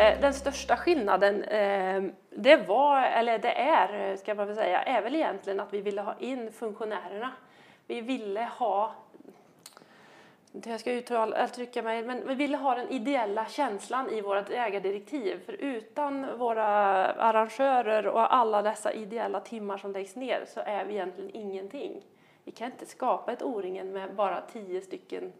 Eh, 0.00 0.20
den 0.20 0.34
största 0.34 0.76
skillnaden, 0.76 1.44
eh, 1.44 2.02
det 2.30 2.56
var, 2.56 3.02
eller 3.02 3.38
det 3.38 3.52
är, 3.52 4.10
eh, 4.10 4.16
ska 4.16 4.34
man 4.34 4.46
väl 4.46 4.56
säga, 4.56 4.82
är 4.82 5.02
väl 5.02 5.14
egentligen 5.14 5.60
att 5.60 5.74
vi 5.74 5.80
ville 5.80 6.00
ha 6.00 6.14
in 6.18 6.52
funktionärerna. 6.52 7.32
Vi 7.86 8.00
ville 8.00 8.40
ha 8.58 8.94
jag 10.52 10.80
ska 10.80 10.92
uttrycka 10.92 11.82
mig, 11.82 12.02
men 12.02 12.28
vi 12.28 12.34
ville 12.34 12.56
ha 12.56 12.74
den 12.74 12.88
ideella 12.88 13.46
känslan 13.46 14.10
i 14.10 14.20
vårt 14.20 14.50
ägardirektiv. 14.50 15.40
För 15.46 15.52
utan 15.52 16.38
våra 16.38 16.66
arrangörer 17.06 18.06
och 18.06 18.34
alla 18.34 18.62
dessa 18.62 18.92
ideella 18.92 19.40
timmar 19.40 19.78
som 19.78 19.92
läggs 19.92 20.16
ner 20.16 20.44
så 20.46 20.60
är 20.60 20.84
vi 20.84 20.92
egentligen 20.92 21.30
ingenting. 21.34 22.02
Vi 22.44 22.52
kan 22.52 22.70
inte 22.70 22.86
skapa 22.86 23.32
ett 23.32 23.42
O-ringen 23.42 23.92
med 23.92 24.14
bara 24.14 24.40
tio 24.40 24.80
stycken 24.80 25.32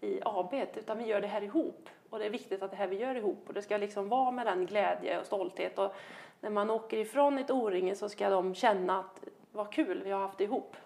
i 0.00 0.20
AB, 0.24 0.54
utan 0.74 0.98
vi 0.98 1.06
gör 1.06 1.20
det 1.20 1.26
här 1.26 1.42
ihop. 1.42 1.88
Och 2.16 2.20
det 2.20 2.26
är 2.26 2.30
viktigt 2.30 2.62
att 2.62 2.70
det 2.70 2.76
här 2.76 2.86
vi 2.86 2.96
gör 2.96 3.14
ihop 3.14 3.44
och 3.46 3.54
det 3.54 3.62
ska 3.62 3.76
liksom 3.76 4.08
vara 4.08 4.30
med 4.30 4.46
den 4.46 4.66
glädje 4.66 5.20
och 5.20 5.26
stolthet. 5.26 5.78
Och 5.78 5.94
när 6.40 6.50
man 6.50 6.70
åker 6.70 6.96
ifrån 6.96 7.38
ett 7.38 7.50
O-ringe 7.50 7.94
så 7.94 8.08
ska 8.08 8.30
de 8.30 8.54
känna 8.54 9.00
att 9.00 9.24
vad 9.52 9.72
kul 9.72 10.02
vi 10.04 10.10
har 10.10 10.20
haft 10.20 10.38
det 10.38 10.44
ihop. 10.44 10.76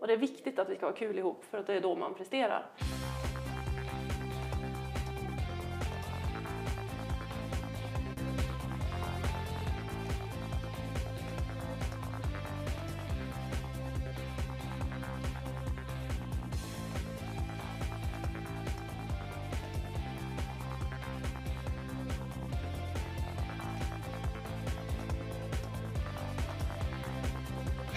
Och 0.00 0.06
det 0.06 0.12
är 0.12 0.16
viktigt 0.16 0.58
att 0.58 0.68
vi 0.68 0.76
ska 0.76 0.86
ha 0.86 0.92
kul 0.92 1.18
ihop 1.18 1.44
för 1.50 1.58
att 1.58 1.66
det 1.66 1.74
är 1.74 1.80
då 1.80 1.96
man 1.96 2.14
presterar. 2.14 2.66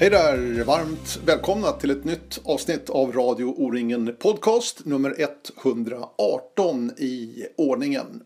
Hej 0.07 0.19
där! 0.19 0.63
Varmt 0.63 1.19
välkomna 1.25 1.71
till 1.71 1.91
ett 1.91 2.03
nytt 2.03 2.39
avsnitt 2.45 2.89
av 2.89 3.11
Radio 3.11 3.45
O-ringen 3.45 4.15
Podcast 4.19 4.85
nummer 4.85 5.15
118 5.63 6.91
i 6.97 7.45
ordningen. 7.57 8.23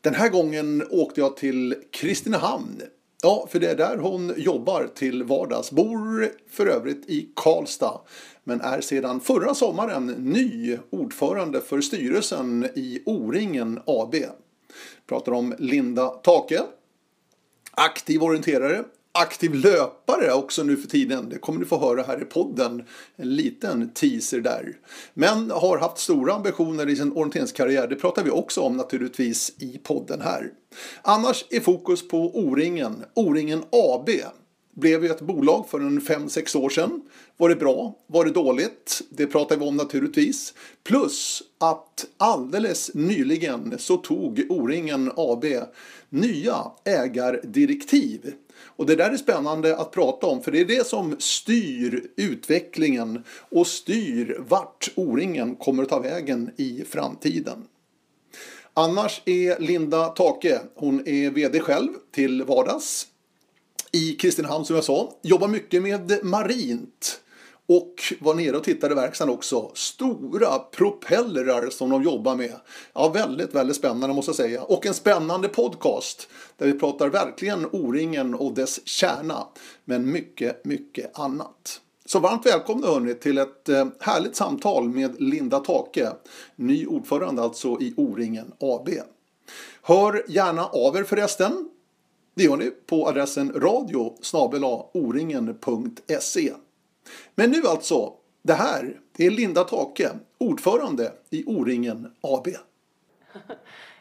Den 0.00 0.14
här 0.14 0.28
gången 0.28 0.86
åkte 0.90 1.20
jag 1.20 1.36
till 1.36 1.74
Kristinehamn. 1.92 2.82
Ja, 3.22 3.48
för 3.50 3.60
det 3.60 3.70
är 3.70 3.76
där 3.76 3.96
hon 3.96 4.32
jobbar 4.36 4.88
till 4.94 5.22
vardags. 5.22 5.70
Bor 5.70 6.28
för 6.50 6.66
övrigt 6.66 7.10
i 7.10 7.28
Karlstad. 7.36 8.00
Men 8.44 8.60
är 8.60 8.80
sedan 8.80 9.20
förra 9.20 9.54
sommaren 9.54 10.06
ny 10.06 10.78
ordförande 10.90 11.60
för 11.60 11.80
styrelsen 11.80 12.68
i 12.74 13.02
O-ringen 13.06 13.80
AB. 13.86 14.14
Pratar 15.06 15.32
om 15.32 15.54
Linda 15.58 16.08
Take. 16.08 16.62
Aktiv 17.74 18.22
orienterare, 18.22 18.84
aktiv 19.12 19.54
löpare 19.54 20.32
också 20.32 20.62
nu 20.62 20.76
för 20.76 20.88
tiden. 20.88 21.28
Det 21.28 21.38
kommer 21.38 21.60
ni 21.60 21.66
få 21.66 21.78
höra 21.78 22.02
här 22.02 22.22
i 22.22 22.24
podden. 22.24 22.82
En 23.16 23.36
liten 23.36 23.90
teaser 23.90 24.40
där. 24.40 24.76
Men 25.14 25.50
har 25.50 25.78
haft 25.78 25.98
stora 25.98 26.34
ambitioner 26.34 26.88
i 26.88 26.96
sin 26.96 27.12
orienteringskarriär. 27.12 27.86
Det 27.86 27.96
pratar 27.96 28.24
vi 28.24 28.30
också 28.30 28.60
om 28.60 28.76
naturligtvis 28.76 29.52
i 29.58 29.78
podden 29.82 30.20
här. 30.20 30.50
Annars 31.02 31.44
är 31.50 31.60
fokus 31.60 32.08
på 32.08 32.18
O-ringen. 32.18 33.04
O-ringen 33.14 33.62
AB 33.72 34.10
blev 34.76 35.04
ju 35.04 35.10
ett 35.10 35.20
bolag 35.20 35.68
för 35.68 35.80
en 35.80 36.00
5-6 36.00 36.56
år 36.56 36.68
sedan. 36.68 37.02
Var 37.36 37.48
det 37.48 37.56
bra? 37.56 37.94
Var 38.06 38.24
det 38.24 38.30
dåligt? 38.30 39.02
Det 39.10 39.26
pratar 39.26 39.56
vi 39.56 39.64
om 39.64 39.76
naturligtvis. 39.76 40.54
Plus 40.84 41.42
att 41.58 42.06
alldeles 42.16 42.94
nyligen 42.94 43.78
så 43.78 43.96
tog 43.96 44.46
O-ringen 44.48 45.12
AB 45.16 45.44
nya 46.08 46.56
ägardirektiv 46.84 48.34
och 48.76 48.86
det 48.86 48.96
där 48.96 49.10
är 49.10 49.16
spännande 49.16 49.76
att 49.76 49.90
prata 49.90 50.26
om 50.26 50.42
för 50.42 50.52
det 50.52 50.60
är 50.60 50.64
det 50.64 50.86
som 50.86 51.16
styr 51.18 52.06
utvecklingen 52.16 53.24
och 53.50 53.66
styr 53.66 54.36
vart 54.48 54.92
O-ringen 54.94 55.56
kommer 55.56 55.82
att 55.82 55.88
ta 55.88 55.98
vägen 55.98 56.50
i 56.56 56.84
framtiden. 56.88 57.64
Annars 58.74 59.22
är 59.24 59.60
Linda 59.60 60.08
Take, 60.08 60.60
hon 60.74 61.08
är 61.08 61.30
VD 61.30 61.60
själv 61.60 61.88
till 62.14 62.42
vardags 62.42 63.06
i 63.92 64.12
Kristinehamn 64.12 64.64
som 64.64 64.76
jag 64.76 64.84
sa. 64.84 65.12
Jobbar 65.22 65.48
mycket 65.48 65.82
med 65.82 66.18
marint 66.22 67.20
och 67.68 67.94
var 68.20 68.34
nere 68.34 68.56
och 68.56 68.64
tittade 68.64 68.92
i 68.92 68.96
verkstaden 68.96 69.34
också. 69.34 69.70
Stora 69.74 70.58
propellrar 70.58 71.70
som 71.70 71.90
de 71.90 72.02
jobbar 72.02 72.36
med. 72.36 72.54
Ja, 72.92 73.08
väldigt, 73.08 73.54
väldigt 73.54 73.76
spännande 73.76 74.14
måste 74.14 74.28
jag 74.28 74.36
säga. 74.36 74.62
Och 74.62 74.86
en 74.86 74.94
spännande 74.94 75.48
podcast 75.48 76.28
där 76.56 76.66
vi 76.66 76.72
pratar 76.78 77.08
verkligen 77.08 77.66
O-ringen 77.66 78.34
och 78.34 78.54
dess 78.54 78.86
kärna. 78.88 79.46
Men 79.84 80.10
mycket, 80.10 80.64
mycket 80.64 81.18
annat. 81.18 81.80
Så 82.04 82.18
varmt 82.18 82.46
välkomna 82.46 82.86
hörni 82.86 83.14
till 83.14 83.38
ett 83.38 83.68
eh, 83.68 83.86
härligt 84.00 84.36
samtal 84.36 84.88
med 84.88 85.20
Linda 85.20 85.60
Take, 85.60 86.12
ny 86.56 86.86
ordförande 86.86 87.42
alltså 87.42 87.80
i 87.80 87.94
O-ringen 87.96 88.52
AB. 88.60 88.88
Hör 89.82 90.24
gärna 90.28 90.66
av 90.66 90.96
er 90.96 91.04
förresten. 91.04 91.68
Det 92.34 92.42
gör 92.42 92.56
ni 92.56 92.70
på 92.70 93.08
adressen 93.08 93.52
radio 93.52 94.16
oringen.se. 94.92 96.52
Men 97.34 97.50
nu 97.50 97.62
alltså, 97.66 98.12
det 98.42 98.54
här 98.54 99.00
är 99.18 99.30
Linda 99.30 99.64
Take, 99.64 100.10
ordförande 100.38 101.12
i 101.30 101.44
O-ringen 101.46 102.14
AB. 102.20 102.48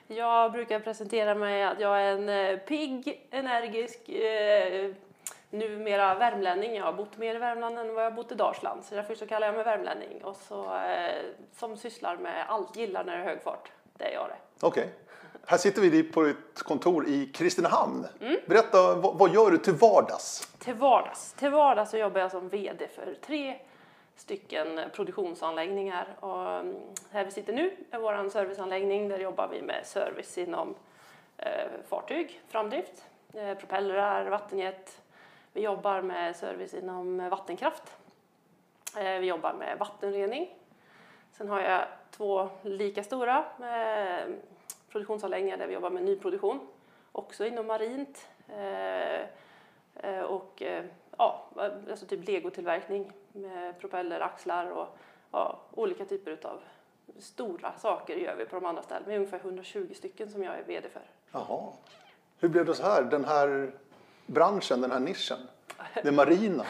Jag 0.08 0.52
brukar 0.52 0.80
presentera 0.80 1.36
mig 1.36 1.64
att 1.64 1.80
jag 1.80 2.02
är 2.02 2.12
en 2.12 2.30
eh, 2.30 2.60
pigg, 2.60 3.28
energisk, 3.32 4.10
eh, 4.10 4.92
numera 5.50 6.16
värmlänning. 6.16 6.76
Jag 6.76 6.86
har 6.86 6.94
bott 6.94 7.18
mer 7.18 7.36
i 7.36 7.38
Värmland 7.38 7.80
än 7.80 7.94
vad 7.94 8.06
jag 8.06 8.16
bott 8.16 8.32
i 8.32 8.36
Dalsland, 8.36 8.86
så 8.86 8.96
därför 8.96 9.16
så 9.16 9.28
kallar 9.28 9.48
jag 9.48 9.56
mig 9.56 9.64
värmlänning. 9.64 10.24
Och 10.24 10.36
så, 10.36 10.76
eh, 10.76 11.22
som 11.54 11.78
sysslar 11.78 12.18
med 12.18 12.46
allt, 12.48 12.76
gillar 12.76 13.04
när 13.04 13.18
det 13.18 13.24
är 13.24 13.26
hög 13.26 13.42
fart. 13.42 13.72
Det 13.98 14.04
är 14.04 14.14
jag 14.14 14.30
det. 14.30 14.68
Okej. 14.68 14.84
Okay. 14.84 14.94
Här 15.46 15.58
sitter 15.58 15.82
vi 15.82 16.04
på 16.04 16.24
ditt 16.24 16.64
kontor 16.64 17.08
i 17.08 17.26
Kristinehamn. 17.26 18.08
Mm. 18.22 18.38
Berätta, 18.46 18.96
vad, 18.96 19.18
vad, 19.18 19.34
gör 19.34 19.52
du 19.52 19.58
till 19.58 19.74
vardags? 19.74 20.48
Till 20.60 20.74
vardags? 20.74 21.34
Till 21.34 21.52
vardags 21.52 21.92
så 21.92 21.98
jobbar 21.98 22.22
jag 22.22 22.32
som 22.32 22.50
VD 22.50 22.88
för 22.88 23.16
tre 23.26 23.60
stycken 24.16 24.80
produktionsanläggningar. 24.94 26.08
Och 26.20 26.48
mm, 26.48 26.76
här 27.12 27.26
vi 27.26 27.32
sitter 27.32 27.54
nu 27.54 27.76
är 27.92 28.00
vår 28.00 28.30
serviceanläggning. 28.30 29.10
Där 29.10 29.20
jobbar 29.20 29.48
vi 29.48 29.62
med 29.62 29.86
service 29.86 30.38
inom 30.38 30.76
eh, 31.38 31.68
fartyg, 31.90 32.42
framdrift, 32.48 33.04
eh, 33.34 33.58
propellrar, 33.58 34.30
vattenjet. 34.30 35.02
Vi 35.54 35.62
jobbar 35.62 36.02
med 36.02 36.36
service 36.36 36.74
inom 36.74 37.30
vattenkraft. 37.30 37.84
Eh, 38.98 39.20
vi 39.20 39.28
jobbar 39.28 39.54
med 39.54 39.78
vattenrening. 39.80 40.50
Sen 41.32 41.50
har 41.50 41.62
jag 41.62 41.82
två 42.12 42.50
lika 42.62 43.04
stora 43.04 43.46
eh, 43.60 44.34
produktionsanläggningar 44.92 45.58
där 45.58 45.68
vi 45.68 45.74
jobbar 45.74 45.90
med 45.90 46.04
nyproduktion, 46.04 46.68
också 47.12 47.46
inom 47.46 47.68
marint. 47.68 48.28
Eh, 48.48 49.22
eh, 49.96 50.24
och 50.24 50.62
eh, 50.62 50.86
ja, 51.18 51.46
alltså 51.90 52.06
typ 52.06 52.28
legotillverkning 52.28 53.12
med 53.32 53.80
propeller, 53.80 54.20
axlar 54.20 54.72
och 54.72 54.98
ja, 55.32 55.60
olika 55.72 56.06
typer 56.06 56.38
av 56.44 56.60
stora 57.20 57.74
saker 57.78 58.16
gör 58.16 58.36
vi 58.36 58.46
på 58.46 58.56
de 58.56 58.66
andra 58.66 58.82
ställena. 58.84 59.08
Vi 59.08 59.14
är 59.14 59.18
ungefär 59.18 59.40
120 59.40 59.94
stycken 59.96 60.30
som 60.30 60.44
jag 60.44 60.56
är 60.56 60.64
VD 60.64 60.90
för. 60.90 61.02
Jaha. 61.32 61.74
Hur 62.40 62.50
blev 62.50 62.66
det 62.66 62.76
så 62.76 62.84
här, 62.84 63.04
den 63.04 63.26
här 63.26 63.72
branschen, 64.26 64.82
den 64.82 64.92
här 64.92 65.00
nischen? 65.00 65.40
Det 66.04 66.12
marina? 66.12 66.66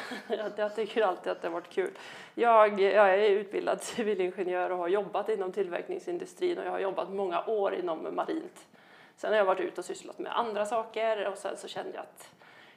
jag 0.56 0.76
tycker 0.76 1.02
alltid 1.02 1.32
att 1.32 1.42
det 1.42 1.48
har 1.48 1.54
varit 1.54 1.70
kul. 1.70 1.92
Jag, 2.36 2.80
jag 2.80 3.14
är 3.14 3.30
utbildad 3.30 3.82
civilingenjör 3.84 4.70
och 4.70 4.78
har 4.78 4.88
jobbat 4.88 5.30
inom 5.30 5.52
tillverkningsindustrin 5.52 6.58
och 6.58 6.66
jag 6.66 6.72
har 6.72 6.80
jobbat 6.80 7.10
många 7.10 7.46
år 7.46 7.76
inom 7.76 8.16
marint. 8.16 8.68
Sen 9.16 9.30
har 9.32 9.38
jag 9.38 9.46
varit 9.46 9.62
ute 9.62 9.82
och 9.82 9.86
sysslat 9.86 10.20
med 10.20 10.38
andra 10.40 10.66
saker 10.66 11.28
och 11.28 11.38
sen 11.38 11.58
så 11.58 11.68
kände 11.68 11.92
jag 11.94 12.02
att 12.02 12.32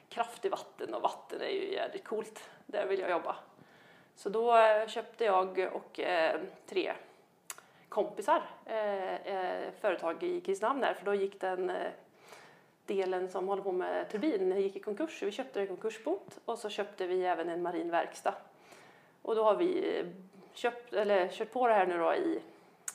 kraft 0.09 0.45
i 0.45 0.49
vatten 0.49 0.93
och 0.93 1.01
vatten 1.01 1.41
är 1.41 1.49
ju 1.49 1.73
jävligt 1.73 2.03
coolt. 2.03 2.49
Där 2.65 2.85
vill 2.85 2.99
jag 2.99 3.09
jobba. 3.09 3.35
Så 4.15 4.29
då 4.29 4.57
eh, 4.57 4.87
köpte 4.87 5.25
jag 5.25 5.69
och 5.73 5.99
eh, 5.99 6.39
tre 6.69 6.93
kompisar 7.89 8.41
eh, 8.65 9.15
eh, 9.15 9.71
företag 9.81 10.23
i 10.23 10.41
Kristinehamn 10.41 10.81
där, 10.81 10.93
för 10.93 11.05
då 11.05 11.13
gick 11.13 11.41
den 11.41 11.69
eh, 11.69 11.91
delen 12.85 13.29
som 13.29 13.47
håller 13.47 13.63
på 13.63 13.71
med 13.71 14.09
turbin 14.09 14.61
gick 14.61 14.75
i 14.75 14.79
konkurs. 14.79 15.23
Vi 15.23 15.31
köpte 15.31 15.61
en 15.61 15.67
konkursbot 15.67 16.39
och 16.45 16.59
så 16.59 16.69
köpte 16.69 17.07
vi 17.07 17.25
även 17.25 17.49
en 17.49 17.61
marin 17.61 17.91
verkstad. 17.91 18.35
Och 19.21 19.35
då 19.35 19.43
har 19.43 19.55
vi 19.55 20.03
köpt, 20.53 20.93
eller 20.93 21.27
kört 21.27 21.51
på 21.51 21.67
det 21.67 21.73
här 21.73 21.87
nu 21.87 21.97
då 21.97 22.13
i, 22.13 22.41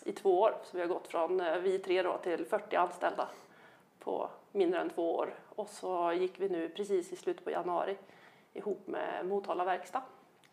i 0.04 0.12
två 0.12 0.40
år. 0.40 0.54
Så 0.64 0.76
vi 0.76 0.80
har 0.80 0.88
gått 0.88 1.08
från 1.08 1.40
eh, 1.40 1.58
vi 1.58 1.78
tre 1.78 2.02
då 2.02 2.18
till 2.18 2.46
40 2.46 2.76
anställda 2.76 3.28
på 3.98 4.30
mindre 4.52 4.80
än 4.80 4.90
två 4.90 5.14
år. 5.14 5.34
Och 5.48 5.68
så 5.68 6.12
gick 6.12 6.40
vi 6.40 6.48
nu 6.48 6.68
precis 6.68 7.12
i 7.12 7.16
slutet 7.16 7.44
på 7.44 7.50
januari 7.50 7.96
ihop 8.52 8.86
med 8.86 9.26
Motala 9.26 9.64
verkstad. 9.64 10.02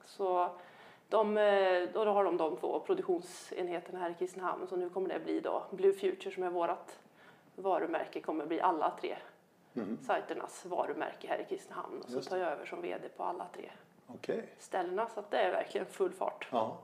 Så 0.06 0.50
de, 1.10 1.38
eh, 1.38 1.90
då 1.94 2.06
har 2.06 2.24
de 2.24 2.38
de 2.38 2.58
två 2.58 2.80
produktionsenheterna 2.80 4.00
här 4.00 4.10
i 4.10 4.14
Kristinehamn 4.14 4.68
så 4.68 4.76
nu 4.76 4.90
kommer 4.90 5.10
det 5.10 5.20
bli 5.20 5.40
då 5.40 5.64
Blue 5.72 5.94
Future 5.94 6.32
som 6.32 6.44
är 6.44 6.50
vårt 6.50 7.00
varumärke 7.58 8.22
kommer 8.22 8.46
bli 8.46 8.62
alla 8.62 8.94
tre 9.02 9.18
sajternas 10.06 10.66
varumärke 10.66 11.28
här 11.28 11.40
i 11.40 11.44
Kristinehamn. 11.50 12.02
Och 12.02 12.10
så 12.10 12.22
tar 12.22 12.38
jag 12.38 12.52
över 12.52 12.66
som 12.66 12.82
VD 12.82 13.10
på 13.18 13.24
alla 13.24 13.46
tre 13.56 13.70
Okej. 14.08 14.44
ställena. 14.60 15.08
Så 15.14 15.20
att 15.20 15.32
det 15.32 15.38
är 15.38 15.52
verkligen 15.52 15.86
full 15.88 16.12
fart. 16.14 16.48
Ja. 16.52 16.78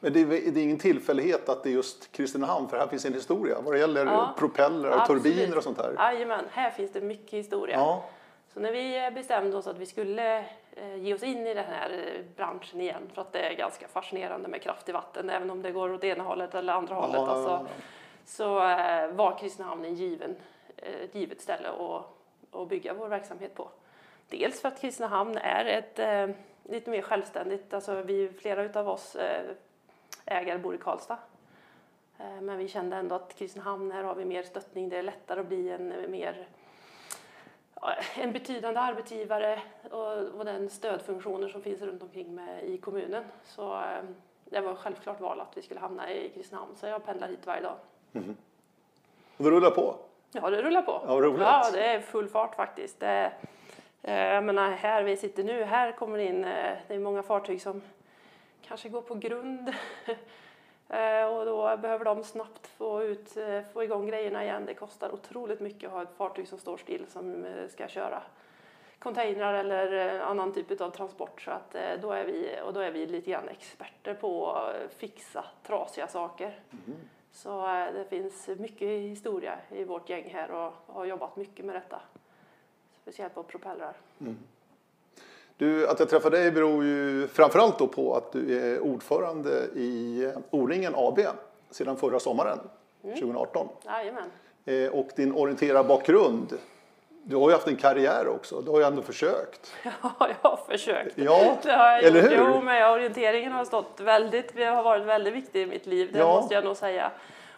Men 0.00 0.12
det 0.12 0.20
är, 0.20 0.26
det 0.26 0.60
är 0.60 0.64
ingen 0.64 0.78
tillfällighet 0.78 1.48
att 1.48 1.62
det 1.62 1.68
är 1.68 1.72
just 1.72 2.12
Kristinehamn, 2.12 2.68
för 2.68 2.78
här 2.78 2.86
finns 2.86 3.04
en 3.04 3.12
historia 3.14 3.60
vad 3.60 3.74
det 3.74 3.78
gäller 3.78 4.06
Ja. 4.06 4.34
propeller 4.38 4.88
och 4.90 5.00
Absolut. 5.00 5.22
turbiner 5.22 5.56
och 5.56 5.62
sånt 5.62 5.78
där. 5.78 5.94
Jajamän, 5.98 6.44
här 6.50 6.70
finns 6.70 6.92
det 6.92 7.00
mycket 7.00 7.32
historia. 7.32 7.76
Ja. 7.76 8.04
Så 8.48 8.60
när 8.60 8.72
vi 8.72 9.10
bestämde 9.14 9.56
oss 9.56 9.66
att 9.66 9.78
vi 9.78 9.86
skulle 9.86 10.38
eh, 10.72 10.96
ge 10.96 11.14
oss 11.14 11.22
in 11.22 11.46
i 11.46 11.54
den 11.54 11.64
här 11.64 11.90
eh, 11.90 12.24
branschen 12.36 12.80
igen, 12.80 13.10
för 13.14 13.22
att 13.22 13.32
det 13.32 13.38
är 13.38 13.54
ganska 13.54 13.88
fascinerande 13.88 14.48
med 14.48 14.62
kraft 14.62 14.88
i 14.88 14.92
vatten, 14.92 15.30
även 15.30 15.50
om 15.50 15.62
det 15.62 15.72
går 15.72 15.92
åt 15.92 16.04
ena 16.04 16.24
hållet 16.24 16.54
eller 16.54 16.72
andra 16.72 16.94
hållet. 16.94 17.14
Ja, 17.16 17.26
Alltså, 17.28 17.50
ja, 17.50 17.60
ja 17.64 17.82
så 18.24 18.68
eh, 18.68 19.08
var 19.08 19.38
Kristinehamn 19.38 19.84
en 19.84 19.94
given, 19.94 20.36
eh, 20.76 20.94
ett 20.94 21.14
givet 21.14 21.40
ställe 21.40 21.68
att, 21.68 22.04
att 22.50 22.68
bygga 22.68 22.94
vår 22.94 23.08
verksamhet 23.08 23.54
på. 23.54 23.68
Dels 24.28 24.60
för 24.60 24.68
att 24.68 24.80
Kristinehamn 24.80 25.36
är 25.38 25.64
ett 25.64 25.98
eh, 25.98 26.36
lite 26.64 26.90
mer 26.90 27.02
självständigt, 27.02 27.74
alltså 27.74 28.02
vi, 28.02 28.28
flera 28.28 28.62
utav 28.62 28.88
oss 28.88 29.16
eh, 29.16 29.50
ägare 30.24 30.58
bor 30.58 30.74
i 30.74 30.78
Karlstad. 30.78 31.18
Eh, 32.18 32.40
men 32.40 32.58
vi 32.58 32.68
kände 32.68 32.96
ändå 32.96 33.14
att 33.14 33.34
Kristinehamn, 33.34 33.92
här 33.92 34.02
har 34.02 34.14
vi 34.14 34.24
mer 34.24 34.42
stöttning, 34.42 34.88
det 34.88 34.98
är 34.98 35.02
lättare 35.02 35.40
att 35.40 35.46
bli 35.46 35.70
en 35.70 35.92
eh, 35.92 36.08
mer 36.08 36.48
en 38.16 38.32
betydande 38.32 38.80
arbetsgivare 38.80 39.62
och, 39.90 40.38
och 40.38 40.44
den 40.44 40.70
stödfunktioner 40.70 41.48
som 41.48 41.62
finns 41.62 41.82
runt 41.82 42.02
omkring 42.02 42.34
med, 42.34 42.64
i 42.64 42.78
kommunen. 42.78 43.24
Så 43.44 43.74
eh, 43.74 44.04
det 44.44 44.60
var 44.60 44.74
självklart 44.74 45.20
val 45.20 45.40
att 45.40 45.56
vi 45.56 45.62
skulle 45.62 45.80
hamna 45.80 46.12
i 46.12 46.28
Kristinehamn, 46.28 46.76
så 46.76 46.86
jag 46.86 47.04
pendlar 47.04 47.28
hit 47.28 47.46
varje 47.46 47.62
dag. 47.62 47.76
Och 49.36 49.44
det 49.44 49.50
rullar 49.50 49.70
på. 49.70 49.96
Ja, 50.32 50.50
det 50.50 50.62
rullar 50.62 50.82
på. 50.82 51.02
Ja, 51.06 51.12
roligt. 51.12 51.40
Ja, 51.40 51.70
det 51.72 51.84
är 51.84 52.00
full 52.00 52.28
fart 52.28 52.54
faktiskt. 52.54 53.00
Det, 53.00 53.32
eh, 54.02 54.14
jag 54.14 54.44
menar, 54.44 54.70
här 54.70 55.02
vi 55.02 55.16
sitter 55.16 55.44
nu, 55.44 55.64
här 55.64 55.92
kommer 55.92 56.18
det 56.18 56.24
in, 56.24 56.44
eh, 56.44 56.76
det 56.88 56.94
är 56.94 56.98
många 56.98 57.22
fartyg 57.22 57.62
som 57.62 57.82
kanske 58.66 58.88
går 58.88 59.02
på 59.02 59.14
grund. 59.14 59.74
Eh, 60.88 61.24
och 61.24 61.44
då 61.44 61.76
behöver 61.76 62.04
de 62.04 62.24
snabbt 62.24 62.66
få, 62.66 63.02
ut, 63.02 63.36
få 63.72 63.84
igång 63.84 64.06
grejerna 64.06 64.44
igen. 64.44 64.66
Det 64.66 64.74
kostar 64.74 65.14
otroligt 65.14 65.60
mycket 65.60 65.86
att 65.86 65.92
ha 65.92 66.02
ett 66.02 66.16
fartyg 66.16 66.48
som 66.48 66.58
står 66.58 66.76
still 66.76 67.06
som 67.08 67.46
ska 67.70 67.88
köra 67.88 68.22
containrar 68.98 69.54
eller 69.54 70.20
annan 70.20 70.52
typ 70.52 70.80
av 70.80 70.90
transport. 70.90 71.40
Så 71.40 71.50
att 71.50 71.76
då 72.02 72.12
är 72.12 72.24
vi, 72.24 72.58
och 72.64 72.72
då 72.72 72.80
är 72.80 72.90
vi 72.90 73.06
lite 73.06 73.30
grann 73.30 73.48
experter 73.48 74.14
på 74.14 74.52
att 74.52 74.94
fixa 74.94 75.44
trasiga 75.66 76.06
saker. 76.06 76.58
Så 77.34 77.66
eh, 77.66 77.92
det 77.94 78.04
finns 78.08 78.48
mycket 78.58 78.88
historia 78.88 79.58
i 79.70 79.84
vårt 79.84 80.08
gäng 80.08 80.30
här 80.34 80.50
och 80.50 80.94
har 80.94 81.04
jobbat 81.04 81.36
mycket 81.36 81.64
med 81.64 81.74
detta. 81.74 82.00
Speciellt 83.02 83.34
på 83.34 83.42
propellrar. 83.42 83.96
Du, 85.56 85.88
att 85.88 85.98
jag 86.00 86.08
träffade 86.08 86.38
dig 86.38 86.50
beror 86.50 86.84
ju 86.84 87.28
framförallt 87.28 87.78
då 87.78 87.86
på 87.86 88.14
att 88.14 88.32
du 88.32 88.58
är 88.60 88.80
ordförande 88.80 89.68
i 89.74 90.32
O-ringen 90.50 90.92
AB 90.96 91.18
sedan 91.70 91.96
förra 91.96 92.20
sommaren, 92.20 92.58
Mm. 93.02 93.16
2018. 93.16 93.68
Jajamän. 93.84 94.30
Eh, 94.64 94.88
och 94.92 95.08
din 95.16 95.32
orienterarbakgrund, 95.34 96.58
du 97.26 97.36
har 97.36 97.48
ju 97.48 97.52
haft 97.54 97.66
en 97.68 97.76
karriär 97.76 98.28
också, 98.28 98.60
du 98.60 98.70
har 98.70 98.78
ju 98.78 98.84
ändå 98.84 99.02
försökt. 99.02 99.72
Ja, 100.02 100.12
jag 100.42 100.50
har 100.50 100.56
försökt. 100.56 101.18
Ja, 101.18 101.56
Det 101.62 101.72
har 101.72 101.98
eller 101.98 102.22
gjort. 102.22 102.30
hur? 102.32 102.36
Jo, 102.54 102.60
men 102.60 102.90
orienteringen 102.92 103.52
har 103.52 103.64
stått 103.64 104.00
väldigt, 104.00 104.58
har 104.58 104.82
varit 104.82 105.02
väldigt 105.06 105.34
viktig 105.34 105.62
i 105.62 105.66
mitt 105.66 105.86
liv, 105.86 106.12
det 106.12 106.18
Ja. 106.18 106.26
måste 106.26 106.54
jag 106.54 106.64
nog 106.64 106.76
säga. 106.76 107.10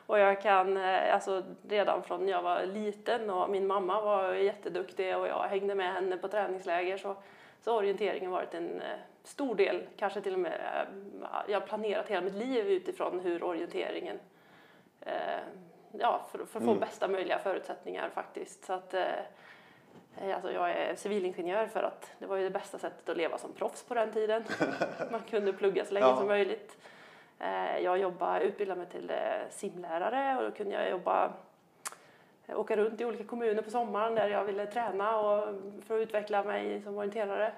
Och 0.06 0.18
jag 0.18 0.42
kan, 0.42 0.76
eh, 0.76 1.14
alltså 1.14 1.42
redan 1.68 2.02
från 2.02 2.24
när 2.24 2.32
jag 2.32 2.42
var 2.42 2.62
liten 2.62 3.30
och 3.30 3.50
min 3.50 3.66
mamma 3.66 4.00
var 4.00 4.32
jätteduktig 4.34 5.16
och 5.16 5.28
jag 5.28 5.42
hängde 5.42 5.74
med 5.74 5.92
henne 5.94 6.16
på 6.16 6.28
träningsläger 6.28 6.98
så, 6.98 7.16
så 7.64 7.70
har 7.70 7.78
orienteringen 7.78 8.30
varit 8.30 8.54
en 8.54 8.80
eh, 8.80 8.86
stor 9.24 9.54
del, 9.54 9.82
kanske 9.96 10.20
till 10.20 10.32
och 10.34 10.40
med, 10.40 10.52
eh, 10.52 11.28
jag 11.48 11.60
har 11.60 11.66
planerat 11.66 12.08
hela 12.08 12.20
mitt 12.20 12.34
liv 12.34 12.66
utifrån 12.68 13.20
hur 13.20 13.42
orienteringen 13.44 14.18
eh, 15.00 15.12
ja, 15.92 16.20
för, 16.32 16.38
för 16.38 16.44
att 16.44 16.50
få 16.64 16.70
Mm. 16.70 16.78
bästa 16.80 17.08
möjliga 17.08 17.38
förutsättningar 17.38 18.10
faktiskt. 18.14 18.64
Så 18.64 18.72
att, 18.72 18.94
eh, 18.94 19.02
alltså 20.34 20.52
jag 20.52 20.70
är 20.70 20.94
civilingenjör 20.94 21.66
för 21.66 21.82
att 21.82 22.10
det 22.18 22.26
var 22.26 22.36
ju 22.36 22.44
det 22.44 22.50
bästa 22.50 22.78
sättet 22.78 23.08
att 23.08 23.16
leva 23.16 23.38
som 23.38 23.52
proffs 23.52 23.82
på 23.82 23.94
den 23.94 24.12
tiden. 24.12 24.44
Man 25.10 25.20
kunde 25.30 25.52
plugga 25.52 25.84
så 25.84 25.94
länge 25.94 26.06
Ja. 26.06 26.16
som 26.16 26.26
möjligt. 26.26 26.78
Eh, 27.38 27.78
jag 27.78 27.98
jobbade, 27.98 28.44
utbildade 28.44 28.78
mig 28.80 28.88
till 28.88 29.10
eh, 29.10 29.16
simlärare 29.50 30.36
och 30.36 30.42
då 30.50 30.56
kunde 30.56 30.74
jag 30.74 30.90
jobba 30.90 31.32
eh, 32.46 32.58
åka 32.60 32.76
runt 32.76 33.00
i 33.00 33.04
olika 33.04 33.24
kommuner 33.24 33.62
på 33.62 33.70
sommaren 33.70 34.14
där 34.14 34.28
jag 34.28 34.44
ville 34.44 34.66
träna 34.66 35.18
och 35.20 35.54
för 35.86 35.94
att 35.96 36.00
utveckla 36.08 36.42
mig 36.44 36.82
som 36.82 36.98
orienterare. 36.98 37.52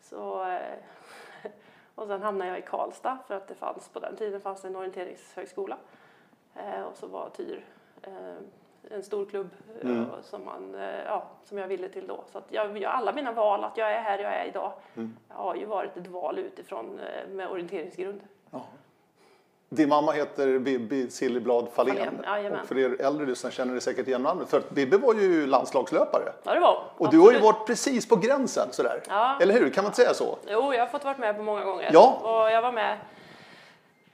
Så, 0.00 0.44
eh, 0.48 0.60
och 1.94 2.06
sen 2.06 2.22
hamnade 2.22 2.50
jag 2.50 2.58
i 2.58 2.62
Karlstad 2.62 3.18
för 3.28 3.34
att 3.34 3.48
det 3.48 3.54
fanns 3.54 3.88
på 3.88 3.98
den 4.00 4.16
tiden 4.16 4.40
fanns 4.40 4.64
en 4.64 4.76
orienteringshögskola. 4.76 5.76
Eh, 6.56 6.82
och 6.82 6.96
så 6.96 7.06
var 7.06 7.28
TYR 7.30 7.64
eh, 8.02 8.34
en 8.90 9.02
stor 9.02 9.26
klubb 9.26 9.48
eh, 9.82 9.90
Mm. 9.90 10.06
som, 10.22 10.44
man, 10.44 10.74
eh, 10.74 11.04
ja, 11.06 11.24
som 11.44 11.58
jag 11.58 11.68
ville 11.68 11.88
till 11.88 12.06
då. 12.06 12.24
Så 12.32 12.38
att 12.38 12.44
jag, 12.48 12.78
jag, 12.78 12.92
alla 12.92 13.12
mina 13.12 13.32
val, 13.32 13.64
att 13.64 13.76
jag 13.76 13.92
är 13.92 14.00
här 14.00 14.18
jag 14.18 14.32
är 14.32 14.44
idag, 14.44 14.72
Mm. 14.96 15.16
har 15.28 15.54
ju 15.54 15.64
varit 15.66 15.96
ett 15.96 16.06
val 16.06 16.38
utifrån 16.38 17.00
eh, 17.00 17.28
med 17.34 17.48
orienteringsgrund. 17.50 18.20
Ja. 18.50 18.60
Din 19.68 19.88
mamma 19.88 20.12
heter 20.12 20.58
Bibi 20.58 21.10
Silverblad 21.10 21.68
Fahlén. 21.72 22.20
Och 22.60 22.66
för 22.68 22.78
er 22.78 22.96
äldre 23.02 23.26
lyssnare 23.26 23.52
känner 23.52 23.74
ni 23.74 23.80
säkert 23.80 24.08
igen 24.08 24.22
namnet. 24.22 24.48
För 24.48 24.62
Bibi 24.68 24.96
var 24.96 25.14
ju 25.14 25.46
landslagslöpare. 25.46 26.32
Ja, 26.44 26.54
det 26.54 26.60
var 26.60 26.82
Och 26.98 27.10
du 27.10 27.18
har 27.18 27.30
ju 27.30 27.36
absolut. 27.36 27.54
varit 27.54 27.66
precis 27.66 28.08
på 28.08 28.16
gränsen 28.16 28.68
sådär. 28.72 29.02
Ja. 29.08 29.38
Eller 29.40 29.54
hur? 29.54 29.70
Kan 29.70 29.84
man 29.84 29.88
inte 29.90 29.96
säga 30.02 30.14
så? 30.14 30.38
Jo, 30.48 30.74
jag 30.74 30.80
har 30.80 30.86
fått 30.86 31.04
varit 31.04 31.18
med 31.18 31.36
på 31.36 31.42
många 31.42 31.64
gånger. 31.64 31.90
Ja. 31.92 32.18
Och 32.22 32.50
jag 32.52 32.62
var 32.62 32.72
med 32.72 32.98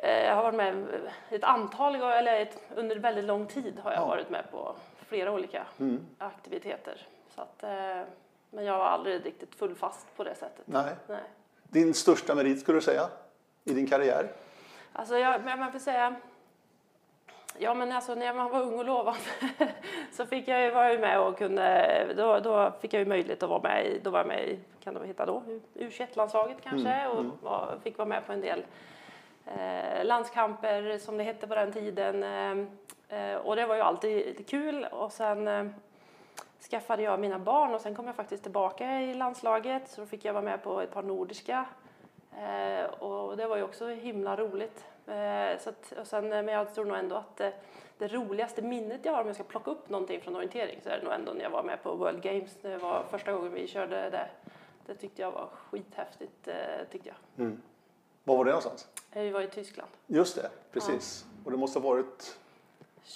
jag 0.03 0.35
har 0.37 0.43
varit 0.43 0.55
med 0.57 0.87
ett 1.31 1.45
antal 1.45 1.95
eller 1.95 2.41
ett, 2.41 2.63
under 2.75 2.97
väldigt 2.97 3.25
lång 3.25 3.47
tid 3.47 3.79
har 3.83 3.93
jag 3.93 4.01
Ja. 4.01 4.07
varit 4.07 4.31
med 4.31 4.51
på 4.51 4.75
flera 5.07 5.33
olika 5.33 5.67
Mm. 5.81 6.07
aktiviteter. 6.19 7.07
Så 7.35 7.41
att, 7.41 7.63
eh, 7.63 8.03
men 8.51 8.65
jag 8.65 8.79
var 8.79 8.85
aldrig 8.87 9.27
riktigt 9.27 9.55
full 9.55 9.75
fast 9.75 10.17
på 10.17 10.25
det 10.25 10.35
sättet. 10.35 10.65
Nej. 10.67 10.95
Nej. 11.07 11.21
Din 11.63 11.95
största 11.95 12.35
merit 12.35 12.61
skulle 12.61 12.79
du 12.79 12.83
säga? 12.83 13.09
I 13.65 13.73
din 13.75 13.87
karriär? 13.87 14.29
Alltså 14.93 15.19
jag, 15.19 15.45
men 15.45 15.59
man 15.61 15.73
får 15.73 15.79
säga, 15.79 16.15
ja 17.59 17.75
men 17.75 17.93
alltså 17.93 18.15
när 18.15 18.35
man 18.35 18.51
var 18.51 18.63
ung 18.63 18.79
och 18.79 18.85
lovande 18.85 19.21
så 20.13 20.27
fick 20.27 20.49
jag 20.49 20.63
ju 20.63 20.71
vara 20.71 20.99
med 20.99 21.21
och 21.21 21.39
kunde, 21.39 22.07
då, 22.17 22.39
då 22.41 22.73
fick 22.81 22.93
jag 22.93 23.01
ju 23.01 23.07
möjlighet 23.07 23.43
att 23.43 23.49
vara 23.51 23.63
med 23.63 23.87
i, 23.87 23.99
då 23.99 24.11
var 24.11 24.19
jag 24.19 24.27
med 24.27 24.49
i, 24.49 24.59
kan 24.85 24.95
det 24.95 25.07
heta 25.07 25.27
då, 25.27 25.43
U21-landslaget 25.75 26.57
kanske 26.63 26.89
Mm, 26.93 27.11
och 27.11 27.21
mm. 27.21 27.33
var, 27.43 27.79
fick 27.83 27.99
vara 27.99 28.09
med 28.09 28.27
på 28.27 28.33
en 28.33 28.41
del 28.41 28.65
eh, 29.57 30.05
landskamper 30.05 30.99
som 30.99 31.19
det 31.19 31.25
hette 31.25 31.47
på 31.47 31.55
den 31.55 31.73
tiden. 31.73 32.23
Eh, 32.23 33.19
eh, 33.19 33.37
och 33.37 33.57
det 33.57 33.67
var 33.67 33.75
ju 33.75 33.81
alltid 33.81 34.27
lite 34.27 34.43
kul 34.43 34.85
och 34.85 35.13
sen 35.13 35.49
eh, 35.49 35.67
skaffade 36.71 37.03
jag 37.03 37.21
mina 37.21 37.39
barn 37.39 37.75
och 37.75 37.81
sen 37.81 37.95
kom 37.95 38.07
jag 38.07 38.17
faktiskt 38.17 38.43
tillbaka 38.43 39.01
i 39.01 39.15
landslaget 39.15 39.89
så 39.89 40.01
då 40.01 40.07
fick 40.07 40.25
jag 40.25 40.33
vara 40.33 40.45
med 40.45 40.63
på 40.63 40.81
ett 40.81 40.93
par 40.93 41.03
nordiska 41.03 41.67
Eh, 42.39 42.85
och 42.85 43.37
det 43.37 43.47
var 43.47 43.57
ju 43.57 43.63
också 43.63 43.87
himla 43.87 44.37
roligt. 44.37 44.85
Eh, 45.07 45.59
så 45.59 45.71
att, 45.71 45.93
och 45.93 46.07
sen, 46.07 46.33
eh, 46.33 46.43
men 46.43 46.55
jag 46.55 46.75
tror 46.75 46.85
nog 46.85 46.97
ändå 46.97 47.17
att 47.17 47.41
eh, 47.41 47.51
det 47.99 48.09
roligaste 48.09 48.63
minnet 48.63 49.01
jag 49.05 49.13
har 49.13 49.21
om 49.21 49.27
jag 49.27 49.37
ska 49.37 49.45
plocka 49.45 49.71
upp 49.71 49.89
någonting 49.89 50.21
från 50.21 50.37
orientering 50.37 50.81
så 50.83 50.89
är 50.89 50.99
det 50.99 51.05
nog 51.05 51.13
ändå 51.13 51.33
när 51.33 51.43
jag 51.43 51.51
var 51.51 51.63
med 51.63 51.83
på 51.83 51.95
World 51.95 52.23
Games. 52.23 52.57
Det 52.63 52.77
var 52.77 53.05
första 53.11 53.33
gången 53.33 53.53
vi 53.53 53.67
körde 53.67 54.11
det. 54.11 54.29
Det 54.87 54.95
tyckte 54.95 55.23
jag 55.23 55.31
var 55.31 55.47
skithäftigt. 55.47 56.49
Eh, 56.49 56.55
tyckte 56.91 57.09
jag. 57.09 57.47
Mm. 57.47 57.63
Var 58.29 58.37
var 58.37 58.45
det 58.45 58.51
någonstans? 58.51 58.87
Eh, 59.13 59.23
Vi 59.23 59.31
var 59.31 59.41
i 59.41 59.47
Tyskland. 59.49 59.91
Just 60.07 60.37
det, 60.37 60.51
precis. 60.73 61.25
Och 61.45 61.51
det 61.51 61.57
måste 61.57 61.79
ha 61.79 61.89
varit... 61.89 62.37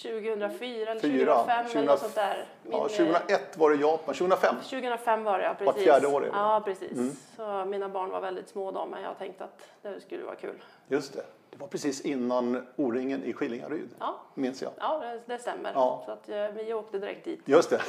2004 0.03 0.91
eller 0.91 1.01
Fyra, 1.01 1.35
2005 1.35 1.59
eller 1.61 1.69
20 1.71 1.83
något 1.83 1.99
sånt 2.01 2.15
där. 2.15 2.47
Min, 2.63 2.73
Ja, 2.73 2.79
eh, 2.79 2.97
2001 2.97 3.57
var 3.59 3.71
det 3.71 3.77
Japan, 3.77 4.15
2005. 4.15 4.55
2005 4.63 5.25
var 5.25 5.39
det, 5.39 5.45
ja, 5.45 5.51
Vart 5.51 5.59
precis. 5.75 5.83
fjärde 5.85 6.07
år 6.07 6.21
är 6.23 6.27
det. 6.31 6.37
Ja, 6.37 6.63
precis. 6.65 6.93
Mm. 6.93 7.17
Så 7.37 7.65
mina 7.65 7.89
barn 7.89 8.11
var 8.11 8.21
väldigt 8.21 8.49
små 8.49 8.71
då, 8.71 8.87
men 8.87 9.03
jag 9.03 9.19
tänkte 9.19 9.45
att 9.45 9.63
det 9.83 10.01
skulle 10.01 10.25
vara 10.25 10.35
kul. 10.37 10.63
Just 10.89 11.13
det. 11.13 11.23
Det 11.51 11.57
var 11.59 11.67
precis 11.67 12.01
innan 12.01 12.67
O-ringen 12.77 13.25
i 13.25 13.33
Skillingaryd, 13.33 13.89
Ja, 13.99 14.21
minns 14.35 14.63
jag. 14.63 14.73
ja 14.79 15.03
det, 15.27 15.39
stämmer. 15.39 15.73
Ja. 15.75 16.03
Så 16.07 16.13
att, 16.13 16.29
eh, 16.29 16.49
vi 16.49 16.75
åkte 16.75 16.99
direkt 16.99 17.25
dit. 17.25 17.41
Just 17.45 17.71
det. 17.71 17.83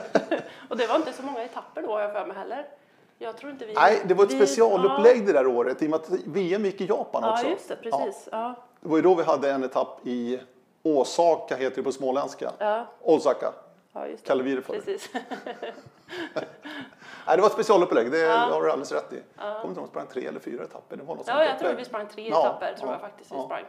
Och 0.68 0.76
det 0.76 0.86
var 0.86 0.96
inte 0.96 1.12
så 1.12 1.22
många 1.22 1.42
etapper 1.42 1.82
då 1.82 2.00
jag 2.00 2.12
för 2.12 2.26
mig 2.26 2.36
heller. 2.36 2.66
Jag 3.22 3.36
tror 3.36 3.52
inte 3.52 3.66
vi... 3.66 3.74
Nej, 3.74 4.02
det 4.04 4.14
var 4.14 4.24
ett 4.24 4.30
vi- 4.32 4.36
specialupplägg 4.36 5.26
det 5.26 5.32
där 5.32 5.46
året 5.46 5.82
i 5.82 5.86
och 5.86 5.90
med 5.90 6.00
att 6.00 6.10
VM 6.10 6.64
gick 6.64 6.80
i 6.80 6.86
Japan 6.86 7.22
Ja, 7.24 7.32
också. 7.32 7.44
ja 7.44 7.50
just 7.50 7.68
det, 7.68 7.76
precis. 7.76 8.28
Ja. 8.32 8.54
Det 8.80 8.88
var 8.88 8.96
ju 8.96 9.02
då 9.02 9.14
vi 9.14 9.22
hade 9.22 9.50
en 9.52 9.64
etapp 9.64 10.06
i 10.06 10.40
Osaka, 10.82 11.56
heter 11.56 11.76
det 11.76 11.82
på 11.82 11.92
småländska. 11.92 12.52
Ja, 12.58 12.86
Osaka, 13.02 13.52
ja 13.92 14.06
just 14.06 14.24
det. 14.24 14.28
kallar 14.28 14.44
vi 14.44 14.54
det 14.54 14.62
för. 14.62 14.72
Precis. 14.72 15.10
Nej, 17.26 17.36
det 17.36 17.40
var 17.42 17.46
ett 17.46 17.52
specialupplägg, 17.52 18.10
det 18.10 18.18
Ja. 18.18 18.36
har 18.36 18.62
du 18.62 18.70
alldeles 18.70 18.92
rätt 18.92 19.12
i. 19.12 19.22
Jag 19.38 19.60
kommer 19.60 19.68
inte 19.68 19.68
ihåg 19.68 19.78
om 19.78 19.84
vi 19.84 19.88
sprang 19.90 20.06
tre 20.06 20.26
eller 20.26 20.40
fyra 20.40 20.64
etapper. 20.64 20.96
Det 20.96 21.02
var 21.02 21.14
något 21.16 21.26
Ja, 21.28 21.44
jag 21.44 21.58
tror 21.58 21.72
vi 21.74 21.84
sprang 21.84 22.06
tre 22.08 22.28
Ja, 22.28 22.40
etapper, 22.40 22.74
tror 22.74 22.88
ja, 22.88 22.94
jag 22.94 23.00
faktiskt 23.00 23.32
vi 23.32 23.36
ja. 23.36 23.44
sprang. 23.44 23.64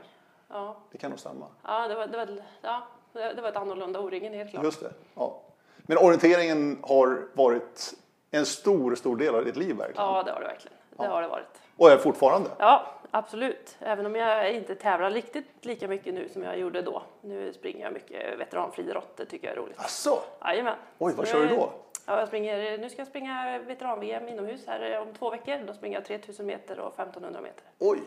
Ja, 0.50 0.76
Det 0.92 0.98
kan 0.98 1.10
nog 1.10 1.20
stämma. 1.20 1.46
ja 1.68 1.88
det 1.88 1.96
var, 1.96 2.08
det 2.08 2.18
var, 2.18 2.28
ja. 2.62 2.82
det, 3.14 3.34
det 3.34 3.42
var 3.42 3.50
ett 3.50 3.56
annorlunda 3.56 4.00
O-ringen 4.00 4.34
helt 4.34 4.52
klart. 4.52 4.64
Just 4.64 4.80
det. 4.80 4.92
Ja. 5.16 5.40
Men 5.78 5.98
orienteringen 5.98 6.80
har 6.84 7.28
varit 7.34 7.94
en 8.32 8.46
stor, 8.46 8.96
stor 8.96 9.16
del 9.18 9.36
av 9.36 9.46
ditt 9.46 9.56
liv 9.56 9.76
verkligen. 9.76 10.06
Ja, 10.06 10.24
det 10.24 10.32
har 10.32 10.40
det 10.42 10.48
verkligen. 10.48 10.78
Det 10.98 11.08
har 11.08 11.22
det 11.22 11.28
varit. 11.28 11.62
Och 11.78 11.92
är 11.92 11.98
fortfarande. 11.98 12.50
Ja, 12.60 12.88
absolut. 13.12 13.78
Även 13.80 14.06
om 14.06 14.16
jag 14.16 14.54
inte 14.54 14.76
tävlar 14.76 15.12
riktigt 15.12 15.66
lika 15.66 15.88
mycket 15.88 16.14
nu 16.14 16.30
som 16.30 16.44
jag 16.44 16.58
gjorde 16.60 16.82
då. 16.82 17.04
Nu 17.22 17.54
springer 17.54 17.84
jag 17.84 17.94
mycket 17.94 18.40
veteranfriidrott, 18.40 19.18
det 19.18 19.26
tycker 19.26 19.48
jag 19.48 19.58
är 19.58 19.62
roligt. 19.62 19.80
Asså? 19.80 20.20
Jajamän. 20.42 20.76
Oj, 20.98 21.14
vad 21.18 21.28
kör 21.28 21.42
du 21.48 21.56
då? 21.56 21.74
Ja, 22.06 22.20
jag 22.20 22.28
springer, 22.28 22.78
nu 22.78 22.90
ska 22.90 23.00
jag 23.02 23.08
springa 23.08 23.60
veteran-VM 23.60 24.28
inomhus 24.28 24.68
här 24.68 25.00
om 25.02 25.14
två 25.14 25.30
veckor. 25.30 25.60
Då 25.68 25.74
springer 25.74 25.98
jag 25.98 26.06
3000 26.06 26.46
meter 26.46 26.80
och 26.80 26.94
1500 26.94 27.42
meter. 27.42 27.64
Oj, 27.80 28.00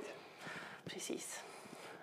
Precis. 0.84 1.42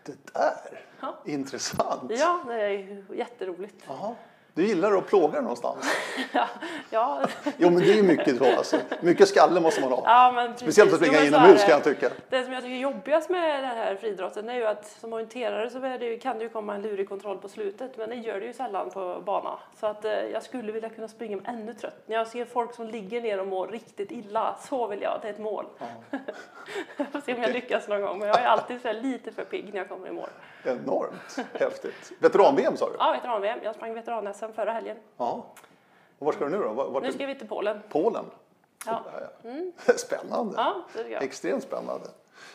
det 0.05 0.33
där. 0.33 0.81
Ja. 1.01 1.15
Intressant. 1.25 2.11
Ja, 2.11 2.43
det 2.47 2.53
är 2.61 3.03
jätteroligt. 3.13 3.83
Jaha. 3.87 4.15
Du 4.53 4.67
gillar 4.67 4.98
att 4.98 5.08
plåga 5.08 5.41
någonstans? 5.41 5.86
Ja, 6.34 6.48
ja, 6.89 7.22
Jo, 7.58 7.70
men 7.70 7.79
det 7.79 8.00
är 8.00 8.03
mycket 8.03 8.38
så. 8.38 8.46
Alltså. 8.58 8.77
Mycket 9.01 9.27
skalle 9.27 9.60
måste 9.62 9.81
man 9.81 9.91
ha. 9.91 10.03
ja 10.05 10.31
men. 10.36 10.58
Speciellt 10.58 10.93
att 10.93 11.00
springa 11.00 11.24
inomhus 11.24 11.62
kan 11.62 11.70
jag 11.70 11.84
tycka. 11.84 12.10
Det 12.29 12.43
som 12.43 12.53
jag 12.53 12.63
tycker 12.63 12.75
är 12.75 12.79
jobbigast 12.79 13.29
med 13.29 13.63
den 13.63 13.77
här 13.77 13.96
friidrotten 13.96 14.50
är 14.50 14.55
ju 14.55 14.65
att 14.65 14.88
som 14.88 15.13
orienterare 15.13 15.70
så 15.70 15.79
det 15.79 16.17
kan 16.17 16.38
det 16.38 16.43
ju 16.43 16.50
komma 16.50 16.75
en 16.75 16.81
lurig 16.81 17.10
kontroll 17.10 17.38
på 17.38 17.50
slutet 17.50 17.98
men 17.98 18.10
det 18.10 18.15
gör 18.15 18.39
det 18.39 18.46
ju 18.46 18.53
sällan 18.53 18.89
på 18.89 19.22
bana. 19.25 19.60
Så 19.79 19.88
att 19.88 20.05
eh, 20.05 20.12
jag 20.12 20.43
skulle 20.43 20.72
vilja 20.72 20.89
kunna 20.89 21.08
springa 21.08 21.38
mig 21.38 21.46
ännu 21.48 21.74
trött. 21.74 22.03
När 22.05 22.15
jag 22.15 22.27
ser 22.27 22.46
folk 22.46 22.74
som 22.74 22.88
ligger 22.88 23.22
ner 23.22 23.39
och 23.39 23.48
mår 23.48 23.67
riktigt 23.67 24.12
illa, 24.12 24.55
så 24.70 24.88
vill 24.88 25.01
jag, 25.01 25.20
det 25.22 25.27
är 25.27 25.34
ett 25.34 25.39
mål. 25.39 25.65
jag 26.98 27.08
får 27.12 27.22
se 27.22 27.34
om 27.34 27.41
jag 27.41 27.53
lyckas 27.53 27.88
någon 27.88 28.01
gång 28.01 28.20
men 28.20 28.27
jag 28.27 28.41
är 28.41 28.46
alltid 28.46 28.81
så 28.81 28.91
lite 28.91 29.31
för 29.31 29.43
pigg 29.43 29.70
när 29.74 29.77
jag 29.79 29.89
kommer 29.89 30.08
i 30.08 30.12
mål. 30.12 30.29
Enormt 30.63 31.38
häftigt. 31.53 32.12
Veteran-VM 32.20 32.77
sa 32.77 32.86
du? 32.89 32.96
Ja, 33.00 33.12
veteran-VM. 33.12 33.60
Jag 33.63 33.75
sprang 33.75 33.93
veteran-SM 34.41 34.55
förra 34.55 34.71
helgen. 34.71 34.98
Ja. 35.17 35.45
Och 36.19 36.25
var 36.25 36.33
ska 36.33 36.45
du 36.45 36.51
nu 36.51 36.57
då? 36.57 36.74
Vart- 36.74 37.03
Nu 37.03 37.12
ska 37.12 37.25
vi 37.25 37.36
till 37.36 37.48
Polen. 37.48 37.79
Polen? 37.89 38.25
Ja. 38.86 39.03
Ja. 39.43 39.93
Spännande. 39.98 40.53
Ja, 40.57 40.86
det. 40.93 41.15
Extremt 41.15 41.63
spännande. 41.63 42.07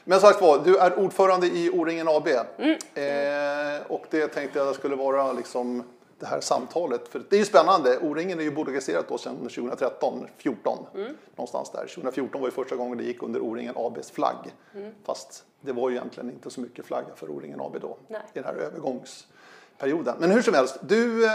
Men 0.04 0.20
sagt 0.20 0.40
var, 0.40 0.58
du 0.64 0.76
är 0.78 0.98
ordförande 0.98 1.46
i 1.46 1.70
O-ringen 1.70 2.08
AB. 2.08 2.28
Mm. 2.58 2.78
Eh, 2.94 3.86
och 3.88 4.04
det 4.10 4.28
tänkte 4.28 4.58
jag 4.58 4.74
skulle 4.74 4.96
vara 4.96 5.32
liksom 5.32 5.82
det 6.18 6.26
här 6.26 6.40
samtalet. 6.40 7.08
För 7.08 7.22
det 7.28 7.36
är 7.36 7.38
ju 7.38 7.44
spännande. 7.44 7.98
O-ringen 7.98 8.38
är 8.38 8.42
ju 8.42 8.50
bolagiserat 8.50 9.08
då 9.08 9.18
sedan 9.18 9.36
2013, 9.36 10.26
14 10.36 10.78
Mm. 10.94 11.16
någonstans 11.36 11.70
där. 11.70 11.86
2014 11.86 12.40
var 12.40 12.48
ju 12.48 12.52
första 12.52 12.76
gången 12.76 12.98
det 12.98 13.04
gick 13.04 13.22
under 13.22 13.40
O-ringen 13.40 13.74
ABs 13.76 14.10
flagg. 14.10 14.54
Mm. 14.74 14.92
Fast 15.04 15.44
det 15.60 15.72
var 15.72 15.90
ju 15.90 15.96
egentligen 15.96 16.30
inte 16.30 16.50
så 16.50 16.60
mycket 16.60 16.86
flagga 16.86 17.14
för 17.14 17.30
O-ringen 17.30 17.60
AB 17.60 17.76
då 17.80 17.96
Nej. 18.08 18.20
i 18.32 18.38
den 18.38 18.44
här 18.44 18.54
övergångsperioden. 18.54 20.16
Men 20.18 20.30
hur 20.30 20.42
som 20.42 20.54
helst, 20.54 20.78
du 20.80 21.26
eh, 21.26 21.32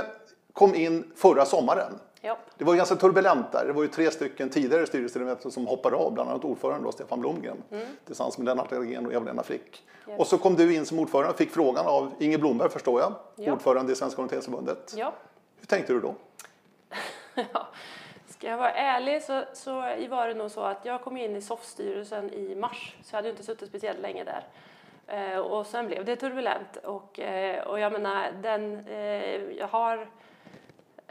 kom 0.53 0.75
in 0.75 1.11
förra 1.15 1.45
sommaren. 1.45 1.99
Ja. 2.21 2.37
Det 2.57 2.63
var 2.65 2.75
ganska 2.75 2.95
turbulent 2.95 3.51
där. 3.51 3.65
Det 3.65 3.73
var 3.73 3.81
ju 3.81 3.87
tre 3.87 4.11
stycken 4.11 4.49
tidigare 4.49 4.87
styrelseledamöter 4.87 5.49
som 5.49 5.67
hoppade 5.67 5.95
av, 5.95 6.13
bland 6.13 6.29
annat 6.29 6.43
ordförande 6.45 6.83
då, 6.85 6.91
Stefan 6.91 7.19
Blomgren 7.21 7.63
tillsammans 8.05 8.37
med 8.37 8.45
Lennart 8.45 8.71
Agén 8.73 9.05
och 9.05 9.13
Eva-Lena 9.13 9.43
Frick. 9.43 9.83
Yes. 10.09 10.19
Och 10.19 10.27
så 10.27 10.37
kom 10.37 10.55
du 10.55 10.75
in 10.75 10.85
som 10.85 10.99
ordförande 10.99 11.29
och 11.31 11.37
fick 11.37 11.51
frågan 11.51 11.85
av 11.87 12.11
Inge 12.19 12.37
Blomberg 12.37 12.69
förstår 12.69 13.01
jag, 13.01 13.13
Ja. 13.35 13.53
ordförande 13.53 13.91
i 13.91 13.95
Svenska 13.95 14.21
Orienteringsförbundet. 14.21 14.93
ja. 14.97 15.13
Hur 15.59 15.65
tänkte 15.67 15.93
du 15.93 15.99
då? 15.99 16.15
Ja, 17.53 17.67
Ska 18.29 18.47
jag 18.49 18.57
vara 18.57 18.71
ärlig 18.71 19.23
så, 19.23 19.43
så 19.53 19.71
var 20.09 20.27
det 20.27 20.33
nog 20.33 20.51
så 20.51 20.61
att 20.61 20.85
jag 20.85 21.01
kom 21.01 21.17
in 21.17 21.35
i 21.35 21.41
SOF-styrelsen 21.41 22.29
i 22.33 22.55
mars, 22.55 22.95
så 23.03 23.13
jag 23.13 23.17
hade 23.17 23.29
inte 23.29 23.43
suttit 23.43 23.69
speciellt 23.69 23.99
länge 23.99 24.23
där. 24.23 24.43
Eh, 25.07 25.39
och 25.39 25.65
sen 25.65 25.87
blev 25.87 26.05
det 26.05 26.15
turbulent 26.15 26.77
och, 26.83 27.19
eh, 27.19 27.63
och 27.67 27.79
jag 27.79 27.91
menar, 27.91 28.31
den, 28.43 28.87
eh, 28.87 29.35
jag 29.57 29.67
har 29.67 30.07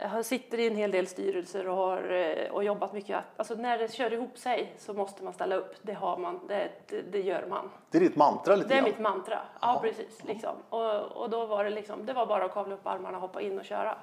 jag 0.01 0.25
sitter 0.25 0.59
i 0.59 0.67
en 0.67 0.75
hel 0.75 0.91
del 0.91 1.07
styrelser 1.07 1.67
och 1.67 1.75
har 1.75 2.11
eh, 2.11 2.51
och 2.51 2.63
jobbat 2.63 2.93
mycket. 2.93 3.23
Alltså 3.37 3.55
när 3.55 3.77
det 3.77 3.93
kör 3.93 4.13
ihop 4.13 4.37
sig 4.37 4.73
så 4.77 4.93
måste 4.93 5.23
man 5.23 5.33
ställa 5.33 5.55
upp. 5.55 5.75
Det 5.81 5.93
har 5.93 6.17
man, 6.17 6.39
det, 6.47 6.69
det, 6.87 7.01
det 7.01 7.21
gör 7.21 7.45
man. 7.49 7.69
Det 7.91 7.97
är 7.97 8.01
ditt 8.01 8.15
mantra 8.15 8.55
lite 8.55 8.69
Det 8.69 8.75
är 8.75 8.81
mitt 8.81 8.99
mantra. 8.99 9.39
Ja, 9.61 9.79
precis. 9.81 10.23
Liksom. 10.23 10.55
Och, 10.69 11.01
och 11.01 11.29
då 11.29 11.45
var 11.45 11.63
det 11.63 11.69
liksom, 11.69 12.05
det 12.05 12.13
var 12.13 12.25
bara 12.25 12.45
att 12.45 12.53
kavla 12.53 12.75
upp 12.75 12.87
armarna, 12.87 13.17
hoppa 13.17 13.41
in 13.41 13.59
och 13.59 13.65
köra. 13.65 13.97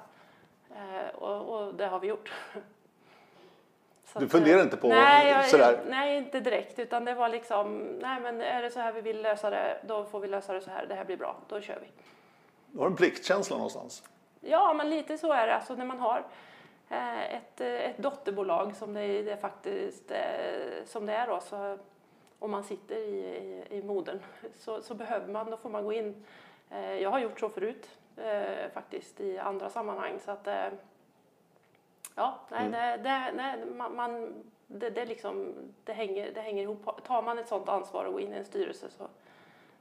Eh, 0.75 1.15
och, 1.15 1.59
och 1.59 1.73
det 1.73 1.87
har 1.87 1.99
vi 1.99 2.07
gjort. 2.07 2.33
Så 4.13 4.19
Du 4.19 4.29
funderar 4.29 4.57
eh, 4.57 4.63
inte 4.63 4.77
på 4.77 4.87
nej, 4.87 5.29
jag, 5.29 5.49
sådär? 5.49 5.79
Nej, 5.89 6.17
inte 6.17 6.39
direkt. 6.39 6.79
Utan 6.79 7.05
det 7.05 7.13
var 7.13 7.29
liksom, 7.29 7.77
nej 8.01 8.21
men 8.21 8.41
är 8.41 8.61
det 8.61 8.71
så 8.71 8.79
här 8.79 8.93
vi 8.93 9.01
vill 9.01 9.21
lösa 9.21 9.49
det, 9.49 9.77
då 9.87 10.05
får 10.05 10.19
vi 10.19 10.27
lösa 10.27 10.53
det 10.53 10.61
så 10.61 10.69
här. 10.69 10.85
Det 10.85 10.95
här 10.95 11.05
blir 11.05 11.17
bra, 11.17 11.37
då 11.47 11.61
kör 11.61 11.79
vi. 11.81 11.87
Du 12.67 12.79
har 12.79 12.87
en 12.87 12.95
pliktkänsla 12.95 13.55
någonstans. 13.55 14.03
Ja, 14.41 14.73
men 14.73 14.89
lite 14.89 15.17
så 15.17 15.31
är 15.33 15.47
det. 15.47 15.55
Alltså 15.55 15.75
när 15.75 15.85
man 15.85 15.99
har 15.99 16.23
eh, 16.89 17.33
ett, 17.35 17.61
eh, 17.61 17.67
ett 17.67 17.97
dotterbolag 17.97 18.75
som 18.75 18.93
det, 18.93 19.21
det 19.21 19.37
faktiskt 19.37 20.11
eh, 20.11 20.83
som 20.85 21.05
det 21.05 21.13
är 21.13 21.27
då, 21.27 21.39
så 21.39 21.77
om 22.39 22.51
man 22.51 22.63
sitter 22.63 22.95
i, 22.95 23.19
i, 23.69 23.77
i 23.77 23.83
modern 23.83 24.19
så, 24.57 24.81
så 24.81 24.93
behöver 24.93 25.27
man, 25.27 25.51
då 25.51 25.57
får 25.57 25.69
man 25.69 25.83
gå 25.83 25.93
in. 25.93 26.25
Jag 27.01 27.09
har 27.09 27.19
gjort 27.19 27.39
så 27.39 27.49
förut 27.49 27.89
faktiskt 28.73 29.19
i 29.21 29.37
andra 29.37 29.69
sammanhang 29.69 30.19
så 30.19 30.31
att 30.31 30.47
ja, 32.15 32.39
nej, 32.49 32.65
Mm. 32.67 32.71
det, 32.71 33.09
det, 33.09 33.31
nej 33.35 33.65
man, 33.65 33.95
man, 33.95 34.43
det, 34.67 34.89
det, 34.89 35.05
liksom, 35.05 35.53
det, 35.83 35.93
hänger, 35.93 36.31
det 36.31 36.41
hänger 36.41 36.63
ihop. 36.63 37.03
Tar 37.05 37.21
man 37.21 37.39
ett 37.39 37.47
sådant 37.47 37.69
ansvar 37.69 38.05
och 38.05 38.11
går 38.13 38.21
in 38.21 38.33
i 38.33 38.37
en 38.37 38.45
styrelse 38.45 38.89
så, 38.89 39.07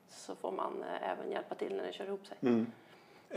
så 0.08 0.34
får 0.36 0.52
man 0.52 0.84
även 1.02 1.30
hjälpa 1.30 1.54
till 1.54 1.76
när 1.76 1.82
det 1.86 1.92
kör 1.92 2.04
ihop 2.06 2.26
sig. 2.26 2.36
Eh, 2.40 2.62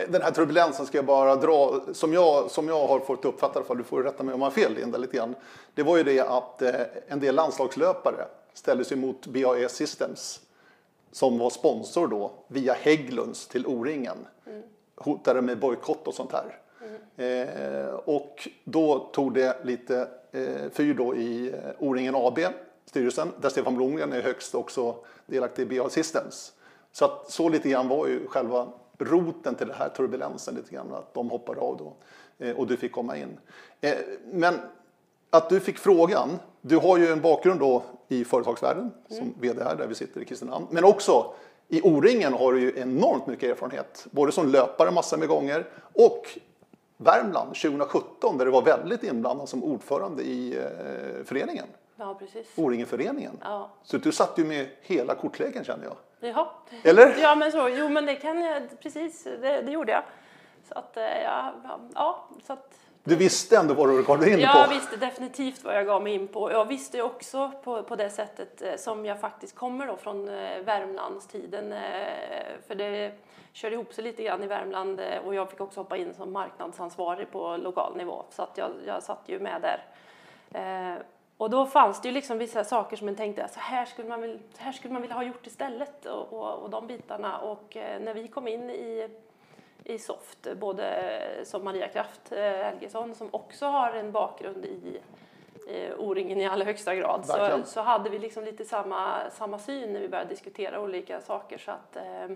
Den 0.10 0.22
här 0.22 0.32
turbulensen 0.32 0.86
ska 0.86 0.98
jag 0.98 1.06
bara 1.06 1.36
dra, 1.36 1.82
som 1.94 2.14
jag, 2.14 2.52
som 2.52 2.68
jag 2.68 2.88
har 2.88 3.00
fått 3.00 3.26
uppfatta 3.26 3.60
i 3.60 3.64
du 3.76 3.84
får 3.84 4.04
rätta 4.04 4.24
mig 4.24 4.34
om 4.34 4.42
jag 4.42 4.46
har 4.46 4.52
fel 4.52 4.74
Linda 4.74 4.98
lite 4.98 5.18
grann. 5.18 5.36
Det 5.74 5.84
var 5.84 5.98
ju 5.98 6.04
det 6.04 6.20
att 6.20 6.62
eh, 6.62 6.72
en 7.08 7.20
del 7.20 7.36
landslagslöpare 7.36 8.26
ställde 8.54 8.86
sig 8.86 8.98
mot 8.98 9.28
BAE 9.28 9.70
Systems 9.70 10.42
som 11.12 11.38
var 11.38 11.50
sponsor 11.50 12.08
då 12.08 12.32
via 12.48 12.74
Hägglunds 12.74 13.48
till 13.48 13.68
O-ringen. 13.68 14.28
Hotade 14.96 15.42
med 15.42 15.60
bojkott 15.60 16.08
och 16.08 16.14
sånt 16.14 16.32
här. 16.32 16.58
Eh, 17.18 17.94
och 17.94 18.48
då 18.64 19.00
tog 19.00 19.34
det 19.34 19.58
lite 19.64 20.08
eh, 20.32 20.72
fyr 20.72 20.94
då 20.94 21.16
i 21.16 21.50
eh, 21.50 21.60
O-ringen 21.80 22.16
AB, 22.16 22.40
styrelsen, 22.86 23.32
där 23.42 23.50
Stefan 23.50 23.76
Blomgren 23.76 24.14
är 24.14 24.22
högst 24.22 24.56
också 24.56 24.96
delaktig 25.26 25.72
i 25.72 25.80
BAE 25.80 25.90
Systems. 25.90 26.54
Så 26.92 27.06
att 27.06 27.32
så 27.32 27.50
lite 27.50 27.70
grann 27.70 27.88
var 27.88 28.08
ju 28.08 28.28
själva 28.28 28.68
roten 29.02 29.56
till 29.56 29.68
den 29.68 29.76
här 29.76 29.90
turbulensen 29.90 30.56
lite 30.56 30.76
grann, 30.76 30.94
att 30.94 31.14
de 31.14 31.30
hoppade 31.30 31.62
av 31.62 31.78
då 31.78 31.94
eh, 32.46 32.56
och 32.56 32.68
du 32.68 32.78
fick 32.78 32.92
komma 32.92 33.18
in. 33.18 33.40
Eh, 33.82 33.94
men 34.32 34.60
att 35.30 35.50
du 35.50 35.60
fick 35.60 35.78
frågan, 35.78 36.30
du 36.62 36.78
har 36.78 36.98
ju 36.98 37.08
en 37.08 37.22
bakgrund 37.22 37.60
då 37.60 37.84
i 38.08 38.26
företagsvärlden 38.26 38.92
som 39.10 39.34
vd 39.40 39.64
här 39.64 39.76
där 39.76 39.88
vi 39.88 39.96
sitter 39.96 40.22
i 40.22 40.26
Kristinehamn, 40.26 40.68
men 40.70 40.84
också 40.84 41.34
i 41.68 41.82
O-ringen 41.82 42.34
har 42.34 42.54
du 42.54 42.62
ju 42.62 42.80
enormt 42.80 43.28
mycket 43.28 43.50
erfarenhet, 43.50 44.08
både 44.12 44.32
som 44.32 44.48
löpare 44.48 44.92
massor 44.92 45.18
med 45.18 45.28
gånger 45.28 45.66
och 45.94 46.26
Värmland 46.98 47.48
2017 47.56 48.38
där 48.38 48.46
du 48.46 48.52
var 48.52 48.62
väldigt 48.62 49.04
inblandad 49.04 49.50
som 49.50 49.64
ordförande 49.64 50.24
i 50.24 50.58
eh, 50.58 51.24
föreningen, 51.24 51.68
Ja, 52.02 52.16
precis. 52.20 52.48
O-ringen-föreningen. 52.56 53.38
Ja. 53.42 53.70
Så 53.84 53.98
du 53.98 54.12
satt 54.12 54.38
ju 54.38 54.46
med 54.46 54.68
hela 54.82 55.16
kortleken 55.16 55.64
känner 55.64 55.84
jag. 55.84 55.96
Jaha. 56.24 56.48
Eller? 56.84 57.16
Ja, 57.22 57.36
men 57.36 57.52
så, 57.52 57.70
jo, 57.70 57.90
men 57.90 58.06
det 58.06 58.16
kan 58.16 58.42
jag, 58.42 58.80
precis, 58.80 59.24
det, 59.24 59.62
det 59.62 59.72
gjorde 59.72 59.92
jag. 59.92 60.04
Så 60.68 60.74
att, 60.74 60.98
eh, 60.98 61.22
ja, 61.24 61.54
ja, 61.96 62.28
så 62.48 62.54
att, 62.54 62.80
Du 63.04 63.16
visste 63.16 63.58
ändå 63.58 63.74
vad 63.74 63.90
du 63.90 64.04
gav 64.04 64.20
dig 64.20 64.34
in 64.34 64.40
jag 64.40 64.68
på. 64.68 64.74
visste 64.74 64.96
definitivt 64.98 65.64
vad 65.64 65.76
jag 65.76 65.86
gav 65.86 66.04
mig 66.04 66.14
in 66.14 66.28
på. 66.28 66.52
Jag 66.52 66.66
visste 66.66 67.02
också 67.02 67.52
på, 67.64 67.84
på 67.84 67.96
det 67.96 68.10
sättet 68.10 68.62
eh, 68.62 68.76
som 68.76 69.06
jag 69.06 69.20
faktiskt 69.20 69.56
kommer 69.56 69.88
då 69.88 69.98
från 69.98 70.30
eh, 70.30 70.60
Värmlandstiden. 70.60 71.74
För 72.68 72.76
det 72.76 73.12
körde 73.54 73.76
ihop 73.76 73.94
sig 73.94 74.04
lite 74.04 74.24
grann 74.24 74.44
i 74.44 74.48
Värmland 74.48 75.02
och 75.26 75.36
jag 75.36 75.50
fick 75.50 75.62
också 75.62 75.80
hoppa 75.80 75.98
in 75.98 76.14
som 76.14 76.32
marknadsansvarig 76.32 77.32
på 77.32 77.58
lokal 77.58 77.98
nivå. 77.98 78.26
Så 78.30 78.44
att 78.44 78.58
jag, 78.58 78.72
jag 78.86 79.04
satt 79.04 79.24
ju 79.26 79.40
med 79.40 79.62
där. 79.62 79.84
Och 81.42 81.50
då 81.50 81.66
fanns 81.66 82.02
det 82.02 82.08
ju 82.08 82.14
liksom 82.14 82.38
vissa 82.38 82.64
saker 82.64 82.98
som 82.98 83.06
man 83.06 83.16
tänkte 83.16 83.48
så 83.48 83.60
här 83.60 83.86
skulle 83.86 84.08
man, 84.10 84.22
vill, 84.22 84.40
så 84.54 84.64
här 84.64 84.72
skulle 84.72 84.94
man 84.94 85.02
vilja 85.02 85.16
ha 85.16 85.24
gjort 85.24 85.48
istället 85.48 86.06
och, 86.06 86.34
och, 86.34 86.54
och 86.64 86.70
de 86.70 86.88
bitarna. 86.88 87.38
Och 87.38 87.78
eh, 87.78 88.00
när 88.00 88.14
vi 88.14 88.28
kom 88.28 88.48
in 88.48 88.70
i, 88.70 89.08
i 89.84 90.00
Soft, 90.00 90.48
både 90.60 91.12
som 91.44 91.64
Maria 91.64 91.88
Kraft 91.88 92.32
eh, 92.32 92.38
Helgesson 92.40 93.16
som 93.16 93.28
också 93.32 93.66
har 93.66 93.92
en 93.94 94.12
bakgrund 94.12 94.66
i 94.66 95.00
eh, 95.70 96.00
O-ringen 96.00 96.42
i 96.42 96.48
allra 96.48 96.66
högsta 96.66 96.96
grad 96.96 97.26
så, 97.26 97.34
så 97.66 97.82
hade 97.82 98.10
vi 98.10 98.20
liksom 98.20 98.44
lite 98.44 98.66
samma, 98.66 99.30
samma 99.32 99.60
syn 99.60 99.94
när 99.94 100.00
vi 100.00 100.08
började 100.10 100.30
diskutera 100.30 100.82
olika 100.82 101.22
saker. 101.22 101.58
Så 101.58 101.72
att, 101.72 101.96
eh, 101.96 102.28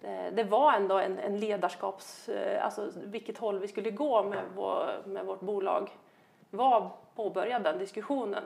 det- 0.00 0.30
det 0.32 0.44
var 0.44 0.72
ändå 0.72 0.98
en, 0.98 1.18
en 1.18 1.36
ledarskaps, 1.40 2.28
eh, 2.28 2.64
alltså 2.64 2.90
vilket 2.94 3.38
håll 3.38 3.58
vi 3.58 3.68
skulle 3.68 3.90
gå 3.90 4.22
med, 4.22 4.42
vår, 4.56 5.02
med 5.06 5.26
vårt 5.26 5.40
bolag 5.40 5.90
var 6.50 6.90
påbörjad 7.14 7.62
den 7.62 7.78
diskussionen. 7.78 8.44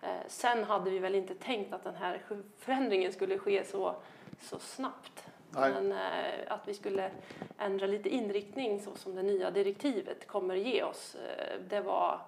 Eh, 0.00 0.08
sen 0.26 0.64
hade 0.64 0.90
vi 0.90 0.98
väl 0.98 1.14
inte 1.14 1.34
tänkt 1.34 1.72
att 1.72 1.84
den 1.84 1.94
här 1.94 2.22
förändringen 2.58 3.12
skulle 3.12 3.38
ske 3.38 3.64
så, 3.64 3.94
så 4.40 4.58
snabbt. 4.58 5.24
Nej. 5.50 5.72
Men 5.72 5.92
eh, 5.92 6.52
att 6.52 6.68
vi 6.68 6.74
skulle 6.74 7.10
ändra 7.58 7.86
lite 7.86 8.08
inriktning 8.08 8.80
så 8.80 8.94
som 8.94 9.14
det 9.14 9.22
nya 9.22 9.50
direktivet 9.50 10.26
kommer 10.26 10.54
ge 10.54 10.82
oss, 10.82 11.14
eh, 11.14 11.60
det 11.68 11.80
var 11.80 12.20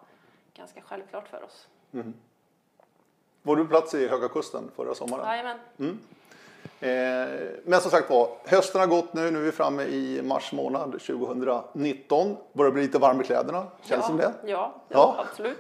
ganska 0.55 0.81
självklart 0.81 1.29
för 1.29 1.45
oss. 1.45 1.69
Var 3.43 3.57
du 3.57 3.65
på 3.65 3.69
plats 3.71 3.95
i 3.95 4.09
Höga 4.09 4.29
Kusten 4.29 4.71
förra 4.77 4.95
sommaren? 4.95 5.27
Jajamän. 5.27 5.59
Eh, 5.79 5.87
men 7.65 7.81
som 7.81 7.91
sagt 7.91 8.11
var, 8.11 8.29
hösten 8.45 8.81
har 8.81 8.89
gått 8.89 9.15
nu. 9.15 9.31
Nu 9.31 9.39
är 9.39 9.43
vi 9.43 9.53
framme 9.53 9.83
i 9.83 10.23
mars 10.23 10.53
månad 10.53 10.93
2019. 10.93 12.37
Börjar 12.53 12.73
bli 12.73 12.83
lite 12.83 12.99
varm 12.99 13.21
i 13.21 13.25
kläderna. 13.25 13.67
Känns 13.83 14.03
ja, 14.03 14.07
som 14.07 14.17
det? 14.17 14.33
Ja, 14.45 14.75
ja, 14.89 15.25
absolut. 15.29 15.59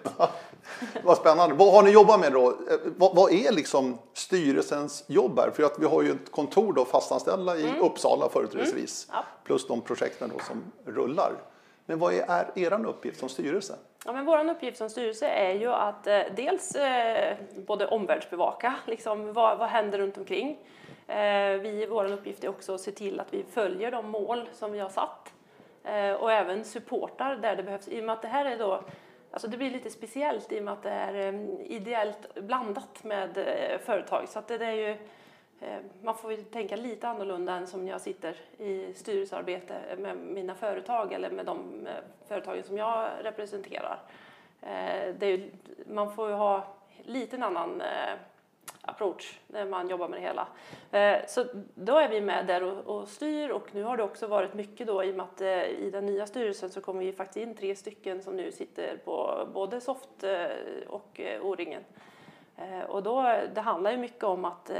Vad 1.04 1.16
spännande. 1.16 1.54
Vad 1.54 1.72
har 1.72 1.82
ni 1.82 1.90
jobbat 1.90 2.20
med 2.20 2.32
då? 2.32 2.48
Eh, 2.48 2.54
Vad, 2.96 3.14
vad 3.14 3.32
är 3.32 3.52
liksom 3.52 3.98
styrelsens 4.12 5.04
jobb 5.06 5.38
här? 5.38 5.50
För 5.50 5.62
att 5.62 5.78
vi 5.78 5.86
har 5.86 6.02
ju 6.02 6.10
ett 6.10 6.30
kontor 6.30 6.72
då 6.72 6.84
fastanställda 6.84 7.56
i 7.56 7.78
Uppsala 7.80 8.28
företrädesvis. 8.28 9.08
Ja. 9.12 9.24
Plus 9.44 9.66
de 9.66 9.80
projekten 9.80 10.32
då 10.36 10.44
som 10.44 10.72
rullar. 10.94 11.32
Men 11.86 11.98
vad 11.98 12.14
är, 12.14 12.20
är 12.28 12.50
er 12.54 12.86
uppgift 12.86 13.20
som 13.20 13.28
styrelse? 13.28 13.74
Ja, 14.04 14.12
men 14.12 14.26
vår 14.26 14.50
uppgift 14.50 14.78
som 14.78 14.90
styrelse 14.90 15.26
är 15.28 15.54
ju 15.54 15.72
att 15.72 16.06
eh, 16.06 16.20
dels 16.36 16.74
eh, 16.74 17.36
både 17.66 17.86
omvärldsbevaka, 17.86 18.74
liksom, 18.86 19.32
vad, 19.32 19.58
vad 19.58 19.68
händer 19.68 19.98
runt 19.98 20.18
omkring. 20.18 20.58
Eh, 21.10 21.60
vi, 21.60 21.86
vår 21.90 22.12
uppgift 22.12 22.44
är 22.44 22.48
också 22.48 22.74
att 22.74 22.80
se 22.80 22.90
till 22.92 23.20
att 23.20 23.34
vi 23.34 23.42
följer 23.44 23.90
de 23.90 24.08
mål 24.10 24.48
som 24.52 24.72
vi 24.72 24.78
har 24.78 24.88
satt 24.88 25.34
eh, 25.84 26.12
och 26.12 26.32
även 26.32 26.64
supportar 26.64 27.36
där 27.36 27.56
det 27.56 27.62
behövs. 27.62 27.88
I 27.88 28.00
och 28.00 28.04
med 28.04 28.12
att 28.12 28.22
det 28.22 28.28
här 28.28 28.44
är 28.44 28.58
då, 28.58 28.82
alltså 29.30 29.48
det 29.48 29.56
blir 29.56 29.70
lite 29.70 29.90
speciellt 29.90 30.52
i 30.52 30.58
och 30.60 30.64
med 30.64 30.74
att 30.74 30.82
det 30.82 30.90
är 30.90 31.14
eh, 31.34 31.40
ideellt 31.64 32.34
blandat 32.34 33.04
med 33.04 33.38
eh, 33.38 33.78
företag. 33.78 34.28
Så 34.28 34.38
att 34.38 34.48
det, 34.48 34.58
det 34.58 34.66
är 34.66 34.72
ju, 34.72 34.90
eh, 35.60 35.78
man 36.02 36.14
får 36.14 36.32
ju 36.32 36.42
tänka 36.42 36.76
lite 36.76 37.08
annorlunda 37.08 37.52
än 37.54 37.66
som 37.66 37.88
jag 37.88 38.00
sitter 38.00 38.36
i 38.58 38.94
styrelsearbete 38.94 39.74
med 39.98 40.16
mina 40.16 40.54
företag 40.54 41.12
eller 41.12 41.30
med 41.30 41.46
de 41.46 41.86
eh, 41.86 41.92
företagen 42.28 42.62
som 42.62 42.78
jag 42.78 43.08
representerar. 43.22 43.98
Eh, 44.62 45.14
Det 45.18 45.26
är, 45.26 45.36
ju- 45.38 45.50
man 45.86 46.12
får 46.14 46.28
ju 46.28 46.34
ha 46.34 46.64
lite 47.04 47.36
en 47.36 47.42
annan 47.42 47.80
eh, 47.80 48.14
approach 48.90 49.40
när 49.46 49.66
man 49.66 49.88
jobbar 49.88 50.08
med 50.08 50.20
det 50.20 50.26
hela. 50.26 50.48
Eh, 50.90 51.26
Så 51.26 51.44
då 51.74 51.96
är 51.96 52.08
vi 52.08 52.20
med 52.20 52.46
där 52.46 52.88
och, 52.88 53.08
styr 53.08 53.50
och 53.50 53.74
nu 53.74 53.82
har 53.82 53.96
det 53.96 54.02
också 54.02 54.26
varit 54.26 54.54
mycket 54.54 54.86
då 54.86 55.04
i 55.04 55.12
och 55.12 55.16
med 55.16 55.26
att 55.26 55.40
eh, 55.40 55.64
i 55.64 55.90
den 55.90 56.06
nya 56.06 56.26
styrelsen 56.26 56.70
så 56.70 56.80
kommer 56.80 57.00
vi 57.04 57.12
faktiskt 57.12 57.36
in 57.36 57.54
tre 57.54 57.76
stycken 57.76 58.22
som 58.22 58.36
nu 58.36 58.52
sitter 58.52 58.96
på 59.04 59.46
både 59.54 59.80
Soft 59.80 60.24
eh, 60.24 60.46
och 60.88 61.20
O-ringen. 61.42 61.84
Och 62.88 63.02
då, 63.02 63.22
det 63.54 63.60
handlar 63.60 63.90
ju 63.90 63.96
mycket 63.96 64.24
om 64.24 64.44
att 64.44 64.70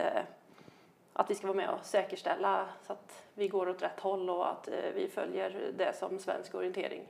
att 1.12 1.31
vi 1.31 1.35
ska 1.35 1.47
vara 1.47 1.57
med 1.57 1.71
och 1.71 1.85
säkerställa 1.85 2.69
så 2.87 2.93
att 2.93 3.25
vi 3.35 3.49
går 3.49 3.69
åt 3.69 3.83
rätt 3.83 4.00
håll 4.00 4.31
och 4.31 4.50
att 4.50 4.69
vi 4.95 5.09
följer 5.09 5.73
det 5.76 5.97
som 5.97 6.19
svensk 6.19 6.55
orientering 6.55 7.02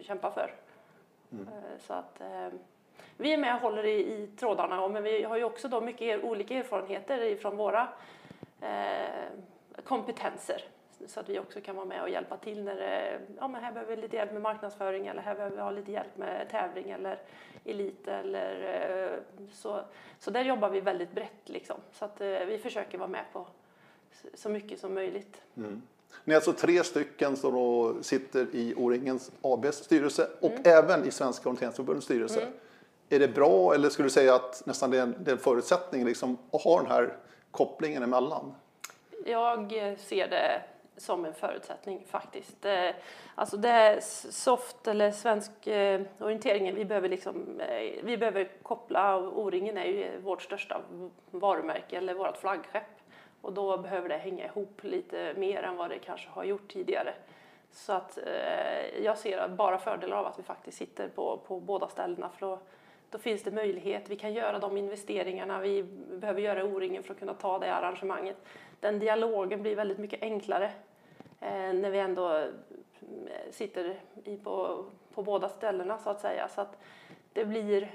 kämpar 0.00 0.30
för. 0.30 0.54
Eh, 1.32 1.78
så 1.78 1.92
att 1.92 2.20
vi 3.16 3.32
är 3.32 3.38
med 3.38 3.54
och 3.54 3.60
håller 3.60 3.84
i, 3.84 3.98
i 4.00 4.28
trådarna 4.36 4.82
och 4.82 4.90
men 4.90 5.02
vi 5.02 5.22
har 5.22 5.36
ju 5.36 5.44
också 5.44 5.68
då 5.68 5.80
mycket 5.80 6.02
er, 6.02 6.24
olika 6.24 6.54
erfarenheter 6.54 7.36
från 7.36 7.56
våra 7.56 7.88
eh, 8.60 9.84
kompetenser 9.84 10.62
så 11.06 11.20
att 11.20 11.28
vi 11.28 11.38
också 11.38 11.60
kan 11.60 11.76
vara 11.76 11.86
med 11.86 12.02
och 12.02 12.10
hjälpa 12.10 12.36
till 12.36 12.64
när 12.64 12.76
det, 12.76 13.20
ja 13.38 13.48
men 13.48 13.62
här 13.62 13.72
behöver 13.72 13.96
vi 13.96 14.02
lite 14.02 14.16
hjälp 14.16 14.32
med 14.32 14.42
marknadsföring 14.42 15.06
eller 15.06 15.22
här 15.22 15.34
behöver 15.34 15.56
vi 15.56 15.62
ha 15.62 15.70
lite 15.70 15.92
hjälp 15.92 16.16
med 16.16 16.48
tävling 16.50 16.90
eller 16.90 17.18
elit 17.64 18.08
eller 18.08 18.80
eh, 19.10 19.44
så. 19.52 19.80
Så 20.18 20.30
där 20.30 20.44
jobbar 20.44 20.70
vi 20.70 20.80
väldigt 20.80 21.12
brett 21.12 21.48
liksom. 21.48 21.76
Så 21.92 22.04
att 22.04 22.20
eh, 22.20 22.26
vi 22.26 22.58
försöker 22.58 22.98
vara 22.98 23.08
med 23.08 23.24
på 23.32 23.46
så 24.34 24.48
mycket 24.48 24.80
som 24.80 24.94
möjligt. 24.94 25.42
Ni 26.24 26.32
är 26.32 26.36
alltså 26.36 26.52
tre 26.52 26.84
stycken 26.84 27.36
som 27.36 27.54
då 27.54 27.94
sitter 28.02 28.46
i 28.52 28.74
O-ringens 28.76 29.32
ABs 29.40 29.76
styrelse 29.76 30.28
och 30.40 30.66
även 30.66 31.04
i 31.04 31.10
Svenska 31.10 31.48
Orienteringsförbundets 31.48 32.04
styrelse. 32.04 32.48
Är 33.12 33.18
det 33.18 33.28
bra 33.28 33.74
eller 33.74 33.88
skulle 33.88 34.06
du 34.06 34.10
säga 34.10 34.34
att 34.34 34.62
nästan 34.66 34.90
det 34.90 34.98
är 34.98 35.02
en, 35.02 35.14
det 35.18 35.30
är 35.30 35.32
en 35.32 35.40
förutsättning 35.40 36.04
liksom, 36.04 36.38
att 36.52 36.62
ha 36.62 36.82
den 36.82 36.90
här 36.90 37.16
kopplingen 37.50 38.02
emellan? 38.02 38.54
Jag 39.24 39.72
ser 39.98 40.28
det 40.28 40.62
som 40.96 41.24
en 41.24 41.34
förutsättning 41.34 42.06
faktiskt. 42.10 42.64
Eh, 42.64 42.90
alltså 43.34 43.56
det 43.56 43.68
är 43.68 44.00
soft 44.30 44.86
eller 44.86 45.10
svensk 45.10 45.66
eh, 45.66 46.00
orienteringen, 46.20 46.74
vi 46.74 46.84
behöver 46.84 47.08
liksom, 47.08 47.60
eh, 47.60 48.02
vi 48.02 48.16
behöver 48.16 48.48
koppla, 48.62 49.16
och 49.16 49.38
O-ringen 49.38 49.78
är 49.78 49.84
ju 49.84 50.20
vårt 50.20 50.42
största 50.42 50.80
varumärke 51.30 51.96
eller 51.96 52.14
vårt 52.14 52.36
flaggskepp. 52.36 52.84
Och 53.40 53.52
då 53.52 53.78
behöver 53.78 54.08
det 54.08 54.16
hänga 54.16 54.44
ihop 54.44 54.80
lite 54.82 55.34
mer 55.36 55.62
än 55.62 55.76
vad 55.76 55.90
det 55.90 55.98
kanske 55.98 56.28
har 56.30 56.44
gjort 56.44 56.72
tidigare. 56.72 57.14
Så 57.72 57.92
att 57.92 58.18
jag 59.02 59.18
ser 59.18 59.48
bara 59.48 59.78
fördelar 59.78 60.16
av 60.16 60.26
att 60.26 60.38
vi 60.38 60.42
faktiskt 60.42 60.78
sitter 60.78 61.08
på, 61.08 61.40
på 61.46 61.60
båda 61.60 61.88
ställena 61.88 62.30
för 62.38 62.46
då, 62.46 62.58
då 63.12 63.18
finns 63.18 63.42
det 63.42 63.50
möjlighet. 63.50 64.10
Vi 64.10 64.16
kan 64.16 64.32
göra 64.32 64.58
de 64.58 64.76
investeringarna 64.76 65.60
vi 65.60 65.82
behöver 66.16 66.40
göra 66.40 66.64
O-ringen 66.64 67.02
för 67.02 67.14
att 67.14 67.18
kunna 67.18 67.34
ta 67.34 67.58
det 67.58 67.74
arrangemanget. 67.74 68.36
Den 68.80 68.98
dialogen 68.98 69.62
blir 69.62 69.76
väldigt 69.76 69.98
mycket 69.98 70.22
enklare 70.22 70.70
eh, 71.40 71.72
när 71.74 71.90
vi 71.90 71.98
ändå 71.98 72.36
eh, 72.36 72.46
sitter 73.50 74.00
på, 74.44 74.84
på 75.14 75.22
båda 75.22 75.48
ställena 75.48 75.98
så 75.98 76.10
att 76.10 76.20
säga. 76.20 76.48
Så 76.48 76.60
att 76.60 76.78
det 77.32 77.44
blir 77.44 77.90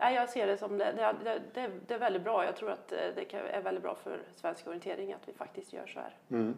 Nej, 0.00 0.14
jag 0.14 0.28
ser 0.28 0.46
det 0.46 0.58
som 0.58 0.78
det, 0.78 1.14
det, 1.24 1.40
det, 1.54 1.70
det, 1.86 1.94
är 1.94 1.98
väldigt 1.98 2.22
bra. 2.22 2.44
Jag 2.44 2.56
tror 2.56 2.70
att 2.70 2.92
eh, 2.92 2.98
det 2.98 3.34
är 3.34 3.62
väldigt 3.62 3.82
bra 3.82 3.94
för 3.94 4.20
svensk 4.36 4.66
orientering 4.66 5.12
att 5.12 5.28
vi 5.28 5.32
faktiskt 5.32 5.72
gör 5.72 5.86
så 5.86 6.00
här. 6.00 6.54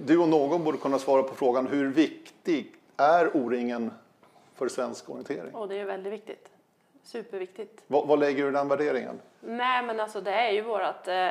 Du 0.00 0.18
och 0.18 0.28
någon 0.28 0.64
borde 0.64 0.78
kunna 0.78 0.98
svara 0.98 1.22
på 1.22 1.34
frågan 1.34 1.66
hur 1.66 1.88
viktig 1.88 2.74
är 2.96 3.36
O-ringen 3.36 3.90
för 4.54 4.68
svensk 4.68 5.10
orientering? 5.10 5.54
Och 5.54 5.68
det 5.68 5.78
är 5.78 5.84
väldigt 5.84 6.12
viktigt. 6.12 6.51
Superviktigt. 7.02 7.82
Vad, 7.86 8.06
vad 8.06 8.18
lägger 8.18 8.42
du 8.42 8.48
i 8.48 8.52
den 8.52 8.68
värderingen? 8.68 9.20
Nej, 9.40 9.82
men 9.82 10.00
alltså 10.00 10.20
det 10.20 10.32
är 10.32 10.50
ju 10.50 10.60
vårt 10.60 11.08
eh, 11.08 11.30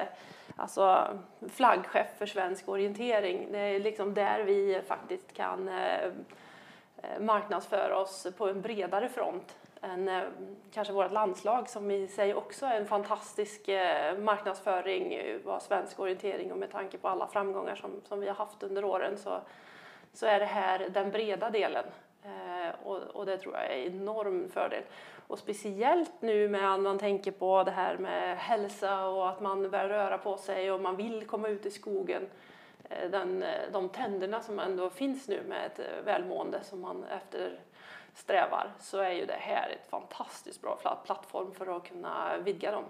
alltså, 0.56 1.08
flaggskepp 1.50 2.18
för 2.18 2.26
svensk 2.26 2.70
orientering. 2.70 3.48
Det 3.52 3.60
är 3.60 3.80
liksom 3.80 4.14
där 4.14 4.44
vi 4.44 4.82
faktiskt 4.88 5.34
kan 5.34 5.68
eh, 5.68 6.04
eh, 6.04 7.20
marknadsföra 7.20 7.98
oss 7.98 8.28
på 8.38 8.50
en 8.50 8.62
bredare 8.62 9.10
front 9.10 9.56
än 9.82 10.08
eh, 10.08 10.24
kanske 10.74 10.94
vårt 10.94 11.12
landslag 11.12 11.70
som 11.70 11.92
i 11.92 12.08
sig 12.08 12.34
också 12.34 12.66
är 12.66 12.78
en 12.78 12.86
fantastisk 12.86 13.68
eh, 13.68 14.18
marknadsföring 14.18 15.14
eh, 15.14 15.38
vad 15.44 15.62
svensk 15.62 16.00
orientering 16.00 16.52
och 16.52 16.58
med 16.58 16.72
tanke 16.72 16.98
på 16.98 17.08
alla 17.08 17.28
framgångar 17.28 17.76
som, 17.76 17.92
som 18.08 18.20
vi 18.20 18.28
har 18.28 18.36
haft 18.36 18.64
under 18.64 18.86
åren 18.86 19.18
så, 19.18 19.42
så 20.14 20.26
är 20.26 20.40
det 20.40 20.46
här 20.46 20.90
den 20.90 21.12
breda 21.12 21.50
delen. 21.50 21.86
Eh, 22.24 22.76
och, 22.88 22.98
och 22.98 23.26
det 23.26 23.38
tror 23.38 23.56
jag 23.56 23.66
är 23.66 23.88
en 23.88 23.94
enorm 23.94 24.50
fördel. 24.50 24.84
Och 25.28 25.40
speciellt 25.40 26.12
nu 26.22 26.48
med 26.50 26.74
att 26.74 26.80
man 26.80 27.00
tänker 27.00 27.32
på 27.32 27.64
det 27.64 27.72
här 27.72 27.98
med 27.98 28.38
hälsa 28.38 29.06
och 29.06 29.30
att 29.30 29.42
man 29.42 29.70
börjar 29.70 29.88
röra 29.90 30.18
på 30.18 30.38
sig 30.38 30.72
och 30.72 30.82
man 30.82 30.96
vill 30.96 31.28
komma 31.28 31.48
ut 31.48 31.66
i 31.66 31.72
skogen. 31.72 32.30
Eh, 32.90 33.10
Den, 33.10 33.44
eh, 33.44 33.72
de 33.72 33.90
tänderna 33.90 34.42
som 34.42 34.60
ändå 34.60 34.90
finns 34.90 35.28
nu 35.28 35.44
med 35.48 35.66
ett 35.66 35.80
välmående 36.06 36.64
som 36.64 36.82
man 36.82 37.04
eftersträvar 37.04 38.72
så 38.80 38.98
är 38.98 39.12
ju 39.12 39.26
det 39.26 39.38
här 39.40 39.70
ett 39.70 39.90
fantastiskt 39.90 40.62
bra 40.62 40.80
pla- 40.84 41.06
plattform 41.06 41.52
för 41.52 41.78
att 41.78 41.88
kunna 41.88 42.38
vidga 42.38 42.72
dem. 42.72 42.84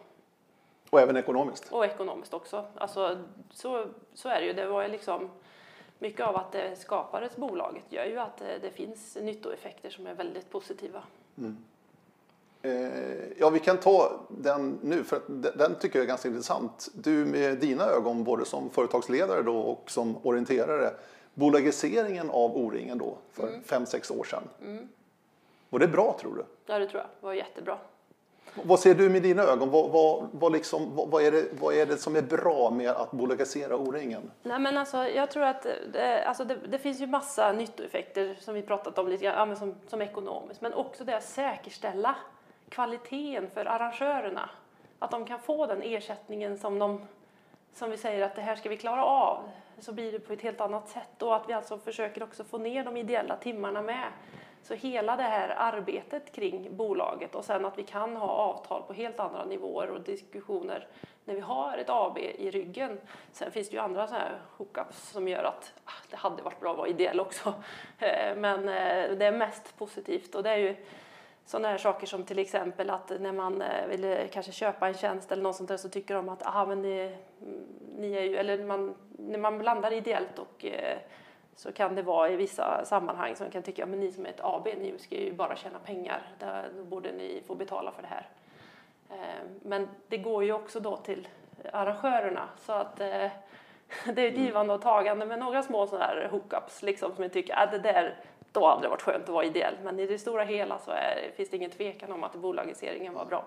Och 0.89 0.99
även 1.01 1.17
ekonomiskt. 1.17 1.71
Och 1.71 1.85
ekonomiskt 1.85 2.33
också. 2.33 2.65
Alltså, 2.77 3.17
så, 3.49 3.85
så 4.13 4.29
är 4.29 4.39
det 4.41 4.45
ju. 4.47 4.53
Det 4.53 4.65
var 4.67 4.81
ju 4.83 4.87
liksom 4.89 5.29
mycket 6.01 6.25
av 6.25 6.35
att 6.35 6.51
det 6.51 6.75
skapades 6.79 7.35
bolaget 7.35 7.83
gör 7.89 8.05
ju 8.05 8.17
att 8.19 8.37
det, 8.37 8.57
det 8.61 8.69
finns 8.71 9.15
nyttoeffekter 9.21 9.89
som 9.89 10.07
är 10.07 10.13
väldigt 10.13 10.49
positiva. 10.49 11.03
Eh, 12.61 13.31
ja, 13.39 13.49
vi 13.49 13.59
kan 13.59 13.77
ta 13.77 14.19
den 14.29 14.79
nu, 14.81 15.03
för 15.03 15.15
att 15.17 15.23
den- 15.57 15.75
tycker 15.79 15.99
jag 15.99 16.03
är 16.03 16.07
ganska 16.07 16.27
intressant. 16.27 16.87
Du 16.93 17.25
med 17.25 17.57
dina 17.57 17.83
ögon, 17.85 18.23
både 18.23 18.45
som 18.45 18.69
företagsledare 18.69 19.41
då 19.41 19.57
och 19.59 19.91
som 19.91 20.17
orienterare, 20.23 20.93
bolagiseringen 21.33 22.29
av 22.29 22.57
O-ringen 22.57 22.97
då 22.97 23.17
för 23.31 23.59
fem, 23.65 23.85
sex 23.85 24.11
år 24.11 24.23
sedan. 24.23 24.43
Var 25.69 25.79
det 25.79 25.87
bra 25.87 26.17
tror 26.19 26.35
du? 26.35 26.43
Ja, 26.65 26.79
det 26.79 26.87
tror 26.87 27.01
jag 27.01 27.27
var 27.27 27.33
jättebra. 27.33 27.77
Vad 28.53 28.79
ser 28.79 28.95
du 28.95 29.09
med 29.09 29.21
dina 29.21 29.43
ögon? 29.43 29.69
Vad, 29.69 29.89
vad, 29.89 30.29
vad, 30.31 30.51
liksom, 30.51 30.95
vad, 30.95 31.09
vad, 31.09 31.23
är 31.23 31.31
det, 31.31 31.45
vad 31.59 31.75
är 31.75 31.85
det 31.85 31.97
som 31.97 32.15
är 32.15 32.21
bra 32.21 32.69
med 32.69 32.89
att 32.89 33.11
bolagisera 33.11 33.77
O-ringen? 33.77 34.31
Nej, 34.43 34.59
men 34.59 34.77
alltså, 34.77 34.97
jag 34.97 35.31
tror 35.31 35.43
att 35.43 35.65
det, 35.93 36.23
alltså 36.23 36.43
det, 36.43 36.57
det 36.69 36.77
finns 36.77 37.01
ju 37.01 37.07
massa 37.07 37.51
nyttoeffekter 37.51 38.37
som 38.39 38.53
vi 38.53 38.61
pratat 38.61 38.97
om 38.97 39.07
lite 39.07 39.23
grann, 39.25 39.57
som, 39.57 39.75
som 39.87 40.01
ekonomiskt, 40.01 40.61
men 40.61 40.73
också 40.73 41.03
det 41.03 41.17
att 41.17 41.23
säkerställa 41.23 42.15
kvaliteten 42.69 43.49
för 43.53 43.65
arrangörerna. 43.65 44.49
Att 44.99 45.11
de 45.11 45.25
kan 45.25 45.39
få 45.39 45.65
den 45.65 45.81
ersättningen 45.81 46.57
som 46.57 46.79
de 46.79 47.01
som 47.73 47.91
vi 47.91 47.97
säger 47.97 48.25
att 48.25 48.35
det 48.35 48.41
här 48.41 48.55
ska 48.55 48.69
vi 48.69 48.77
klara 48.77 49.05
av, 49.05 49.39
så 49.79 49.93
blir 49.93 50.11
det 50.11 50.19
på 50.19 50.33
ett 50.33 50.41
helt 50.41 50.61
annat 50.61 50.89
sätt 50.89 51.21
och 51.21 51.35
att 51.35 51.49
vi 51.49 51.53
alltså 51.53 51.77
försöker 51.77 52.23
också 52.23 52.43
få 52.43 52.57
ner 52.57 52.83
de 52.83 52.97
ideella 52.97 53.35
timmarna 53.35 53.81
med. 53.81 54.07
Så 54.63 54.73
hela 54.73 55.15
det 55.15 55.23
här 55.23 55.55
arbetet 55.57 56.31
kring 56.31 56.75
bolaget 56.75 57.35
och 57.35 57.45
sen 57.45 57.65
att 57.65 57.77
vi 57.77 57.83
kan 57.83 58.15
ha 58.15 58.27
avtal 58.27 58.83
på 58.83 58.93
helt 58.93 59.19
andra 59.19 59.45
nivåer 59.45 59.89
och 59.89 60.01
diskussioner 60.01 60.87
när 61.25 61.35
vi 61.35 61.41
har 61.41 61.77
ett 61.77 61.89
AB 61.89 62.17
i 62.17 62.51
ryggen. 62.51 62.99
Sen 63.31 63.51
finns 63.51 63.69
det 63.69 63.75
ju 63.75 63.81
andra 63.81 64.07
sådana 64.07 64.23
här 64.23 64.39
hookups 64.57 65.09
som 65.09 65.27
gör 65.27 65.43
att 65.43 65.73
ah, 65.85 65.91
det 66.09 66.15
hade 66.15 66.43
varit 66.43 66.59
bra 66.59 66.71
att 66.71 66.77
vara 66.77 66.87
ideell 66.87 67.19
också. 67.19 67.53
Eh, 67.99 68.35
men 68.35 68.59
eh, 68.59 69.17
det 69.17 69.25
är 69.25 69.31
mest 69.31 69.77
positivt 69.77 70.35
och 70.35 70.43
det 70.43 70.49
är 70.49 70.57
ju 70.57 70.75
sådana 71.45 71.67
här 71.67 71.77
saker 71.77 72.07
som 72.07 72.23
till 72.23 72.39
exempel 72.39 72.89
att 72.89 73.09
när 73.19 73.31
man 73.31 73.61
eh, 73.61 73.87
vill 73.87 74.27
kanske 74.31 74.51
köpa 74.51 74.87
en 74.87 74.93
tjänst 74.93 75.31
eller 75.31 75.43
något 75.43 75.55
sånt 75.55 75.69
där 75.69 75.77
så 75.77 75.89
tycker 75.89 76.15
de 76.15 76.29
att 76.29 76.43
aha, 76.43 76.65
men 76.65 76.81
ni, 76.81 77.17
mm, 77.41 77.63
ni 77.97 78.13
är 78.13 78.21
ju, 78.21 78.35
eller 78.35 78.63
man, 78.63 78.95
när 79.17 79.39
man 79.39 79.57
blandar 79.57 79.93
ideellt 79.93 80.39
och 80.39 80.65
så 81.55 81.71
kan 81.71 81.95
det 81.95 82.01
vara 82.01 82.29
i 82.29 82.35
vissa 82.35 82.85
sammanhang 82.85 83.35
som 83.35 83.51
kan 83.51 83.63
tycka, 83.63 83.85
men 83.85 83.99
ni 83.99 84.11
som 84.11 84.25
är 84.25 84.29
ett 84.29 84.39
AB, 84.43 84.65
ni 84.65 84.93
ska 84.99 85.15
ju 85.15 85.33
bara 85.33 85.55
tjäna 85.55 85.79
pengar, 85.79 86.21
då 86.77 86.83
borde 86.83 87.11
ni 87.11 87.41
få 87.47 87.55
betala 87.55 87.91
för 87.91 88.01
det 88.01 88.07
här. 88.07 88.29
Eh, 89.09 89.45
men 89.61 89.87
det 90.07 90.17
går 90.17 90.43
ju 90.43 90.53
också 90.53 90.79
då 90.79 90.97
till 90.97 91.27
arrangörerna 91.73 92.49
så 92.65 92.71
att 92.71 92.99
eh, 92.99 93.07
det 94.13 94.21
är 94.21 94.27
ett 94.27 94.37
givande 94.37 94.73
och 94.73 94.81
tagande 94.81 95.25
med 95.25 95.39
några 95.39 95.63
små 95.63 95.87
sådana 95.87 96.05
här 96.05 96.27
hookups 96.31 96.81
liksom 96.81 97.15
som 97.15 97.23
jag 97.23 97.33
tycker 97.33 97.55
att 97.55 97.71
det 97.71 97.79
där 97.79 98.15
då 98.51 98.67
hade 98.67 98.81
det 98.81 98.87
varit 98.87 99.01
skönt 99.01 99.23
att 99.23 99.29
vara 99.29 99.45
ideell 99.45 99.75
men 99.83 99.99
i 99.99 100.07
det 100.07 100.19
stora 100.19 100.43
hela 100.43 100.79
så 100.79 100.91
är, 100.91 101.31
finns 101.35 101.49
det 101.49 101.57
ingen 101.57 101.71
tvekan 101.71 102.11
om 102.11 102.23
att 102.23 102.35
bolagiseringen 102.35 103.13
var 103.13 103.25
bra. 103.25 103.45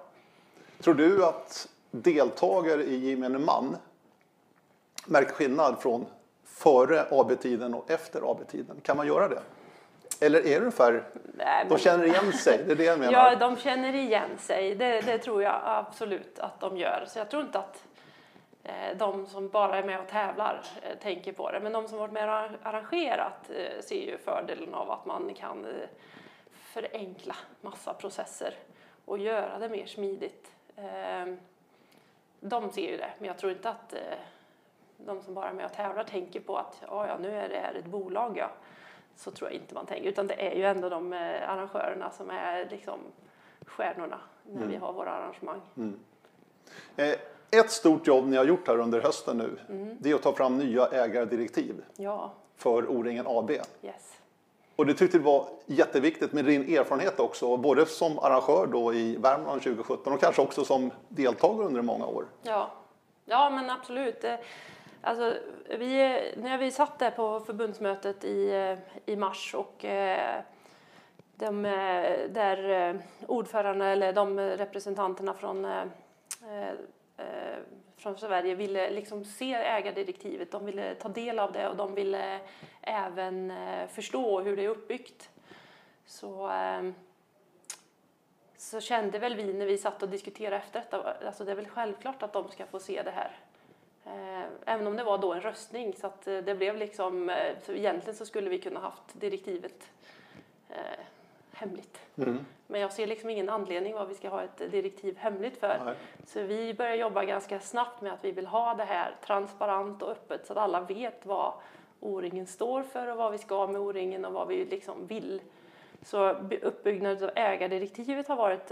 Tror 0.81 0.95
du 0.95 1.25
att 1.25 1.69
deltagare 1.91 2.83
i 2.83 3.11
gemene 3.11 3.39
man 3.39 3.77
märker 5.07 5.33
skillnad 5.33 5.79
från 5.79 6.07
före 6.55 7.07
AB-tiden 7.11 7.75
och 7.75 7.91
efter 7.91 8.31
AB-tiden? 8.31 8.81
Kan 8.83 8.97
man 8.97 9.07
göra 9.07 9.29
det? 9.29 9.43
Eller 10.21 10.39
är 10.39 10.51
det 10.51 10.59
ungefär, 10.59 11.05
Nej, 11.35 11.67
de 11.69 11.79
känner 11.79 12.05
igen 12.05 12.33
sig? 12.33 12.65
Det 12.67 12.73
är 12.73 12.77
det 12.77 12.85
jag 12.85 12.99
menar. 12.99 13.13
Ja, 13.13 13.37
de 13.37 13.57
känner 13.57 13.95
igen 13.95 14.39
sig. 14.39 14.75
Det, 14.75 15.01
det 15.01 15.19
tror 15.19 15.43
jag 15.43 15.61
absolut 15.65 16.39
att 16.39 16.61
de 16.61 16.77
gör. 16.77 17.05
Så 17.09 17.19
jag 17.19 17.31
tror 17.31 17.43
inte 17.43 17.59
att 17.59 17.85
eh, 18.63 18.97
de 18.97 19.27
som 19.27 19.49
bara 19.49 19.79
är 19.79 19.85
med 19.85 20.01
och 20.01 20.09
tävlar 20.09 20.63
eh, 20.83 20.99
tänker 20.99 21.33
på 21.33 21.51
det. 21.51 21.61
Men 21.61 21.73
de 21.73 21.89
som 21.89 21.99
varit 21.99 22.13
med 22.13 22.29
och 22.29 22.51
arrangerat 22.63 23.51
eh, 23.51 23.83
ser 23.83 24.03
ju 24.07 24.19
fördelen 24.19 24.75
av 24.75 24.91
att 24.91 25.07
man 25.07 25.35
kan 25.35 25.67
förenkla 26.53 27.37
massa 27.61 27.95
processer 27.95 28.55
och 29.05 29.19
göra 29.19 29.59
det 29.59 29.69
mer 29.69 29.87
smidigt. 29.87 30.51
Eh, 30.77 31.35
de 32.41 32.73
ser 32.73 32.91
ju 32.91 32.97
det, 32.97 33.11
men 33.19 33.27
jag 33.27 33.39
tror 33.39 33.53
inte 33.53 33.71
att 33.71 33.95
de 34.97 35.23
som 35.23 35.35
bara 35.35 35.49
är 35.49 35.53
med 35.53 35.67
och 35.67 35.73
tävlar 35.73 36.05
tänker 36.05 36.41
på 36.41 36.57
att 36.57 36.83
ja, 36.87 37.19
nu 37.21 37.31
är 37.31 37.49
det 37.49 37.59
här 37.59 37.75
ett 37.75 37.87
bolag. 37.87 38.37
Ja 38.37 38.51
så 39.17 39.31
tror 39.31 39.51
jag 39.51 39.61
inte 39.61 39.75
man 39.75 39.87
tänker. 39.87 40.09
Utan 40.09 40.27
det 40.27 40.47
är 40.53 40.57
ju 40.57 40.65
ändå 40.65 40.89
de 40.89 41.13
eh, 41.13 41.51
arrangörerna 41.51 42.11
som 42.11 42.31
är 42.31 42.69
liksom 42.71 42.99
stjärnorna 43.67 44.21
när 44.43 44.57
mm. 44.57 44.69
vi 44.69 44.77
har 44.77 44.93
våra 44.93 45.11
arrangemang. 45.11 45.61
Mm. 45.77 46.01
Eh, 46.97 47.15
ett 47.51 47.71
stort 47.71 48.07
jobb 48.07 48.27
ni 48.27 48.37
har 48.37 48.45
gjort 48.45 48.69
här 48.69 48.79
under 48.79 49.01
hösten 49.01 49.39
nu, 49.39 49.59
mm. 49.69 49.97
det 50.01 50.11
är 50.11 50.15
att 50.15 50.23
ta 50.23 50.33
fram 50.33 50.59
nya 50.59 50.87
ägardirektiv 50.87 51.85
ja. 51.97 52.33
för 52.57 52.91
O-ringen 52.91 53.27
AB. 53.29 53.51
Yes. 53.51 54.21
Och 54.77 54.87
det 54.87 54.95
tyckte 54.95 55.19
du 55.19 55.25
var 55.25 55.49
jätteviktigt 55.67 56.33
med 56.33 56.45
din 56.45 56.77
erfarenhet 56.77 57.21
också, 57.21 57.57
både 57.57 57.87
som 57.87 58.19
arrangör 58.19 58.69
då 58.73 58.95
i 58.95 59.17
Värmland 59.17 59.63
2017 59.63 60.13
och 60.13 60.21
kanske 60.21 60.43
också 60.43 60.65
som 60.65 60.91
deltagare 61.09 61.67
under 61.67 61.83
många 61.83 62.07
år. 62.07 62.27
Ja, 62.43 62.71
ja 63.25 63.51
men 63.51 63.71
absolut. 63.71 64.25
Alltså, 65.07 65.37
vi, 65.69 66.21
när 66.37 66.59
vi 66.59 66.71
satt 66.71 66.99
där 66.99 67.11
på 67.11 67.41
förbundsmötet 67.41 68.25
i, 68.25 68.51
eh, 68.51 68.79
i 69.07 69.17
mars 69.17 69.55
och 69.55 69.85
eh, 69.85 70.43
de, 71.35 71.65
eh, 71.65 72.31
där 72.31 73.01
ordförande 73.27 73.87
eller 73.87 74.13
de 74.13 74.41
representanterna 74.41 75.35
från, 75.35 75.67
från 77.97 78.19
Sverige 78.19 78.55
ville 78.55 78.91
liksom 78.91 79.25
se 79.25 79.55
ägardirektivet, 79.55 80.53
de 80.53 80.67
ville 80.67 80.95
ta 80.95 81.09
del 81.09 81.39
av 81.39 81.53
det 81.53 81.69
och 81.69 81.77
de 81.77 81.95
ville 81.95 82.41
även 82.81 83.53
förstå 83.89 84.41
hur 84.41 84.57
det 84.57 84.65
är 84.65 84.69
uppbyggt. 84.69 85.31
Så, 86.07 86.51
så 88.57 88.81
kände 88.81 89.19
väl 89.19 89.35
vi 89.35 89.53
när 89.53 89.67
vi 89.67 89.79
satt 89.79 90.03
och 90.03 90.09
diskuterade 90.09 90.57
efter 90.57 90.81
detta, 90.81 91.15
alltså 91.27 91.45
det 91.45 91.51
är 91.51 91.57
väl 91.57 91.69
självklart 91.69 92.23
att 92.23 92.33
de 92.33 92.49
ska 92.49 92.67
få 92.67 92.79
se 92.79 93.03
det 93.03 93.11
här. 93.11 93.44
Eh, 94.07 94.45
även 94.65 94.87
om 94.87 94.97
det 94.97 95.05
var 95.05 95.19
då 95.19 95.33
en 95.33 95.41
röstning 95.41 95.95
så 95.97 96.07
att 96.07 96.27
eh, 96.27 96.39
det 96.39 96.55
blev 96.55 96.77
liksom, 96.77 97.31
eh, 97.31 97.37
så 97.63 97.73
egentligen 97.73 98.17
så 98.17 98.27
skulle 98.27 98.51
vi 98.51 98.59
kunna 98.59 98.81
haft 98.81 99.21
direktivet 99.21 99.91
eh, 100.69 101.05
hemligt. 101.53 102.01
Mm. 102.17 102.47
Men 102.67 102.81
jag 102.81 102.93
ser 102.93 103.07
liksom 103.07 103.31
ingen 103.31 103.49
anledning 103.49 103.95
vad 103.95 104.09
vi 104.09 104.15
ska 104.15 104.29
ha 104.29 104.43
ett 104.43 104.59
direktiv 104.71 105.17
hemligt 105.17 105.61
för. 105.61 105.81
Nej. 105.85 105.95
Så 106.27 106.43
vi 106.43 106.75
börjar 106.75 106.95
jobba 106.95 107.25
ganska 107.25 107.61
snabbt 107.61 108.01
med 108.01 108.13
att 108.13 108.25
vi 108.25 108.33
vill 108.33 108.47
ha 108.47 108.75
det 108.75 108.85
här 108.85 109.15
transparent 109.27 110.03
och 110.03 110.11
öppet 110.11 110.47
så 110.47 110.53
att 110.53 110.59
alla 110.59 110.81
vet 110.81 111.27
vad 111.27 111.53
O-ringen 112.01 112.47
står 112.47 112.83
för 112.83 113.11
och 113.11 113.17
vad 113.17 113.33
vi 113.33 113.39
ska 113.39 113.67
med 113.67 113.81
O-ringen 113.81 114.25
och 114.25 114.33
vad 114.33 114.49
vi 114.49 114.65
liksom 114.65 115.07
vill. 115.07 115.43
Så 116.03 116.31
uppbyggnaden 116.63 117.25
av 117.25 117.31
ägardirektivet 117.35 118.29
har 118.29 118.37
varit 118.37 118.71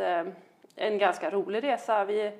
en 0.76 0.98
ganska 0.98 1.30
rolig 1.30 1.64
resa. 1.64 2.04
Vi 2.04 2.32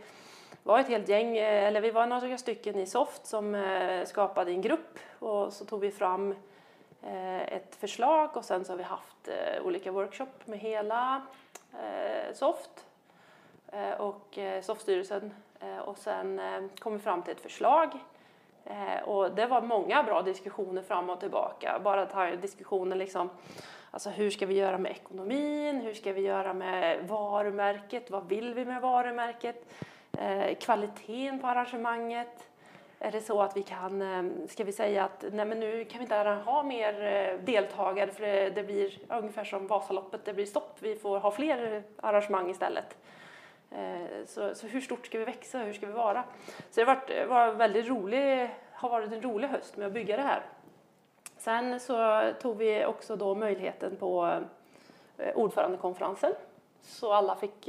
var 0.63 0.79
ett 0.79 0.89
helt 0.89 1.09
gäng, 1.09 1.37
eh, 1.37 1.69
eller 1.69 1.81
vi 1.81 1.91
var 1.91 2.07
några 2.07 2.39
stycken 2.39 2.79
i 2.79 2.87
Soft 2.87 3.27
som 3.27 3.55
eh, 3.55 4.05
skapade 4.05 4.51
en 4.51 4.63
grupp 4.63 4.99
och 5.19 5.53
så 5.53 5.65
tog 5.65 5.81
vi 5.81 5.91
fram 5.91 6.35
eh, 7.03 7.43
ett 7.43 7.77
förslag 7.77 8.37
och 8.37 8.45
sen 8.45 8.65
så 8.65 8.73
har 8.73 8.77
vi 8.77 8.83
haft 8.83 9.29
olika 9.65 9.93
workshop 9.93 10.27
med 10.45 10.59
hela 10.59 11.23
Soft 12.33 12.87
och 13.99 14.39
Softstyrelsen 14.63 15.35
och 15.85 15.99
sen 15.99 16.41
kom 16.79 16.93
vi 16.93 16.99
fram 16.99 17.23
till 17.23 17.33
ett 17.33 17.41
förslag 17.41 17.91
och 19.05 19.35
det 19.35 19.47
var 19.47 19.61
många 19.63 20.03
bra 20.03 20.23
diskussioner 20.23 20.83
fram 20.83 21.11
och 21.11 21.21
tillbaka. 21.21 21.81
Bara 21.85 22.07
ta 22.07 22.27
diskussionen 22.27 22.99
liksom 22.99 23.31
Alltså 23.91 24.11
hur 24.11 24.31
ska 24.31 24.47
vi 24.47 24.55
göra 24.55 24.79
med 24.79 24.93
ekonomin? 24.93 25.81
Hur 25.81 25.95
ska 25.95 26.13
vi 26.13 26.21
göra 26.21 26.53
med 26.53 27.09
varumärket? 27.09 28.11
Vad 28.11 28.29
vill 28.29 28.55
vi 28.55 28.65
med 28.65 28.83
varumärket? 28.83 29.67
Eh, 30.19 30.55
kvaliteten 30.55 31.39
på 31.39 31.47
arrangemanget. 31.47 32.49
Är 32.99 33.13
det 33.13 33.21
så 33.21 33.43
att 33.43 33.57
vi 33.57 33.63
kan, 33.63 34.03
eh, 34.03 34.47
ska 34.49 34.65
vi 34.65 34.73
säga 34.73 35.05
att 35.05 35.25
nej 35.33 35.47
men 35.47 35.61
nu 35.61 35.85
kan 35.85 35.99
vi 35.99 36.03
inte 36.03 36.17
ha 36.17 36.63
mer 36.63 37.03
eh, 37.03 37.45
deltagare 37.45 38.13
för 38.13 38.23
det, 38.23 38.51
det 38.51 38.63
blir 38.63 38.99
ungefär 39.09 39.45
som 39.45 39.67
Vasaloppet, 39.67 40.25
det 40.25 40.35
blir 40.35 40.47
stopp, 40.47 40.77
vi 40.81 40.97
får 40.97 41.19
ha 41.19 41.31
fler 41.31 41.83
arrangemang 41.97 42.51
istället. 42.51 42.97
Så, 44.27 44.55
så, 44.55 44.67
hur 44.67 44.81
stort 44.81 45.07
ska 45.07 45.19
vi 45.19 45.25
växa, 45.25 45.59
hur 45.59 45.73
ska 45.73 45.87
vi 45.87 45.93
vara? 45.93 46.25
Så 46.47 46.81
det 46.81 46.87
har 46.87 46.95
varit, 46.95 47.29
var 47.29 47.53
väldigt 47.53 47.89
rolig, 47.89 48.51
har 48.73 48.89
varit 48.89 49.13
en 49.13 49.23
rolig 49.23 49.49
höst 49.49 49.77
med 49.77 49.87
att 49.87 49.93
bygga 49.93 50.17
det 50.17 50.23
här. 50.23 50.43
Sen 51.39 51.81
så 51.81 52.23
tog 52.41 52.57
vi 52.57 52.85
också 52.85 53.17
då 53.17 53.35
möjligheten 53.35 53.97
på 53.97 54.41
ordförandekonferensen 55.35 56.33
så 56.83 57.13
alla 57.13 57.37
fick 57.37 57.69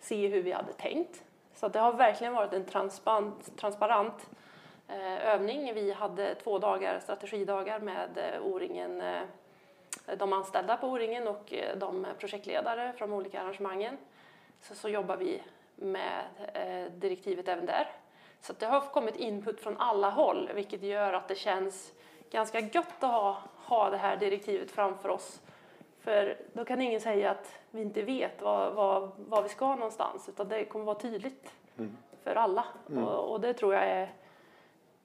se 0.00 0.28
hur 0.28 0.42
vi 0.42 0.52
hade 0.52 0.72
tänkt. 0.72 1.25
Så 1.56 1.68
det 1.68 1.78
har 1.78 1.92
verkligen 1.92 2.34
varit 2.34 2.52
en 2.52 2.64
transparent, 2.64 3.56
transparent 3.56 4.30
eh, 4.88 5.26
övning. 5.26 5.74
Vi 5.74 5.92
hade 5.92 6.34
två 6.34 6.58
dagar 6.58 7.00
strategidagar 7.00 7.78
med 7.78 8.18
eh, 8.18 8.46
O-ringen, 8.46 9.00
eh, 9.00 9.22
de 10.18 10.32
anställda 10.32 10.76
på 10.76 10.88
O-ringen 10.88 11.28
och 11.28 11.52
eh, 11.52 11.76
de 11.76 12.06
projektledare 12.18 12.92
från 12.92 13.10
de 13.10 13.16
olika 13.16 13.40
arrangemangen. 13.40 13.96
Så, 14.60 14.74
så 14.74 14.88
jobbar 14.88 15.16
vi 15.16 15.42
med 15.76 16.24
eh, 16.54 16.92
direktivet 16.92 17.48
även 17.48 17.66
där. 17.66 17.88
Så 18.40 18.52
det 18.52 18.66
har 18.66 18.80
kommit 18.80 19.16
input 19.16 19.60
från 19.60 19.76
alla 19.76 20.10
håll 20.10 20.50
vilket 20.54 20.82
gör 20.82 21.12
att 21.12 21.28
det 21.28 21.34
känns 21.34 21.92
ganska 22.30 22.60
gött 22.60 23.04
att 23.04 23.10
ha, 23.10 23.42
ha 23.56 23.90
det 23.90 23.96
här 23.96 24.16
direktivet 24.16 24.70
framför 24.70 25.08
oss 25.08 25.40
för 26.06 26.36
då 26.52 26.64
kan 26.64 26.80
ingen 26.80 27.00
säga 27.00 27.30
att 27.30 27.54
vi 27.70 27.82
inte 27.82 28.02
vet 28.02 28.42
var, 28.42 28.70
var, 28.70 29.10
var 29.16 29.42
vi 29.42 29.48
ska 29.48 29.74
någonstans 29.74 30.28
utan 30.28 30.48
det 30.48 30.64
kommer 30.64 30.84
vara 30.84 30.98
tydligt 30.98 31.52
mm. 31.78 31.96
för 32.22 32.34
alla. 32.34 32.64
Mm. 32.90 33.04
Och, 33.04 33.32
och, 33.32 33.40
det 33.40 33.54
tror 33.54 33.74
jag 33.74 33.84
är 33.84 34.12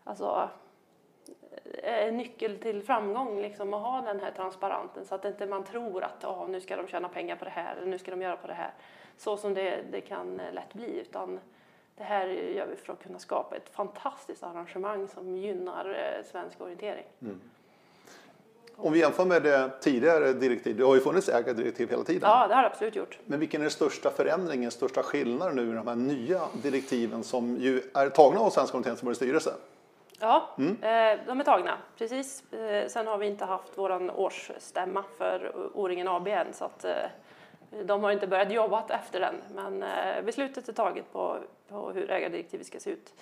alltså, 0.04 0.50
en 1.84 2.18
nyckel 2.18 2.58
till 2.58 2.84
framgång 2.84 3.42
liksom, 3.42 3.74
att 3.74 3.82
ha 3.82 4.02
den 4.02 4.20
här 4.20 4.32
transparenten 4.32 5.06
så 5.06 5.16
att 5.16 5.26
inte 5.26 5.46
man 5.46 5.64
tror 5.64 6.04
att 6.04 6.26
oh, 6.26 6.50
nu 6.50 6.62
ska 6.62 6.76
de 6.76 6.88
tjäna 6.88 7.10
pengar 7.10 7.36
på 7.36 7.46
det 7.46 7.52
här 7.52 7.76
eller 7.76 7.88
nu 7.88 7.98
ska 7.98 8.12
de 8.12 8.22
göra 8.22 8.38
på 8.38 8.48
det 8.48 8.54
här. 8.54 8.74
Så 9.18 9.38
som 9.38 9.54
det, 9.54 9.82
det 9.92 10.02
kan 10.02 10.42
lätt 10.52 10.74
bli. 10.74 11.00
Utan 11.00 11.40
det 11.96 12.04
här 12.04 12.28
gör 12.28 12.68
vi 12.68 12.76
för 12.76 12.94
att 12.94 13.04
kunna 13.04 13.20
skapa 13.20 13.56
ett 13.56 13.70
fantastiskt 13.70 14.44
arrangemang 14.44 15.08
som 15.08 15.38
gynnar 15.38 15.86
eh, 15.90 16.26
svensk 16.26 16.62
orientering. 16.62 17.06
Mm. 17.22 17.42
Om 18.76 18.94
vi 18.94 19.00
jämför 19.00 19.26
med 19.26 19.44
det 19.44 19.72
tidigare 19.82 20.34
direktivet, 20.34 20.78
det 20.78 20.84
har 20.84 20.96
ju 20.96 21.02
funnits 21.02 21.30
ägardirektiv 21.30 21.90
hela 21.90 22.04
tiden. 22.04 22.30
Ja, 22.30 22.48
det 22.48 22.56
har 22.56 22.62
det 22.62 22.70
absolut 22.70 22.96
gjort. 22.96 23.20
Men 23.26 23.40
vilken 23.40 23.62
är 23.62 23.64
den 23.64 23.72
största 23.72 24.10
förändringen, 24.10 24.72
största 24.72 25.04
skillnaden 25.04 25.56
nu 25.56 25.72
i 25.72 25.76
de 25.76 25.88
här 25.88 25.96
nya 25.96 26.42
direktiven 26.64 27.24
som 27.24 27.58
ju 27.58 27.82
är 27.94 28.10
tagna 28.10 28.40
av 28.40 28.50
Svenska 28.50 28.78
orienteringsförbundets 28.78 29.18
styrelse? 29.18 29.54
Ja, 30.22 30.50
eh, 30.58 31.20
de 31.28 31.40
är 31.40 31.44
tagna, 31.44 31.78
precis. 31.98 32.54
Eh, 32.54 32.88
sen 32.88 33.08
har 33.08 33.18
vi 33.18 33.28
inte 33.28 33.46
haft 33.46 33.78
våran 33.78 34.10
årsstämma 34.10 35.04
för 35.18 35.52
O-ringen 35.74 36.08
AB 36.08 36.28
än 36.28 36.54
så 36.54 36.66
att 36.66 36.86
eh, 36.86 36.94
de 37.84 38.04
har 38.04 38.12
inte 38.12 38.28
börjat 38.28 38.52
jobba 38.52 38.84
efter 38.90 39.20
den. 39.20 39.36
Men 39.56 39.84
beslutet 40.26 40.70
är 40.70 40.74
taget 40.74 41.14
på, 41.14 41.38
på 41.70 41.92
hur 41.92 42.12
ägardirektivet 42.12 42.68
ska 42.68 42.80
se 42.80 42.90
ut. 42.90 43.14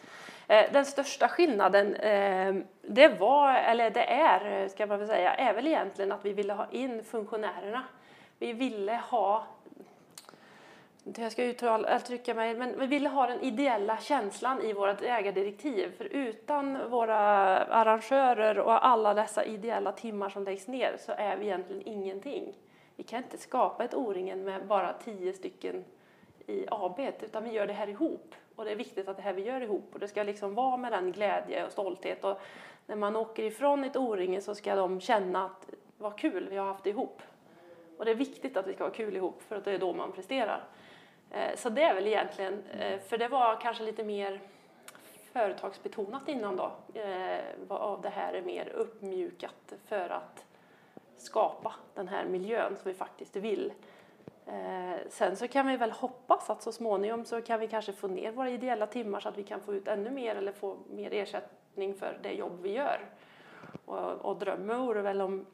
Eh, 0.50 0.72
den 0.72 0.86
största 0.86 1.28
skillnaden, 1.28 1.96
eh, 1.96 2.56
det 2.82 3.08
var, 3.08 3.54
eller 3.54 3.90
det 3.90 4.04
är, 4.04 4.68
ska 4.68 4.86
man 4.86 5.00
väl 5.00 5.08
säga, 5.08 5.34
är 5.36 5.54
väl 5.54 5.68
egentligen 5.68 6.12
att 6.12 6.26
vi 6.26 6.34
ville 6.34 6.54
ha 6.54 6.68
in 6.72 7.04
funktionärerna. 7.04 7.84
Vi 8.40 8.54
ville 8.54 8.96
ha 8.96 9.44
jag 11.18 11.32
ska 11.32 11.44
uttrycka 11.44 12.34
mig, 12.34 12.56
men 12.56 12.80
vi 12.80 12.88
ville 12.88 13.10
ha 13.10 13.28
den 13.28 13.42
ideella 13.42 13.98
känslan 13.98 14.62
i 14.62 14.74
vårt 14.74 15.02
ägardirektiv. 15.02 15.92
För 15.98 16.06
utan 16.06 16.90
våra 16.90 17.18
arrangörer 17.58 18.60
och 18.60 18.86
alla 18.86 19.14
dessa 19.14 19.44
ideella 19.44 19.92
timmar 19.92 20.30
som 20.30 20.44
läggs 20.44 20.68
ner 20.68 20.98
så 21.00 21.12
är 21.12 21.38
vi 21.38 21.46
egentligen 21.46 21.88
ingenting. 21.88 22.54
Vi 22.96 23.04
kan 23.04 23.24
inte 23.24 23.38
skapa 23.38 23.84
ett 23.84 23.94
O-ringen 23.94 24.44
med 24.44 24.68
bara 24.68 24.94
tio 24.94 25.34
stycken 25.34 25.86
i 26.48 26.66
AB, 26.72 27.00
utan 27.22 27.44
vi 27.44 27.52
gör 27.52 27.68
det 27.68 27.74
här 27.74 27.90
ihop. 27.90 28.36
Och 28.60 28.66
det 28.66 28.72
är 28.72 28.76
viktigt 28.76 29.08
att 29.08 29.18
det 29.18 29.22
här 29.24 29.34
vi 29.34 29.42
gör 29.42 29.62
ihop 29.62 29.90
och 29.94 30.00
det 30.00 30.08
ska 30.08 30.24
liksom 30.24 30.56
vara 30.56 30.78
med 30.78 30.92
den 30.92 31.12
glädje 31.12 31.66
och 31.66 31.72
stolthet. 31.72 32.24
Och 32.24 32.40
när 32.86 32.96
man 32.96 33.16
åker 33.16 33.44
ifrån 33.44 33.84
ett 33.84 33.96
O-ringe 33.96 34.42
så 34.42 34.56
ska 34.56 34.76
de 34.76 35.02
känna 35.02 35.46
att 35.46 35.70
vad 35.98 36.18
kul 36.18 36.48
vi 36.50 36.58
har 36.58 36.66
haft 36.66 36.84
det 36.84 36.90
ihop. 36.90 37.22
Och 37.98 38.06
det 38.06 38.12
är 38.12 38.16
viktigt 38.16 38.58
att 38.58 38.68
vi 38.68 38.74
ska 38.74 38.84
ha 38.84 38.92
kul 38.92 39.16
ihop 39.16 39.42
för 39.42 39.56
att 39.56 39.66
det 39.66 39.72
är 39.72 39.80
då 39.80 39.94
man 39.94 40.12
presterar. 40.12 40.64
Eh, 41.32 41.56
så 41.56 41.70
det 41.70 41.84
är 41.84 41.94
väl 41.94 42.08
egentligen, 42.08 42.64
eh, 42.80 43.00
för 43.00 43.18
det 43.18 43.28
var 43.28 43.62
kanske 43.62 43.84
lite 43.84 44.04
mer 44.04 44.42
företagsbetonat 45.34 46.28
innan 46.28 46.56
då. 46.56 46.72
Eh, 46.94 47.40
av 47.68 48.02
det 48.02 48.10
här 48.10 48.34
är 48.34 48.42
mer 48.42 48.70
uppmjukat 48.70 49.74
för 49.86 50.10
att 50.10 50.46
skapa 51.18 51.74
den 51.94 52.08
här 52.08 52.26
miljön 52.26 52.76
som 52.76 52.92
vi 52.92 52.94
faktiskt 52.94 53.36
vill. 53.36 53.74
Sen 55.10 55.36
så 55.36 55.48
kan 55.48 55.68
vi 55.68 55.78
väl 55.78 55.92
hoppas 55.92 56.50
att 56.50 56.62
så 56.62 56.72
småningom 56.72 57.26
så 57.26 57.42
kan 57.42 57.60
vi 57.60 57.68
kanske 57.68 57.94
få 57.94 58.08
ner 58.08 58.32
våra 58.32 58.50
ideella 58.50 58.88
timmar 58.88 59.20
så 59.20 59.30
att 59.30 59.38
vi 59.38 59.44
kan 59.44 59.62
få 59.62 59.74
ut 59.74 59.88
ännu 59.88 60.10
mer 60.10 60.36
eller 60.36 60.52
få 60.52 60.78
mer 60.90 61.14
ersättning 61.14 61.96
för 61.96 62.20
det 62.24 62.32
jobb 62.32 62.60
vi 62.62 62.72
gör. 62.72 63.00
Och, 63.86 64.12
och 64.12 64.40
drömmen 64.40 64.82
vore 64.82 65.02
väl 65.02 65.22
om 65.22 65.46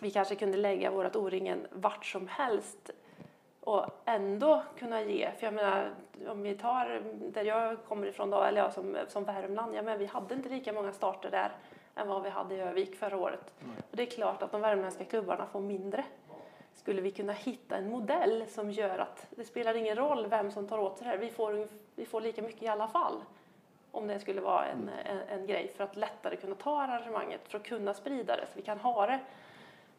vi 0.00 0.10
kanske 0.10 0.34
kunde 0.34 0.58
lägga 0.58 0.90
vårt 0.90 1.16
O-ringen 1.16 1.66
vart 1.70 2.04
som 2.04 2.28
helst 2.28 2.90
och 3.60 3.86
ändå 4.04 4.62
kunna 4.78 5.02
ge. 5.02 5.30
För 5.38 5.46
jag 5.46 5.54
menar, 5.54 5.94
om 6.28 6.42
vi 6.42 6.54
tar 6.54 7.02
där 7.32 7.44
jag 7.44 7.84
kommer 7.88 8.06
ifrån 8.06 8.30
då, 8.30 8.42
eller 8.42 8.60
jag 8.60 8.72
som, 8.72 8.96
som 9.08 9.24
Värmland, 9.24 9.74
ja, 9.74 9.82
men 9.82 9.98
vi 9.98 10.06
hade 10.06 10.34
inte 10.34 10.48
lika 10.48 10.72
många 10.72 10.92
starter 10.92 11.30
där 11.30 11.52
än 11.94 12.08
vad 12.08 12.22
vi 12.22 12.30
hade 12.30 12.54
i 12.54 12.60
Övik 12.60 12.96
förra 12.96 13.16
året. 13.16 13.54
Mm. 13.62 13.76
Och 13.90 13.96
det 13.96 14.02
är 14.02 14.06
klart 14.06 14.42
att 14.42 14.52
de 14.52 14.60
värmländska 14.60 15.04
klubbarna 15.04 15.46
får 15.46 15.60
mindre. 15.60 16.04
Skulle 16.74 17.00
vi 17.00 17.10
kunna 17.10 17.32
hitta 17.32 17.76
en 17.76 17.90
modell 17.90 18.44
som 18.48 18.70
gör 18.70 18.98
att 18.98 19.26
det 19.30 19.44
spelar 19.44 19.74
ingen 19.74 19.96
roll 19.96 20.26
vem 20.26 20.50
som 20.50 20.68
tar 20.68 20.78
åt 20.78 20.98
sig 20.98 21.04
det 21.04 21.10
här, 21.10 21.18
vi 21.18 21.30
får, 21.30 21.68
vi 21.94 22.06
får 22.06 22.20
lika 22.20 22.42
mycket 22.42 22.62
i 22.62 22.68
alla 22.68 22.88
fall. 22.88 23.22
Om 23.90 24.06
det 24.06 24.20
skulle 24.20 24.40
vara 24.40 24.66
en, 24.66 24.90
en, 25.04 25.18
en 25.40 25.46
grej 25.46 25.72
för 25.76 25.84
att 25.84 25.96
lättare 25.96 26.36
kunna 26.36 26.54
ta 26.54 26.82
arrangemanget, 26.82 27.40
för 27.48 27.58
att 27.58 27.64
kunna 27.64 27.94
sprida 27.94 28.36
det. 28.36 28.46
Så 28.46 28.52
vi 28.56 28.62
kan 28.62 28.78
ha 28.78 29.06
det 29.06 29.20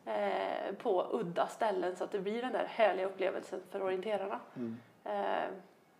eh, 0.05 0.75
på 0.75 1.07
udda 1.11 1.47
ställen 1.47 1.95
så 1.95 2.03
att 2.03 2.11
det 2.11 2.19
blir 2.19 2.41
den 2.41 2.51
där 2.51 2.65
härliga 2.65 3.05
upplevelsen 3.05 3.61
för 3.71 3.83
orienterarna. 3.83 4.39
Mm. 4.55 4.77
Eh, 5.03 5.49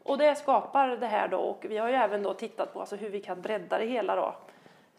och 0.04 0.18
det 0.18 0.36
skapar 0.36 0.88
det 0.88 1.08
här 1.08 1.28
då 1.28 1.38
och 1.38 1.66
vi 1.70 1.78
har 1.78 1.90
ju 1.90 1.96
även 1.96 2.24
då 2.24 2.34
tittat 2.34 2.74
på 2.74 2.80
alltså 2.80 2.96
hur 2.96 3.10
vi 3.10 3.22
kan 3.22 3.42
bredda 3.42 3.78
det 3.78 3.86
hela 3.86 4.16
då. 4.16 4.36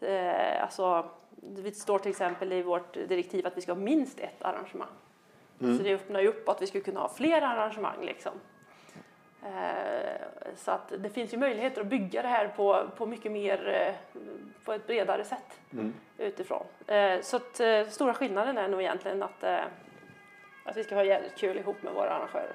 Eh, 0.07 0.63
alltså, 0.63 1.09
det 1.35 1.71
står 1.71 1.99
till 1.99 2.11
exempel 2.11 2.53
i 2.53 2.61
vårt 2.61 2.93
direktiv 2.93 3.47
att 3.47 3.57
vi 3.57 3.61
ska 3.61 3.71
ha 3.71 3.79
minst 3.79 4.19
ett 4.19 4.41
arrangemang. 4.41 4.87
Mm. 5.61 5.77
Så 5.77 5.83
det 5.83 5.93
öppnar 5.93 6.21
ju 6.21 6.27
upp 6.27 6.49
att 6.49 6.61
vi 6.61 6.67
skulle 6.67 6.83
kunna 6.83 6.99
ha 6.99 7.09
fler 7.09 7.41
arrangemang 7.41 8.05
liksom. 8.05 8.31
Eh, 9.43 10.21
så 10.55 10.71
att 10.71 10.93
det 10.97 11.09
finns 11.09 11.33
ju 11.33 11.37
möjligheter 11.37 11.81
att 11.81 11.87
bygga 11.87 12.21
det 12.21 12.27
här 12.27 12.47
på, 12.47 12.87
på 12.97 13.05
mycket 13.05 13.31
mer, 13.31 13.67
eh, 13.67 14.21
på 14.63 14.73
ett 14.73 14.87
bredare 14.87 15.23
sätt 15.23 15.59
mm. 15.73 15.93
utifrån. 16.17 16.63
Eh, 16.87 17.21
så 17.21 17.37
att 17.37 17.61
stora 17.89 18.13
skillnaden 18.13 18.57
är 18.57 18.67
nog 18.67 18.81
egentligen 18.81 19.23
att, 19.23 19.43
att 20.63 20.77
vi 20.77 20.83
ska 20.83 20.95
ha 20.95 21.03
jävligt 21.03 21.35
kul 21.35 21.57
ihop 21.57 21.83
med 21.83 21.93
våra 21.93 22.09
arrangörer. 22.09 22.53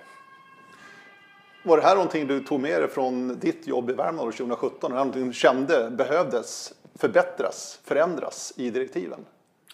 Var 1.65 1.77
det 1.77 1.83
här 1.83 1.95
någonting 1.95 2.27
du 2.27 2.41
tog 2.41 2.61
med 2.61 2.83
dig 2.83 2.91
från 2.91 3.39
ditt 3.39 3.67
jobb 3.67 3.91
i 3.91 3.93
Värmland 3.93 4.33
2017? 4.33 4.93
Eller 4.93 5.05
någonting 5.05 5.27
du 5.27 5.33
kände 5.33 5.91
behövdes 5.91 6.75
förbättras, 6.95 7.81
förändras 7.85 8.53
i 8.57 8.71
direktiven? 8.71 9.25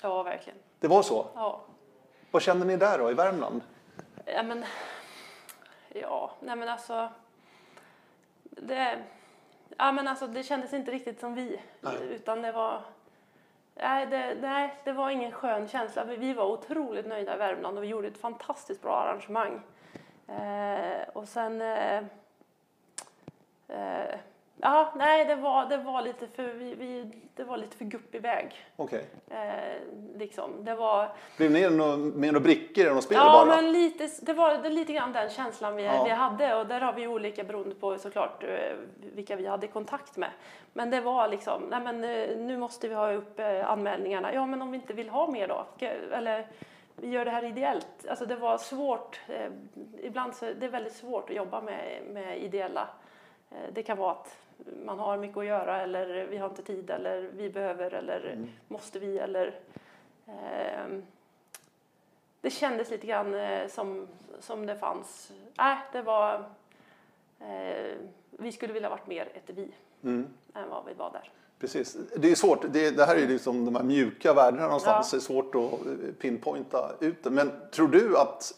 Ja, 0.02 0.22
verkligen. 0.22 0.58
Det 0.80 0.88
var 0.88 1.02
så? 1.02 1.26
Ja. 1.34 1.64
Vad 2.30 2.42
kände 2.42 2.66
ni 2.66 2.76
där 2.76 2.98
då 2.98 3.10
i 3.10 3.14
Värmland? 3.14 3.62
Ja, 4.24 4.42
men 4.42 4.64
Ja, 5.88 6.30
nej 6.40 6.56
men 6.56 6.68
alltså. 6.68 7.08
Det, 8.42 8.98
ja, 9.76 9.92
men 9.92 10.08
alltså, 10.08 10.26
det 10.26 10.42
kändes 10.42 10.72
inte 10.72 10.90
riktigt 10.90 11.20
som 11.20 11.34
vi. 11.34 11.60
Nej. 11.80 11.94
Utan 12.10 12.42
det 12.42 12.52
var... 12.52 12.80
Nej 13.74 14.06
det, 14.06 14.36
nej, 14.40 14.74
det 14.84 14.92
var 14.92 15.10
ingen 15.10 15.32
skön 15.32 15.68
känsla. 15.68 16.04
Vi 16.04 16.32
var 16.32 16.46
otroligt 16.46 17.06
nöjda 17.06 17.34
i 17.34 17.38
Värmland 17.38 17.76
och 17.76 17.84
vi 17.84 17.88
gjorde 17.88 18.08
ett 18.08 18.20
fantastiskt 18.20 18.82
bra 18.82 18.96
arrangemang. 18.96 19.60
Eh, 20.28 21.08
och 21.12 21.28
sen... 21.28 21.62
Eh, 21.62 21.96
eh, 21.96 22.04
Ja, 24.60 24.92
nej, 24.96 25.24
det 25.24 25.34
var, 25.34 25.66
det 25.66 25.76
var 25.76 26.02
lite 26.02 26.26
för, 26.26 26.42
vi, 26.42 26.74
vi, 26.74 27.10
det 27.36 27.44
var 27.44 27.56
lite 27.56 27.76
för 27.76 27.84
guppig 27.84 28.22
väg. 28.22 28.66
Okej. 28.76 29.04
Okay. 29.26 29.38
Eh, 29.38 29.80
liksom, 30.16 30.64
det 30.64 30.74
var... 30.74 31.08
Blev 31.36 31.50
ni 31.50 31.70
med 31.70 32.32
några 32.32 32.40
brickor 32.40 32.86
i 32.86 32.94
något 32.94 33.04
spel 33.04 33.16
ja, 33.16 33.32
bara? 33.32 33.56
Men 33.56 33.72
lite, 33.72 34.08
det 34.22 34.32
var 34.32 34.58
det 34.58 34.70
lite 34.70 34.92
grann 34.92 35.12
den 35.12 35.30
känslan 35.30 35.76
vi, 35.76 35.84
ja. 35.84 36.04
vi 36.04 36.10
hade 36.10 36.54
och 36.54 36.66
där 36.66 36.80
har 36.80 36.92
vi 36.92 37.06
olika 37.06 37.44
beroende 37.44 37.74
på 37.74 37.98
såklart 37.98 38.44
eh, 38.44 38.76
vilka 39.14 39.36
vi 39.36 39.46
hade 39.46 39.66
kontakt 39.66 40.16
med. 40.16 40.30
Men 40.72 40.90
det 40.90 41.00
var 41.00 41.28
liksom, 41.28 41.62
nej 41.62 41.80
men 41.80 42.04
eh, 42.04 42.36
nu 42.36 42.56
måste 42.56 42.88
vi 42.88 42.94
ha 42.94 43.12
upp 43.12 43.38
eh, 43.38 43.70
anmälningarna. 43.70 44.34
Ja, 44.34 44.46
men 44.46 44.62
om 44.62 44.70
vi 44.70 44.76
inte 44.76 44.92
vill 44.92 45.08
ha 45.08 45.30
mer 45.30 45.48
då? 45.48 45.66
Eller 46.12 46.46
vi 46.96 47.08
gör 47.08 47.24
det 47.24 47.30
här 47.30 47.44
ideellt. 47.44 48.06
Alltså 48.08 48.26
det 48.26 48.36
var 48.36 48.58
svårt, 48.58 49.20
ibland 50.02 50.34
så 50.34 50.44
det 50.44 50.66
är 50.66 50.70
väldigt 50.70 50.96
svårt 50.96 51.30
att 51.30 51.36
jobba 51.36 51.60
med, 51.60 52.02
med 52.10 52.42
ideella. 52.42 52.88
Det 53.72 53.82
kan 53.82 53.98
vara 53.98 54.12
att 54.12 54.36
man 54.84 54.98
har 54.98 55.18
mycket 55.18 55.38
att 55.38 55.46
göra 55.46 55.82
eller 55.82 56.26
vi 56.26 56.36
har 56.36 56.48
inte 56.48 56.62
tid 56.62 56.90
eller 56.90 57.30
vi 57.36 57.50
behöver 57.50 57.94
eller 57.94 58.20
mm. 58.26 58.48
måste 58.68 58.98
vi 58.98 59.18
eller 59.18 59.54
eh, 60.26 60.98
det 62.40 62.50
kändes 62.50 62.90
lite 62.90 63.06
grann 63.06 63.34
eh, 63.34 63.68
som, 63.68 64.08
som 64.40 64.66
det 64.66 64.76
fanns, 64.76 65.32
nej 65.58 65.72
äh, 65.72 65.78
det 65.92 66.02
var 66.02 66.34
eh, 67.40 67.96
vi 68.30 68.52
skulle 68.52 68.72
vilja 68.72 68.88
varit 68.88 69.06
mer 69.06 69.28
ett 69.34 69.56
vi 69.56 69.74
mm. 70.02 70.26
än 70.54 70.70
vad 70.70 70.84
vi 70.86 70.94
var 70.94 71.10
där. 71.12 71.32
Precis, 71.58 71.96
det 72.16 72.30
är 72.30 72.34
svårt, 72.34 72.64
det, 72.72 72.90
det 72.90 73.04
här 73.04 73.16
är 73.16 73.26
liksom 73.26 73.64
de 73.64 73.76
här 73.76 73.82
mjuka 73.82 74.34
värdena 74.34 74.64
någonstans, 74.64 75.12
ja. 75.12 75.16
det 75.16 75.20
är 75.20 75.24
svårt 75.24 75.54
att 75.54 76.18
pinpointa 76.18 76.90
ut 77.00 77.22
det. 77.22 77.30
Men 77.30 77.52
tror 77.72 77.88
du 77.88 78.18
att 78.18 78.54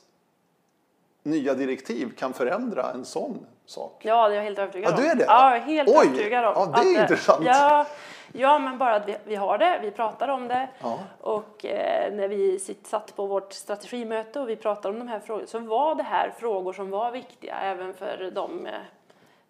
nya 1.22 1.54
direktiv 1.54 2.16
kan 2.18 2.32
förändra 2.32 2.90
en 2.90 3.04
sån 3.04 3.46
sak? 3.66 4.02
Ja, 4.04 4.28
det 4.28 4.34
är 4.34 4.36
jag 4.36 4.44
helt 4.44 4.58
övertygad 4.58 4.92
om. 4.92 4.98
Ja, 4.98 5.04
du 5.04 5.10
är 5.10 5.14
det? 5.14 5.24
Ja, 5.24 5.50
jag 5.50 5.56
är 5.56 5.66
helt 5.66 5.88
Oj, 5.88 6.06
övertygad 6.06 6.44
om. 6.44 6.52
Ja, 6.56 6.66
det 6.66 6.78
är 6.78 6.80
att, 6.80 6.96
eh, 6.96 7.02
intressant. 7.02 7.46
Ja, 7.46 7.86
ja, 8.32 8.58
men 8.58 8.78
bara 8.78 8.94
att 8.94 9.08
vi, 9.08 9.16
vi 9.24 9.34
har 9.34 9.58
det, 9.58 9.78
vi 9.82 9.90
pratar 9.90 10.28
om 10.28 10.48
det. 10.48 10.68
Ja. 10.80 10.98
Och 11.20 11.64
eh, 11.64 12.12
när 12.12 12.28
vi 12.28 12.58
sitt, 12.58 12.86
satt 12.86 13.16
på 13.16 13.26
vårt 13.26 13.52
strategimöte 13.52 14.40
och 14.40 14.48
vi 14.48 14.56
pratade 14.56 14.94
om 14.94 14.98
de 14.98 15.08
här 15.08 15.20
frågorna 15.20 15.46
så 15.46 15.58
var 15.58 15.94
det 15.94 16.02
här 16.02 16.30
frågor 16.38 16.72
som 16.72 16.90
var 16.90 17.10
viktiga 17.10 17.60
även 17.60 17.94
för 17.94 18.30
dem 18.30 18.68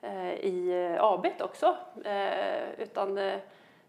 eh, 0.02 0.32
i 0.32 0.86
eh, 0.96 1.04
AB 1.04 1.26
också. 1.40 1.76
Eh, 2.04 2.70
utan 2.78 3.18
eh, 3.18 3.38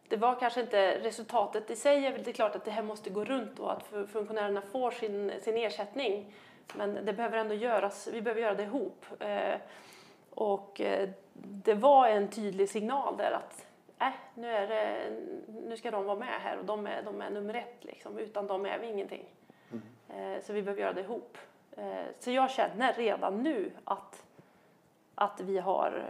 det 0.07 0.17
var 0.17 0.35
kanske 0.39 0.61
inte 0.61 0.99
resultatet 0.99 1.71
i 1.71 1.75
sig, 1.75 2.01
det 2.01 2.31
är 2.31 2.33
klart 2.33 2.55
att 2.55 2.65
det 2.65 2.71
här 2.71 2.83
måste 2.83 3.09
gå 3.09 3.23
runt 3.23 3.59
och 3.59 3.71
att 3.71 3.83
funktionärerna 4.11 4.61
får 4.71 4.91
sin, 4.91 5.31
sin 5.41 5.57
ersättning. 5.57 6.33
Men 6.75 7.05
det 7.05 7.13
behöver 7.13 7.37
ändå 7.37 7.53
göras, 7.53 8.07
vi 8.07 8.21
behöver 8.21 8.41
göra 8.41 8.55
det 8.55 8.63
ihop. 8.63 9.05
Eh, 9.19 9.59
och 10.29 10.81
eh, 10.81 11.09
det 11.33 11.73
var 11.73 12.07
en 12.07 12.27
tydlig 12.27 12.69
signal 12.69 13.17
där 13.17 13.31
att 13.31 13.65
äh, 13.99 14.13
nu, 14.35 14.47
är 14.47 14.67
det, 14.67 15.09
nu 15.67 15.77
ska 15.77 15.91
de 15.91 16.05
vara 16.05 16.19
med 16.19 16.41
här 16.41 16.57
och 16.57 16.65
de 16.65 16.87
är, 16.87 17.03
de 17.03 17.21
är 17.21 17.29
nummer 17.29 17.53
ett. 17.53 17.83
Liksom. 17.83 18.17
Utan 18.17 18.47
dem 18.47 18.65
är 18.65 18.79
vi 18.79 18.87
ingenting. 18.87 19.25
Mm. 19.71 20.35
Eh, 20.35 20.41
så 20.43 20.53
vi 20.53 20.61
behöver 20.61 20.81
göra 20.81 20.93
det 20.93 21.01
ihop. 21.01 21.37
Så 22.19 22.31
jag 22.31 22.51
känner 22.51 22.93
redan 22.93 23.43
nu 23.43 23.71
att, 23.83 24.25
att 25.15 25.41
vi 25.41 25.57
har, 25.57 26.03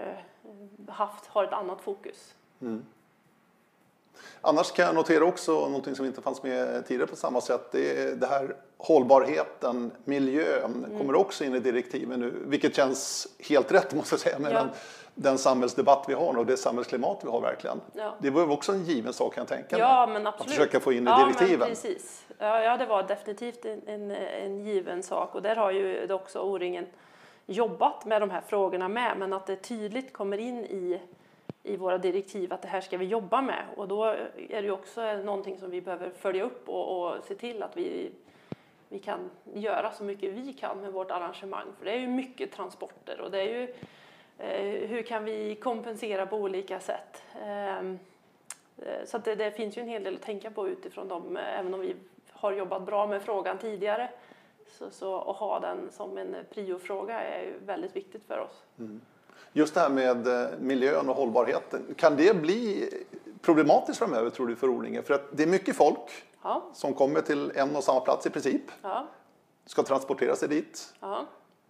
haft, 0.88 1.26
har 1.26 1.44
ett 1.44 1.54
annat 1.54 1.82
fokus. 1.82 2.36
Mm. 2.62 2.86
Annars 4.42 4.72
kan 4.72 4.86
jag 4.86 4.96
notera 4.96 5.26
också 5.26 5.52
någonting 5.52 5.96
som 5.96 6.06
inte 6.06 6.22
fanns 6.22 6.44
med 6.44 6.88
tidigare 6.88 7.08
på 7.08 7.16
samma 7.16 7.42
sätt. 7.42 7.72
Det 7.72 8.02
är 8.02 8.16
det 8.16 8.28
här 8.28 8.56
hållbarheten, 8.78 9.92
miljön 10.06 10.84
Mm. 10.86 10.98
kommer 10.98 11.16
också 11.16 11.44
in 11.44 11.56
i 11.56 11.60
direktiven 11.60 12.20
nu. 12.20 12.34
Vilket 12.46 12.76
känns 12.76 13.28
helt 13.50 13.72
rätt 13.72 13.94
måste 13.94 14.14
jag 14.14 14.20
säga. 14.20 14.40
Mellan 14.40 14.68
Ja. 14.68 14.74
den 15.16 15.38
samhällsdebatt 15.38 16.06
vi 16.08 16.14
har 16.14 16.38
och 16.38 16.46
det 16.46 16.58
samhällsklimat 16.58 17.20
vi 17.24 17.30
har 17.30 17.42
verkligen. 17.42 17.82
Ja. 17.94 18.16
Det 18.20 18.30
var 18.30 18.52
också 18.52 18.72
en 18.72 18.84
given 18.86 19.14
sak 19.14 19.34
kan 19.36 19.42
jag 19.42 19.48
tänka 19.48 19.76
mig. 19.78 19.86
Ja, 19.86 20.08
men 20.08 20.28
absolut. 20.28 20.52
försöka 20.54 20.80
få 20.80 20.94
in 20.94 21.08
i 21.08 21.10
ja, 21.10 21.18
direktiven. 21.26 21.60
Men 21.60 21.68
precis. 21.70 22.26
Ja, 22.38 22.64
ja, 22.64 22.78
det 22.78 22.86
var 22.86 23.04
definitivt 23.04 23.66
en, 23.66 23.82
en, 23.88 24.12
en 24.12 24.60
given 24.66 25.04
sak 25.04 25.36
och 25.36 25.42
där 25.42 25.56
har 25.56 25.72
ju 25.72 26.14
också 26.14 26.40
O-ringen 26.40 26.86
jobbat 27.46 28.06
med 28.06 28.22
de 28.22 28.30
här 28.30 28.42
frågorna 28.48 28.88
med, 28.88 29.18
men 29.18 29.34
att 29.34 29.48
det 29.48 29.56
tydligt 29.56 30.14
kommer 30.14 30.38
in 30.38 30.66
i, 30.66 31.02
i 31.64 31.78
våra 31.78 31.98
direktiv 31.98 32.54
att 32.54 32.62
det 32.62 32.68
här 32.68 32.82
ska 32.82 32.98
vi 32.98 33.06
jobba 33.06 33.42
med 33.42 33.66
och 33.76 33.88
då 33.88 34.04
är 34.50 34.62
det 34.62 34.62
ju 34.62 34.72
också 34.72 35.02
någonting 35.14 35.58
som 35.58 35.72
vi 35.72 35.82
behöver 35.82 36.10
följa 36.10 36.44
upp 36.44 36.70
och, 36.70 37.14
och 37.16 37.24
se 37.24 37.36
till 37.36 37.64
att 37.64 37.78
vi 37.78 38.12
vi 38.92 39.00
kan 39.00 39.30
göra 39.54 39.92
så 39.92 40.04
mycket 40.04 40.34
vi 40.34 40.54
kan 40.54 40.82
med 40.82 40.92
vårt 40.92 41.12
arrangemang. 41.12 41.68
För 41.78 41.86
det 41.86 41.92
är 41.92 42.00
ju 42.00 42.08
mycket 42.08 42.52
transporter 42.52 43.22
och 43.22 43.32
det 43.32 43.42
är 43.42 43.60
ju 43.60 43.74
eh, 44.38 44.90
hur 44.90 45.02
kan 45.02 45.26
vi 45.26 45.56
kompensera 45.56 46.26
på 46.26 46.38
olika 46.38 46.80
sätt. 46.80 47.24
Ehm, 47.42 48.00
eh, 48.78 49.06
så 49.06 49.18
att 49.18 49.26
det, 49.26 49.36
det 49.36 49.52
finns 49.52 49.78
ju 49.78 49.82
en 49.82 49.88
hel 49.88 50.04
del 50.04 50.16
att 50.16 50.22
tänka 50.22 50.52
på 50.52 50.68
utifrån 50.68 51.08
dem, 51.08 51.38
även 51.38 51.74
om 51.74 51.80
vi 51.80 51.96
har 52.30 52.52
jobbat 52.52 52.86
bra 52.86 53.08
med 53.08 53.22
frågan 53.22 53.58
tidigare. 53.58 54.10
Så, 54.68 54.90
så 54.90 55.22
att 55.22 55.38
ha 55.38 55.60
den 55.60 55.92
som 55.92 56.18
en 56.18 56.36
priofråga 56.50 57.22
är 57.22 57.44
ju 57.44 57.54
väldigt 57.66 57.96
viktigt 57.96 58.24
för 58.24 58.40
oss. 58.40 58.64
Mm. 58.80 59.02
Just 59.54 59.74
det 59.74 59.80
här 59.80 59.90
med 59.90 60.28
eh, 60.28 60.50
miljön 60.60 61.10
och 61.10 61.16
hållbarheten. 61.16 61.96
Kan 61.98 62.16
det 62.16 62.36
bli 62.42 62.90
problematiskt 63.42 64.00
framöver 64.00 64.30
tror 64.30 64.48
du 64.48 64.56
för 64.56 64.70
O-ringen? 64.70 65.04
För 65.04 65.14
att 65.14 65.22
det 65.32 65.44
är 65.44 65.48
mycket 65.48 65.76
folk 65.76 66.24
Ja, 66.44 66.64
som 66.74 66.94
kommer 66.94 67.22
till 67.22 67.52
en 67.56 67.76
och 67.76 67.84
samma 67.84 68.00
plats 68.00 68.26
i 68.26 68.30
princip. 68.30 68.62
ja, 68.82 69.08
Ska 69.66 69.84
transportera 69.84 70.36
sig 70.36 70.50
dit. 70.50 70.94
ja. 71.00 71.26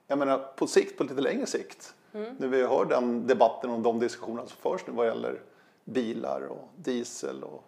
Jag 0.07 0.17
menar 0.19 0.37
på 0.55 0.67
sikt, 0.67 0.97
på 0.97 1.03
lite 1.03 1.21
längre 1.21 1.45
sikt. 1.45 1.93
Mm. 2.13 2.35
När 2.39 2.47
vi 2.47 2.67
hör 2.67 2.85
den 2.85 3.27
debatten 3.27 3.69
och 3.71 3.79
de 3.79 3.99
diskussionerna 3.99 4.47
som 4.47 4.57
förs 4.57 4.87
nu 4.87 4.93
vad 4.93 5.07
gäller 5.07 5.39
bilar 5.83 6.41
och 6.47 6.69
diesel 6.75 7.43
och 7.43 7.63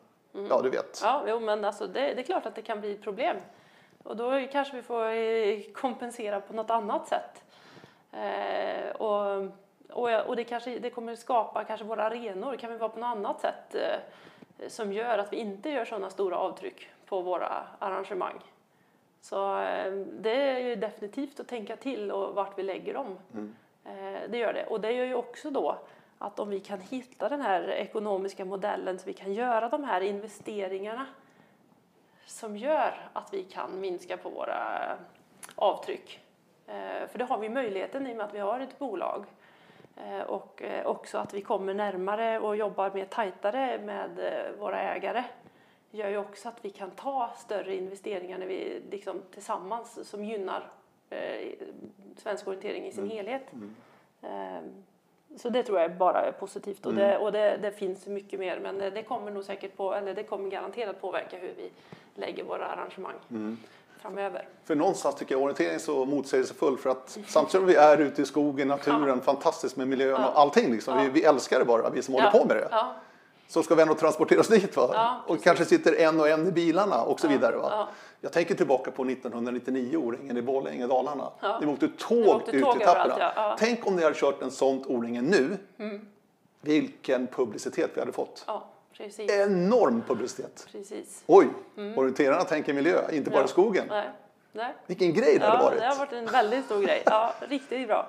ja 0.50 0.62
du 0.62 0.70
vet. 0.70 1.02
Mm. 1.04 1.13
Ja, 1.13 1.24
jo, 1.28 1.39
men 1.39 1.66
alltså 1.66 1.88
det, 1.88 2.00
det 2.13 2.22
är 2.22 2.24
klart 2.24 2.46
att 2.46 2.56
det 2.56 2.62
kan 2.62 2.80
bli 2.82 2.98
problem. 2.98 3.38
Och 4.04 4.18
då 4.18 4.48
kanske 4.52 4.76
vi 4.76 4.82
får 4.82 5.06
eh, 5.06 5.60
kompensera 5.74 6.42
på 6.42 6.54
något 6.54 6.70
annat 6.70 7.08
sätt. 7.08 7.44
Eh, 8.12 8.96
och, 8.96 9.48
och, 9.93 10.10
och 10.27 10.36
det 10.36 10.43
kanske 10.43 10.79
det 10.79 10.89
kommer 10.89 11.15
skapa 11.15 11.63
kanske 11.63 11.86
våra 11.86 12.03
arenor, 12.03 12.56
kan 12.56 12.71
vi 12.71 12.77
vara 12.77 12.89
på 12.89 12.99
något 12.99 13.08
annat 13.17 13.41
sätt 13.41 13.75
eh, 13.75 13.99
som 14.67 14.93
gör 14.93 15.17
att 15.17 15.34
vi 15.34 15.38
inte 15.38 15.69
gör 15.69 15.86
sådana 15.86 16.10
stora 16.10 16.38
avtryck 16.38 16.88
på 17.06 17.21
våra 17.21 17.63
arrangemang. 17.79 18.39
Så 19.21 19.60
eh, 19.60 19.93
det 20.19 20.36
är 20.49 20.60
ju 20.60 20.75
definitivt 20.75 21.39
att 21.39 21.47
tänka 21.47 21.75
till 21.75 22.12
och 22.12 22.36
vart 22.36 22.58
vi 22.58 22.63
lägger 22.63 22.93
dem. 22.93 23.17
Eh, 23.86 24.29
det 24.29 24.38
gör 24.38 24.53
det. 24.53 24.65
Och 24.65 24.82
det 24.82 24.91
gör 24.91 25.06
ju 25.06 25.15
också 25.15 25.49
då 25.49 25.77
att 26.17 26.39
om 26.39 26.49
vi 26.49 26.60
kan 26.60 26.79
hitta 26.82 27.29
den 27.29 27.41
här 27.41 27.69
ekonomiska 27.69 28.45
modellen 28.45 28.99
så 28.99 29.06
vi 29.06 29.13
kan 29.13 29.34
göra 29.34 29.69
de 29.69 29.84
här 29.84 30.01
investeringarna 30.01 31.06
som 32.25 32.58
gör 32.58 33.10
att 33.13 33.34
vi 33.34 33.43
kan 33.43 33.79
minska 33.79 34.17
på 34.17 34.29
våra 34.29 34.97
avtryck. 35.56 36.19
Eh, 36.67 37.08
För 37.08 37.19
det 37.19 37.25
har 37.25 37.38
vi 37.38 37.49
möjligheten 37.49 38.08
i 38.08 38.13
och 38.13 38.17
med 38.17 38.25
att 38.25 38.34
vi 38.34 38.39
har 38.39 38.60
ett 38.60 38.79
bolag. 38.79 39.25
Eh, 39.97 40.21
Och 40.21 40.62
eh, 40.62 40.86
också 40.86 41.17
att 41.17 41.34
vi 41.34 41.41
kommer 41.41 41.73
närmare 41.73 42.39
och 42.39 42.56
jobbar 42.56 42.91
mer 42.93 43.06
tajtare 43.06 43.79
med 43.86 44.19
eh, 44.19 44.60
våra 44.60 44.82
ägare 44.82 45.23
gör 45.91 46.10
ju 46.10 46.17
också 46.17 46.49
att 46.49 46.65
vi 46.65 46.69
kan 46.69 46.91
ta 46.91 47.29
större 47.38 47.75
investeringar 47.75 48.38
när 48.38 48.45
vi 48.47 48.82
liksom 48.91 49.21
tillsammans 49.34 50.10
som 50.10 50.23
gynnar 50.25 50.71
svensk 52.17 52.47
orientering 52.47 52.86
i 52.86 52.91
sin 52.91 53.10
helhet. 53.10 53.45
Eh, 54.21 54.62
så 55.38 55.49
det 55.49 55.63
tror 55.63 55.79
jag 55.79 55.97
bara 55.97 56.21
är 56.21 56.32
positivt. 56.32 56.86
Och, 56.86 56.93
det, 56.93 57.17
och 57.17 57.32
det, 57.32 57.58
det 57.62 57.71
finns 57.71 58.08
mycket 58.08 58.39
mer 58.39 58.60
men 58.60 58.77
det, 58.77 58.89
det 58.89 59.03
kommer 59.03 59.32
nog 59.32 59.43
säkert 59.43 59.77
på, 59.77 59.93
eller 59.93 60.13
det 60.13 60.23
kommer 60.23 60.49
garanterat 60.49 61.01
påverka 61.01 61.38
hur 61.38 61.53
vi 61.58 61.71
lägger 62.15 62.43
våra 62.43 62.65
arrangemang 62.67 63.15
framöver. 64.04 64.48
För 64.66 64.76
någonstans 64.76 65.16
tycker 65.16 65.36
jag 65.36 65.42
orientering 65.42 65.74
är 65.76 65.80
så 65.80 66.06
motsägelsefull 66.06 66.78
för 66.78 66.89
att 66.89 67.18
samtidigt 67.28 67.52
som 67.52 67.66
vi 67.66 67.76
är 67.76 67.98
ute 67.98 68.22
i 68.22 68.26
skogen, 68.26 68.68
naturen, 68.68 69.22
fantastiskt 69.22 69.76
med 69.78 69.88
miljön 69.88 70.22
Ja. 70.22 70.28
och 70.30 70.39
allting 70.39 70.72
liksom. 70.72 70.98
Vi, 70.98 71.10
vi 71.10 71.24
älskar 71.24 71.60
det 71.60 71.66
bara, 71.66 71.89
vi 71.89 72.02
som 72.02 72.13
håller 72.13 72.32
på 72.32 72.46
med 72.46 72.56
det. 72.58 72.68
Ja, 72.72 72.96
Så 73.48 73.63
ska 73.63 73.76
vi 73.76 73.82
ändå 73.82 73.94
transportera 73.96 74.39
oss 74.39 74.48
dit 74.48 74.78
va? 74.78 74.89
Ja, 74.94 75.22
och 75.28 75.44
kanske 75.44 75.66
sitter 75.66 76.00
en 76.02 76.20
och 76.20 76.30
en 76.30 76.48
i 76.48 76.52
bilarna 76.52 77.02
och 77.04 77.20
så 77.20 77.28
vidare 77.28 77.56
va? 77.58 77.68
ja. 77.72 77.88
Jag 78.22 78.32
tänker 78.32 78.56
tillbaka 78.56 78.92
på 78.92 79.04
1999 79.06 79.98
O-ringen 79.98 80.38
i 80.38 80.42
Borlänge, 80.42 80.88
Dalarna. 80.88 81.30
Ja. 81.42 81.60
Ni 81.62 81.68
åkte 81.68 81.88
tåg 81.98 82.28
åkte 82.28 82.52
ut 82.52 82.63
tåg 82.63 82.78
i 82.80 82.84
etapperna. 82.84 83.16
ja. 83.20 83.32
Ja. 83.36 83.56
Tänk 83.60 83.88
om 83.88 83.96
ni 83.96 84.04
hade 84.04 84.16
kört 84.16 84.42
en 84.42 84.52
sånt 84.52 84.86
O-ringen 84.88 85.26
nu. 85.26 85.58
Mm. 85.86 86.06
Vilken 86.62 87.28
publicitet 87.28 87.92
vi 87.94 88.00
hade 88.00 88.12
fått. 88.12 88.46
Ja 88.97 89.06
precis. 89.06 89.32
Enorm 89.32 90.01
publicitet. 90.08 90.67
precis. 90.71 91.23
Oj, 91.27 91.47
orienterarna 91.97 92.43
tänker 92.43 92.73
miljö, 92.73 93.01
inte 93.12 93.29
bara 93.29 93.36
Mm. 93.38 93.41
Ja. 93.43 93.47
skogen. 93.47 93.86
Nej. 93.89 94.10
Nej. 94.51 94.73
Vilken 94.88 95.13
grej 95.13 95.38
det 95.39 95.45
hade 95.45 95.58
Ja, 95.58 95.63
varit. 95.69 95.79
det 95.79 95.86
har 95.88 95.95
varit 95.95 96.13
en 96.13 96.25
väldigt 96.25 96.65
stor 96.65 96.82
grej. 96.82 97.01
Ja, 97.06 97.34
riktigt 97.49 97.88
bra. 97.88 98.08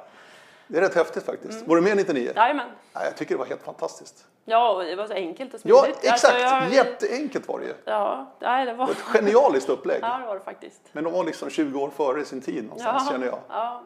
Det 0.67 0.79
är 0.79 0.83
rätt 0.83 0.95
häftigt 0.95 1.23
faktiskt. 1.25 1.53
Mm. 1.55 1.69
Var 1.69 1.77
du 1.77 1.83
med 1.83 1.97
99? 1.97 2.33
Jajamän. 2.37 2.69
Nej, 2.95 3.05
jag 3.05 3.17
tycker 3.17 3.35
det 3.35 3.39
var 3.39 3.47
helt 3.47 3.63
fantastiskt. 3.63 4.27
Ja, 4.45 4.83
det 4.83 4.97
var 4.97 5.07
så 5.07 5.13
enkelt 5.13 5.55
och 5.55 5.61
Ja, 5.63 5.81
smidigt. 5.83 5.99
exakt. 6.05 6.25
Alltså, 6.35 6.39
jag- 6.47 6.73
Jätteenkelt 6.87 7.49
var 7.49 7.59
det 7.61 7.67
ju. 7.67 7.75
Ja, 7.85 8.35
nej, 8.41 8.67
det 8.67 8.75
var... 8.75 8.91
Ett 8.91 8.97
genialiskt 9.01 9.69
upplägg. 9.69 9.99
Ja, 10.03 10.19
det 10.21 10.27
var 10.27 10.35
det 10.35 10.41
faktiskt. 10.41 10.81
Men 10.93 11.05
de 11.05 11.13
var 11.13 11.25
liksom 11.25 11.51
20 11.51 11.81
år 11.81 11.91
före 11.91 12.25
sin 12.25 12.41
tid 12.41 12.65
någonstans 12.65 13.11
känner 13.11 13.27
jag. 13.27 13.39
Ja. 13.49 13.83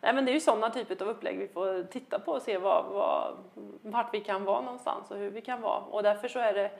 Nej, 0.00 0.14
men 0.14 0.24
det 0.24 0.30
är 0.30 0.34
ju 0.34 0.40
sådana 0.40 0.70
typer 0.70 1.02
av 1.02 1.08
upplägg 1.08 1.38
vi 1.38 1.48
får 1.48 1.82
titta 1.90 2.18
på 2.18 2.32
och 2.32 2.42
se 2.42 2.58
vad, 2.58 2.84
vad, 2.84 3.36
vart 3.82 4.14
vi 4.14 4.20
kan 4.20 4.44
vara 4.44 4.60
någonstans 4.60 5.10
och 5.10 5.16
hur 5.16 5.30
vi 5.30 5.40
kan 5.40 5.60
vara. 5.60 5.80
Och 5.80 6.02
därför 6.02 6.28
så 6.28 6.38
är 6.38 6.54
det 6.54 6.70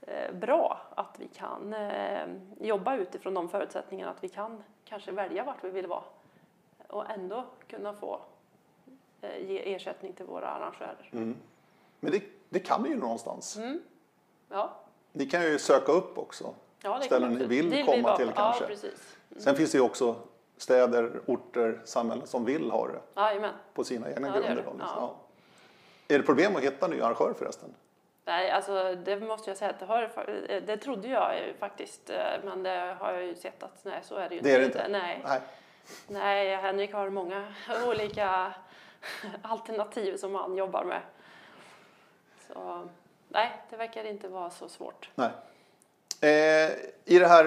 eh, 0.00 0.34
bra 0.34 0.80
att 0.94 1.16
vi 1.18 1.28
kan 1.28 1.74
eh, 1.74 2.26
jobba 2.60 2.96
utifrån 2.96 3.34
de 3.34 3.48
förutsättningarna 3.48 4.10
att 4.10 4.24
vi 4.24 4.28
kan 4.28 4.62
kanske 4.84 5.12
välja 5.12 5.44
vart 5.44 5.64
vi 5.64 5.70
vill 5.70 5.86
vara 5.86 6.04
och 6.88 7.10
ändå 7.10 7.44
kunna 7.66 7.94
få 7.94 8.20
eh, 9.20 9.50
ge 9.50 9.74
ersättning 9.74 10.12
till 10.12 10.26
våra 10.26 10.48
arrangörer. 10.48 11.10
Mm. 11.12 11.36
Men 12.00 12.12
det, 12.12 12.22
det 12.48 12.60
kan 12.60 12.82
ni 12.82 12.88
ju 12.88 12.96
någonstans. 12.96 13.58
Ja, 14.48 14.70
Ni 15.12 15.26
kan 15.26 15.42
ju 15.42 15.58
söka 15.58 15.92
upp 15.92 16.18
också. 16.18 16.54
ja 16.82 17.00
Ställen 17.00 17.34
ni 17.34 17.46
vi 17.46 17.62
vill 17.62 17.84
komma 17.84 18.02
vara 18.02 18.16
till 18.16 18.32
kanske. 18.32 18.64
Ja, 18.64 18.68
precis. 18.68 19.16
Sen 19.36 19.56
finns 19.56 19.72
det 19.72 19.78
ju 19.78 19.84
också 19.84 20.16
städer, 20.56 21.20
orter, 21.26 21.80
samhällen 21.84 22.26
som 22.26 22.44
vill 22.44 22.70
ha 22.70 22.86
det 22.88 23.00
Jajamän. 23.20 23.54
på 23.74 23.84
sina 23.84 24.10
egna 24.10 24.26
Ja, 24.26 24.32
det 24.32 24.38
grunder. 24.40 24.56
det. 24.56 24.62
Då, 24.62 24.72
liksom. 24.72 24.96
Ja. 24.96 25.14
Är 26.08 26.18
det 26.18 26.24
problem 26.24 26.56
att 26.56 26.62
hitta 26.62 26.88
nya 26.88 27.04
arrangörer 27.04 27.34
förresten? 27.34 27.74
Nej, 28.24 28.50
alltså 28.50 28.94
det 28.94 29.20
måste 29.20 29.50
jag 29.50 29.56
säga 29.56 29.70
att 29.70 29.78
det 29.78 29.86
har, 29.86 30.60
det 30.66 30.76
trodde 30.76 31.08
jag 31.08 31.54
faktiskt, 31.58 32.10
eh, 32.10 32.16
men 32.44 32.62
det 32.62 32.96
har 33.00 33.12
jag 33.12 33.24
ju 33.24 33.34
sett 33.34 33.62
att 33.62 33.84
nej, 33.84 34.00
så 34.02 34.14
är 34.16 34.28
det 34.28 34.34
ju 34.34 34.40
Det 34.40 34.50
är 34.54 34.58
det 34.58 34.64
inte? 34.64 34.88
Nej. 34.88 35.22
Nej. 35.24 35.40
nej, 36.08 36.56
Henrik 36.56 36.92
har 36.92 37.10
många 37.10 37.54
olika 37.86 38.54
alternativ 39.42 40.16
som 40.16 40.34
han 40.34 40.56
jobbar 40.56 40.84
med. 40.84 41.00
Så 42.48 42.88
nej, 43.28 43.52
det 43.70 43.76
verkar 43.76 44.04
inte 44.04 44.28
vara 44.28 44.50
så 44.50 44.68
svårt. 44.68 45.10
Nej. 45.14 45.30
Eh, 46.22 46.70
I 47.04 47.18
det 47.18 47.26
här 47.26 47.44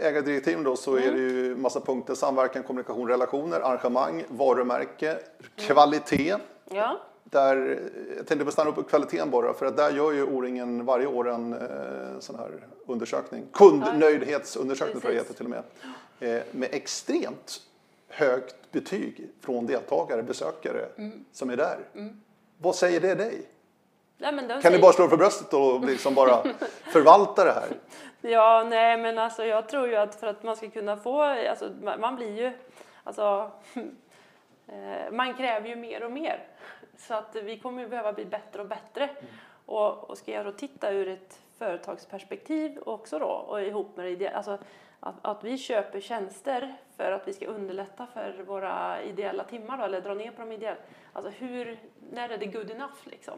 ägardirektiven 0.00 0.64
då 0.64 0.76
så 0.76 0.96
är 0.96 1.02
Mm. 1.02 1.14
det 1.14 1.20
ju 1.20 1.56
massa 1.56 1.80
punkter. 1.80 2.14
Samverkan, 2.14 2.62
kommunikation, 2.62 3.08
relationer, 3.08 3.60
arrangemang, 3.60 4.24
varumärke, 4.28 5.18
kvalitet. 5.56 6.34
Ja, 6.70 7.00
Där, 7.24 7.80
jag 8.16 8.26
tänkte 8.26 8.44
bestanna 8.44 8.70
upp 8.70 8.76
på 8.76 8.82
kvaliteten 8.82 9.30
bara 9.30 9.54
för 9.54 9.66
att 9.66 9.76
där 9.76 9.90
gör 9.90 10.12
ju 10.12 10.22
O-ringen 10.22 10.84
varje 10.84 11.06
år 11.06 11.28
en 11.30 11.52
eh, 11.52 12.18
sån 12.20 12.38
här 12.38 12.50
undersökning. 12.86 13.46
Kundnöjdhetsundersökning 13.52 15.00
tror 15.00 15.12
jag 15.12 15.20
heter 15.20 15.34
till 15.34 15.44
och 15.46 15.50
med. 15.50 15.62
Eh, 16.20 16.42
med 16.50 16.68
extremt 16.72 17.60
högt 18.08 18.72
betyg 18.72 19.28
från 19.40 19.66
deltagare, 19.66 20.22
besökare 20.22 20.86
Mm. 20.96 21.24
som 21.32 21.50
är 21.50 21.56
där. 21.56 21.78
Vad 22.58 22.74
säger 22.76 23.00
det 23.00 23.14
dig? 23.14 23.42
Nej, 24.22 24.32
men 24.32 24.48
de 24.48 24.52
Kan 24.52 24.56
ni 24.56 24.62
säger- 24.62 24.78
bara 24.82 24.92
slå 24.92 25.04
er 25.04 25.08
för 25.08 25.16
bröstet 25.16 25.54
och 25.54 25.84
liksom 25.84 26.14
bara 26.14 26.42
förvalta 26.92 27.44
det 27.44 27.52
här? 27.52 27.68
Ja, 28.20 28.66
nej 28.68 28.96
men 28.96 29.18
alltså 29.18 29.44
jag 29.44 29.68
tror 29.68 29.88
ju 29.88 29.96
att 29.96 30.14
för 30.14 30.26
att 30.26 30.42
man 30.42 30.56
ska 30.56 30.70
kunna 30.70 30.96
få, 30.96 31.22
alltså 31.22 31.70
man 31.98 32.16
blir 32.16 32.38
ju, 32.40 32.52
alltså 33.04 33.50
eh, 34.66 35.12
man 35.12 35.34
kräver 35.34 35.68
ju 35.68 35.76
mer 35.76 36.04
och 36.04 36.12
mer. 36.12 36.46
Så 36.98 37.14
att 37.14 37.36
vi 37.36 37.58
kommer 37.58 37.82
ju 37.82 37.88
behöva 37.88 38.12
bli 38.12 38.24
bättre 38.24 38.60
och 38.60 38.68
bättre. 38.68 39.08
Och, 39.66 40.10
och 40.10 40.18
ska 40.18 40.32
jag 40.32 40.46
då 40.46 40.52
titta 40.52 40.90
ur 40.90 41.08
ett 41.08 41.40
företagsperspektiv 41.58 42.78
också 42.86 43.18
då 43.18 43.26
och 43.26 43.62
ihop 43.62 43.96
med 43.96 44.18
det 44.18 44.28
alltså 44.28 44.58
att, 45.00 45.14
att 45.22 45.44
vi 45.44 45.58
köper 45.58 46.00
tjänster 46.00 46.76
för 46.96 47.12
att 47.12 47.28
vi 47.28 47.32
ska 47.32 47.46
underlätta 47.46 48.06
för 48.14 48.42
våra 48.46 49.02
ideella 49.02 49.44
timmar 49.44 49.78
då, 49.78 49.84
eller 49.84 50.00
dra 50.00 50.14
ner 50.14 50.30
på 50.30 50.40
de 50.40 50.52
ideella. 50.52 50.76
Alltså 51.12 51.30
hur, 51.30 51.78
när 52.12 52.28
är 52.28 52.38
det 52.38 52.46
good 52.46 52.70
enough 52.70 52.98
liksom? 53.04 53.34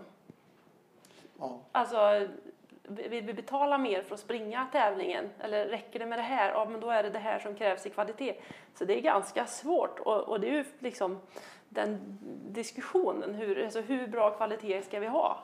Ja. 1.44 1.60
Alltså, 1.72 2.28
vill 2.82 3.24
vi 3.24 3.34
betala 3.34 3.78
mer 3.78 4.02
för 4.02 4.14
att 4.14 4.20
springa 4.20 4.66
tävlingen? 4.72 5.30
Eller 5.40 5.66
räcker 5.66 5.98
det 5.98 6.06
med 6.06 6.18
det 6.18 6.22
här? 6.22 6.50
Ja, 6.50 6.64
men 6.64 6.80
då 6.80 6.90
är 6.90 7.02
det 7.02 7.10
det 7.10 7.18
här 7.18 7.38
som 7.38 7.54
krävs 7.54 7.86
i 7.86 7.90
kvalitet. 7.90 8.34
Så 8.74 8.84
det 8.84 8.98
är 8.98 9.00
ganska 9.00 9.46
svårt 9.46 9.98
och, 9.98 10.20
och 10.20 10.40
det 10.40 10.48
är 10.48 10.52
ju 10.52 10.64
liksom 10.78 11.20
den 11.68 12.18
diskussionen. 12.48 13.34
Hur, 13.34 13.64
alltså 13.64 13.80
hur 13.80 14.06
bra 14.06 14.30
kvalitet 14.30 14.82
ska 14.82 15.00
vi 15.00 15.06
ha? 15.06 15.38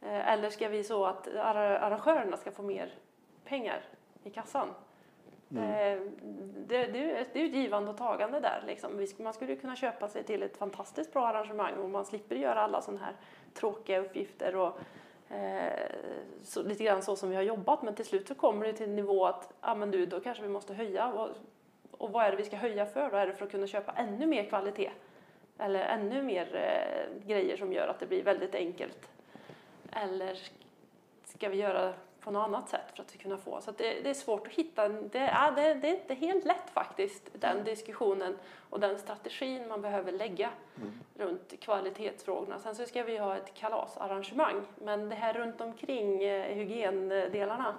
Eh, 0.00 0.28
eller 0.28 0.50
ska 0.50 0.68
vi 0.68 0.84
så 0.84 1.06
att 1.06 1.28
arrangörerna 1.36 2.36
ska 2.36 2.50
få 2.50 2.62
mer 2.62 2.94
pengar 3.44 3.80
i 4.24 4.30
kassan? 4.30 4.68
Mm. 5.50 5.64
Eh, 5.64 6.10
det, 6.66 6.86
det, 6.86 7.26
det 7.32 7.38
är 7.38 7.42
ju 7.42 7.50
ett 7.50 7.54
givande 7.54 7.90
och 7.90 7.96
tagande 7.96 8.40
där. 8.40 8.62
Liksom. 8.66 9.06
Man 9.18 9.32
skulle 9.32 9.56
kunna 9.56 9.76
köpa 9.76 10.08
sig 10.08 10.24
till 10.24 10.42
ett 10.42 10.56
fantastiskt 10.56 11.12
bra 11.12 11.26
arrangemang 11.26 11.74
och 11.74 11.90
man 11.90 12.04
slipper 12.04 12.36
göra 12.36 12.60
alla 12.60 12.82
sådana 12.82 13.04
här 13.04 13.14
tråkiga 13.54 13.98
uppgifter 13.98 14.56
och 14.56 14.78
Eh, 15.30 15.90
så, 16.42 16.62
lite 16.62 16.84
grann 16.84 17.02
så 17.02 17.16
som 17.16 17.30
vi 17.30 17.36
har 17.36 17.42
jobbat. 17.42 17.82
Men 17.82 17.94
till 17.94 18.04
slut 18.04 18.28
så 18.28 18.34
kommer 18.34 18.66
det 18.66 18.72
till 18.72 18.88
en 18.88 18.96
nivå 18.96 19.26
att 19.26 19.52
ah, 19.60 19.74
men 19.74 19.90
du, 19.90 20.06
då 20.06 20.20
kanske 20.20 20.42
vi 20.42 20.48
måste 20.48 20.74
höja. 20.74 21.06
Och, 21.06 21.28
och 21.90 22.12
vad 22.12 22.24
är 22.24 22.30
det 22.30 22.36
vi 22.36 22.44
ska 22.44 22.56
höja 22.56 22.86
för? 22.86 23.10
Då 23.10 23.16
är 23.16 23.26
det 23.26 23.32
för 23.32 23.44
att 23.44 23.50
kunna 23.50 23.66
köpa 23.66 23.92
ännu 23.92 24.26
mer 24.26 24.44
kvalitet 24.44 24.90
eller 25.58 25.80
ännu 25.80 26.22
mer 26.22 26.54
eh, 26.54 27.26
grejer 27.26 27.56
som 27.56 27.72
gör 27.72 27.88
att 27.88 28.00
det 28.00 28.06
blir 28.06 28.22
väldigt 28.22 28.54
enkelt. 28.54 29.08
Eller 29.92 30.38
ska 31.24 31.48
vi 31.48 31.56
göra 31.56 31.94
på 32.20 32.30
något 32.30 32.46
annat 32.46 32.68
sätt 32.68 32.92
för 32.94 33.02
att 33.02 33.18
kunna 33.18 33.36
få. 33.36 33.60
Så 33.60 33.70
det, 33.70 34.00
det, 34.00 34.10
är 34.10 34.14
svårt 34.14 34.46
att 34.46 34.52
hitta, 34.52 34.88
det, 34.88 35.18
ja, 35.18 35.52
det, 35.56 35.74
det, 35.74 35.88
är 35.88 36.00
inte 36.00 36.14
helt 36.14 36.44
lätt 36.44 36.70
faktiskt, 36.70 37.30
den 37.32 37.52
mm. 37.52 37.64
diskussionen 37.64 38.36
och 38.70 38.80
den 38.80 38.98
strategin 38.98 39.68
man 39.68 39.82
behöver 39.82 40.12
lägga 40.12 40.50
mm. 40.76 40.92
runt 41.14 41.60
kvalitetsfrågorna. 41.60 42.58
Sen 42.58 42.74
så 42.74 42.86
ska 42.86 43.02
vi 43.02 43.18
ha 43.18 43.36
ett 43.36 43.54
kalasarrangemang, 43.54 44.62
men 44.74 45.08
det 45.08 45.14
här 45.14 45.34
runt 45.34 45.60
omkring 45.60 46.22
eh, 46.22 46.54
hygiendelarna, 46.54 47.74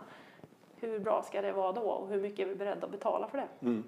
hur 0.75 0.99
bra 0.99 1.23
ska 1.23 1.41
det 1.41 1.51
vara 1.51 1.71
då 1.71 1.81
och 1.81 2.09
hur 2.09 2.21
mycket 2.21 2.39
är 2.39 2.49
vi 2.49 2.55
beredda 2.55 2.85
att 2.85 2.91
betala 2.91 3.27
för 3.27 3.37
det? 3.37 3.47
Mm. 3.61 3.83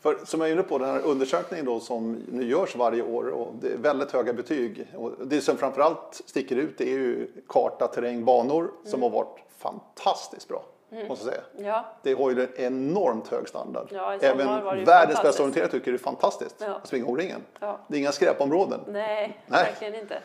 För, 0.00 0.18
som 0.24 0.40
jag 0.40 0.48
är 0.48 0.52
inne 0.52 0.62
på, 0.62 0.78
den 0.78 0.88
här 0.88 1.00
undersökningen 1.00 1.66
då, 1.66 1.80
som 1.80 2.22
nu 2.28 2.44
görs 2.44 2.76
varje 2.76 3.02
år 3.02 3.28
och 3.28 3.54
det 3.60 3.72
är 3.72 3.76
väldigt 3.76 4.12
höga 4.12 4.32
betyg. 4.32 4.86
Och 4.96 5.12
det 5.26 5.40
som 5.40 5.56
framförallt 5.56 6.22
sticker 6.26 6.56
ut 6.56 6.80
är 6.80 6.84
ju 6.84 7.28
karta, 7.48 7.86
terräng, 7.86 8.24
banor 8.24 8.70
som 8.84 9.02
mm. 9.02 9.02
har 9.02 9.10
varit 9.10 9.38
fantastiskt 9.58 10.48
bra. 10.48 10.64
Mm. 10.92 11.08
Måste 11.08 11.24
säga. 11.24 11.40
Ja. 11.56 11.84
Det 12.02 12.14
har 12.14 12.30
ju 12.30 12.42
en 12.42 12.48
enormt 12.56 13.28
hög 13.28 13.48
standard. 13.48 13.88
Ja, 13.90 14.14
Även 14.20 14.46
världens 14.84 15.22
bästa 15.22 15.42
orienterare 15.42 15.70
tycker 15.70 15.92
det 15.92 15.96
är 15.96 15.98
fantastiskt 15.98 16.56
ja. 16.58 16.74
att 16.74 16.86
springa 16.86 17.06
O-ringen. 17.06 17.40
Ja. 17.60 17.80
Det 17.88 17.96
är 17.96 18.00
inga 18.00 18.12
skräpområden. 18.12 18.80
Nej, 18.86 19.40
Nej, 19.46 19.64
verkligen 19.64 19.94
inte. 19.94 20.14
Eh, 20.14 20.20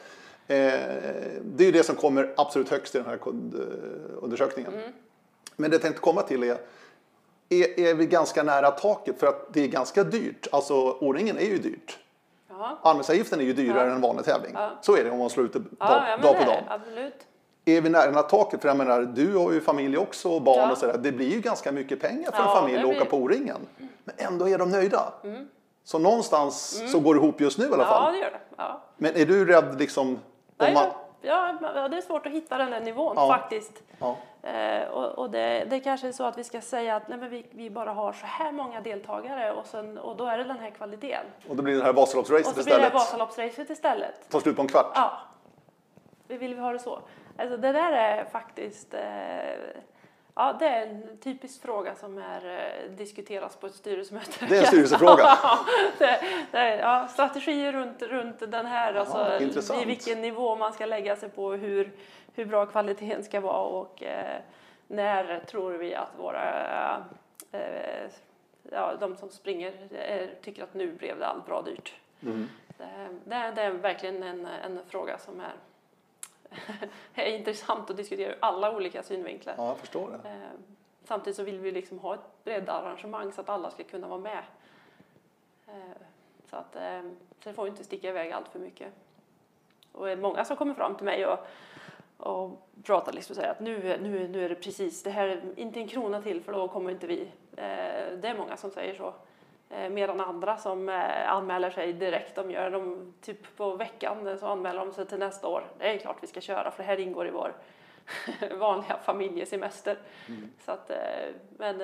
det 1.42 1.64
är 1.64 1.66
ju 1.66 1.72
det 1.72 1.84
som 1.84 1.96
kommer 1.96 2.34
absolut 2.38 2.70
högst 2.70 2.96
i 2.96 2.98
den 2.98 3.08
här 3.08 3.18
kundundersökningen. 3.18 4.74
Mm. 4.74 4.92
Men 5.56 5.70
det 5.70 5.76
jag 5.76 5.82
tänkte 5.82 6.02
komma 6.02 6.22
till 6.22 6.44
är 6.44 6.58
är, 7.50 7.80
är 7.80 7.94
vi 7.94 8.06
ganska 8.06 8.44
nära 8.44 8.72
taket 8.72 9.20
för 9.20 9.28
att 9.28 9.54
det 9.54 9.64
är 9.64 9.68
ganska 9.68 10.04
dyrt. 10.04 10.48
Alltså 10.52 10.98
O-ringen 11.00 11.38
är 11.38 11.46
ju 11.46 11.58
dyrt. 11.58 11.98
Anmälningsavgiften 12.82 13.40
är 13.40 13.44
ju 13.44 13.54
dyrare 13.54 13.80
ja. 13.80 13.86
än 13.86 13.92
en 13.92 14.02
vanlig 14.02 14.26
tävling. 14.26 14.52
Ja. 14.56 14.70
Så 14.82 14.98
är 14.98 15.04
det 15.04 15.12
om 15.12 15.20
man 15.20 15.30
slår 15.30 15.46
ut 15.46 15.54
det 15.54 15.62
ja, 15.80 15.86
dag, 15.88 16.22
dag 16.22 16.38
på 16.38 16.52
dag. 16.52 16.64
Absolut 16.70 17.26
är 17.78 17.82
vi 17.82 17.90
nära 17.90 18.24
taket? 18.24 18.62
För 18.62 18.68
jag 18.68 18.78
menar, 18.78 19.02
du 19.02 19.38
har 19.38 19.52
ju 19.52 19.62
familj 19.62 19.98
också 19.98 20.30
och 20.30 20.42
barn 20.42 20.72
och 20.72 20.78
sådär. 20.78 20.98
Det 20.98 21.12
blir 21.12 21.30
ju 21.30 21.42
ganska 21.42 21.72
mycket 21.72 22.02
pengar 22.02 22.32
för 22.32 22.44
en 22.44 22.56
familj 22.56 22.80
att 22.80 22.98
åka 22.98 23.06
på 23.06 23.18
O-ringen. 23.18 23.68
Men 24.04 24.16
ändå 24.18 24.50
är 24.50 24.58
de 24.58 24.72
nöjda. 24.72 25.14
Mm. 25.24 25.48
Så 25.84 26.00
någonstans 26.00 26.80
mm. 26.80 26.92
så 26.92 27.00
går 27.00 27.14
det 27.14 27.18
ihop 27.18 27.42
just 27.42 27.58
nu 27.58 27.66
i 27.66 27.74
alla 27.74 27.86
fall. 27.86 28.04
Ja, 28.06 28.12
det 28.12 28.18
gör 28.18 28.32
det. 28.32 28.74
Men 28.98 29.16
är 29.16 29.26
du 29.26 29.46
rädd 29.46 29.80
liksom? 29.80 30.20
Nej, 30.58 30.74
man... 30.74 30.88
ja, 31.22 31.88
det 31.92 31.98
är 31.98 32.02
svårt 32.02 32.26
att 32.26 32.32
hitta 32.32 32.58
den 32.58 32.72
där 32.72 32.80
nivån 32.80 33.16
faktiskt. 33.16 33.84
Eh, 34.44 34.88
och, 34.88 35.20
och 35.20 35.30
det, 35.30 35.66
det 35.70 35.80
kanske 35.80 36.08
är 36.08 36.12
så 36.12 36.24
att 36.24 36.38
vi 36.38 36.44
ska 36.44 36.62
säga 36.62 36.96
att 36.96 37.08
nej, 37.08 37.18
men 37.18 37.30
vi, 37.30 37.46
vi 37.52 37.70
bara 37.70 37.94
har 37.94 38.14
så 38.14 38.26
här 38.26 38.52
många 38.52 38.82
deltagare 38.82 39.52
och, 39.52 39.66
sen, 39.66 39.98
och 39.98 40.18
då 40.18 40.26
är 40.26 40.38
det 40.38 40.44
den 40.44 40.60
här 40.60 40.70
kvaliteten. 40.70 41.26
Och 41.50 41.56
då 41.56 41.64
blir 41.64 41.78
det 41.78 41.84
här 41.84 41.94
Vasaloppsracet 41.94 42.58
istället? 42.58 42.58
Och 42.58 42.64
så 42.64 42.80
blir 42.80 42.90
det 42.90 42.94
Vasaloppsracet 42.94 43.70
istället. 43.70 44.30
Tar 44.30 44.40
slut 44.40 44.56
på 44.56 44.62
en 44.62 44.68
kvart? 44.68 44.92
Ja. 44.96 45.20
Vi 46.28 46.38
vill 46.38 46.60
ha 46.60 46.74
det 46.74 46.80
så. 46.80 47.00
Alltså 47.38 47.58
det 47.58 47.72
där 47.72 47.92
är 47.92 48.26
faktiskt 48.26 48.94
eh, 48.94 49.00
Ja, 50.36 50.56
det 50.60 50.66
är 50.66 50.88
en 50.88 51.18
typisk 51.18 51.62
fråga 51.62 51.96
som 51.96 52.18
är, 52.18 52.46
eh, 52.46 52.92
diskuteras 52.92 53.56
på 53.56 53.68
ett 53.68 53.76
styrelsemöte. 53.76 54.46
Det 54.50 54.58
är 54.58 54.60
en 54.60 54.66
styrelsefråga? 54.66 55.38
det, 55.98 56.20
det, 56.52 56.78
ja, 56.78 57.08
strategier 57.08 57.74
runt, 57.74 58.02
runt 58.02 58.52
den 58.52 58.66
här, 58.66 58.96
Aha, 58.96 59.00
alltså, 59.00 59.44
intressant. 59.44 59.84
i 59.84 59.86
vilken 59.86 60.22
nivå 60.22 60.56
man 60.56 60.74
ska 60.74 60.86
lägga 60.86 61.16
sig 61.16 61.30
på, 61.30 61.52
hur, 61.52 61.92
hur 62.36 62.46
bra 62.46 62.66
kvaliteten 62.66 63.24
ska 63.24 63.40
vara 63.40 63.62
och 63.62 64.04
eh, 64.04 64.42
när 64.88 65.40
tror 65.40 65.72
vi 65.72 65.96
att 65.96 66.12
våra, 66.18 66.96
eh, 67.52 68.10
ja, 68.72 68.96
de 69.00 69.16
som 69.16 69.30
springer 69.30 69.74
eh, 69.92 70.28
tycker 70.42 70.64
att 70.64 70.74
nu 70.74 70.92
blev 70.92 71.20
det 71.20 71.28
allt 71.28 71.46
bra 71.46 71.62
dyrt. 71.62 71.94
Mm. 72.22 72.50
Det, 73.24 73.52
det, 73.56 73.62
är 73.62 73.72
verkligen 73.72 74.24
en, 74.24 74.46
en 74.46 74.80
fråga 74.88 75.18
som 75.18 75.40
är 75.40 75.54
är 77.14 77.38
intressant 77.38 77.90
att 77.90 77.98
diskutera 77.98 78.32
ur 78.32 78.38
alla 78.40 78.76
olika 78.76 79.04
synvinklar. 79.04 79.56
Ja, 79.58 79.68
jag 79.68 79.78
förstår 79.78 80.12
det. 80.12 80.30
Eh, 80.30 80.50
samtidigt 81.04 81.38
så 81.38 81.44
vill 81.44 81.60
vi 81.60 81.72
liksom 81.72 82.00
ha 82.00 82.14
ett 82.14 82.44
breddarrangemang 82.44 83.32
så 83.32 83.42
att 83.42 83.50
alla 83.50 83.72
ska 83.72 83.84
kunna 83.84 84.08
vara 84.08 84.20
med. 84.20 84.44
Eh, 85.68 85.74
så 86.50 86.56
att 86.56 86.76
eh, 86.76 87.02
så 87.44 87.50
det 87.50 87.54
får 87.54 87.68
inte 87.68 87.84
sticka 87.84 88.10
iväg 88.10 88.32
allt 88.32 88.48
för 88.48 88.60
mycket. 88.60 88.94
Och 89.92 90.06
det 90.06 90.12
är 90.12 90.18
många 90.18 90.46
som 90.46 90.58
kommer 90.58 90.74
fram 90.74 90.96
till 90.96 91.06
mig 91.06 91.26
och, 91.26 91.40
och 92.18 92.68
pratar 92.84 93.14
liksom 93.14 93.34
och 93.34 93.36
säger 93.36 93.52
att 93.52 93.60
nu, 93.60 93.98
nu, 94.02 94.28
nu 94.28 94.46
är 94.46 94.50
det 94.50 94.56
precis, 94.56 95.04
det 95.04 95.10
här 95.10 95.28
är 95.28 95.60
inte 95.60 95.80
en 95.80 95.88
krona 95.88 96.22
till 96.22 96.42
för 96.42 96.54
då 96.54 96.68
kommer 96.68 96.92
inte 96.92 97.08
vi. 97.08 97.32
Det 97.56 98.28
är 98.28 98.38
många 98.38 98.58
som 98.58 98.72
säger 98.72 98.96
så. 98.96 99.14
Eh, 99.70 99.90
medan 99.90 100.22
andra 100.22 100.58
som 100.58 100.90
eh, 100.90 101.32
anmäler 101.32 101.70
sig 101.70 101.94
direkt, 101.94 102.36
de 102.36 102.52
gör 102.52 102.72
de 102.72 103.14
typ 103.22 103.58
på 103.58 103.76
veckan 103.76 104.38
så 104.40 104.48
anmäler 104.48 104.80
de 104.80 104.94
sig 104.94 105.06
till 105.06 105.20
nästa 105.20 105.48
år. 105.48 105.64
Det 105.78 105.94
är 105.94 105.98
klart 105.98 106.18
vi 106.22 106.28
ska 106.28 106.42
köra 106.42 106.72
för 106.72 106.84
det 106.84 106.88
här 106.88 107.00
ingår 107.00 107.28
i 107.28 107.32
vår 107.32 107.54
vanliga 108.60 108.98
familjesemester. 108.98 109.98
Mm. 110.28 110.50
Så, 110.60 110.72
att, 110.72 110.90
eh, 110.90 110.98
men, 111.58 111.82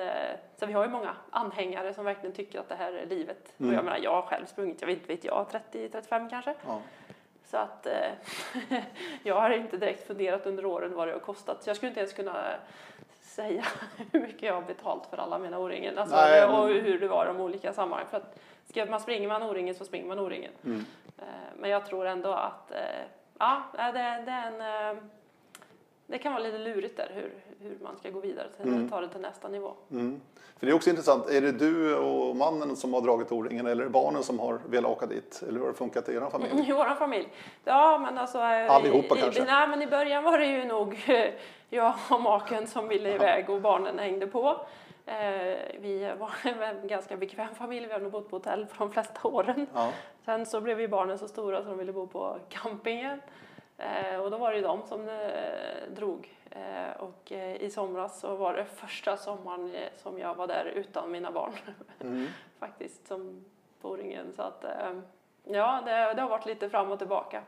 så 0.56 0.66
vi 0.66 0.72
har 0.72 0.84
ju 0.84 0.90
många 0.90 1.16
anhängare 1.30 1.94
som 1.94 2.04
verkligen 2.04 2.36
tycker 2.36 2.60
att 2.60 2.68
det 2.68 2.74
här 2.74 2.92
är 2.92 3.06
livet. 3.06 3.54
Mm. 3.58 3.70
Och 3.70 3.76
jag 3.76 3.84
menar, 3.84 3.98
jag 3.98 4.12
har 4.12 4.22
själv 4.22 4.46
sprungit, 4.46 4.80
jag 4.80 4.86
vet 4.86 4.98
inte 4.98 5.08
vet 5.08 5.24
jag, 5.24 5.46
30-35 5.72 6.30
kanske. 6.30 6.54
Ja. 6.66 6.80
Så 7.44 7.56
att 7.56 7.86
jag 9.22 9.40
har 9.40 9.50
inte 9.50 9.76
direkt 9.76 10.06
funderat 10.06 10.46
under 10.46 10.64
åren 10.64 10.94
vad 10.94 11.08
det 11.08 11.12
har 11.12 11.20
kostat. 11.20 11.62
Så 11.62 11.70
jag 11.70 11.76
skulle 11.76 11.88
inte 11.88 12.00
ens 12.00 12.12
kunna 12.12 12.56
säga 13.36 13.64
hur 14.12 14.20
mycket 14.20 14.42
jag 14.42 14.54
har 14.54 14.62
betalt 14.62 15.06
för 15.06 15.16
alla 15.16 15.38
mina 15.38 15.58
O-ringen 15.58 15.98
alltså, 15.98 16.16
och 16.46 16.68
hur 16.68 17.00
det 17.00 17.08
var 17.08 17.24
i 17.24 17.28
de 17.28 17.40
olika 17.40 17.72
sammanhang. 17.72 18.06
För 18.10 18.16
att 18.16 18.38
ska 18.64 18.86
man 18.86 19.00
springer 19.00 19.28
man 19.28 19.42
O-ringen 19.42 19.74
så 19.74 19.84
springer 19.84 20.06
man 20.06 20.18
O-ringen. 20.18 20.52
Mm. 20.64 20.84
Eh, 21.18 21.24
men 21.56 21.70
jag 21.70 21.86
tror 21.86 22.06
ändå 22.06 22.32
att 22.32 22.70
eh, 22.70 22.78
ja, 23.38 23.62
det, 23.72 23.92
det, 23.92 24.30
är 24.30 24.52
en, 24.52 24.96
eh, 24.96 25.02
det 26.06 26.18
kan 26.18 26.32
vara 26.32 26.42
lite 26.42 26.58
lurigt 26.58 26.96
där 26.96 27.10
hur, 27.14 27.32
hur 27.60 27.78
man 27.82 27.96
ska 27.96 28.10
gå 28.10 28.20
vidare 28.20 28.48
till, 28.56 28.68
mm. 28.68 28.88
ta 28.88 29.00
det 29.00 29.08
till 29.08 29.20
nästa 29.20 29.48
nivå. 29.48 29.72
Mm. 29.90 30.20
För 30.58 30.66
det 30.66 30.72
är 30.72 30.74
också 30.76 30.90
intressant, 30.90 31.30
är 31.30 31.40
det 31.40 31.52
du 31.52 31.96
och 31.96 32.36
mannen 32.36 32.76
som 32.76 32.94
har 32.94 33.00
dragit 33.00 33.32
O-ringen 33.32 33.66
eller 33.66 33.82
är 33.82 33.86
det 33.86 33.92
barnen 33.92 34.22
som 34.22 34.38
har 34.38 34.60
velat 34.68 34.90
åka 34.90 35.06
dit? 35.06 35.42
Eller 35.42 35.52
hur 35.52 35.60
har 35.60 35.72
det 35.72 35.78
funkat 35.78 36.08
i 36.08 36.14
er 36.14 36.30
familj? 36.30 36.68
I 36.68 36.72
vår 36.72 36.94
familj? 36.94 37.28
Ja, 37.64 37.98
men 37.98 38.18
alltså... 38.18 38.38
Allihopa 38.38 39.16
i, 39.16 39.20
kanske? 39.20 39.44
Nej, 39.44 39.68
men 39.68 39.82
i 39.82 39.86
början 39.86 40.24
var 40.24 40.38
det 40.38 40.46
ju 40.46 40.64
nog 40.64 41.04
jag 41.70 41.94
och 42.10 42.20
maken 42.20 42.66
som 42.66 42.88
ville 42.88 43.14
iväg 43.14 43.50
och 43.50 43.60
barnen 43.60 43.98
hängde 43.98 44.26
på. 44.26 44.60
Eh, 45.06 45.58
vi 45.80 46.14
var 46.18 46.30
en 46.62 46.88
ganska 46.88 47.16
bekväm 47.16 47.54
familj, 47.54 47.86
vi 47.86 47.92
har 47.92 48.00
nog 48.00 48.12
bott 48.12 48.30
på 48.30 48.36
hotell 48.36 48.66
för 48.66 48.78
de 48.78 48.92
flesta 48.92 49.28
åren. 49.28 49.66
Ja. 49.74 49.92
Sen 50.24 50.46
så 50.46 50.60
blev 50.60 50.80
ju 50.80 50.88
barnen 50.88 51.18
så 51.18 51.28
stora 51.28 51.62
så 51.62 51.68
de 51.68 51.78
ville 51.78 51.92
bo 51.92 52.06
på 52.06 52.36
campingen. 52.48 53.20
Eh, 53.78 54.20
och 54.20 54.30
då 54.30 54.36
var 54.36 54.50
det 54.50 54.56
ju 54.56 54.62
de 54.62 54.82
som 54.82 55.08
eh, 55.08 55.94
drog. 55.94 56.32
och 56.98 57.32
i 57.32 57.70
somras 57.70 58.20
så 58.20 58.36
var 58.36 58.54
det 58.54 58.64
första 58.64 59.16
sommaren 59.16 59.74
som 59.96 60.18
jag 60.18 60.34
var 60.34 60.46
där 60.46 60.64
utan 60.64 61.10
mina 61.10 61.30
barn. 61.30 61.52
Mm. 62.00 62.26
Faktiskt, 62.58 63.06
som 63.06 63.44
på 63.80 63.90
O-ringen. 63.90 64.32
Så 64.32 64.42
att, 64.42 64.64
ja, 65.44 65.82
det, 65.84 66.14
det, 66.14 66.22
har 66.22 66.28
varit 66.28 66.46
lite 66.46 66.70
fram 66.70 66.90
och 66.90 66.98
tillbaka. 66.98 67.42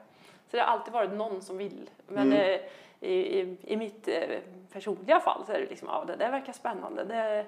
Så 0.51 0.57
det 0.57 0.63
har 0.63 0.67
alltid 0.67 0.93
varit 0.93 1.13
någon 1.13 1.43
som 1.43 1.59
vill. 1.59 1.91
Men 2.07 2.33
mm 2.33 2.59
i, 3.01 3.41
i, 3.41 3.57
i 3.63 3.77
mitt 3.77 4.09
eh, 4.09 4.39
personliga 4.73 5.21
fall 5.21 5.47
så 5.47 5.53
är 5.53 5.61
det 5.61 5.67
liksom, 5.67 5.89
ja 5.89 6.05
det 6.07 6.17
där 6.17 6.31
verkar 6.31 6.53
spännande. 6.53 7.05
Det, 7.05 7.47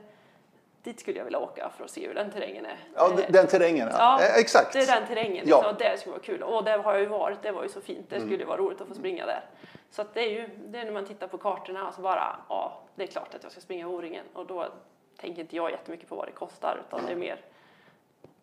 dit 0.82 1.00
skulle 1.00 1.18
jag 1.18 1.24
vilja 1.24 1.38
åka 1.38 1.70
för 1.76 1.84
att 1.84 1.90
se 1.90 2.06
hur 2.06 2.14
den 2.14 2.30
terrängen 2.30 2.66
är. 2.66 2.76
Ja, 2.94 3.18
den 3.28 3.46
terrängen, 3.46 3.88
ja. 3.92 3.96
ja 3.98 4.26
eh, 4.26 4.36
exakt. 4.36 4.72
Det 4.72 4.78
är 4.78 4.86
den 4.86 5.06
terrängen, 5.06 5.48
ja. 5.48 5.56
liksom, 5.56 5.76
det 5.78 6.00
skulle 6.00 6.12
vara 6.12 6.22
kul. 6.22 6.42
Och 6.42 6.64
det 6.64 6.70
har 6.70 6.92
jag 6.92 7.00
ju 7.00 7.06
varit, 7.06 7.42
det 7.42 7.52
var 7.52 7.62
ju 7.62 7.68
så 7.68 7.80
fint, 7.80 8.10
det 8.10 8.16
mm. 8.16 8.28
skulle 8.28 8.44
vara 8.44 8.56
roligt 8.56 8.80
att 8.80 8.88
få 8.88 8.94
springa 8.94 9.26
där. 9.26 9.44
Så 9.90 10.04
det 10.12 10.20
är 10.20 10.30
ju, 10.30 10.48
det 10.66 10.78
är 10.78 10.84
när 10.84 10.92
man 10.92 11.06
tittar 11.06 11.26
på 11.26 11.38
kartorna 11.38 11.88
och 11.88 11.94
så 11.94 12.00
bara, 12.00 12.36
ja, 12.48 12.82
det 12.94 13.02
är 13.02 13.06
klart 13.06 13.34
att 13.34 13.42
jag 13.42 13.52
ska 13.52 13.60
springa 13.60 13.88
O-ringen 13.88 14.24
och 14.32 14.46
då 14.46 14.66
tänker 15.20 15.42
inte 15.42 15.56
jag 15.56 15.70
jättemycket 15.70 16.08
på 16.08 16.16
vad 16.16 16.28
det 16.28 16.32
kostar 16.32 16.82
utan 16.88 17.06
det 17.06 17.12
är 17.12 17.16
mer, 17.16 17.40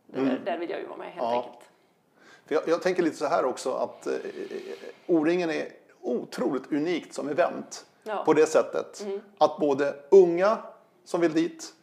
det 0.06 0.20
mm. 0.20 0.36
där, 0.46 0.58
vill 0.58 0.70
jag 0.70 0.80
ju 0.80 0.86
vara 0.86 0.98
med 0.98 1.08
helt 1.08 1.24
ja. 1.24 1.36
enkelt. 1.36 1.70
För 2.46 2.56
jag, 2.56 2.68
jag 2.68 2.82
tänker 2.82 3.04
lite 3.04 3.16
så 3.16 3.26
här 3.26 3.46
också 3.46 3.72
att 3.72 4.08
eh, 4.08 4.14
O-ringen 5.08 5.50
är 5.50 5.68
otroligt 6.02 6.72
unikt 6.72 7.14
som 7.14 7.30
event. 7.30 7.86
Ja. 8.08 8.24
på 8.26 8.34
det 8.34 8.46
sättet 8.46 9.06
att 9.38 9.58
både 9.58 9.96
unga 10.12 10.58
som 11.04 11.22
vill 11.22 11.34
dit 11.34 11.74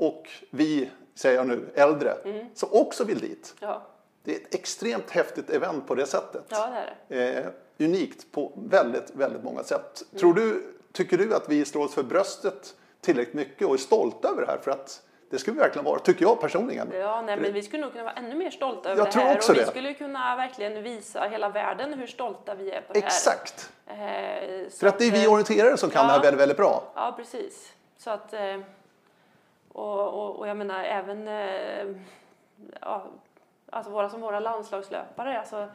och 0.00 0.28
vi, 0.50 0.90
säger 1.14 1.36
jag 1.36 1.46
nu, 1.46 1.68
äldre 1.74 2.14
som 2.54 2.68
också 2.72 3.04
vill 3.04 3.18
dit. 3.20 3.54
Ja, 3.60 3.82
Det 4.24 4.32
är 4.32 4.36
ett 4.40 4.54
extremt 4.54 5.10
häftigt 5.10 5.50
event 5.50 5.86
på 5.86 5.94
det 5.94 6.06
sättet. 6.06 6.44
ja 6.48 6.66
det 7.08 7.16
är 7.16 7.32
det. 7.32 7.38
Eh, 7.38 7.86
unikt 7.86 8.32
på 8.32 8.52
väldigt, 8.56 9.10
väldigt 9.14 9.44
många 9.44 9.62
sätt. 9.62 10.02
Tror 10.18 10.34
du, 10.34 10.62
tycker 10.92 11.18
du 11.18 11.34
att 11.34 11.48
vi 11.48 11.64
slår 11.64 11.84
oss 11.84 11.94
för 11.94 12.02
bröstet 12.02 12.74
tillräckligt 13.00 13.34
mycket 13.34 13.66
och 13.68 13.74
är 13.74 13.78
stolta 13.78 14.28
över 14.28 14.40
det 14.40 14.46
här? 14.46 14.58
För 14.58 14.70
att 14.70 15.02
det 15.30 15.38
skulle 15.38 15.54
vi 15.54 15.60
verkligen 15.60 15.84
vara, 15.84 15.98
tycker 15.98 16.22
jag 16.22 16.40
personligen. 16.40 16.88
Ja, 16.94 17.22
nej, 17.22 17.36
men 17.40 17.52
vi 17.52 17.62
skulle 17.62 17.82
nog 17.82 17.92
kunna 17.92 18.04
vara 18.04 18.14
ännu 18.14 18.34
mer 18.34 18.50
stolta 18.50 18.90
över 18.90 18.98
Jag 19.00 19.06
det 19.08 19.12
tror 19.12 19.22
här. 19.22 19.36
också 19.36 19.52
och 19.52 19.58
vi 19.58 19.62
det. 19.62 19.66
skulle 19.70 19.94
kunna 19.94 20.36
verkligen 20.36 20.82
visa 20.82 21.22
hela 21.22 21.48
världen 21.48 21.94
hur 21.94 22.06
stolta 22.06 22.54
vi 22.54 22.70
är 22.70 22.80
på 22.80 22.92
det 22.92 22.98
Exakt. 22.98 23.70
här. 23.86 24.62
Eh, 24.62 24.68
så 24.68 24.78
För 24.78 24.86
att 24.86 24.98
det 24.98 25.04
är 25.04 25.12
vi 25.12 25.24
eh, 25.24 25.32
orienterare 25.32 25.76
som 25.76 25.90
kan 25.90 26.06
det 26.06 26.12
här 26.12 26.18
ja. 26.18 26.22
väldigt, 26.22 26.40
väldigt 26.40 26.56
bra. 26.56 26.92
Ja, 26.94 27.14
precis. 27.16 27.72
Så 27.98 28.10
att, 28.10 28.32
eh, 28.32 28.40
och, 29.72 30.08
och, 30.08 30.36
och 30.38 30.48
jag 30.48 30.56
menar 30.56 30.84
även 30.84 31.28
eh, 31.28 31.96
ja, 32.80 33.06
alltså 33.70 33.92
våra 33.92 34.10
som 34.10 34.20
våra 34.20 34.40
landslagslöpare. 34.40 35.38
Alltså, 35.38 35.68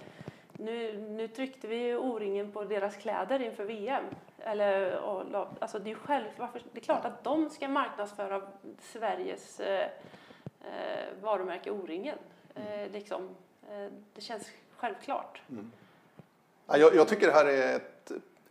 nu, 0.54 0.98
nu 1.00 1.28
tryckte 1.28 1.68
vi 1.68 1.96
O-ringen 1.96 2.52
på 2.52 2.64
deras 2.64 2.96
kläder 2.96 3.41
inför 3.41 3.64
VM. 3.64 4.04
Eller, 4.39 4.98
och, 4.98 5.48
alltså 5.60 5.80
det, 5.80 5.91
är 5.91 5.96
själv, 5.96 6.26
varför, 6.38 6.62
det 6.72 6.80
är 6.80 6.84
klart 6.84 7.06
att 7.06 7.24
de 7.24 7.50
ska 7.50 7.68
marknadsföra 7.68 8.41
Sveriges 8.82 9.60
eh, 9.60 9.89
eh, 10.62 11.22
varumärke 11.22 11.72
O-ringen. 11.72 12.18
Eh, 12.56 12.91
liksom, 12.91 13.36
eh, 13.70 13.91
det 14.14 14.22
känns 14.22 14.52
självklart. 14.78 15.41
Ja, 16.68 16.78
Jag, 16.78 16.96
jag 16.96 17.08
tycker 17.08 17.28
det 17.28 17.34
här 17.34 17.46
är 17.46 17.76
ett, 17.76 17.95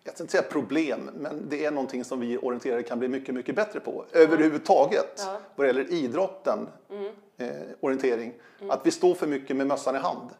jag 0.04 0.14
ska 0.14 0.22
inte 0.22 0.32
säga 0.32 0.42
problem, 0.42 1.10
men 1.14 1.48
det 1.48 1.64
är 1.64 1.70
någonting 1.70 2.04
som 2.04 2.20
vi 2.20 2.38
orienterare 2.38 2.82
kan 2.82 2.98
bli 2.98 3.08
mycket, 3.08 3.34
mycket 3.34 3.54
bättre 3.56 3.80
på. 3.80 4.04
Överhuvudtaget, 4.12 5.22
Ja. 5.26 5.38
vad 5.54 5.64
det 5.66 5.68
gäller 5.68 5.92
idrotten, 5.92 6.68
eh, 7.36 7.48
orientering. 7.80 8.32
Att 8.68 8.86
vi 8.86 8.90
står 8.90 9.14
för 9.14 9.26
mycket 9.26 9.56
med 9.56 9.66
mössan 9.66 9.96
i 9.96 9.98
hand. 9.98 10.30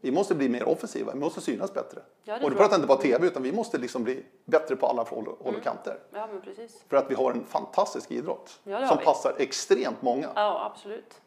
Vi 0.00 0.10
måste 0.10 0.34
bli 0.34 0.48
mer 0.48 0.68
offensiva, 0.68 1.12
vi 1.12 1.18
måste 1.18 1.40
synas 1.40 1.74
bättre. 1.74 2.00
Ja, 2.24 2.34
och 2.42 2.50
då 2.50 2.56
pratar 2.56 2.72
jag 2.72 2.78
inte 2.78 2.86
bara 2.86 2.98
tv, 2.98 3.26
utan 3.26 3.42
vi 3.42 3.52
måste 3.52 3.78
liksom 3.78 4.04
bli 4.04 4.22
bättre 4.44 4.76
på 4.76 4.86
alla 4.86 5.02
håll 5.02 5.28
och, 5.28 5.46
och 5.46 5.62
kanter. 5.62 5.98
Ja, 6.12 6.26
men 6.32 6.40
precis. 6.40 6.84
För 6.88 6.96
att 6.96 7.10
vi 7.10 7.14
har 7.14 7.32
en 7.32 7.44
fantastisk 7.44 8.10
idrott 8.10 8.48
som 8.64 8.96
vi. 8.98 9.04
passar 9.04 9.34
extremt 9.38 10.02
många. 10.02 10.28
Ja, 10.34 10.70
absolut. 10.72 11.20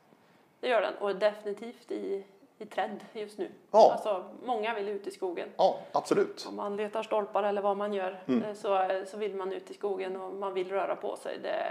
Det 0.59 0.67
gör 0.67 0.81
den 0.81 0.93
och 0.95 1.15
definitivt 1.15 1.91
i, 1.91 2.25
i 2.61 2.65
trend 2.65 3.05
just 3.13 3.37
nu. 3.37 3.49
Ja. 3.71 3.91
Alltså, 3.91 4.25
många 4.43 4.73
vill 4.73 4.89
ut 4.89 5.07
i 5.07 5.11
skogen. 5.11 5.49
Ja, 5.57 5.79
absolut. 5.91 6.45
Om 6.49 6.55
man 6.55 6.75
letar 6.75 7.03
stolpar 7.03 7.43
eller 7.43 7.61
vad 7.61 7.77
man 7.77 7.93
gör 7.93 8.19
eh, 8.27 8.53
så, 8.53 8.89
så 9.07 9.17
vill 9.17 9.35
man 9.35 9.53
ut 9.53 9.71
i 9.71 9.73
skogen 9.73 10.15
och 10.21 10.33
man 10.33 10.53
vill 10.53 10.69
röra 10.69 10.95
på 10.95 11.15
sig. 11.15 11.37
Det, 11.43 11.65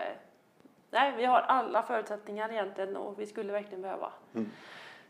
nej, 0.91 1.13
vi 1.17 1.25
har 1.25 1.41
alla 1.41 1.83
förutsättningar 1.83 2.53
egentligen 2.53 2.97
och 2.97 3.21
vi 3.21 3.27
skulle 3.27 3.53
verkligen 3.53 3.83
behöva 3.83 4.13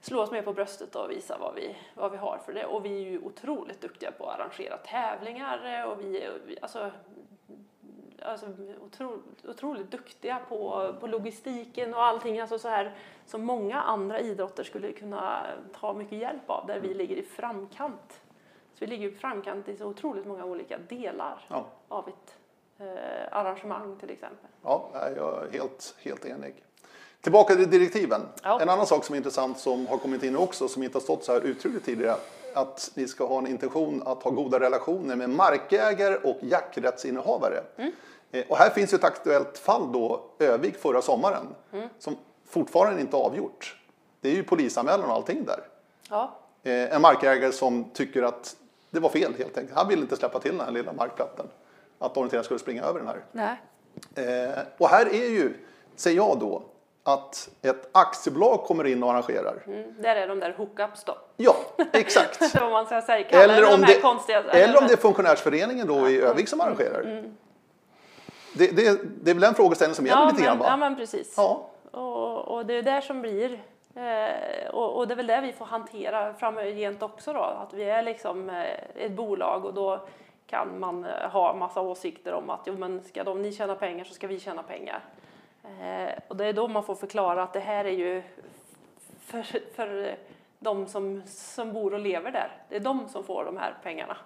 slå 0.00 0.22
oss 0.22 0.30
mer 0.30 0.42
på 0.42 0.52
bröstet 0.52 0.94
och 0.96 1.10
visa 1.10 1.38
vad 1.40 1.54
vi, 1.54 1.76
vad 1.94 2.10
vi 2.10 2.16
har 2.16 2.38
för 2.46 2.52
det. 2.52 2.64
Och 2.66 2.84
vi 2.84 3.04
är 3.04 3.10
ju 3.10 3.18
otroligt 3.18 3.80
duktiga 3.80 4.10
på 4.12 4.26
att 4.26 4.40
arrangera 4.40 4.76
tävlingar 4.76 5.78
eh, 5.80 5.84
och 5.90 6.00
vi- 6.04 6.58
alltså, 6.62 6.90
alltså, 8.22 8.46
otro, 8.86 9.22
otroligt 9.48 9.90
duktiga 9.90 10.38
på, 10.48 10.94
på 11.00 11.06
logistiken 11.06 11.94
och 11.94 12.02
allting 12.02 12.40
alltså 12.40 12.58
så 12.58 12.68
här, 12.68 12.94
som 13.26 13.44
många 13.44 13.80
andra 13.80 14.20
idrotter 14.20 14.64
skulle 14.64 14.92
kunna 14.92 15.46
ta 15.80 15.92
mycket 15.92 16.18
hjälp 16.18 16.50
av 16.50 16.66
där 16.66 16.80
vi 16.80 16.94
ligger 16.94 17.16
i 17.16 17.22
framkant. 17.22 18.20
Så 18.74 18.84
vi 18.84 18.86
ligger 18.86 19.08
i 19.08 19.10
framkant 19.14 19.68
i 19.68 19.76
så 19.76 19.86
otroligt 19.86 20.26
många 20.26 20.44
olika 20.44 20.78
delar 20.78 21.44
Ja. 21.48 21.66
av 21.88 22.08
ett 22.08 22.36
eh, 22.78 23.36
arrangemang 23.38 23.96
till 23.96 24.10
exempel. 24.10 24.50
Ja, 24.62 24.90
jag 25.16 25.46
är 25.46 25.52
helt, 25.52 25.94
helt 25.98 26.24
enig. 26.26 26.54
Tillbaka 27.20 27.54
till 27.54 27.70
direktiven. 27.70 28.20
Ja. 28.42 28.60
En 28.60 28.68
annan 28.68 28.86
sak 28.86 29.04
som 29.04 29.12
är 29.12 29.16
intressant 29.16 29.58
som 29.58 29.86
har 29.86 29.98
kommit 29.98 30.22
in 30.22 30.36
också, 30.36 30.68
som 30.68 30.82
inte 30.82 30.96
har 30.96 31.00
stått 31.00 31.24
så 31.24 31.32
här 31.32 31.40
uttryckligt 31.40 31.86
tidigare, 31.86 32.16
att 32.61 32.90
ni 32.94 33.09
ska 33.09 33.26
ha 33.26 33.38
en 33.38 33.46
intention 33.46 34.02
att 34.06 34.22
ha 34.22 34.30
goda 34.30 34.61
relationer 34.61 35.16
med 35.16 35.30
markägare 35.30 36.16
och 36.16 36.36
jakträttsinnehavare. 36.40 37.62
Mm. 37.76 37.92
Eh, 38.32 38.44
Och 38.48 38.56
här 38.56 38.70
finns 38.70 38.92
ju 38.92 38.96
ett 38.96 39.04
aktuellt 39.04 39.59
fall 39.59 39.92
då, 39.92 40.24
Övik 40.38 40.76
förra 40.76 41.02
sommaren, 41.02 41.46
Mm. 41.72 41.88
som 41.98 42.16
fortfarande 42.48 43.00
inte 43.00 43.16
är 43.16 43.20
avgjort. 43.20 43.76
Det 44.20 44.28
är 44.28 44.34
ju 44.34 44.42
polisanmälan 44.42 45.11
och 45.11 45.14
allting 45.16 45.44
där. 45.44 45.61
Ja, 46.11 46.34
Eh, 46.62 46.94
En 46.94 47.02
markägare 47.02 47.52
som 47.52 47.84
tycker 47.90 48.22
att 48.22 48.56
det 48.90 49.00
var 49.00 49.09
fel 49.09 49.34
helt 49.38 49.59
enkelt. 49.59 49.78
Han 49.78 49.88
ville 49.88 50.02
inte 50.02 50.16
släppa 50.16 50.38
till 50.40 50.50
den 50.56 50.61
här 50.66 50.72
lilla 50.72 50.92
markplattan. 50.92 51.46
Att 51.98 52.16
orienteraren 52.16 52.44
skulle 52.44 52.61
springa 52.61 52.82
över 52.82 52.98
den 52.98 53.09
här. 53.09 53.24
nej. 53.32 53.56
Eh, 54.14 54.59
och 54.78 54.88
här 54.88 55.06
är 55.06 55.28
ju, 55.28 55.54
säger 55.96 56.16
jag 56.16 56.38
då, 56.38 56.62
att 57.09 57.48
ett 57.62 57.88
aktiebolag 57.92 58.64
kommer 58.64 58.86
in 58.86 59.02
och 59.02 59.11
arrangerar. 59.11 59.62
Mm, 59.66 60.02
där 60.02 60.16
är 60.16 60.28
de 60.28 60.40
där 60.40 60.54
hookups 60.56 61.04
då. 61.04 61.18
Ja, 61.36 61.56
exakt. 61.92 62.54
Vad 62.61 62.70
man 62.70 62.86
ska 62.86 63.02
säga. 63.02 63.28
Kalla 63.28 63.42
eller, 63.42 63.74
om 63.74 63.80
de 63.80 63.86
det, 63.86 64.00
konstiga... 64.00 64.42
eller 64.42 64.78
om 64.78 64.86
det 64.86 64.92
är 64.92 64.96
funktionärsföreningen 64.96 65.86
då 65.86 66.09
i 66.09 66.20
Övik 66.20 66.48
som 66.48 66.61
arrangerar. 66.61 67.02
Det, 68.52 68.76
det, 68.76 69.00
det 69.22 69.30
är 69.30 69.34
väl 69.34 69.40
den 69.40 69.54
frågeställningen 69.54 69.96
som 69.96 70.06
gäller 70.06 70.22
ja, 70.22 70.28
lite 70.28 70.42
grann 70.42 70.59
men, 70.59 70.66
ja, 70.66 70.70
va? 70.70 70.76
men 70.76 70.96
precis. 70.96 71.34
Ja, 71.36 71.70
Och, 71.90 72.48
och 72.48 72.66
det 72.66 72.74
är 72.74 72.82
där 72.82 73.00
som 73.00 73.22
blir, 73.22 73.62
eh, 73.94 74.70
och, 74.70 74.96
och 74.96 75.09
det 75.09 75.14
är 75.14 75.16
väl 75.16 75.26
det 75.26 75.40
vi 75.40 75.52
får 75.52 75.64
hantera 75.64 76.34
framgent 76.34 77.02
också 77.02 77.32
då, 77.32 77.40
att 77.40 77.74
vi 77.74 77.84
är 77.84 78.02
liksom 78.02 78.50
eh, 78.50 79.04
ett 79.04 79.12
bolag 79.12 79.64
och 79.64 79.74
då 79.74 80.00
kan 80.46 80.80
man 80.80 81.04
eh, 81.04 81.30
ha 81.30 81.54
massa 81.54 81.80
åsikter 81.80 82.32
om 82.32 82.50
att 82.50 82.61
jo, 82.64 82.74
men 82.78 83.04
ska 83.04 83.24
de, 83.24 83.42
ni 83.42 83.52
tjäna 83.52 83.74
pengar 83.74 84.04
så 84.04 84.14
ska 84.14 84.26
vi 84.26 84.40
tjäna 84.40 84.62
pengar. 84.62 85.04
Eh, 85.80 86.18
och 86.28 86.36
det 86.36 86.44
är 86.44 86.52
då 86.52 86.68
man 86.68 86.82
får 86.82 86.94
förklara 86.94 87.42
att 87.42 87.52
det 87.52 87.60
här 87.60 87.84
är 87.84 87.92
ju 87.92 88.22
för, 89.20 89.42
för 89.74 90.16
de 90.58 90.86
som, 90.86 91.22
som 91.26 91.72
bor 91.72 91.94
och 91.94 92.00
lever 92.00 92.30
där. 92.30 92.50
Det 92.68 92.76
är 92.76 92.80
de 92.80 93.08
som 93.08 93.24
får 93.24 93.44
de 93.44 93.56
här 93.56 93.74
pengarna 93.82 94.16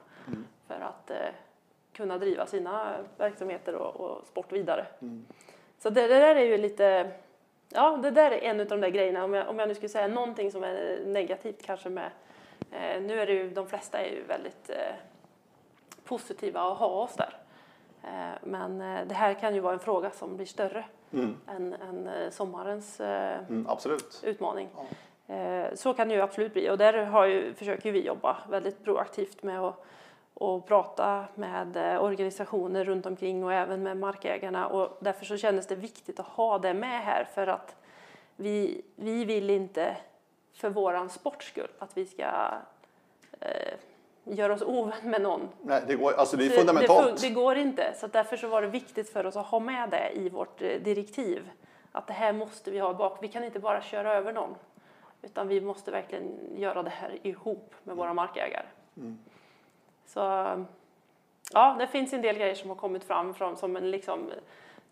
för 0.66 0.80
att 0.80 1.10
eh, 1.10 1.16
kunna 1.92 2.18
driva 2.18 2.46
sina 2.46 2.96
verksamheter 3.16 3.74
och, 3.74 3.96
och 3.96 4.26
sport 4.26 4.52
vidare. 4.52 4.86
Så 5.78 5.90
det, 5.90 6.08
det 6.08 6.18
där 6.18 6.36
är 6.36 6.44
ju 6.44 6.58
lite, 6.58 7.10
ja 7.68 7.96
det 7.96 8.10
där 8.10 8.30
är 8.30 8.38
en 8.38 8.60
av 8.60 8.66
de 8.66 8.80
där 8.80 8.88
grejerna, 8.88 9.24
om 9.24 9.34
jag, 9.34 9.48
om 9.48 9.58
jag 9.58 9.68
nu 9.68 9.74
skulle 9.74 9.88
säga 9.88 10.08
någonting 10.08 10.50
som 10.50 10.64
är 10.64 11.02
negativt 11.06 11.62
kanske 11.62 11.88
med, 11.88 12.10
eh, 12.70 13.02
nu 13.02 13.20
är 13.20 13.26
det 13.26 13.32
ju, 13.32 13.50
de 13.50 13.66
flesta 13.66 13.98
är 13.98 14.10
ju 14.10 14.22
väldigt 14.22 14.70
eh, 14.70 14.94
positiva 16.04 16.60
att 16.60 16.78
ha 16.78 16.86
oss 16.86 17.14
där. 17.16 17.36
Eh, 18.02 18.38
men 18.42 18.80
eh, 18.80 19.06
det 19.06 19.14
här 19.14 19.34
kan 19.34 19.54
ju 19.54 19.60
vara 19.60 19.72
en 19.72 19.78
fråga 19.78 20.10
som 20.10 20.36
blir 20.36 20.46
större 20.46 20.84
än, 21.48 21.74
än 21.74 22.06
eh, 22.06 22.30
sommarens 22.30 23.00
eh, 23.00 23.38
mm, 23.48 23.66
utmaning. 24.22 24.68
Eh, 25.26 25.74
Så 25.74 25.94
kan 25.94 26.08
det 26.08 26.14
ju 26.14 26.20
absolut 26.20 26.52
bli. 26.52 26.70
Och 26.70 26.78
där 26.78 27.04
har 27.04 27.26
ju, 27.26 27.54
försöker 27.54 27.92
vi 27.92 28.06
jobba 28.06 28.36
väldigt 28.50 28.84
proaktivt 28.84 29.42
med 29.42 29.60
att 29.60 29.84
och 30.34 30.66
prata 30.66 31.24
med 31.34 31.98
organisationer 32.00 32.84
runt 32.84 33.06
omkring 33.06 33.44
och 33.44 33.52
även 33.52 33.82
med 33.82 33.96
markägarna. 33.96 34.66
Och 34.66 34.98
därför 35.00 35.24
så 35.24 35.36
kändes 35.36 35.66
det 35.66 35.74
viktigt 35.74 36.20
att 36.20 36.26
ha 36.26 36.58
det 36.58 36.74
med 36.74 37.02
här 37.02 37.24
för 37.34 37.46
att 37.46 37.76
vi, 38.36 38.82
vi 38.96 39.24
vill 39.24 39.50
inte 39.50 39.96
för 40.52 40.70
våran 40.70 41.10
sports 41.10 41.46
skull 41.46 41.70
att 41.78 41.96
vi 41.96 42.06
ska 42.06 42.24
eh, 43.40 43.74
göra 44.24 44.52
oss 44.52 44.62
ovän 44.62 45.10
med 45.10 45.22
någon 45.22 45.48
Nej, 45.62 45.82
det, 45.86 45.94
går, 45.94 46.12
alltså 46.12 46.36
det 46.36 46.46
är 46.46 46.50
fundamentalt. 46.50 47.20
Det, 47.20 47.28
det 47.28 47.34
går 47.34 47.56
inte. 47.56 47.94
Så 47.96 48.06
därför 48.06 48.36
så 48.36 48.48
var 48.48 48.62
det 48.62 48.68
viktigt 48.68 49.12
för 49.12 49.26
oss 49.26 49.36
att 49.36 49.46
ha 49.46 49.60
med 49.60 49.90
det 49.90 50.10
i 50.14 50.28
vårt 50.28 50.62
eh, 50.62 50.68
direktiv. 50.68 51.50
Att 51.92 52.06
det 52.06 52.12
här 52.12 52.32
måste 52.32 52.70
vi 52.70 52.78
ha 52.78 52.94
bak. 52.94 53.18
Vi 53.22 53.28
kan 53.28 53.44
inte 53.44 53.60
bara 53.60 53.82
köra 53.82 54.14
över 54.14 54.32
någon. 54.32 54.54
Utan 55.22 55.48
vi 55.48 55.60
måste 55.60 55.90
verkligen 55.90 56.56
göra 56.56 56.82
det 56.82 56.90
här 56.90 57.18
ihop 57.22 57.74
med 57.82 57.96
våra 57.96 58.14
markägare. 58.14 58.66
Så 60.06 60.20
ja, 61.52 61.76
det 61.78 61.86
finns 61.86 62.12
en 62.12 62.22
del 62.22 62.36
grejer 62.36 62.54
som 62.54 62.70
har 62.70 62.76
kommit 62.76 63.04
fram 63.04 63.34
från, 63.34 63.56
som 63.56 63.76
en 63.76 63.90
liksom, 63.90 64.30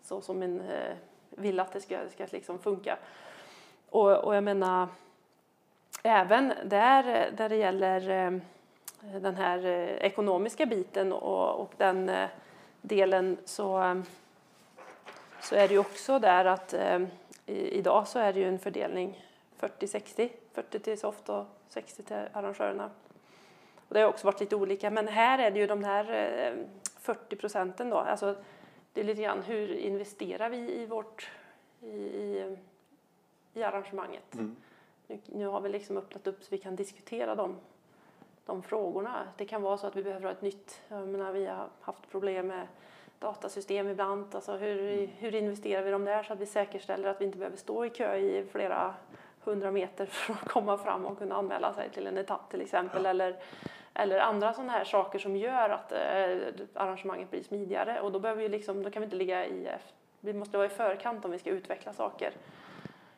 så 0.01 0.21
som 0.21 0.43
en 0.43 0.59
eh, 0.59 0.95
vill 1.29 1.59
att 1.59 1.73
det 1.73 1.81
ska, 1.81 2.09
ska 2.09 2.25
liksom 2.31 2.59
funka. 2.59 2.97
Och, 3.89 4.11
och 4.11 4.35
jag 4.35 4.43
menar, 4.43 4.87
även 6.03 6.53
där, 6.63 7.31
där 7.37 7.49
det 7.49 7.55
gäller 7.55 8.09
eh, 8.09 8.39
den 9.01 9.35
här 9.35 9.65
eh, 9.65 9.95
ekonomiska 9.95 10.65
biten 10.65 11.13
och, 11.13 11.61
och 11.61 11.73
den 11.77 12.09
eh, 12.09 12.29
delen 12.81 13.37
så, 13.45 13.83
eh, 13.83 14.01
så 15.41 15.55
är 15.55 15.67
det 15.67 15.73
ju 15.73 15.79
också 15.79 16.19
där 16.19 16.45
att 16.45 16.73
i, 17.45 17.77
idag 17.77 18.07
så 18.07 18.19
är 18.19 18.33
det 18.33 18.39
ju 18.39 18.47
en 18.47 18.59
fördelning 18.59 19.25
40-60, 19.59 20.29
40 20.53 20.79
till 20.79 20.99
Soft 20.99 21.29
och 21.29 21.45
60 21.67 22.03
till 22.03 22.15
arrangörerna. 22.33 22.89
Och 23.87 23.93
det 23.93 24.01
har 24.01 24.09
också 24.09 24.27
varit 24.27 24.39
lite 24.39 24.55
olika, 24.55 24.89
men 24.89 25.07
här 25.07 25.39
är 25.39 25.51
det 25.51 25.59
ju 25.59 25.67
de 25.67 25.83
här 25.83 26.13
eh, 26.13 26.65
40 26.99 27.35
procenten 27.35 27.89
då, 27.89 27.97
alltså 27.97 28.35
det 28.93 29.01
är 29.01 29.05
lite 29.05 29.21
grann 29.21 29.41
hur 29.41 29.73
investerar 29.73 30.49
vi 30.49 30.57
i 30.57 30.85
vårt, 30.85 31.31
i, 31.81 31.87
i, 31.87 32.57
i 33.53 33.63
arrangemanget. 33.63 34.35
Nu, 35.07 35.19
nu 35.25 35.47
har 35.47 35.61
vi 35.61 35.69
liksom 35.69 35.97
öppnat 35.97 36.27
upp 36.27 36.43
så 36.43 36.47
vi 36.49 36.57
kan 36.57 36.75
diskutera 36.75 37.35
dem 37.35 37.57
de 38.51 38.63
frågorna. 38.63 39.27
Det 39.37 39.45
kan 39.45 39.61
vara 39.61 39.77
så 39.77 39.87
att 39.87 39.95
vi 39.95 40.03
behöver 40.03 40.25
ha 40.25 40.31
ett 40.31 40.41
nytt, 40.41 40.81
jag 40.87 41.07
menar, 41.07 41.31
vi 41.31 41.45
har 41.45 41.67
haft 41.81 42.11
problem 42.11 42.47
med 42.47 42.67
datasystem 43.19 43.87
ibland. 43.87 44.35
Alltså 44.35 44.57
hur, 44.57 45.07
hur 45.07 45.35
investerar 45.35 45.83
vi 45.83 45.91
dem 45.91 46.05
där 46.05 46.23
så 46.23 46.33
att 46.33 46.39
vi 46.39 46.45
säkerställer 46.45 47.09
att 47.09 47.21
vi 47.21 47.25
inte 47.25 47.37
behöver 47.37 47.57
stå 47.57 47.85
i 47.85 47.89
kö 47.89 48.15
i 48.15 48.45
flera 48.51 48.93
hundra 49.43 49.71
meter 49.71 50.05
för 50.11 50.33
att 50.33 50.49
komma 50.49 50.77
fram 50.77 51.05
och 51.05 51.17
kunna 51.17 51.35
anmäla 51.35 51.73
sig 51.73 51.89
till 51.89 52.07
en 52.07 52.17
etapp 52.17 52.49
till 52.49 52.61
exempel. 52.61 53.05
Eller, 53.05 53.35
eller 53.93 54.19
andra 54.19 54.53
sådana 54.53 54.71
här 54.71 54.83
saker 54.83 55.19
som 55.19 55.35
gör 55.35 55.69
att 55.69 55.91
eh, 55.91 56.53
arrangemanget 56.73 57.31
blir 57.31 57.43
smidigare. 57.43 58.01
Och 58.01 58.11
då, 58.11 58.19
behöver 58.19 58.41
vi 58.41 58.49
liksom, 58.49 58.83
då 58.83 58.91
kan 58.91 59.01
vi 59.01 59.05
inte 59.05 59.15
ligga 59.17 59.45
i. 59.45 59.67
Vi 60.19 60.33
måste 60.33 60.57
vara 60.57 60.67
i 60.67 60.69
förkant 60.69 61.25
om 61.25 61.31
vi 61.31 61.39
ska 61.39 61.49
utveckla 61.49 61.93
saker. 61.93 62.31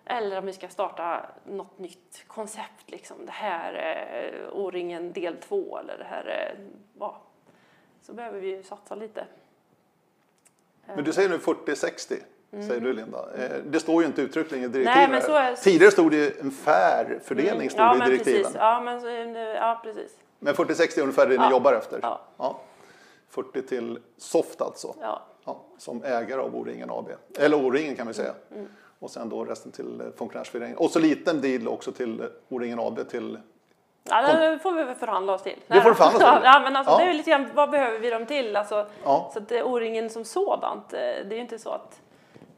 Eller 0.05 0.37
om 0.37 0.45
vi 0.45 0.53
ska 0.53 0.67
starta 0.67 1.25
något 1.45 1.79
nytt 1.79 2.23
koncept. 2.27 2.83
Liksom. 2.91 3.25
Det 3.25 3.31
här 3.31 3.73
är 3.73 4.49
O-ringen 4.53 5.13
del 5.13 5.35
två 5.37 5.77
eller 5.77 5.97
det 5.97 6.03
här 6.03 6.23
är... 6.25 6.55
Ja, 6.99 7.21
så 8.01 8.13
behöver 8.13 8.39
vi 8.39 8.47
ju 8.47 8.63
satsa 8.63 8.95
lite. 8.95 9.25
Men 10.85 11.03
du 11.03 11.13
säger 11.13 11.29
nu 11.29 11.37
40-60, 11.37 12.15
säger 12.67 12.79
du 12.79 12.93
Linda. 12.93 13.25
Eh, 13.37 13.51
Det 13.65 13.79
står 13.79 14.01
ju 14.01 14.07
inte 14.07 14.21
uttryckligen 14.21 14.65
i 14.65 14.67
direktiven. 14.67 15.03
Mm. 15.09 15.21
Nej, 15.31 15.51
är- 15.51 15.55
Tidigare 15.55 15.91
stod 15.91 16.11
det 16.11 16.17
ju 16.17 16.31
en 16.39 16.51
fair 16.51 17.19
fördelning 17.23 17.69
stod 17.69 17.81
ja, 17.81 17.95
i 17.95 18.09
direktiven. 18.09 18.41
precis. 18.43 18.55
Ja, 18.59 18.81
men, 18.81 19.35
ja, 19.35 19.79
precis. 19.83 20.17
Men 20.39 20.53
40-60 20.53 20.97
är 20.97 21.01
ungefär 21.01 21.25
det 21.27 21.37
ni 21.37 21.43
Ja. 21.43 21.51
jobbar 21.51 21.73
efter? 21.73 21.99
Ja. 22.37 22.59
40 23.29 23.61
till 23.61 23.99
Soft 24.17 24.61
alltså, 24.61 24.95
Ja. 25.01 25.21
ja, 25.45 25.61
som 25.77 26.03
ägare 26.03 26.41
av 26.41 26.55
O-ringen 26.55 26.89
AB. 26.91 27.09
Eller 27.39 27.57
O-ringen 27.65 27.95
kan 27.95 28.07
vi 28.07 28.13
säga. 28.13 28.33
Mm, 28.51 28.67
Och 29.03 29.11
sen 29.11 29.29
då 29.29 29.45
resten 29.45 29.71
till 29.71 30.01
eh, 30.01 30.07
funktionärsföreningen. 30.17 30.77
Och 30.77 30.89
så 30.91 30.99
liten 30.99 31.41
deal 31.41 31.67
också 31.67 31.91
till 31.91 32.19
eh, 32.21 32.25
O-ringen 32.49 32.79
AB 32.79 33.09
till 33.09 33.37
Ja, 34.03 34.21
det 34.35 34.59
får 34.59 34.71
vi 34.71 34.95
förhandla 34.95 35.33
oss 35.33 35.43
till. 35.43 35.59
Det 35.67 35.81
får 35.81 35.89
du 35.89 35.95
förhandla 35.95 36.33
oss 36.33 36.39
till. 36.39 36.43
Ja, 36.53 36.59
men 36.63 36.75
alltså, 36.75 36.93
Ja. 36.93 36.97
det 36.97 37.03
är 37.03 37.07
ju 37.07 37.13
lite 37.13 37.29
grann, 37.29 37.49
vad 37.53 37.69
behöver 37.69 37.99
vi 37.99 38.09
dem 38.09 38.25
till? 38.25 38.55
Alltså, 38.55 38.85
Ja. 39.03 39.29
Så 39.33 39.39
att 39.39 39.51
är 39.51 39.63
O-ringen 39.63 40.09
som 40.09 40.25
sådant, 40.25 40.93
eh, 40.93 40.99
det 40.99 41.05
är 41.05 41.33
ju 41.33 41.39
inte 41.39 41.59
så 41.59 41.69
att 41.69 42.01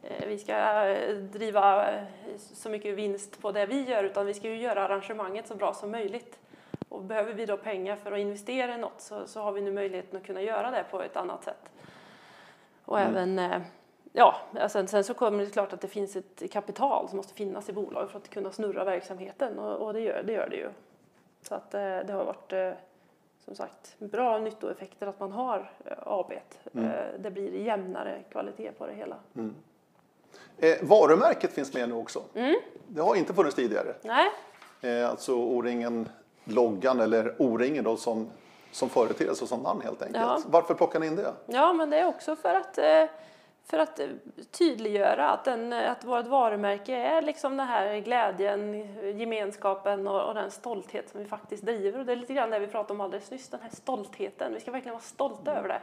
eh, 0.04 0.28
vi 0.28 0.38
ska 0.38 0.54
eh, 0.88 1.16
driva 1.16 1.92
eh, 1.92 2.04
så 2.38 2.70
mycket 2.70 2.96
vinst 2.96 3.42
på 3.42 3.52
det 3.52 3.66
vi 3.66 3.82
gör, 3.90 4.04
utan 4.04 4.26
vi 4.26 4.34
ska 4.34 4.48
ju 4.50 4.58
göra 4.58 4.86
arrangemanget 4.86 5.48
så 5.48 5.56
bra 5.56 5.74
som 5.74 5.92
möjligt. 5.92 6.40
Och 6.90 7.02
behöver 7.02 7.34
vi 7.34 7.46
då 7.46 7.58
pengar 7.58 7.96
för 7.96 8.12
att 8.12 8.20
investera 8.20 8.76
i 8.76 8.78
något 8.78 9.02
så, 9.02 9.28
så 9.28 9.42
har 9.42 9.52
vi 9.52 9.62
nu 9.62 9.72
möjligheten 9.72 10.18
att 10.20 10.26
kunna 10.26 10.42
göra 10.42 10.72
det 10.72 10.86
på 10.92 11.02
ett 11.02 11.18
annat 11.18 11.44
sätt. 11.44 11.72
Och 12.86 13.00
även, 13.00 13.40
eh, 13.40 13.62
ja, 14.16 14.36
sen, 14.70 14.88
sen 14.88 15.04
så 15.04 15.14
kommer 15.14 15.46
det 15.46 15.52
klart 15.52 15.74
att 15.74 15.82
det 15.82 15.88
finns 15.88 16.16
ett 16.16 16.52
kapital 16.52 17.10
som 17.10 17.18
måste 17.18 17.34
finnas 17.34 17.70
i 17.70 17.74
bolag 17.74 18.12
för 18.12 18.18
att 18.18 18.30
kunna 18.30 18.52
snurra 18.52 18.84
verksamheten 18.84 19.60
och, 19.60 19.88
och 19.88 19.94
det, 19.94 20.00
gör, 20.00 20.24
det 20.24 20.34
gör 20.34 20.50
det 20.50 20.56
ju. 20.56 20.70
Så 21.42 21.56
att 21.56 21.74
eh, 21.74 21.80
det 21.80 22.14
har 22.14 22.26
varit 22.26 22.54
eh, 22.54 22.72
som 23.46 23.56
sagt 23.56 23.96
bra 24.00 24.38
nyttoeffekter 24.38 25.08
att 25.08 25.20
man 25.20 25.32
har 25.32 25.72
eh, 25.86 25.98
AB. 26.06 26.32
Mm. 26.74 26.92
Det 27.20 27.32
blir 27.32 27.54
jämnare 27.54 28.24
kvalitet 28.32 28.72
på 28.72 28.88
det 28.88 28.94
hela. 28.94 29.16
Eh, 30.58 30.78
varumärket 30.82 31.54
finns 31.54 31.74
med 31.74 31.90
nu 31.90 31.96
också. 31.96 32.22
Mm. 32.34 32.56
Det 32.88 33.02
har 33.02 33.16
inte 33.16 33.34
funnits 33.34 33.56
tidigare. 33.56 33.94
Nej, 34.02 34.32
Eh, 34.86 35.10
alltså 35.10 35.36
O-ringen, 35.36 36.10
loggan 36.44 37.00
eller 37.00 37.36
O-ringen 37.38 37.84
då 37.84 37.98
som, 37.98 38.30
som 38.72 38.90
företeelse 38.90 39.44
och 39.44 39.50
som 39.50 39.60
namn 39.60 39.82
helt 39.82 40.02
enkelt. 40.02 40.24
Ja. 40.24 40.42
Varför 40.46 40.74
plockar 40.74 41.00
ni 41.00 41.08
in 41.08 41.16
det? 41.16 41.34
ja 41.46 41.74
men 41.74 41.90
det 41.90 41.98
är 41.98 42.08
också 42.08 42.36
för 42.36 42.54
att, 42.54 42.78
eh, 42.78 43.04
för 43.66 43.80
att 43.80 44.00
eh, 44.00 44.08
tydliggöra 44.52 45.30
att, 45.30 45.44
den, 45.44 45.74
eh, 45.74 45.92
att 45.92 46.04
vårt 46.04 46.28
varumärke 46.28 46.96
är 46.96 47.22
liksom 47.22 47.58
den 47.58 47.68
här 47.68 47.98
glädjen, 47.98 48.74
gemenskapen 49.20 50.08
och, 50.08 50.28
och 50.28 50.34
den 50.34 50.52
stolthet 50.52 51.10
som 51.10 51.20
vi 51.20 51.26
faktiskt 51.26 51.64
driver. 51.64 52.00
Och 52.00 52.06
det 52.06 52.12
är 52.12 52.16
lite 52.16 52.34
grann 52.34 52.50
det 52.50 52.60
vi 52.60 52.68
pratade 52.68 52.94
om 52.94 53.02
alldeles 53.02 53.32
nyss, 53.32 53.50
den 53.50 53.62
här 53.62 53.70
stoltheten. 53.70 54.54
Vi 54.54 54.60
ska 54.60 54.72
verkligen 54.72 54.94
vara 54.94 55.04
stolta 55.04 55.56
över 55.56 55.68
det. 55.68 55.82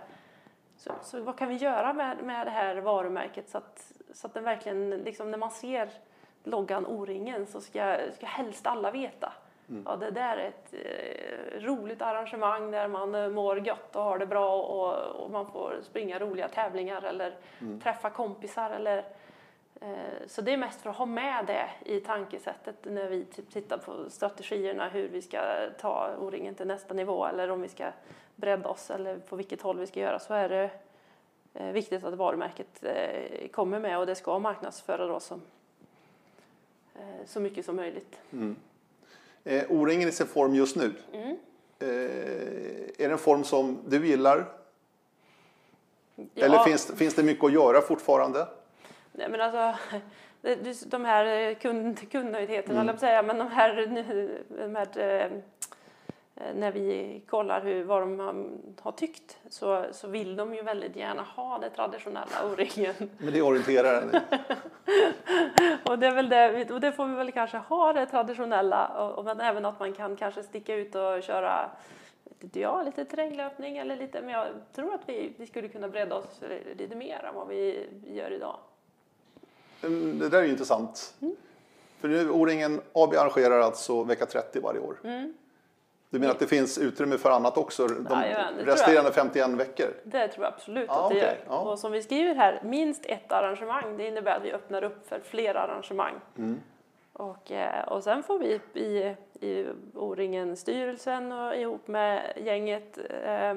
Så, 0.77 0.93
så 1.03 1.21
vad 1.21 1.39
kan 1.39 1.49
vi 1.49 1.55
göra 1.55 1.93
med, 1.93 2.23
med 2.23 2.47
det 2.47 2.51
här 2.51 2.77
varumärket 2.77 3.49
så 3.49 3.59
att, 3.59 3.93
så 4.13 4.27
att 4.27 4.35
den 4.35 4.45
verkligen, 4.45 4.91
liksom 4.91 5.31
när 5.31 5.39
man 5.39 5.51
ser 5.51 5.91
loggan 6.45 6.87
O-ringen 6.87 7.47
så 7.47 7.61
ska, 7.61 7.99
ska 8.17 8.27
helst 8.27 8.67
alla 8.67 8.91
veta. 8.91 9.33
Ja, 9.87 9.97
det 9.97 10.11
där 10.11 10.37
är 10.37 10.49
ett 10.49 10.75
eh, 10.75 11.61
roligt 11.61 12.03
arrangemang 12.03 12.71
där 12.71 12.89
man 12.89 13.15
eh, 13.15 13.29
mår 13.29 13.67
gött 13.67 13.97
och 13.97 14.03
har 14.03 14.19
det 14.19 14.27
bra 14.27 14.63
och, 14.63 15.23
och 15.23 15.31
man 15.31 15.47
får 15.47 15.79
springa 15.83 16.19
roliga 16.19 16.49
tävlingar 16.49 17.03
eller 17.03 17.35
träffa 17.83 18.11
kompisar. 18.11 18.71
Eller, 18.71 18.99
eh, 19.81 20.27
så 20.27 20.43
det 20.43 20.53
är 20.53 20.57
mest 20.57 20.81
för 20.81 20.91
att 20.91 20.97
ha 20.97 21.07
med 21.07 21.47
det 21.47 21.69
i 21.85 22.01
tankesättet 22.01 22.77
när 22.83 23.09
vi 23.09 23.25
typ 23.25 23.51
tittar 23.51 23.79
på 23.79 24.11
strategierna 24.11 24.89
hur 24.89 25.09
vi 25.09 25.23
ska 25.23 25.41
ta 25.81 26.11
O-ringen 26.19 26.55
till 26.55 26.67
nästa 26.67 26.95
nivå 26.95 27.27
eller 27.27 27.51
om 27.51 27.63
vi 27.63 27.69
ska 27.69 27.93
bredda 28.37 28.69
oss 28.69 28.91
eller 28.91 29.19
på 29.19 29.37
vilket 29.37 29.63
håll 29.63 29.79
vi 29.79 29.87
ska 29.87 30.01
göra 30.01 30.19
så 30.19 30.35
är 30.35 30.49
det 30.49 30.71
eh, 31.55 31.73
viktigt 31.73 32.05
att 32.05 32.15
varumärket 32.15 32.85
eh, 32.85 33.49
kommer 33.49 33.81
med 33.81 33.99
och 33.99 34.07
det 34.07 34.15
ska 34.15 34.39
marknadsföra 34.39 35.07
då 35.07 35.21
som, 35.21 35.43
eh, 36.95 37.27
så 37.27 37.41
mycket 37.41 37.65
som 37.65 37.77
möjligt. 37.77 38.21
Eh, 39.45 39.65
O-ringen 39.69 40.09
i 40.09 40.13
sin 40.13 40.27
form 40.27 40.55
just 40.55 40.77
nu. 40.77 40.93
Mm. 41.13 41.37
Eh, 41.79 41.89
är 42.99 43.09
det 43.09 43.13
en 43.13 43.19
form 43.19 43.45
som 43.45 43.79
du 43.89 44.07
gillar? 44.07 44.45
Eller 46.35 46.55
Ja. 46.57 46.65
finns, 46.65 46.87
finns 46.97 47.15
det 47.15 47.23
mycket 47.23 47.45
att 47.45 47.53
göra 47.53 47.81
fortfarande? 47.81 48.47
Nej, 49.13 49.29
men 49.31 49.41
alltså, 49.41 49.79
de 50.87 51.05
här 51.05 51.25
eh, 51.49 51.55
kund, 51.55 52.11
kundnöjdheterna, 52.11 52.75
Mm. 52.81 52.89
mm. 52.89 52.99
säga, 52.99 53.23
men 53.23 53.39
de 53.39 53.49
här, 53.49 53.75
de 54.49 54.77
här 54.77 54.99
eh, 54.99 55.31
när 56.55 56.73
vi 56.73 57.23
kollar 57.29 57.61
hur, 57.61 57.85
vad 57.85 58.03
de 58.03 58.19
har- 58.83 58.93
tyckt 58.93 59.39
så, 59.49 59.85
så 59.93 60.09
vill 60.09 60.37
de 60.37 60.55
ju 60.55 60.63
väldigt 60.63 60.97
gärna 60.97 61.23
ha 61.23 61.59
det 61.59 61.71
traditionella 61.71 62.45
O-ringen. 62.53 62.95
Men 63.19 63.33
det 63.33 63.43
orienterar 63.43 64.03
en. 64.03 64.11
Och 65.85 65.99
det, 65.99 66.07
är 66.07 66.15
väl 66.15 66.29
det, 66.29 66.71
och 66.71 66.81
det 66.81 66.93
får 66.93 67.07
vi 67.07 67.15
väl 67.15 67.33
kanske 67.33 67.57
ha 67.59 67.93
det 67.93 68.07
traditionella, 68.07 68.89
och, 68.89 69.19
och, 69.19 69.25
men 69.25 69.41
även 69.41 69.65
att 69.65 69.81
man 69.81 69.93
kan 69.93 70.17
kanske 70.17 70.43
sticka 70.43 70.75
ut 70.75 70.95
och 70.95 71.23
köra 71.23 71.71
vet 72.41 72.57
jag, 72.57 72.85
lite 72.85 73.05
terränglöpning 73.05 73.79
eller 73.79 73.97
lite, 73.97 74.21
men 74.21 74.31
jag 74.31 74.47
tror 74.75 74.95
att 74.95 75.01
vi, 75.07 75.33
vi 75.37 75.47
skulle 75.47 75.69
kunna 75.69 75.89
bredda 75.89 76.15
oss 76.17 76.41
lite 76.79 76.97
mer 76.97 77.25
än 77.25 77.35
vad 77.35 77.49
vi 77.49 77.87
gör 78.07 78.31
idag. 78.31 78.57
Mm, 79.83 80.19
Det 80.19 80.29
där 80.29 80.39
är 80.39 80.43
ju 80.45 80.51
intressant. 80.51 81.15
För 82.01 82.09
nu, 82.09 82.31
O-ringen 82.31 82.81
AB 82.93 83.15
arrangerar 83.15 83.61
alltså 83.61 84.03
vecka 84.05 84.27
30 84.27 84.61
varje 84.61 84.81
år. 84.81 84.97
Du 86.13 86.19
menar 86.19 86.33
att 86.33 86.39
det 86.39 86.47
finns 86.47 86.79
utrymme 86.79 87.19
för 87.19 87.31
annat 87.31 87.57
också? 87.57 87.87
De 87.87 88.21
Jajamän, 88.21 88.55
resterande 88.59 89.13
51 89.13 89.51
veckor? 89.51 89.87
Det 90.05 90.29
tror 90.29 90.45
jag 90.45 90.55
absolut 90.55 90.87
Ja, 90.89 91.05
att 91.05 91.11
det 91.11 91.17
okej, 91.17 91.39
gör. 91.47 91.55
ja. 91.55 91.61
Och 91.61 91.79
som 91.79 91.93
vi 91.93 92.03
skriver 92.03 92.35
här, 92.35 92.61
minst 92.65 93.07
ett 93.07 93.33
arrangemang. 93.33 93.97
Det 93.97 94.09
innebär 94.09 94.37
att 94.37 94.43
vi 94.43 94.53
öppnar 94.53 94.85
upp 94.85 95.09
för 95.09 95.21
fler 95.21 95.55
arrangemang. 95.55 96.15
Mm. 96.39 96.61
Och, 97.13 97.51
eh, 97.51 97.89
och 97.89 98.05
sen 98.05 98.23
får 98.23 98.39
vi 98.39 98.61
i, 98.75 99.17
i 99.47 99.67
O-ringen-styrelsen 99.95 101.33
och 101.33 101.57
ihop 101.57 101.89
med 101.89 102.33
gänget 102.37 102.99
eh, 103.25 103.55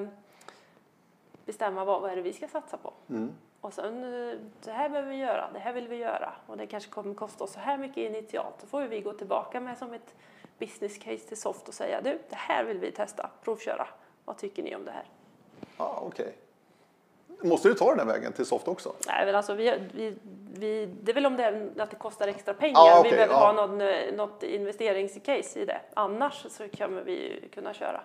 bestämma 1.44 1.84
vad, 1.84 2.02
vad 2.02 2.10
är 2.10 2.16
det 2.16 2.22
vi 2.22 2.32
ska 2.32 2.48
satsa 2.48 2.76
på. 2.76 2.92
Mm. 3.10 3.32
Och 3.60 3.72
sen, 3.72 4.04
eh, 4.04 4.38
det 4.64 4.72
här 4.72 4.88
behöver 4.88 5.10
vi 5.10 5.16
göra, 5.16 5.50
det 5.52 5.58
här 5.58 5.72
vill 5.72 5.88
vi 5.88 5.96
göra 5.96 6.32
och 6.46 6.56
det 6.56 6.66
kanske 6.66 6.90
kommer 6.90 7.14
kosta 7.14 7.44
oss 7.44 7.52
så 7.52 7.60
här 7.60 7.78
mycket 7.78 7.96
initialt. 7.96 8.54
Då 8.60 8.66
får 8.66 8.82
vi 8.82 9.00
gå 9.00 9.12
tillbaka 9.12 9.60
med 9.60 9.78
som 9.78 9.94
ett 9.94 10.14
business 10.58 10.98
case 10.98 11.18
till 11.28 11.36
Soft 11.36 11.68
och 11.68 11.74
säga 11.74 12.00
du, 12.00 12.18
det 12.28 12.36
här 12.36 12.64
vill 12.64 12.78
vi 12.78 12.92
testa, 12.92 13.30
provköra. 13.44 13.88
Vad 14.24 14.38
tycker 14.38 14.62
ni 14.62 14.74
om 14.76 14.84
det 14.84 14.90
här? 14.90 15.04
Ja, 15.76 16.02
okej. 16.02 16.34
Måste 17.42 17.68
du 17.68 17.74
ta 17.74 17.90
den 17.90 17.98
här 17.98 18.14
vägen 18.14 18.32
till 18.32 18.46
Soft 18.46 18.68
också? 18.68 18.92
Nej, 19.06 19.26
men 19.26 19.34
alltså 19.34 19.54
vi, 19.54 19.78
vi, 19.94 20.16
vi, 20.54 20.86
det 20.86 21.12
är 21.12 21.14
väl 21.14 21.26
om 21.26 21.36
det, 21.36 21.44
är, 21.44 21.70
att 21.78 21.90
det 21.90 21.96
kostar 21.96 22.28
extra 22.28 22.54
pengar. 22.54 22.74
Ja, 22.74 22.98
okej, 23.00 23.10
vi 23.10 23.16
behöver 23.16 23.34
ja. 23.34 23.46
ha 23.46 23.52
någon, 23.52 23.80
eh, 23.80 24.14
något 24.14 24.42
investeringscase 24.42 25.60
i 25.60 25.64
det. 25.64 25.80
Annars 25.94 26.46
så 26.50 26.68
kommer 26.68 27.02
vi 27.02 27.48
kunna 27.54 27.74
köra 27.74 28.00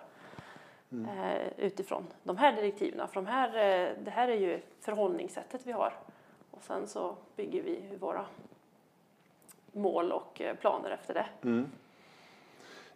Mm. 0.92 1.18
eh, 1.18 1.48
utifrån 1.56 2.06
de 2.22 2.36
här 2.36 2.52
direktiven. 2.52 3.08
För 3.08 3.14
de 3.14 3.26
här, 3.26 3.48
eh, 3.48 3.90
det 3.98 4.10
här 4.10 4.28
är 4.28 4.36
ju 4.36 4.60
förhållningssättet 4.80 5.60
vi 5.64 5.72
har. 5.72 5.92
Och 6.50 6.62
sen 6.62 6.88
så 6.88 7.16
bygger 7.36 7.62
vi 7.62 7.96
våra 8.00 8.24
mål 9.72 10.12
och 10.12 10.42
planer 10.60 10.90
efter 10.90 11.14
det. 11.14 11.26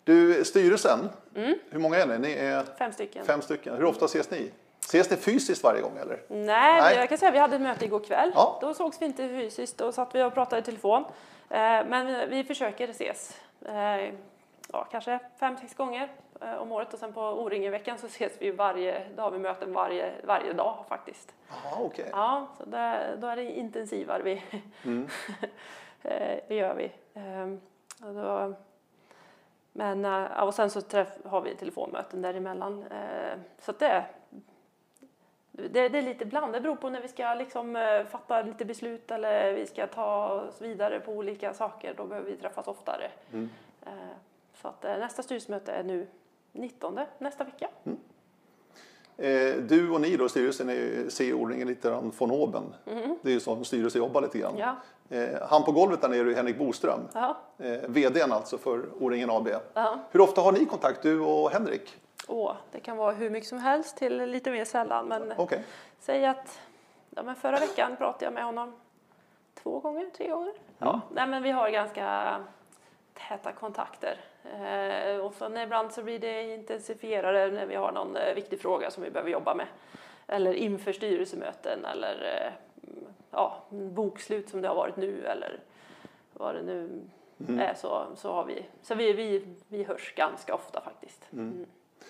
Du, 0.07 0.45
styrelsen, 0.45 1.09
Mm. 1.35 1.55
hur 1.71 1.79
många 1.79 1.97
är 1.97 2.07
ni? 2.07 2.19
Ni 2.19 2.33
är 2.33 2.65
Fem 2.79 2.93
stycken. 2.93 3.25
fem 3.25 3.43
stycken. 3.43 3.77
Hur 3.77 3.85
ofta 3.85 4.05
ses 4.05 4.31
ni? 4.31 4.51
Ses 4.81 5.09
det 5.09 5.17
fysiskt 5.17 5.63
varje 5.65 5.81
gång 5.83 5.97
eller? 5.99 6.21
Nej, 6.29 6.81
Nej. 6.83 6.97
jag 6.97 7.09
kan 7.09 7.19
säga 7.19 7.29
att 7.29 7.35
vi 7.35 7.39
hade 7.39 7.57
ett 7.57 7.63
möte 7.63 7.85
igår 7.85 8.01
kväll. 8.01 8.33
Ja. 8.35 8.59
Då 8.61 8.75
sågs 8.75 9.03
vi 9.03 9.07
inte 9.07 9.29
fysiskt, 9.29 9.79
då 9.79 9.93
satt 9.93 10.15
vi 10.15 10.23
och 10.23 10.35
pratade 10.35 10.61
i 10.61 10.65
telefon. 10.65 11.05
Eh, 11.51 11.59
Men 11.59 12.31
vi- 12.31 12.45
försöker 12.45 12.89
ses. 12.89 13.41
Eh, 13.67 14.15
Ja, 14.73 14.85
kanske 14.91 15.19
fem, 15.41 15.57
sex 15.57 15.75
gånger 15.75 16.09
eh, 16.41 16.55
om 16.55 16.73
året 16.73 16.93
och 16.95 16.99
sen 16.99 17.13
på 17.13 17.21
O-ringen-veckan 17.21 17.99
så 17.99 18.07
ses 18.07 18.33
vi 18.39 18.51
varje, 18.51 19.03
då 19.17 19.23
har 19.23 19.31
vi 19.31 19.39
möten 19.39 19.73
varje, 19.73 20.13
varje 20.25 20.53
dag 20.53 20.85
faktiskt. 20.89 21.33
Ja, 21.49 21.79
okej. 21.81 22.09
Ja, 22.13 22.49
så 22.59 22.65
där, 22.65 23.17
då 23.21 23.27
är 23.27 23.37
det 23.37 23.45
intensivare 23.59 24.23
vi, 24.23 24.43
Mm. 24.85 25.09
Det 26.49 26.55
gör 26.55 26.75
vi. 26.75 26.93
Ehm, 27.15 27.61
och 28.05 28.15
då, 28.15 28.55
men, 29.77 30.05
eh, 30.05 30.43
och 30.43 30.55
sen 30.55 30.70
så 30.70 30.81
träff, 30.81 31.09
har 31.24 31.41
vi 31.41 31.55
telefonmöten 31.55 32.22
däremellan. 32.22 32.85
Eh, 32.91 33.39
Så 33.59 33.70
att 33.70 33.79
det, 33.79 34.05
det, 35.53 35.89
det 35.89 35.99
är 35.99 36.03
lite 36.03 36.24
bland. 36.27 36.53
Det 36.53 36.61
beror 36.61 36.77
på 36.77 36.91
när 36.91 37.01
vi 37.01 37.09
ska 37.09 37.35
liksom, 37.35 37.77
eh, 37.77 38.05
fatta 38.05 38.43
lite 38.43 38.64
beslut 38.64 39.11
eller 39.11 39.53
vi 39.53 39.66
ska 39.66 39.87
ta 39.87 40.29
oss 40.29 40.61
vidare 40.61 41.01
på 41.01 41.12
olika 41.12 41.55
saker. 41.55 41.95
Då 41.97 42.05
behöver 42.05 42.31
vi 42.31 42.37
träffas 42.37 42.68
oftare. 42.68 43.11
Mm. 43.33 43.49
Så 44.55 44.68
att 44.68 44.83
nästa 44.83 45.22
styrelsemöte 45.22 45.72
är 45.72 45.83
nu 45.83 46.07
19 46.53 47.01
nästa 47.18 47.45
vecka. 47.45 47.68
Eh, 49.19 49.55
Du 49.57 49.91
och 49.91 50.01
ni 50.01 50.17
då, 50.17 50.29
styrelsen, 50.29 50.69
är- 50.69 51.09
ser 51.09 51.33
O-ringen 51.35 51.69
lite 51.69 51.89
grann 51.89 52.12
von 52.19 52.31
oben. 52.31 52.75
Det 53.23 53.33
är 53.35 53.41
ju 53.49 53.53
en 53.57 53.64
styrelse 53.64 53.99
jobbar 53.99 54.21
lite 54.21 54.39
grann. 54.39 54.55
Ja. 54.59 54.77
Eh, 55.17 55.29
Han 55.51 55.64
på 55.64 55.73
golvet 55.73 56.01
där 56.01 56.09
nere 56.09 56.31
är 56.31 56.35
Henrik 56.35 56.59
Boström, 56.59 57.01
Ja. 57.14 57.37
eh, 57.59 57.79
VDn 57.89 58.33
alltså 58.33 58.59
för 58.59 58.83
O-ringen 59.01 59.31
AB. 59.31 59.49
Ja. 59.75 59.99
Hur 60.11 60.21
ofta 60.21 60.41
har 60.41 60.53
ni 60.53 60.64
kontakt, 60.64 61.03
du 61.03 61.21
och 61.21 61.51
Henrik? 61.51 61.97
Åh, 62.29 62.53
det 62.73 62.81
kan 62.81 62.97
vara 62.97 63.12
hur 63.12 63.31
mycket 63.31 63.49
som 63.49 63.59
helst 63.59 63.97
till 63.97 64.17
lite 64.17 64.51
mer 64.51 64.64
sällan. 64.64 65.09
Men 65.09 65.33
Okej. 65.37 65.64
säg 66.01 66.27
att 66.27 66.61
ja, 67.11 67.23
men 67.23 67.37
förra 67.37 67.59
veckan 67.59 67.97
pratade 67.97 68.25
jag 68.25 68.33
med 68.35 68.45
honom 68.45 68.73
två 69.62 69.81
gånger, 69.81 70.07
tre 70.17 70.29
gånger. 70.29 70.53
Ja. 70.79 71.01
Nej, 71.14 71.27
men 71.27 71.43
vi 71.43 71.51
har 71.51 71.71
ganska 71.71 72.37
täta 73.29 73.53
kontakter. 73.53 74.21
Eh, 74.62 75.16
och 75.20 75.34
sen 75.34 75.57
ibland 75.57 75.92
så 75.92 76.03
blir 76.03 76.18
det 76.18 76.55
intensifierade 76.55 77.51
när 77.51 77.66
vi 77.66 77.74
har 77.74 77.92
någon 77.92 78.16
eh, 78.16 78.34
viktig 78.34 78.61
fråga 78.61 78.90
som 78.90 79.03
vi 79.03 79.11
behöver 79.11 79.30
jobba 79.30 79.55
med. 79.55 79.66
Eller 80.26 80.53
inför 80.55 80.92
styrelsemöten 80.92 81.84
eller 81.84 82.42
eh, 82.44 82.53
ja, 83.30 83.62
bokslut 83.70 84.49
som 84.49 84.62
det 84.62 84.68
har 84.68 84.74
varit 84.74 84.97
nu 84.97 85.26
eller 85.26 85.59
vad 86.32 86.55
det 86.55 86.62
nu 86.62 86.88
är 87.61 87.74
så, 87.74 88.07
så 88.16 88.32
har 88.32 88.44
vi. 88.44 88.66
Så 88.82 88.94
vi, 88.94 89.12
vi, 89.12 89.55
vi 89.68 89.84
hörs 89.84 90.14
ganska 90.16 90.55
ofta 90.55 90.80
faktiskt. 90.80 91.28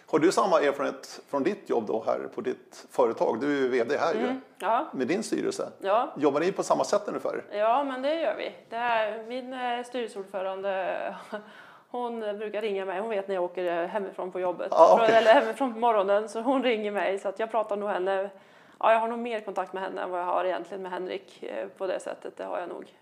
Har 0.06 0.18
du 0.18 0.32
samma 0.32 0.60
erfarenhet 0.60 1.20
från 1.28 1.42
ditt 1.42 1.70
jobb 1.70 1.86
då 1.86 2.02
här 2.06 2.28
på 2.34 2.40
ditt 2.40 2.86
företag? 2.90 3.40
Du 3.40 3.46
är 3.58 3.62
ju 3.62 3.68
VD 3.68 3.96
här 3.98 4.14
ju, 4.14 4.20
Mm. 4.20 4.40
Ja, 4.58 4.86
med 4.92 5.06
din 5.06 5.22
styrelse. 5.22 5.70
ja. 5.80 6.12
Jobbar 6.16 6.40
ni 6.40 6.52
på 6.52 6.62
samma 6.62 6.84
sätt 6.84 7.02
ungefär? 7.06 7.44
Ja, 7.52 7.84
men 7.84 8.02
det 8.02 8.14
gör 8.20 8.36
vi. 8.36 8.54
Det 8.68 8.76
här, 8.76 9.24
min 9.28 9.54
styrelseordförande, 9.84 11.14
hon 11.88 12.20
brukar 12.20 12.62
ringa 12.62 12.84
mig. 12.84 13.00
Hon 13.00 13.10
vet 13.10 13.28
när 13.28 13.34
jag 13.34 13.44
åker 13.44 13.86
hemifrån 13.86 14.32
på 14.32 14.40
jobbet. 14.40 14.72
Ah, 14.72 14.94
okej. 14.94 15.16
Eller 15.16 15.34
hemifrån 15.34 15.72
på 15.72 15.78
morgonen. 15.78 16.28
Så 16.28 16.40
hon 16.40 16.62
ringer 16.62 16.90
mig. 16.90 17.18
Så 17.18 17.28
att 17.28 17.38
jag 17.38 17.50
pratar 17.50 17.76
nog 17.76 17.88
henne. 17.88 18.30
Ja, 18.78 18.92
jag 18.92 19.00
har 19.00 19.08
nog 19.08 19.18
mer 19.18 19.40
kontakt 19.40 19.72
med 19.72 19.82
henne 19.82 20.02
än 20.02 20.10
vad 20.10 20.20
jag 20.20 20.26
har 20.26 20.44
egentligen 20.44 20.82
med 20.82 20.92
Henrik 20.92 21.42
eh, 21.42 21.68
på 21.68 21.86
det 21.86 22.00
sättet. 22.00 22.36
Det 22.36 22.44
har 22.44 22.58
jag 22.58 22.68
nog. 22.68 22.94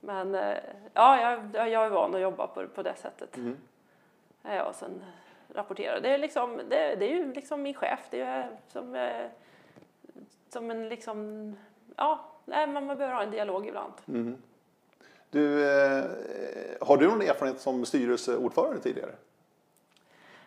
Men 0.00 0.34
eh, 0.34 0.56
ja, 0.94 1.20
jag, 1.20 1.68
jag 1.68 1.86
är 1.86 1.90
van 1.90 2.14
att 2.14 2.20
jobba 2.20 2.46
på, 2.46 2.66
på 2.66 2.82
det 2.82 2.94
sättet. 2.96 3.36
Mm. 3.36 3.56
Ja, 4.42 4.64
och 4.64 4.74
sen 4.74 5.04
rapportera. 5.54 6.00
Det 6.00 6.08
är, 6.08 6.18
liksom, 6.18 6.56
det, 6.56 6.94
det 6.94 7.04
är 7.04 7.14
ju 7.14 7.32
liksom 7.32 7.62
min 7.62 7.74
chef. 7.74 8.00
Det 8.10 8.20
är 8.20 8.48
som, 8.68 8.94
eh, 8.94 9.26
som 10.48 10.70
en 10.70 10.88
liksom, 10.88 11.56
ja, 11.96 12.20
nej, 12.44 12.66
man 12.66 12.86
behöver 12.86 13.14
ha 13.14 13.22
en 13.22 13.30
dialog 13.30 13.66
ibland. 13.66 13.92
Du, 15.30 15.70
eh, 15.70 16.04
har 16.80 16.96
du 16.96 17.08
någon 17.08 17.22
erfarenhet 17.22 17.60
som 17.60 17.84
styrelseordförande 17.86 18.80
tidigare? 18.80 19.10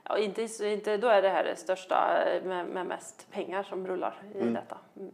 Ja, 0.09 0.17
inte, 0.17 0.47
inte, 0.61 0.97
då 0.97 1.07
är 1.07 1.21
det 1.21 1.29
här 1.29 1.43
det 1.43 1.55
största 1.55 2.23
eh, 2.25 2.43
med, 2.43 2.65
med 2.65 2.86
mest 2.86 3.27
pengar 3.31 3.63
som 3.63 3.88
rullar 3.88 4.15
i 4.36 4.43
detta. 4.43 4.77
Mm. 4.99 5.11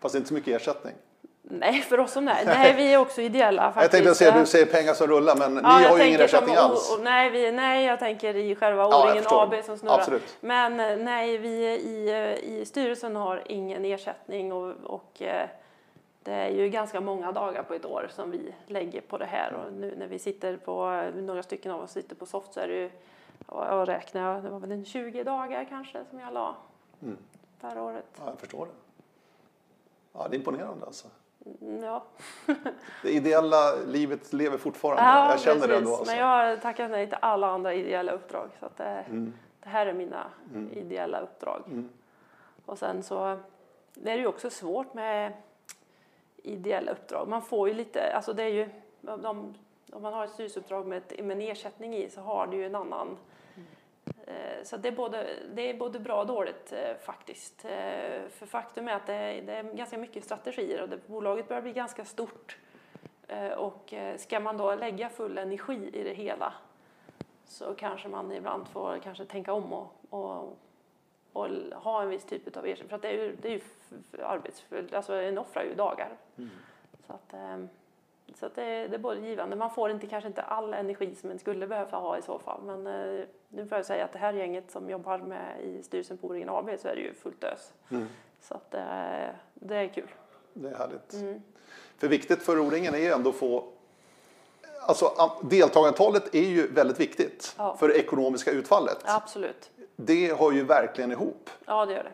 Fast 0.00 0.14
inte 0.14 0.28
så 0.28 0.34
mycket 0.34 0.60
ersättning. 0.60 0.94
Nej, 1.42 1.80
för 1.80 2.00
oss 2.00 2.12
som 2.12 2.24
nej. 2.24 2.42
Nej, 2.46 2.74
vi 2.76 2.92
är 2.94 2.98
också 2.98 3.20
ideella 3.20 3.62
Jag 3.62 3.74
faktiskt. 3.74 3.92
tänkte 3.92 4.14
säga, 4.14 4.38
du 4.38 4.46
säger 4.46 4.66
pengar 4.66 4.94
som 4.94 5.06
rullar, 5.06 5.36
men 5.36 5.60
Ja, 5.64 5.76
ni 5.78 5.82
jag 5.84 5.90
har 5.90 5.98
ju 5.98 6.04
ingen 6.06 6.18
som 6.18 6.24
ersättning 6.24 6.56
O- 6.56 6.58
alls. 6.60 6.92
o- 6.98 7.02
nej, 7.02 7.30
vi, 7.30 7.52
nej, 7.52 7.84
jag 7.86 7.98
tänker 7.98 8.36
i 8.36 8.54
själva 8.54 8.82
Ja, 8.82 8.90
jag 8.90 9.00
O-ringen 9.04 9.22
förstår. 9.22 9.42
AB 9.42 9.64
som 9.64 9.78
snurrar. 9.78 9.94
Absolut. 9.98 10.36
Men 10.40 10.80
eh, 10.80 10.96
nej, 10.96 11.38
vi 11.38 11.48
i, 11.74 12.10
i 12.60 12.64
styrelsen 12.66 13.16
har 13.16 13.42
ingen 13.46 13.84
ersättning 13.84 14.52
och, 14.52 14.74
och 14.84 15.22
det 16.24 16.32
är 16.32 16.48
ju 16.48 16.68
ganska 16.68 17.00
många 17.00 17.32
dagar 17.32 17.62
på 17.62 17.74
ett 17.74 17.84
år 17.84 18.06
som 18.10 18.30
vi 18.30 18.54
lägger 18.66 19.00
på 19.00 19.18
det 19.18 19.24
här 19.26 19.52
och 19.54 19.72
nu 19.72 19.94
när 19.98 20.06
vi 20.06 20.18
sitter 20.18 20.56
på, 20.56 21.02
några 21.14 21.42
stycken 21.42 21.72
av 21.72 21.80
oss 21.80 21.90
sitter 21.92 22.16
på 22.16 22.26
soft 22.26 22.52
så 22.54 22.60
är 22.60 22.68
det 22.68 22.74
ju, 22.74 22.90
ja, 23.48 23.66
jag 23.78 23.88
räknar, 23.88 24.42
det 24.42 24.48
var 24.50 24.58
väl 24.60 24.72
en 24.72 24.84
20 24.84 25.24
dagar 25.24 25.64
kanske 25.68 26.04
som 26.10 26.18
jag 26.20 26.32
la 26.34 26.56
Mm. 27.02 27.16
förra 27.60 27.82
året. 27.82 28.04
Ja, 28.18 28.22
jag 28.26 28.38
förstår 28.38 28.66
det. 28.66 28.72
Ja, 30.12 30.26
det 30.28 30.36
är 30.36 30.38
imponerande 30.38 30.86
alltså. 30.86 31.08
Mm, 31.60 31.84
Ja, 31.84 32.04
Det 33.02 33.10
ideella 33.10 33.74
livet 33.86 34.32
lever 34.32 34.58
fortfarande. 34.58 35.02
ja 35.02 35.30
jag 35.30 35.40
känner 35.40 35.60
det 35.60 35.66
precis. 35.66 35.78
ändå. 35.78 35.90
Alltså. 35.96 36.12
Men 36.12 36.18
jag 36.20 36.26
har 36.26 36.56
tackat 36.56 36.90
nej 36.90 37.06
till 37.06 37.18
alla 37.22 37.46
andra 37.46 37.74
ideella 37.74 38.12
uppdrag 38.12 38.48
så 38.60 38.66
att 38.66 38.76
det, 38.76 38.84
Mm. 39.08 39.32
det 39.60 39.68
här 39.68 39.86
är 39.86 39.92
mina 39.92 40.26
ideella 40.72 41.20
uppdrag. 41.20 41.62
Och 42.66 42.78
sen 42.78 43.02
så 43.02 43.38
det 43.94 44.10
är 44.10 44.14
det 44.16 44.20
ju 44.22 44.26
också 44.26 44.50
svårt 44.50 44.94
med 44.94 45.32
ideella 46.44 46.92
uppdrag. 46.92 47.28
Man 47.28 47.42
får 47.42 47.68
ju 47.68 47.74
lite, 47.74 48.12
alltså 48.12 48.32
det 48.32 48.42
är 48.42 48.48
ju, 48.48 48.68
de, 49.00 49.54
om 49.92 50.02
man 50.02 50.12
har 50.12 50.24
ett 50.24 50.30
styrelseuppdrag 50.30 50.86
med, 50.86 50.98
ett, 50.98 51.24
med 51.24 51.36
en 51.36 51.40
ersättning 51.50 51.94
i 51.94 52.08
så 52.10 52.20
har 52.20 52.46
du 52.46 52.56
ju 52.56 52.66
en 52.66 52.74
annan 52.74 53.16
eh, 54.26 54.62
så 54.62 54.76
det 54.76 54.88
är, 54.88 54.92
både, 54.92 55.26
det 55.54 55.62
är 55.70 55.74
både 55.74 55.98
bra 55.98 56.20
och 56.20 56.26
dåligt 56.26 56.72
eh, 56.72 56.96
faktiskt. 57.02 57.64
Eh, 57.64 58.28
För 58.30 58.46
faktum 58.46 58.88
är 58.88 58.92
att 58.92 59.06
det 59.06 59.14
är, 59.14 59.42
det 59.42 59.52
är 59.52 59.62
ganska 59.62 59.98
mycket 59.98 60.24
strategier 60.24 60.82
och 60.82 60.88
det, 60.88 61.08
bolaget 61.08 61.48
börjar 61.48 61.62
bli 61.62 61.72
ganska 61.72 62.04
stort. 62.04 62.58
Eh, 63.28 63.52
Och 63.52 63.92
eh, 63.92 64.16
ska 64.16 64.40
man 64.40 64.56
då 64.56 64.74
lägga 64.74 65.08
full 65.08 65.38
energi 65.38 65.90
i 65.92 66.02
det 66.02 66.14
hela 66.14 66.52
så 67.46 67.74
kanske 67.74 68.08
man 68.08 68.32
ibland 68.32 68.68
får 68.68 68.98
kanske 68.98 69.24
tänka 69.24 69.52
om 69.52 69.72
och, 69.72 69.92
och, 70.10 70.58
och 71.34 71.48
ha 71.82 72.02
en 72.02 72.08
viss 72.08 72.24
typ 72.24 72.56
av 72.56 72.66
ersättning. 72.66 72.88
För 72.88 72.96
att 72.96 73.02
det 73.02 73.08
är 73.08 73.12
ju, 73.12 73.36
det 73.42 73.48
är 73.48 73.52
ju 73.52 73.60
arbetsfullt, 74.24 74.94
alltså 74.94 75.12
en 75.14 75.38
offrar 75.38 75.62
ju 75.62 75.74
dagar. 75.74 76.16
Så 77.06 77.12
att, 77.12 77.32
ehm, 77.32 77.68
så 78.34 78.46
att 78.46 78.54
det, 78.54 78.88
det 78.88 78.94
är 78.94 78.98
både 78.98 79.20
givande, 79.20 79.56
man 79.56 79.70
får 79.70 79.90
inte, 79.90 80.06
kanske 80.06 80.28
inte 80.28 80.42
all 80.42 80.74
energi 80.74 81.14
som 81.14 81.28
man 81.28 81.38
skulle 81.38 81.66
behöva 81.66 81.98
ha 81.98 82.18
i 82.18 82.22
så 82.22 82.38
fall. 82.38 82.60
Men 82.62 82.86
eh, 82.86 83.24
nu 83.48 83.66
får 83.66 83.78
jag 83.78 83.86
säga 83.86 84.04
att 84.04 84.12
det 84.12 84.18
här 84.18 84.32
gänget 84.32 84.70
som 84.70 84.90
jobbar 84.90 85.18
med 85.18 85.60
i 85.62 85.82
styrelsen 85.82 86.18
på 86.18 86.26
O-ringen 86.26 86.48
AB 86.48 86.70
så 86.78 86.88
är 86.88 86.94
det 86.94 87.00
ju 87.00 87.14
fullt 87.14 87.44
ös. 87.44 87.72
Mm. 87.90 88.06
Så 88.40 88.54
att 88.54 88.74
eh, 88.74 89.34
det 89.54 89.76
är 89.76 89.88
kul. 89.88 90.08
Det 90.52 90.68
är 90.68 90.74
härligt. 90.74 91.12
Mm. 91.12 91.42
För 91.98 92.08
viktigt 92.08 92.42
för 92.42 92.60
O-ringen 92.60 92.94
är 92.94 92.98
ju 92.98 93.08
ändå 93.08 93.30
att 93.30 93.36
få... 93.36 93.64
Alltså 94.86 95.12
deltagarantalet 95.42 96.34
är 96.34 96.48
ju 96.48 96.66
väldigt 96.66 97.00
viktigt 97.00 97.54
Ja. 97.58 97.76
för 97.76 97.88
det 97.88 97.94
ekonomiska 97.94 98.50
utfallet. 98.50 98.98
Absolut. 99.04 99.70
Det 99.96 100.38
har 100.38 100.52
ju 100.52 100.64
verkligen 100.64 101.12
ihop. 101.12 101.50
Ja, 101.64 101.86
det 101.86 101.92
gör 101.92 102.04
det. 102.04 102.10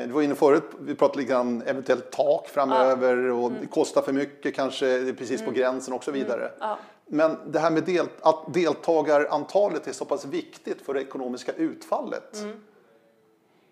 Eh, 0.00 0.06
Du 0.06 0.12
var 0.12 0.22
inne 0.22 0.34
förut, 0.34 0.64
vi 0.80 0.94
pratade 0.94 1.18
lite 1.20 1.32
grann 1.32 1.62
eventuellt 1.66 2.10
tak 2.12 2.48
framöver 2.48 3.16
och 3.30 3.46
Mm. 3.48 3.60
det 3.60 3.66
kostar 3.66 4.02
för 4.02 4.12
mycket 4.12 4.54
kanske, 4.54 5.14
precis 5.18 5.44
på 5.44 5.50
gränsen 5.50 5.94
och 5.94 6.04
så 6.04 6.10
vidare. 6.10 6.50
Ja. 6.60 6.78
Men 7.06 7.36
det 7.46 7.58
här 7.58 7.70
med 7.70 7.82
del, 7.84 8.06
att 8.20 8.54
deltagarantalet 8.54 9.86
är 9.86 9.92
så 9.92 10.04
pass 10.04 10.24
viktigt 10.24 10.82
för 10.82 10.94
det 10.94 11.00
ekonomiska 11.00 11.52
utfallet. 11.52 12.34
Mm. 12.36 12.60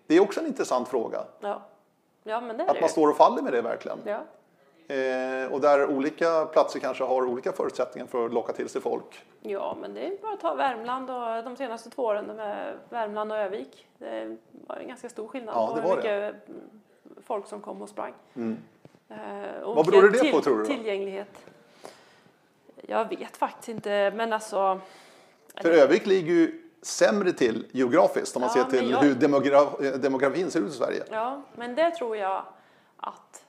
Det 0.07 0.15
är 0.15 0.19
också 0.21 0.39
en 0.39 0.45
intressant 0.45 0.87
fråga. 0.87 1.23
Ja, 1.39 1.61
ja 2.23 2.41
men 2.41 2.57
det 2.57 2.63
är 2.63 2.67
Att 2.67 2.73
det 2.73 2.81
man 2.81 2.87
ju. 2.87 2.91
står 2.91 3.07
och 3.09 3.17
faller 3.17 3.41
med 3.41 3.53
det 3.53 3.61
verkligen. 3.61 3.97
Ja. 4.05 4.23
Eh, 4.89 5.51
och 5.53 5.61
där 5.61 5.85
olika 5.89 6.45
platser 6.45 6.79
kanske 6.79 7.03
har 7.03 7.25
olika 7.25 7.51
förutsättningar 7.51 8.07
för 8.07 8.25
att 8.25 8.33
locka 8.33 8.53
till 8.53 8.69
sig 8.69 8.81
folk. 8.81 9.25
Ja, 9.41 9.77
men 9.81 9.93
det 9.93 10.07
är 10.07 10.17
bara 10.21 10.33
att 10.33 10.39
ta 10.39 10.55
Värmland 10.55 11.09
och 11.09 11.43
de 11.43 11.55
senaste 11.55 11.89
två 11.89 12.03
åren 12.03 12.25
med 12.25 12.77
Värmland 12.89 13.31
och 13.31 13.37
Övik. 13.37 13.87
Det 13.97 14.37
var 14.67 14.75
en 14.75 14.87
ganska 14.87 15.09
stor 15.09 15.27
skillnad 15.27 15.55
Ja, 15.55 15.67
på 15.67 15.75
det 15.81 15.87
hur 15.89 15.95
mycket 16.31 16.35
folk 17.25 17.47
som 17.47 17.61
kom 17.61 17.81
och 17.81 17.89
sprang. 17.89 18.13
Eh, 19.09 19.61
och 19.63 19.75
Vad 19.75 19.85
beror 19.85 20.09
det 20.09 20.31
på, 20.31 20.41
tror 20.41 20.55
du 20.57 20.63
då? 20.63 20.67
Tillgänglighet. 20.69 21.45
Jag 22.87 23.09
vet 23.09 23.37
faktiskt 23.37 23.69
inte, 23.69 24.11
men 24.15 24.33
alltså. 24.33 24.79
För 25.61 25.71
Övik 25.71 26.05
ligger 26.05 26.33
ju 26.33 26.61
sämre 26.81 27.31
till 27.31 27.65
geografiskt 27.71 28.35
om 28.35 28.41
man 28.41 28.49
Ja, 28.55 28.63
ser 28.63 28.71
till 28.79 28.89
jag- 28.91 28.97
hur 28.99 29.15
demogra- 29.15 29.85
eh, 29.85 29.99
demografin 29.99 30.51
ser 30.51 30.59
ut 30.59 30.69
i 30.69 30.71
Sverige. 30.71 31.03
Ja, 31.11 31.41
men 31.55 31.75
det 31.75 31.91
tror 31.91 32.17
jag 32.17 32.43
att 32.97 33.43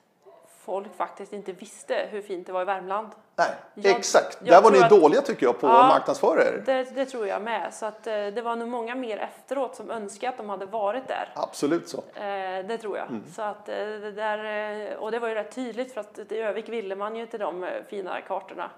folk 0.69 0.95
faktiskt 0.95 1.33
inte 1.33 1.51
visste 1.51 2.07
hur 2.11 2.21
fint 2.21 2.47
det 2.47 2.53
var 2.53 2.61
i 2.61 2.65
Värmland. 2.65 3.07
Nej, 3.35 3.47
Jag- 3.73 3.97
exakt. 3.97 4.37
jag 4.43 4.47
Där 4.57 4.61
var 4.61 4.71
ni 4.71 4.79
att- 4.83 4.89
dåliga 4.89 5.21
tycker 5.21 5.45
jag 5.45 5.59
på 5.59 5.67
Ja. 5.67 5.83
att 5.83 5.89
marknadsföra 5.89 6.41
er. 6.43 6.63
Det, 6.65 6.83
det 6.95 7.05
tror 7.05 7.27
jag 7.27 7.41
med. 7.41 7.73
Så 7.73 7.85
att, 7.85 8.07
eh, 8.07 8.13
det 8.13 8.41
var 8.41 8.55
nog 8.55 8.67
många 8.67 8.95
mer 8.95 9.17
efteråt 9.17 9.75
som 9.75 9.89
önskade 9.91 10.29
att 10.31 10.37
de 10.37 10.49
hade 10.49 10.65
varit 10.65 11.07
där. 11.07 11.29
Absolut 11.35 11.89
så. 11.89 11.97
Eh, 11.97 12.65
det 12.67 12.77
tror 12.77 12.97
jag. 12.97 13.07
Så 13.35 13.41
att, 13.41 13.69
eh, 13.69 13.75
det 13.75 14.11
där, 14.11 14.91
eh, 14.91 14.97
och 14.97 15.11
det 15.11 15.19
var 15.19 15.27
ju 15.27 15.33
rätt 15.35 15.55
tydligt 15.55 15.93
för 15.93 16.01
att 16.01 16.19
i 16.31 16.37
Övik 16.39 16.69
ville 16.69 16.95
man 16.95 17.15
ju 17.15 17.21
inte 17.21 17.37
de 17.37 17.69
fina 17.87 18.21
kartorna. 18.21 18.69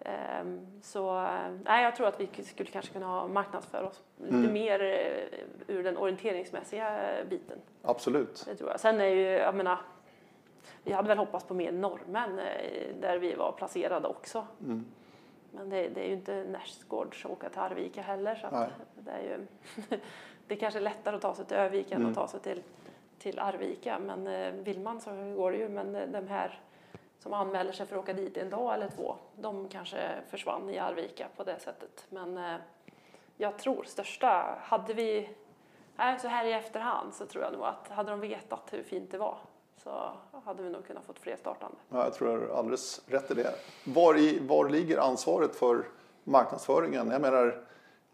Ehm, 0.00 0.66
så 0.82 1.18
eh, 1.24 1.30
nej, 1.64 1.84
jag 1.84 1.96
tror 1.96 2.06
att 2.08 2.20
vi 2.20 2.44
skulle 2.44 2.70
kanske 2.70 2.92
kunna 2.92 3.06
ha 3.06 3.28
marknadsför 3.28 3.82
oss 3.82 4.00
lite 4.22 4.52
mer 4.52 4.80
ur 5.66 5.82
den 5.84 5.96
orienteringsmässiga 5.96 6.98
biten. 7.30 7.58
Absolut. 7.82 8.42
Det 8.46 8.54
tror 8.56 8.70
jag. 8.70 8.80
Sen 8.80 9.00
är 9.00 9.04
ju, 9.04 9.26
jag 9.30 9.54
menar, 9.54 9.78
vi 10.84 10.92
hade 10.92 11.08
väl 11.08 11.18
hoppats 11.18 11.44
på 11.44 11.54
mer 11.54 11.72
norrmän 11.72 12.38
eh, 12.38 12.94
där 13.00 13.18
vi 13.18 13.34
var 13.34 13.52
placerade 13.52 14.08
också. 14.08 14.46
Men 15.50 15.70
det, 15.70 15.88
det 15.88 16.04
är 16.04 16.06
ju 16.06 16.12
inte 16.12 16.44
nästgårds 16.44 17.24
att 17.24 17.30
åka 17.30 17.48
till 17.48 17.58
Arvika 17.58 18.02
heller. 18.02 18.34
Så 18.34 18.66
det 18.94 19.10
är 19.10 19.22
ju 19.22 19.46
det 20.46 20.54
är 20.54 20.58
kanske 20.58 20.80
lättare 20.80 21.16
att 21.16 21.22
ta 21.22 21.34
sig 21.34 21.44
till 21.44 21.56
Övik 21.56 21.92
än 21.92 22.06
att 22.06 22.14
ta 22.14 22.28
sig 22.28 22.40
till, 22.40 22.62
till 23.18 23.38
Arvika. 23.38 23.98
Men 23.98 24.26
eh, 24.26 24.52
vill 24.52 24.80
man 24.80 25.00
så 25.00 25.10
går 25.10 25.52
det 25.52 25.58
ju. 25.58 25.68
Men 25.68 25.94
eh, 25.94 26.08
de 26.08 26.28
här 26.28 26.60
som 27.18 27.32
anmäler 27.32 27.72
sig 27.72 27.86
för 27.86 27.96
att 27.96 28.02
åka 28.02 28.12
dit 28.12 28.36
en 28.36 28.50
dag 28.50 28.74
eller 28.74 28.88
två, 28.88 29.16
de 29.36 29.68
kanske 29.68 30.10
försvann 30.30 30.70
i 30.70 30.78
Arvika 30.78 31.26
på 31.36 31.44
det 31.44 31.58
sättet. 31.58 32.06
Men 32.08 32.58
jag 33.36 33.58
tror 33.58 33.84
största, 33.84 34.58
hade 34.60 34.94
vi, 34.94 35.28
nej, 35.96 36.18
så 36.18 36.28
här 36.28 36.44
i 36.44 36.52
efterhand 36.52 37.14
så 37.14 37.26
tror 37.26 37.44
jag 37.44 37.52
nog 37.52 37.62
att 37.62 37.88
hade 37.88 38.10
de 38.10 38.20
vetat 38.20 38.72
hur 38.72 38.82
fint 38.82 39.10
det 39.10 39.18
var 39.18 39.38
så 39.82 40.12
hade 40.44 40.62
vi 40.62 40.70
nog 40.70 40.86
kunnat 40.86 41.04
fått 41.04 41.18
fler 41.18 41.36
startande. 41.36 41.76
Ja, 41.88 42.04
jag 42.04 42.14
tror 42.14 42.38
du 42.38 42.46
har 42.48 42.58
alldeles 42.58 43.00
rätt 43.06 43.30
i 43.30 43.34
det. 43.34 43.54
Var, 43.84 44.18
i, 44.18 44.38
var 44.46 44.68
ligger 44.68 44.98
ansvaret 44.98 45.56
för 45.56 45.84
marknadsföringen? 46.24 47.10
Jag 47.10 47.20
menar, 47.20 47.64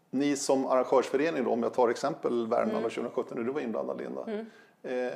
ni 0.09 0.35
som 0.35 0.65
arrangörsförening, 0.65 1.43
då, 1.43 1.51
om 1.51 1.63
jag 1.63 1.73
tar 1.73 1.89
exempel 1.89 2.47
Värmland 2.47 2.71
Mm. 2.77 2.89
2017 2.89 3.37
när 3.37 3.43
du 3.43 3.51
var 3.51 3.61
inblandad 3.61 3.97
Linda, 3.97 4.45
eh, 4.83 5.13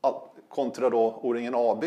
all- 0.00 0.20
kontra 0.48 0.90
då 0.90 1.18
O-ringen 1.22 1.54
AB 1.56 1.84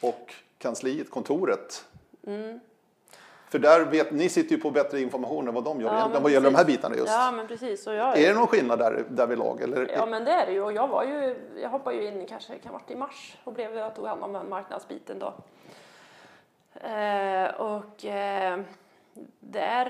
och 0.00 0.34
kansliet, 0.58 1.10
kontoret. 1.10 1.84
Mm. 2.26 2.60
För 3.52 3.58
där 3.58 3.84
vet, 3.84 4.10
ni 4.10 4.28
sitter 4.28 4.54
ju 4.54 4.60
på 4.60 4.70
bättre 4.70 5.00
information 5.00 5.48
än 5.48 5.54
vad 5.54 5.64
de 5.64 5.80
gör 5.80 5.88
Ja, 5.88 5.96
egentligen 5.96 6.22
vad 6.22 6.32
gäller 6.32 6.50
de 6.50 6.56
här 6.56 6.64
bitarna 6.64 6.96
just. 6.96 7.12
Ja, 7.12 7.32
men 7.32 7.46
precis. 7.46 7.86
Och 7.86 7.94
jag, 7.94 8.18
Är 8.18 8.28
det 8.28 8.34
någon 8.34 8.46
skillnad 8.46 8.78
där, 8.78 9.04
där 9.08 9.26
vid 9.26 9.38
lag? 9.38 9.62
Eller? 9.62 9.90
Ja 9.96 10.06
men 10.06 10.24
det 10.24 10.30
är 10.30 10.46
det 10.46 10.52
ju 10.52 10.62
och 10.62 10.72
jag 10.72 10.88
var 10.88 11.04
ju, 11.04 11.36
jag 11.62 11.68
hoppade 11.68 11.96
ju 11.96 12.06
in 12.06 12.26
kanske 12.26 12.58
kan 12.58 12.72
varit 12.72 12.90
i 12.90 12.96
mars 12.96 13.38
och 13.44 13.52
blev, 13.52 13.76
jag 13.76 13.94
tog 13.94 14.06
hand 14.06 14.24
om 14.24 14.32
den 14.32 14.48
marknadsbiten 14.48 15.18
då. 15.18 15.34
Eh, 16.88 17.54
och 17.54 18.04
eh, 18.04 18.60
där, 19.40 19.86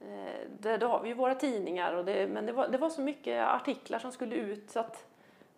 eh, 0.00 0.48
där 0.58 0.78
då 0.78 0.86
har 0.86 1.00
vi 1.02 1.08
ju 1.08 1.14
våra 1.14 1.34
tidningar 1.34 1.92
och 1.92 2.04
det, 2.04 2.26
men 2.26 2.46
det 2.46 2.52
var, 2.52 2.68
det 2.68 2.78
var 2.78 2.90
så 2.90 3.00
mycket 3.00 3.48
artiklar 3.48 3.98
som 3.98 4.12
skulle 4.12 4.34
ut 4.34 4.70
så 4.70 4.80
att, 4.80 5.04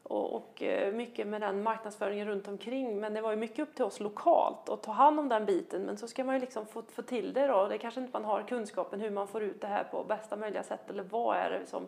och, 0.08 0.32
och 0.34 0.62
eh, 0.62 0.92
mycket 0.92 1.26
med 1.26 1.40
den 1.40 1.62
marknadsföringen 1.62 2.28
runt 2.28 2.48
omkring. 2.48 3.00
Men 3.00 3.14
det 3.14 3.20
var 3.20 3.30
ju 3.30 3.36
mycket 3.36 3.58
upp 3.58 3.74
till 3.74 3.84
oss 3.84 4.00
lokalt 4.00 4.68
att 4.68 4.82
ta 4.82 4.92
hand 4.92 5.20
om 5.20 5.28
den 5.28 5.46
biten. 5.46 5.82
Men 5.82 5.96
så 5.96 6.08
ska 6.08 6.24
man 6.24 6.34
ju 6.34 6.40
liksom 6.40 6.66
få, 6.66 6.82
få 6.82 7.02
till 7.02 7.32
det 7.32 7.46
då. 7.46 7.68
Det 7.68 7.78
kanske 7.78 8.00
inte 8.00 8.12
man 8.12 8.24
har 8.24 8.42
kunskapen 8.42 9.00
hur 9.00 9.10
man 9.10 9.28
får 9.28 9.42
ut 9.42 9.60
det 9.60 9.66
här 9.66 9.84
på 9.84 10.04
bästa 10.04 10.36
möjliga 10.36 10.62
sätt. 10.62 10.90
Eller 10.90 11.02
vad 11.02 11.36
är 11.36 11.50
det 11.50 11.66
som 11.66 11.86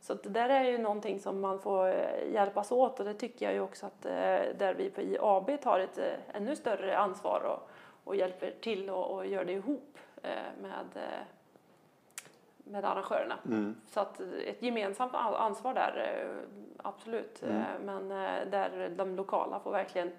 så 0.00 0.12
att 0.12 0.22
det 0.22 0.28
där 0.28 0.48
är 0.48 0.64
ju 0.64 0.78
någonting 0.78 1.20
som 1.20 1.40
man 1.40 1.58
får 1.58 1.88
eh, 1.88 2.32
hjälpas 2.32 2.72
åt. 2.72 3.00
Och 3.00 3.06
det 3.06 3.14
tycker 3.14 3.46
jag 3.46 3.54
ju 3.54 3.60
också 3.60 3.86
att 3.86 4.06
eh, 4.06 4.12
där 4.58 4.74
vi 4.74 4.90
på 4.90 5.00
IAB 5.00 5.60
tar 5.62 5.80
ett 5.80 5.98
ännu 6.32 6.56
större 6.56 6.98
ansvar 6.98 7.40
och, 7.40 7.70
och 8.04 8.16
hjälper 8.16 8.54
till 8.60 8.90
och, 8.90 9.10
och 9.10 9.26
gör 9.26 9.44
det 9.44 9.52
ihop 9.52 9.98
med, 10.62 10.84
med 12.66 12.84
arrangörerna. 12.84 13.38
Mm. 13.44 13.76
Så 13.86 14.00
att 14.00 14.20
ett 14.20 14.62
gemensamt 14.62 15.14
ansvar 15.14 15.74
där, 15.74 16.22
eh, 16.22 16.60
absolut. 16.82 17.42
Mm. 17.42 17.56
Eh, 17.56 17.66
Men 17.84 18.10
eh, 18.10 18.50
där 18.50 18.92
de 18.96 19.16
lokala 19.16 19.60
får 19.60 19.70
verkligen, 19.70 20.10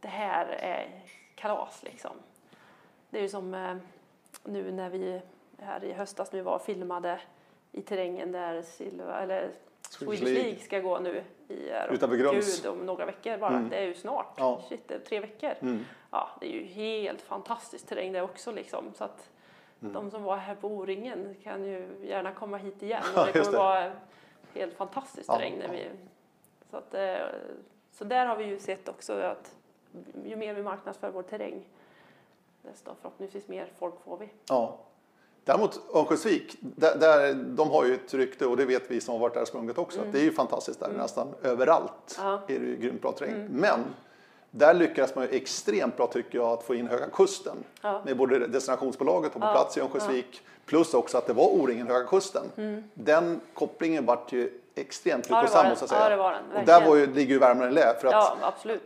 det 0.00 0.08
här 0.08 0.46
är 0.46 1.02
kalas 1.34 1.82
liksom. 1.82 2.10
Det 3.10 3.18
är 3.18 3.22
ju 3.22 3.28
som 3.28 3.80
nu 4.44 4.72
när 4.72 4.90
vi 4.90 5.20
här 5.58 5.84
i 5.84 5.92
höstas 5.92 6.32
nu 6.32 6.42
var 6.42 6.58
filmade 6.58 7.20
i 7.72 7.82
terrängen 7.82 8.32
där 8.32 8.62
Silva, 8.62 9.20
eller 9.20 9.50
Swedish 9.88 10.22
League 10.22 10.58
ska 10.58 10.80
gå 10.80 10.98
nu 10.98 11.24
i 11.48 11.70
Utanför 11.90 12.16
Grums. 12.16 12.62
Gud, 12.62 12.72
om 12.72 12.78
några 12.78 13.06
veckor 13.06 13.38
bara. 13.38 13.56
Mm. 13.56 13.68
Det 13.68 13.76
är 13.76 13.86
ju 13.86 13.94
snart. 13.94 14.34
Ja. 14.36 14.62
Shit, 14.68 14.92
tre 15.08 15.20
veckor. 15.20 15.52
Mm. 15.60 15.84
Ja, 16.10 16.30
det 16.40 16.46
är 16.46 16.60
ju 16.60 16.64
helt 16.64 17.22
fantastiskt 17.22 17.88
terräng 17.88 18.12
det 18.12 18.22
också 18.22 18.52
liksom. 18.52 18.84
Så 18.94 19.04
att 19.04 19.30
Mm. 19.82 19.92
de 19.92 20.10
som 20.10 20.22
var 20.22 20.36
här 20.36 20.54
på 20.54 20.68
O-ringen 20.68 21.34
kan 21.42 21.64
ju 21.64 21.88
gärna 22.02 22.32
komma 22.32 22.56
hit 22.56 22.82
igen. 22.82 23.02
Ja, 23.14 23.24
det 23.24 23.32
kommer 23.32 23.52
det. 23.52 23.58
vara 23.58 23.92
helt 24.54 24.74
fantastiskt 24.76 25.28
Ja. 25.28 25.38
När 25.38 25.74
ja. 25.74 25.90
så, 26.70 26.76
att, 26.76 26.94
eh, 26.94 27.16
så 27.92 28.04
där 28.04 28.26
har 28.26 28.36
vi 28.36 28.44
ju 28.44 28.58
sett 28.58 28.88
också 28.88 29.12
att 29.12 29.54
ju 30.24 30.36
mer 30.36 30.54
vi 30.54 30.62
marknadsför 30.62 31.10
vår 31.10 31.22
terräng 31.22 31.64
desto 32.62 32.94
förhoppningsvis 33.00 33.48
mer 33.48 33.68
folk 33.78 33.94
får 34.04 34.16
vi. 34.16 34.28
Ja. 34.48 34.78
Däremot 35.44 35.80
Örnsköldsvik, 35.94 36.56
där, 36.60 36.98
där, 36.98 37.34
de 37.34 37.70
har 37.70 37.84
ju 37.84 37.94
ett 37.94 38.14
rykte 38.14 38.46
och 38.46 38.56
det 38.56 38.64
vet 38.64 38.90
vi 38.90 39.00
som 39.00 39.12
har 39.12 39.18
varit 39.20 39.34
där 39.34 39.40
och 39.42 39.48
sprungit 39.48 39.78
också. 39.78 40.00
Att 40.00 40.12
det 40.12 40.18
är 40.18 40.22
ju 40.24 40.32
fantastiskt 40.32 40.80
där, 40.80 40.92
nästan 40.92 41.34
överallt 41.42 42.18
Mm. 42.20 42.30
Ja. 42.30 42.40
är 42.54 42.58
det 42.60 42.66
ju 42.66 42.76
grymt 42.76 43.02
bra 43.02 43.12
terräng. 43.12 43.48
Men 43.50 43.80
där 44.50 44.74
lyckas 44.74 45.14
man 45.14 45.24
ju 45.24 45.30
extremt 45.36 45.96
bra 45.96 46.06
tycker 46.06 46.38
jag 46.38 46.48
att 46.48 46.62
få 46.62 46.74
in 46.74 46.86
Höga 46.88 47.06
Kusten. 47.06 47.56
Ja. 47.82 48.02
Med 48.04 48.16
både 48.16 48.46
destinationsbolaget 48.46 49.34
och 49.34 49.40
på 49.40 49.46
Ja, 49.46 49.52
plats 49.52 49.76
i 49.76 49.80
Örnsköldsvik. 49.80 50.42
Plus 50.66 50.94
också 50.94 51.18
att 51.18 51.26
det 51.26 51.32
var 51.32 51.44
O-ringen 51.46 51.86
Höga 51.86 52.06
Kusten. 52.06 52.42
Den 52.94 53.40
kopplingen 53.54 54.06
vart 54.06 54.32
ju 54.32 54.50
extremt 54.74 55.30
Mm. 55.30 55.40
Lyckosam 55.42 55.68
måste 55.68 55.82
jag 55.82 55.88
säga. 55.88 56.02
Ja, 56.02 56.08
det 56.08 56.16
var 56.16 56.32
den, 56.32 56.42
och 56.60 56.66
där 56.66 56.86
var 56.88 56.96
ju, 56.96 57.06
ligger 57.06 57.32
ju 57.34 57.38
Värmland 57.38 57.70
i 57.72 57.74
lä. 57.74 57.94
För 58.00 58.08
att. 58.08 58.36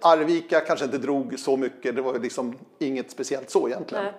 Arvika 0.01 0.61
kanske 0.61 0.85
inte 0.85 0.99
drog 0.99 1.39
så 1.39 1.57
mycket. 1.57 1.97
Det 1.97 2.03
var 2.03 2.15
ju 2.15 2.21
liksom 2.21 2.59
inget 2.79 3.11
speciellt 3.11 3.51
så 3.51 3.69
egentligen. 3.69 4.05
Nej. 4.05 4.13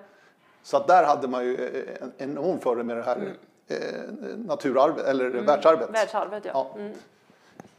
Så 0.64 0.78
att 0.78 0.88
där 0.88 1.04
hade 1.04 1.28
man 1.28 1.46
ju 1.46 1.54
eh, 1.56 2.04
en 2.04 2.14
enorm 2.18 2.60
fördel 2.60 2.86
med 2.86 2.98
det 2.98 3.04
här 3.04 3.16
Mm. 3.16 3.32
eh, 3.68 4.38
naturarvet, 4.38 5.06
eller 5.06 5.30
världsarvet. 5.30 5.89
Världsarvet 5.93 6.46
ja. 6.46 6.52
Ja. 6.54 6.80
Mm. 6.80 6.93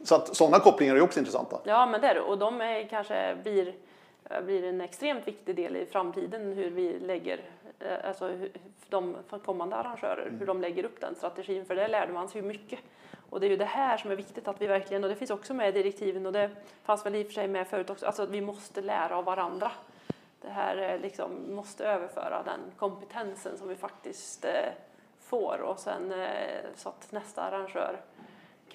Så 0.07 0.15
att 0.15 0.37
sådana 0.37 0.59
kopplingar 0.61 0.97
är 0.97 1.01
också 1.01 1.19
intressanta. 1.19 1.61
Ja, 1.65 1.87
men 1.87 2.01
det 2.01 2.07
är 2.09 2.15
det. 2.15 2.21
Och 2.21 2.39
de 2.39 2.61
är 2.61 2.89
kanske 2.89 3.37
blir, 3.43 3.75
eh, 4.31 4.41
blir 4.41 4.65
en 4.65 4.81
extremt 4.81 5.27
viktig 5.29 5.57
del 5.57 5.77
i 5.77 5.87
framtiden 5.87 6.53
hur 6.53 6.71
vi 6.71 6.99
lägger, 6.99 7.41
eh, 7.79 8.09
alltså 8.09 8.27
hur- 8.29 8.53
de 8.89 9.17
kommande 9.45 9.77
arrangörer, 9.77 10.33
hur 10.39 10.47
de 10.47 10.61
lägger 10.61 10.85
upp 10.85 11.01
den 11.01 11.15
strategin. 11.15 11.65
För 11.67 11.75
det 11.77 11.89
lärde 11.89 12.13
man 12.13 12.29
sig 12.29 12.41
ju 12.41 12.47
mycket. 12.49 12.79
Och 13.31 13.41
det 13.41 13.47
är 13.47 13.51
ju 13.51 13.57
det 13.57 13.65
här 13.65 13.97
som 13.97 14.11
är 14.11 14.17
viktigt 14.17 14.49
att 14.49 14.61
vi 14.61 14.67
verkligen, 14.67 15.05
och 15.05 15.11
det 15.11 15.17
finns 15.17 15.31
också 15.31 15.55
med 15.55 15.69
i 15.69 15.73
direktiven 15.73 16.27
och 16.27 16.33
det 16.33 16.51
fanns 16.85 17.07
väl 17.07 17.15
i 17.15 17.23
och 17.23 17.27
för 17.27 17.33
sig 17.35 17.49
med 17.49 17.67
förut 17.69 17.91
också, 17.91 18.07
alltså 18.07 18.23
att 18.23 18.29
vi 18.31 18.41
måste 18.41 18.81
lära 18.83 19.17
av 19.17 19.25
varandra. 19.25 19.71
Det 20.43 20.49
här 20.51 20.77
är 20.77 20.99
liksom, 20.99 21.55
måste 21.55 21.87
överföra 21.87 22.43
den 22.43 22.61
kompetensen 22.77 23.59
som 23.59 23.69
vi 23.69 23.75
faktiskt 23.77 24.45
eh, 24.45 24.51
får 25.21 25.61
och 25.63 25.79
sen 25.79 26.13
eh, 26.13 26.29
så 26.77 26.89
att 26.89 27.13
nästa 27.13 27.43
arrangör 27.43 28.01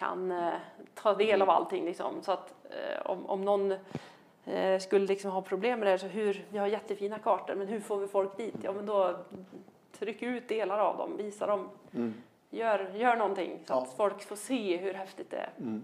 kan 0.01 0.31
eh, 0.31 0.53
ta 0.93 1.13
del 1.13 1.41
av 1.41 1.49
allting. 1.49 1.85
Liksom. 1.85 2.21
Så 2.21 2.31
att 2.31 2.53
eh, 2.69 3.05
om, 3.11 3.25
om 3.25 3.41
någon 3.45 3.71
eh, 4.45 4.79
skulle 4.79 5.05
liksom 5.07 5.31
ha 5.31 5.41
problem 5.41 5.79
med 5.79 5.87
det 5.87 5.91
här, 5.91 5.97
så 5.97 6.07
hur, 6.07 6.45
vi 6.49 6.57
har 6.57 6.67
jättefina 6.67 7.19
kartor, 7.19 7.55
men 7.55 7.67
hur 7.67 7.79
får 7.79 7.97
vi 7.97 8.07
folk 8.07 8.37
dit? 8.37 8.55
Ja, 8.63 8.71
men 8.71 8.85
då 8.85 9.15
tryck 9.99 10.21
ut 10.21 10.47
delar 10.49 10.79
av 10.79 10.97
dem, 10.97 11.17
visa 11.17 11.47
dem, 11.47 11.69
Mm. 11.93 12.13
gör, 12.49 12.91
gör 12.95 13.15
någonting 13.15 13.59
så 13.67 13.73
Ja. 13.73 13.81
att 13.81 13.93
folk 13.97 14.21
får 14.23 14.35
se 14.35 14.77
hur 14.77 14.93
häftigt 14.93 15.29
det 15.31 15.37
är. 15.37 15.49
Mm. 15.57 15.83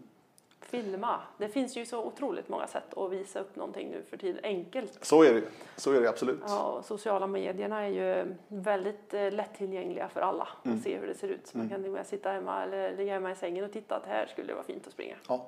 Filma. 0.61 1.19
Det 1.37 1.49
finns 1.49 1.77
ju 1.77 1.85
så 1.85 2.03
otroligt 2.03 2.49
många 2.49 2.67
sätt 2.67 2.93
att 2.97 3.11
visa 3.11 3.39
upp 3.39 3.55
någonting 3.55 3.89
nu 3.91 4.03
för 4.09 4.17
tiden, 4.17 4.39
enkelt. 4.43 4.97
Så 5.05 5.23
är 5.23 5.33
det. 5.33 5.41
Så 5.75 5.91
är 5.91 6.01
det 6.01 6.09
absolut. 6.09 6.39
Ja, 6.47 6.81
sociala 6.85 7.27
medierna 7.27 7.81
är 7.81 7.87
ju 7.89 8.35
väldigt 8.47 9.13
eh, 9.13 9.31
lättillgängliga 9.31 10.09
för 10.09 10.21
alla 10.21 10.47
Mm. 10.65 10.77
att 10.77 10.83
se 10.83 10.97
hur 10.97 11.07
det 11.07 11.15
ser 11.15 11.27
ut. 11.27 11.47
Så 11.47 11.57
man 11.57 11.69
kan 11.69 11.85
och 11.85 11.91
med 11.91 12.07
sitta 12.07 12.29
hemma 12.31 12.63
eller 12.63 12.97
ligga 12.97 13.13
hemma 13.13 13.31
i 13.31 13.35
sängen 13.35 13.65
och 13.65 13.71
titta 13.73 13.95
att 13.95 14.05
här 14.05 14.25
skulle 14.27 14.47
det 14.47 14.53
vara 14.53 14.63
fint 14.63 14.87
att 14.87 14.93
springa. 14.93 15.15
Ja. 15.27 15.47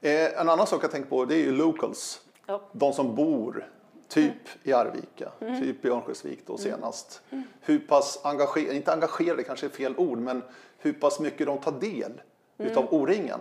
Eh, 0.00 0.40
en 0.40 0.48
annan 0.48 0.66
sak 0.66 0.84
jag 0.84 0.90
tänker 0.90 1.08
på 1.10 1.24
det 1.24 1.34
är 1.34 1.44
ju 1.44 1.52
locals. 1.52 2.20
Ja. 2.46 2.62
De 2.72 2.92
som 2.92 3.14
bor 3.14 3.68
typ 4.08 4.32
Mm. 4.32 4.40
i 4.62 4.72
Arvika, 4.72 5.30
typ 5.60 5.84
i 5.84 5.88
Örnsköldsvik 5.88 6.46
då 6.46 6.58
senast. 6.58 7.22
Hur 7.60 7.78
pass 7.78 8.20
engagerade, 8.24 8.76
inte 8.76 8.92
engagerade 8.92 9.42
kanske 9.42 9.66
är 9.66 9.70
fel 9.70 9.94
ord, 9.96 10.18
men 10.18 10.42
hur 10.78 10.92
pass 10.92 11.20
mycket 11.20 11.46
de 11.46 11.58
tar 11.58 11.72
del 11.72 12.12
Mm. 12.58 12.72
utav 12.72 12.84
O-ringen. 12.90 13.40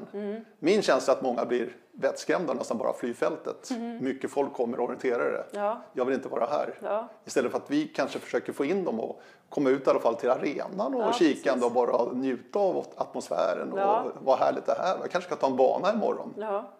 Min 0.60 0.82
känsla 0.82 1.14
är 1.14 1.18
att 1.18 1.24
många 1.24 1.46
blir 1.46 1.70
vettskrämda 1.92 2.54
nästan 2.54 2.78
bara 2.78 2.90
av 2.90 2.94
flygfältet. 2.94 3.70
Mm. 3.72 4.04
Mycket 4.04 4.32
folk 4.32 4.54
kommer 4.54 4.78
och 4.80 4.84
orienterare. 4.86 5.44
Ja, 5.52 5.82
Jag 5.94 6.06
vill 6.06 6.16
inte 6.16 6.30
vara 6.30 6.46
här. 6.46 6.74
ja, 6.84 7.08
Istället 7.26 7.52
för 7.52 7.58
att 7.58 7.72
vi 7.72 7.88
kanske 7.88 8.20
försöker 8.20 8.54
få 8.54 8.66
in 8.66 8.84
dem 8.84 9.00
och 9.00 9.22
komma 9.50 9.70
ut 9.70 9.88
i 9.88 9.90
alla 9.90 10.00
fall 10.00 10.16
till 10.16 10.30
arenan 10.30 10.96
och 10.96 11.02
Ja, 11.02 11.14
kika 11.14 11.34
precis. 11.34 11.52
ändå 11.54 11.66
och 11.66 11.72
bara 11.72 12.12
njuta 12.14 12.60
av 12.60 12.86
atmosfären 12.96 13.72
och 13.74 13.80
Ja. 13.80 14.06
vad 14.24 14.40
härligt 14.40 14.66
det 14.66 14.76
här. 14.78 14.98
Jag 15.02 15.12
kanske 15.12 15.28
ska 15.30 15.36
ta 15.36 15.48
en 15.48 15.56
bana 15.58 15.94
imorgon. 15.94 16.34
ja. 16.38 16.72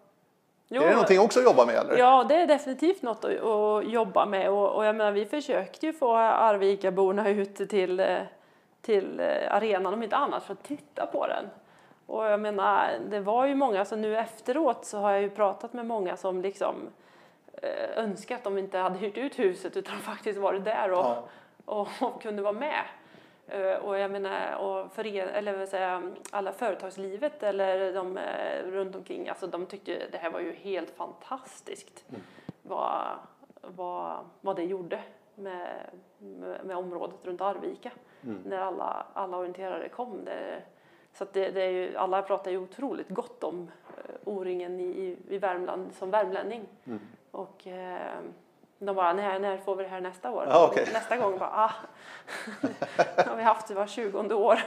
är 0.70 0.80
det 0.80 0.90
någonting 0.92 1.20
också 1.20 1.38
att 1.38 1.44
jobba 1.44 1.66
med 1.66 1.74
eller? 1.74 1.96
Ja, 1.98 2.24
det 2.28 2.34
är 2.34 2.46
definitivt 2.46 3.02
något 3.02 3.24
att, 3.24 3.42
att 3.44 3.86
jobba 3.88 4.26
med 4.26 4.50
och, 4.50 4.74
och 4.76 4.84
jag 4.84 4.96
menar, 4.96 5.12
vi 5.12 5.24
försökte 5.26 5.86
ju 5.86 5.92
få 5.92 6.16
Arvikaborna 6.16 7.28
ut 7.28 7.56
till, 7.70 8.16
till 8.82 9.20
eh, 9.20 9.54
arenan 9.56 9.94
om 9.94 10.02
inte 10.02 10.16
annat 10.16 10.42
för 10.42 10.52
att 10.52 10.62
titta 10.64 11.06
på 11.06 11.26
den. 11.26 11.44
Och 12.06 12.24
jag 12.24 12.40
menar, 12.40 12.98
det 13.10 13.20
var 13.20 13.46
ju 13.46 13.54
många, 13.54 13.84
så 13.84 13.96
nu 13.96 14.16
efteråt 14.16 14.84
så 14.84 14.98
har 14.98 15.10
jag 15.10 15.22
ju 15.22 15.30
pratat 15.30 15.72
med 15.72 15.86
många 15.86 16.16
som 16.16 16.42
liksom 16.42 16.74
eh, 17.62 17.98
önskar 17.98 18.34
att 18.34 18.44
de 18.44 18.58
inte 18.58 18.78
hade 18.78 18.98
hyrt 18.98 19.18
ut 19.18 19.38
huset 19.38 19.76
utan 19.76 19.96
faktiskt 19.98 20.38
varit 20.38 20.64
där 20.64 20.92
och, 20.92 20.98
Ja. 20.98 21.22
och, 21.64 21.88
och 22.00 22.22
kunde 22.22 22.42
vara 22.42 22.52
med. 22.52 22.82
Eh, 23.48 23.76
Och 23.78 23.98
jag 23.98 24.10
menar, 24.10 24.56
och 24.56 24.92
för 24.92 25.06
er, 25.06 25.26
eller 25.26 25.66
säger 25.66 25.88
jag, 25.92 26.12
alla 26.32 26.52
företagslivet 26.52 27.42
eller 27.42 27.92
de 27.92 28.18
eh, 28.18 28.62
runt 28.66 28.96
omkring, 28.96 29.28
alltså 29.28 29.46
de 29.46 29.66
tyckte 29.66 30.02
det 30.12 30.18
här 30.18 30.30
var 30.30 30.40
ju 30.40 30.52
helt 30.52 30.90
fantastiskt. 30.90 32.04
Vad, 32.62 33.02
vad, 33.60 34.16
vad 34.40 34.56
det 34.56 34.64
gjorde 34.64 35.00
med, 35.34 35.68
med, 36.18 36.64
med 36.64 36.76
området 36.76 37.16
runt 37.22 37.40
Arvika 37.40 37.90
när 38.44 38.58
alla, 38.58 39.06
alla 39.12 39.36
orienterare 39.36 39.88
kom. 39.88 40.24
Det, 40.24 40.62
så 41.18 41.26
det, 41.32 41.50
det 41.50 41.62
är 41.62 41.70
ju, 41.70 41.96
alla 41.96 42.22
pratar 42.22 42.50
ju 42.50 42.58
otroligt 42.58 43.08
gott 43.08 43.44
om 43.44 43.70
O-ringen 44.24 44.80
i, 44.80 45.16
i 45.28 45.38
Värmland 45.38 45.94
som 45.94 46.10
värmlänning. 46.10 46.66
Mm. 46.84 47.00
Och 47.30 47.66
eh, 47.66 48.18
de 48.78 48.96
bara, 48.96 49.12
när, 49.12 49.38
när 49.38 49.58
får 49.58 49.76
vi 49.76 49.82
det 49.82 49.88
här 49.88 50.00
nästa 50.00 50.30
år? 50.30 50.46
Ja, 50.48 50.68
okej. 50.70 50.88
Nästa 50.92 51.16
gång 51.16 51.38
bara, 51.38 51.50
ah. 51.52 51.72
det 53.16 53.26
har 53.28 53.36
vi 53.36 53.42
haft 53.42 53.68
det 53.68 53.74
var 53.74 53.86
20 53.86 54.34
år. 54.34 54.62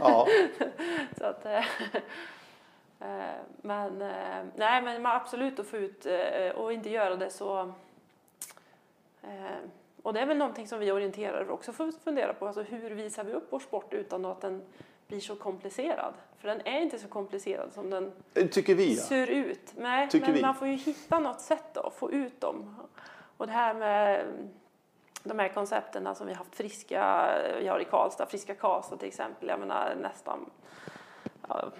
Ja. 0.00 0.26
Så 1.18 1.24
att, 1.24 1.46
eh, 1.46 1.66
eh, 3.00 3.34
men 3.56 4.02
eh, 4.02 4.44
nej, 4.54 4.82
men 4.82 5.02
man 5.02 5.16
absolut 5.16 5.58
att 5.58 5.66
få 5.66 5.76
ut 5.76 6.06
eh, 6.06 6.50
och 6.54 6.72
inte 6.72 6.90
göra 6.90 7.16
det 7.16 7.30
så. 7.30 7.72
Eh, 9.22 9.58
och 10.02 10.12
det 10.12 10.20
är 10.20 10.26
väl 10.26 10.36
någonting 10.36 10.68
som 10.68 10.78
vi 10.78 10.92
orienterare 10.92 11.48
också 11.48 11.72
får 11.72 11.92
fundera 11.92 12.34
på. 12.34 12.46
Alltså 12.46 12.62
hur 12.62 12.90
visar 12.90 13.24
vi 13.24 13.32
upp 13.32 13.46
vår 13.50 13.60
sport 13.60 13.92
utan 13.92 14.24
att 14.24 14.40
den 14.40 14.62
blir 15.14 15.20
så 15.20 15.36
komplicerad? 15.36 16.14
För 16.38 16.48
den 16.48 16.60
är 16.66 16.80
inte 16.80 16.98
så 16.98 17.08
komplicerad 17.08 17.72
som 17.72 17.90
den 17.90 18.12
Det 18.32 18.48
tycker 18.48 18.74
vi. 18.74 18.94
Ja. 18.96 19.02
ser 19.02 19.26
ut. 19.26 19.72
Nej, 19.76 20.08
Tycker 20.10 20.26
men 20.26 20.34
vi. 20.34 20.42
man 20.42 20.54
får 20.54 20.68
ju 20.68 20.74
hitta 20.74 21.18
något 21.18 21.40
sätt 21.40 21.64
då, 21.72 21.90
få 21.96 22.12
ut 22.12 22.40
dem. 22.40 22.76
Och 23.36 23.46
det 23.46 23.52
här 23.52 23.74
med 23.74 24.24
de 25.22 25.38
här 25.38 25.48
koncepten 25.48 26.14
som 26.14 26.26
vi 26.26 26.32
haft 26.34 26.56
friska, 26.56 27.30
vi 27.60 27.68
har 27.68 27.80
i 27.80 27.84
Karlstad, 27.84 28.26
friska 28.26 28.54
Karlstad 28.54 28.96
till 28.96 29.08
exempel, 29.08 29.48
jag 29.48 29.60
menar 29.60 29.94
nästan, 30.02 30.50
ja, 31.48 31.70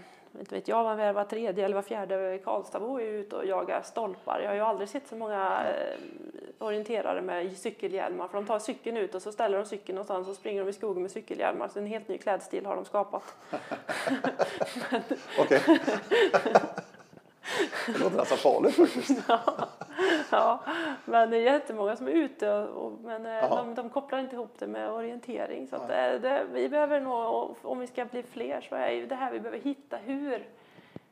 inte 0.40 0.54
vet 0.54 0.68
jag, 0.68 0.84
var, 0.84 1.12
var 1.12 1.24
tredje 1.24 1.64
eller 1.64 1.74
var 1.74 1.82
fjärde 1.82 2.38
Karlstadbo 2.44 3.00
är 3.00 3.04
ute 3.04 3.36
och 3.36 3.46
jagar 3.46 3.82
stolpar. 3.82 4.40
Jag 4.40 4.48
har 4.48 4.54
ju 4.54 4.60
aldrig 4.60 4.88
sett 4.88 5.08
så 5.08 5.16
många 5.16 5.66
eh, 5.68 5.98
orienterare 6.58 7.22
med 7.22 7.56
cykelhjälmar, 7.56 8.28
för 8.28 8.36
de 8.36 8.46
tar 8.46 8.58
cykeln 8.58 8.96
ut 8.96 9.14
och 9.14 9.22
så 9.22 9.32
ställer 9.32 9.58
de 9.58 9.66
cykeln 9.66 9.96
någonstans 9.96 10.28
och 10.28 10.34
springer 10.34 10.64
de 10.64 10.70
i 10.70 10.72
skogen 10.72 11.02
med 11.02 11.10
cykelhjälmar. 11.10 11.68
Så 11.68 11.78
en 11.78 11.86
helt 11.86 12.08
ny 12.08 12.18
klädstil 12.18 12.66
har 12.66 12.76
de 12.76 12.84
skapat. 12.84 13.22
Okej. 15.38 15.62
det 17.86 17.98
låter 17.98 18.16
nästan 18.16 18.38
farligt 18.38 18.74
faktiskt. 18.76 19.22
Ja, 20.30 20.60
men 21.04 21.30
det 21.30 21.36
är 21.36 21.40
jättemånga 21.40 21.96
som 21.96 22.08
är 22.08 22.12
ute 22.12 22.52
och, 22.52 22.86
och 22.86 22.92
men 23.00 23.26
eh, 23.26 23.48
de, 23.56 23.74
de 23.74 23.90
kopplar 23.90 24.18
inte 24.18 24.34
ihop 24.36 24.54
det 24.58 24.66
med 24.66 24.90
orientering. 24.90 25.66
Så 25.68 25.76
att 25.76 25.88
det, 25.88 26.18
det, 26.18 26.46
vi 26.52 26.68
behöver 26.68 27.00
nog, 27.00 27.56
om 27.62 27.78
vi 27.78 27.86
ska 27.86 28.04
bli 28.04 28.22
fler 28.22 28.60
så 28.60 28.74
är 28.74 28.90
ju 28.90 29.06
det 29.06 29.14
här 29.14 29.32
vi 29.32 29.40
behöver 29.40 29.58
hitta 29.58 29.96
hur, 29.96 30.48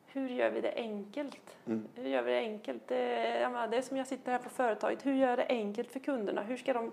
hur 0.06 0.28
gör 0.28 0.50
vi 0.50 0.60
det 0.60 0.72
enkelt? 0.76 1.56
Mm. 1.66 1.88
Hur 1.94 2.08
gör 2.08 2.22
vi 2.22 2.32
det 2.32 2.38
enkelt? 2.38 2.82
Det, 2.88 3.48
menar, 3.52 3.68
det 3.68 3.76
är 3.76 3.82
som 3.82 3.96
jag 3.96 4.06
sitter 4.06 4.32
här 4.32 4.38
på 4.38 4.48
företaget, 4.50 5.06
hur 5.06 5.14
gör 5.14 5.28
jag 5.28 5.38
det 5.38 5.46
enkelt 5.48 5.92
för 5.92 6.00
kunderna? 6.00 6.42
Hur 6.42 6.56
ska 6.56 6.72
de, 6.72 6.92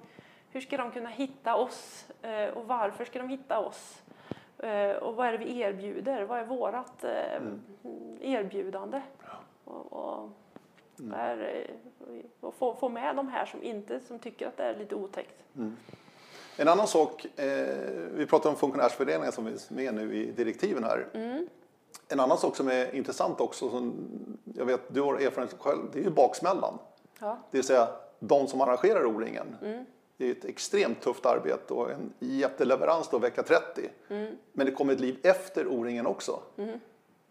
hur 0.52 0.62
ska 0.62 0.78
de 0.78 0.92
kunna 0.92 1.10
hitta 1.10 1.56
oss 1.56 2.08
eh, 2.22 2.48
och 2.50 2.68
varför 2.68 3.06
ska 3.06 3.20
de 3.20 3.30
hitta 3.30 3.60
oss? 3.60 4.02
Eh, 4.58 4.92
och 4.92 5.16
vad 5.16 5.28
är 5.28 5.32
det 5.32 5.38
vi 5.38 5.60
erbjuder? 5.60 6.24
Vad 6.24 6.40
är 6.40 6.46
vårat 6.46 7.04
eh, 7.04 7.36
Mm. 7.84 8.18
erbjudande? 8.22 9.02
Och, 9.70 9.94
och, 9.94 10.30
där, 10.96 11.66
eh, 11.68 12.16
och 12.40 12.54
få, 12.54 12.76
få 12.76 12.90
med 12.90 13.16
de 13.16 13.28
här 13.28 13.46
som 13.46 13.64
inte 13.64 14.00
som 14.00 14.20
tycker 14.20 14.48
att 14.48 14.58
det 14.58 14.64
är 14.64 14.76
lite 14.76 14.96
otäckt. 14.96 15.44
En 16.58 16.68
annan 16.68 16.88
sak, 16.88 17.26
eh, 17.26 17.46
vi 18.14 18.26
pratar 18.26 18.50
om 18.50 18.56
funktionärsfördelningen 18.56 19.32
som 19.32 19.46
finns 19.46 19.70
med 19.70 19.94
nu 19.94 20.16
i 20.16 20.32
direktiven 20.32 20.84
här. 20.84 21.08
En 22.08 22.20
annan 22.20 22.38
sak 22.38 22.56
som 22.56 22.68
är 22.68 22.96
intressant 22.96 23.42
också, 23.42 23.70
som 23.70 23.94
jag 24.56 24.66
vet 24.66 24.94
du 24.94 25.02
har 25.02 25.14
erfarenhet 25.14 25.56
själv, 25.60 25.80
det 25.94 26.00
är 26.00 26.04
ju 26.04 26.10
baksmällan. 26.10 26.78
Ja. 27.20 27.38
Det 27.52 27.58
vill 27.58 27.66
säga 27.66 27.88
de 28.20 28.48
som 28.48 28.62
arrangerar 28.62 29.06
O-ringen. 29.06 29.56
Det 30.18 30.28
är 30.28 30.32
ett 30.32 30.46
extremt 30.46 31.02
tufft 31.02 31.26
arbete 31.26 31.74
och 31.74 31.92
en 31.92 32.14
jätteleverans 32.20 33.10
då 33.10 33.20
vecka 33.20 33.44
30. 33.44 33.90
Men 34.54 34.66
det 34.66 34.72
kommer 34.72 34.94
ett 34.94 35.00
liv 35.00 35.20
efter 35.24 35.68
O-ringen 35.68 36.08
också. 36.08 36.40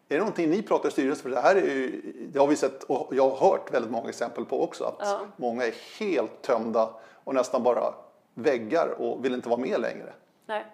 Är 0.09 0.15
det 0.15 0.19
någonting 0.19 0.51
ni 0.51 0.63
pratar 0.63 0.89
i 0.89 0.93
styrelsen 0.93 1.23
för? 1.23 1.31
Det 1.31 1.41
här 1.41 1.57
är 1.57 1.61
ju, 1.61 2.03
det 2.33 2.39
har 2.39 2.47
vi 2.47 2.57
sett 2.57 2.83
och 2.83 3.15
jag 3.15 3.31
har 3.31 3.51
hört 3.51 3.75
väldigt 3.75 3.91
många 3.91 4.09
exempel 4.09 4.45
på 4.45 4.63
också. 4.63 4.85
Att 4.85 4.95
Ja. 5.01 5.21
många 5.37 5.65
är 5.67 5.75
helt 6.01 6.43
tömda 6.43 6.91
och 7.25 7.35
nästan 7.35 7.63
bara 7.63 7.95
väggar 8.35 8.89
och 8.99 9.25
vill 9.25 9.35
inte 9.35 9.49
vara 9.49 9.61
med 9.61 9.81
längre. 9.81 10.13
Nej. 10.47 10.67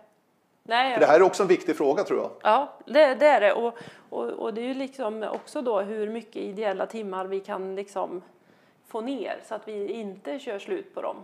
Nej, 0.63 0.93
För 0.95 1.01
det 1.01 1.07
här 1.07 1.17
är 1.21 1.23
också 1.23 1.43
en 1.43 1.49
viktig 1.49 1.77
fråga 1.77 2.05
tror 2.05 2.21
jag. 2.21 2.31
Ja, 2.43 2.73
det, 2.87 3.15
det 3.15 3.27
är 3.27 3.41
det. 3.41 3.53
Och, 3.53 3.75
och, 4.11 4.25
och 4.31 4.55
det 4.55 4.61
är 4.61 4.65
ju 4.67 4.75
liksom 4.75 5.23
också 5.23 5.63
då 5.63 5.81
hur 5.81 6.11
mycket 6.11 6.37
ideella 6.37 6.87
timmar 6.87 7.25
vi 7.25 7.41
kan 7.41 7.75
liksom 7.75 8.23
få 8.87 9.01
ner 9.01 9.41
så 9.49 9.55
att 9.55 9.69
vi 9.69 9.93
inte 9.93 10.39
kör 10.39 10.59
slut 10.59 10.95
på 10.95 11.03
dem. 11.03 11.17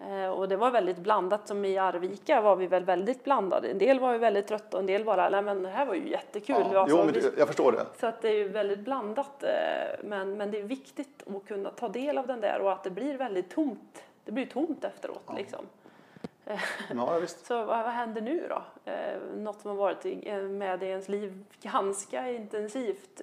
Eh, 0.00 0.26
och 0.28 0.48
det 0.48 0.56
var 0.56 0.70
väldigt 0.70 0.98
blandat, 0.98 1.48
som 1.48 1.64
i 1.64 1.78
Arvika 1.78 2.40
var 2.40 2.56
vi 2.56 2.66
väl 2.66 2.84
väldigt 2.84 3.24
blandade. 3.24 3.68
En 3.68 3.78
del 3.78 4.00
var 4.00 4.12
ju 4.12 4.18
väldigt 4.18 4.46
trötta 4.46 4.76
och 4.76 4.80
en 4.80 4.86
del 4.86 5.04
bara, 5.04 5.28
nej 5.28 5.42
men 5.42 5.62
det 5.62 5.68
här 5.68 5.86
var 5.86 5.94
ju 5.94 6.08
jättekul. 6.08 6.56
Ja, 6.72 6.80
Alltså, 6.80 6.96
jo, 6.98 7.04
men 7.04 7.14
vi- 7.14 7.38
jag 7.38 7.46
förstår 7.46 7.72
det. 7.72 7.86
Så 8.00 8.06
att 8.06 8.22
det 8.22 8.28
är 8.28 8.34
ju 8.34 8.48
väldigt 8.48 8.78
blandat. 8.80 9.42
eh, 9.42 9.50
Men, 10.04 10.36
men 10.36 10.50
det 10.50 10.58
är 10.58 10.62
viktigt 10.62 11.22
att 11.36 11.48
kunna 11.48 11.70
ta 11.70 11.88
del 11.88 12.18
av 12.18 12.26
den 12.26 12.40
där 12.40 12.60
och 12.60 12.72
att 12.72 12.84
det 12.84 12.90
blir 12.90 13.18
väldigt 13.18 13.50
tomt. 13.50 14.02
Det 14.24 14.32
blir 14.32 14.46
tomt 14.46 14.84
efteråt 14.84 15.30
liksom. 15.36 15.66
Ja, 16.94 17.18
visst. 17.18 17.46
Så 17.46 17.54
vad, 17.64 17.66
vad 17.84 17.92
händer 17.92 18.20
nu 18.20 18.46
då? 18.48 18.62
Eh, 18.90 19.16
något 19.36 19.60
som 19.60 19.70
har 19.70 19.76
varit 19.76 20.04
med 20.50 20.82
i 20.82 20.86
ens 20.86 21.08
liv 21.08 21.44
ganska 21.62 22.30
intensivt. 22.30 23.20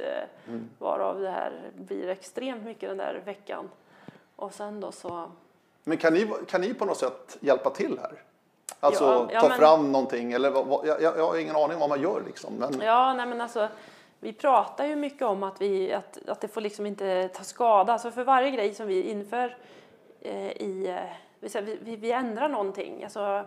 Mm. 0.47 0.69
Varav 0.79 1.19
det 1.21 1.29
här 1.29 1.51
blir 1.75 2.07
extremt 2.09 2.63
mycket 2.63 2.89
den 2.89 2.97
där 2.97 3.21
veckan. 3.25 3.69
Och 4.35 4.53
sen 4.53 4.79
då 4.79 4.91
så... 4.91 5.31
Men 5.83 5.97
kan 5.97 6.13
ni, 6.13 6.27
kan 6.47 6.61
ni 6.61 6.73
på 6.73 6.85
något 6.85 6.97
sätt 6.97 7.37
hjälpa 7.39 7.69
till 7.69 7.99
här? 8.01 8.21
Alltså 8.79 9.03
Ja, 9.03 9.27
ja, 9.33 9.41
ta 9.41 9.49
men- 9.49 9.57
fram 9.57 9.91
någonting 9.91 10.33
eller 10.33 10.51
vad, 10.51 10.65
vad, 10.65 10.87
jag, 10.87 11.01
jag 11.01 11.27
har 11.27 11.37
ingen 11.37 11.55
aning 11.55 11.73
om 11.73 11.79
vad 11.79 11.89
man 11.89 12.01
gör 12.01 12.23
liksom. 12.25 12.53
Men, 12.53 12.81
Ja, 12.81 13.13
nej 13.13 13.25
men 13.25 13.41
alltså. 13.41 13.67
Vi 14.19 14.33
pratar 14.33 14.85
ju 14.85 14.95
mycket 14.95 15.21
om 15.21 15.43
att, 15.43 15.61
vi, 15.61 15.93
att, 15.93 16.17
att 16.27 16.41
det 16.41 16.47
får 16.47 16.61
liksom 16.61 16.85
inte 16.85 17.29
ta 17.33 17.43
skada. 17.43 17.93
Alltså 17.93 18.11
för 18.11 18.23
varje 18.23 18.51
grej 18.51 18.73
som 18.73 18.87
vi 18.87 19.01
inför 19.09 19.57
eh, 20.21 20.47
i... 20.51 20.87
Eh, 20.89 21.49
vi- 21.61 21.77
vi, 21.81 21.95
vi 21.95 22.11
ändrar 22.11 22.49
någonting. 22.49 23.03
Alltså, 23.03 23.43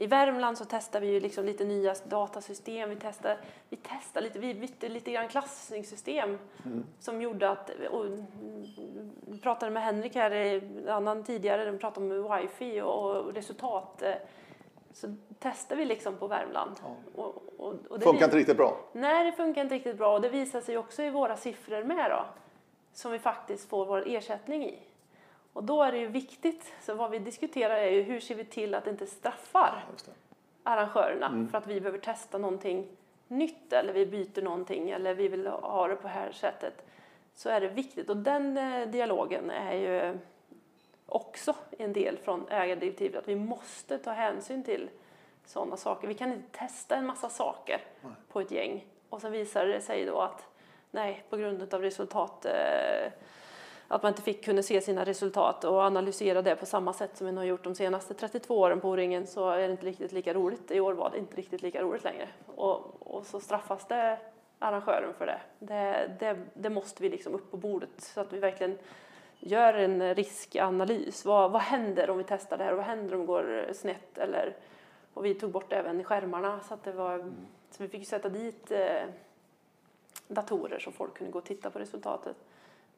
I 0.00 0.06
Värmland 0.06 0.58
så 0.58 0.64
testar 0.64 1.00
vi 1.00 1.06
ju 1.06 1.20
liksom 1.20 1.44
lite 1.44 1.64
nya 1.64 1.94
datasystem. 2.04 2.90
Vi 2.90 2.96
testar, 2.96 3.36
vi 3.68 3.78
testar 3.82 4.20
lite, 4.20 4.38
vi 4.38 4.54
bytte 4.54 4.88
lite 4.88 5.12
grann 5.12 5.28
klassningssystem 5.28 6.38
som 6.98 7.22
gjorde 7.22 7.50
att... 7.50 7.70
Och, 7.90 8.06
mm, 8.06 8.24
vi 9.26 9.38
pratade 9.38 9.72
med 9.72 9.82
Henrik 9.82 10.14
här, 10.14 10.30
en 10.30 10.88
annan 10.88 11.24
tidigare, 11.24 11.64
de 11.64 11.78
pratade 11.78 12.20
om 12.20 12.36
wifi 12.36 12.80
och, 12.80 13.16
och 13.16 13.34
resultat. 13.34 14.02
Så 14.92 15.14
testar 15.38 15.76
vi 15.76 15.84
liksom 15.84 16.16
på 16.16 16.26
Värmland. 16.26 16.76
Och, 17.14 17.42
och, 17.58 17.74
och 17.88 17.98
det 17.98 18.04
funkar 18.04 18.24
inte 18.24 18.36
riktigt 18.36 18.56
bra. 18.56 18.80
Nej, 18.92 19.24
det 19.24 19.32
funkar 19.32 19.62
inte 19.62 19.74
riktigt 19.74 19.98
bra 19.98 20.14
och 20.14 20.20
det 20.20 20.28
visar 20.28 20.60
sig 20.60 20.78
också 20.78 21.02
i 21.02 21.10
våra 21.10 21.36
siffror 21.36 21.84
med 21.84 22.10
då, 22.10 22.24
som 22.92 23.12
vi 23.12 23.18
faktiskt 23.18 23.68
får 23.68 23.86
vår 23.86 24.04
ersättning 24.06 24.64
i. 24.64 24.78
Och 25.58 25.64
då 25.64 25.82
är 25.82 25.92
det 25.92 25.98
ju 25.98 26.06
viktigt, 26.06 26.72
så 26.80 26.94
vad 26.94 27.10
vi 27.10 27.18
diskuterar 27.18 27.74
är 27.74 27.90
ju 27.90 28.02
hur 28.02 28.20
ser 28.20 28.34
vi 28.34 28.44
till 28.44 28.74
att 28.74 28.84
det 28.84 28.90
inte 28.90 29.06
straffar 29.06 29.84
det. 30.04 30.12
arrangörerna 30.62 31.48
för 31.50 31.58
att 31.58 31.66
vi 31.66 31.80
behöver 31.80 31.98
testa 31.98 32.38
någonting 32.38 32.86
nytt 33.28 33.72
eller 33.72 33.92
vi 33.92 34.06
byter 34.06 34.42
någonting 34.42 34.90
eller 34.90 35.14
vi 35.14 35.28
vill 35.28 35.46
ha 35.46 35.88
det 35.88 35.96
på 35.96 36.02
det 36.02 36.08
här 36.08 36.32
sättet. 36.32 36.86
Så 37.34 37.48
är 37.48 37.60
det 37.60 37.68
viktigt 37.68 38.10
och 38.10 38.16
den 38.16 38.56
eh, 38.58 38.88
dialogen 38.88 39.50
är 39.50 39.74
ju 39.74 40.18
också 41.06 41.54
en 41.78 41.92
del 41.92 42.18
från 42.18 42.48
ägardirektivet 42.48 43.16
att 43.16 43.28
vi 43.28 43.36
måste 43.36 43.98
ta 43.98 44.10
hänsyn 44.10 44.64
till 44.64 44.90
sådana 45.44 45.76
saker. 45.76 46.08
Vi 46.08 46.14
kan 46.14 46.32
inte 46.32 46.58
testa 46.58 46.96
en 46.96 47.06
massa 47.06 47.28
saker 47.28 47.80
på 48.28 48.40
ett 48.40 48.50
gäng 48.50 48.84
och 49.08 49.20
sen 49.20 49.32
visar 49.32 49.66
det 49.66 49.80
sig 49.80 50.04
då 50.04 50.20
att 50.20 50.46
nej, 50.90 51.24
på 51.30 51.36
grund 51.36 51.74
av 51.74 51.82
resultat 51.82 52.44
eh, 52.44 53.12
att 53.88 54.02
man 54.02 54.12
inte 54.12 54.22
fick 54.22 54.44
kunna 54.44 54.62
se 54.62 54.80
sina 54.80 55.04
resultat 55.04 55.64
och 55.64 55.80
analysera 55.80 56.42
det 56.42 56.56
på 56.56 56.66
samma 56.66 56.92
sätt 56.92 57.16
som 57.16 57.26
man 57.26 57.36
har 57.36 57.44
gjort 57.44 57.64
de 57.64 57.74
senaste 57.74 58.14
32 58.14 58.58
åren 58.58 58.80
på 58.80 58.88
O-ringen 58.88 59.26
så 59.26 59.50
är 59.50 59.58
det 59.58 59.72
inte 59.72 59.86
riktigt 59.86 60.12
lika 60.12 60.34
roligt. 60.34 60.70
I 60.70 60.80
år 60.80 60.92
var 60.92 61.10
det 61.10 61.18
inte 61.18 61.36
riktigt 61.36 61.62
lika 61.62 61.82
roligt 61.82 62.04
längre. 62.04 62.28
Och, 62.46 63.06
och 63.16 63.26
så 63.26 63.40
straffas 63.40 63.86
det 63.88 64.18
arrangören 64.58 65.14
för 65.18 65.26
det. 65.26 65.40
Det, 65.58 66.16
det. 66.20 66.38
det 66.54 66.70
måste 66.70 67.02
vi 67.02 67.08
liksom 67.08 67.34
upp 67.34 67.50
på 67.50 67.56
bordet 67.56 67.90
så 67.96 68.20
att 68.20 68.32
vi 68.32 68.38
verkligen 68.38 68.78
gör 69.38 69.74
en 69.74 70.14
riskanalys. 70.14 71.24
Vad, 71.24 71.50
vad 71.50 71.62
händer 71.62 72.10
om 72.10 72.18
vi 72.18 72.24
testar 72.28 72.58
det 72.58 72.64
här 72.64 72.72
och 72.72 72.76
vad 72.76 72.86
händer 72.86 73.14
om 73.14 73.20
det 73.20 73.26
går 73.26 73.72
snett? 73.72 74.18
Eller, 74.18 74.56
och 75.14 75.24
vi 75.24 75.34
tog 75.34 75.50
bort 75.50 75.72
även 75.72 76.04
skärmarna 76.04 76.60
så 76.60 76.74
att 76.74 76.84
det 76.84 76.92
var 76.92 77.32
så 77.70 77.82
vi 77.82 77.88
fick 77.88 78.08
sätta 78.08 78.28
dit 78.28 78.70
eh, 78.70 79.02
datorer 80.28 80.78
så 80.78 80.92
folk 80.92 81.14
kunde 81.14 81.32
gå 81.32 81.38
och 81.38 81.44
titta 81.44 81.70
på 81.70 81.78
resultatet. 81.78 82.36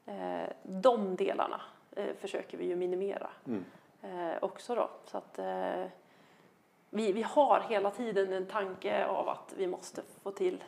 Eh, 0.06 0.48
de 0.62 1.16
delarna 1.16 1.60
eh, 1.96 2.14
försöker 2.18 2.58
vi 2.58 2.64
ju 2.64 2.76
minimera 2.76 3.30
Mm. 3.46 3.64
eh, 4.02 4.34
också 4.40 4.74
då. 4.74 4.90
Så 5.06 5.18
att 5.18 5.38
vi, 6.90 7.12
vi 7.12 7.22
har 7.22 7.60
hela 7.68 7.90
tiden 7.90 8.32
en 8.32 8.46
tanke 8.46 9.06
av 9.06 9.28
att 9.28 9.54
vi 9.56 9.66
måste 9.66 10.02
få 10.22 10.30
till 10.30 10.64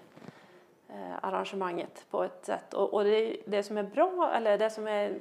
arrangemanget 1.20 2.06
på 2.10 2.24
ett 2.24 2.44
sätt. 2.44 2.74
Och, 2.74 2.94
och 2.94 3.04
det, 3.04 3.36
det 3.46 3.62
som 3.62 3.78
är 3.78 3.82
bra, 3.82 4.32
eller 4.34 4.58
det 4.58 4.70
som 4.70 4.86
är 4.88 5.20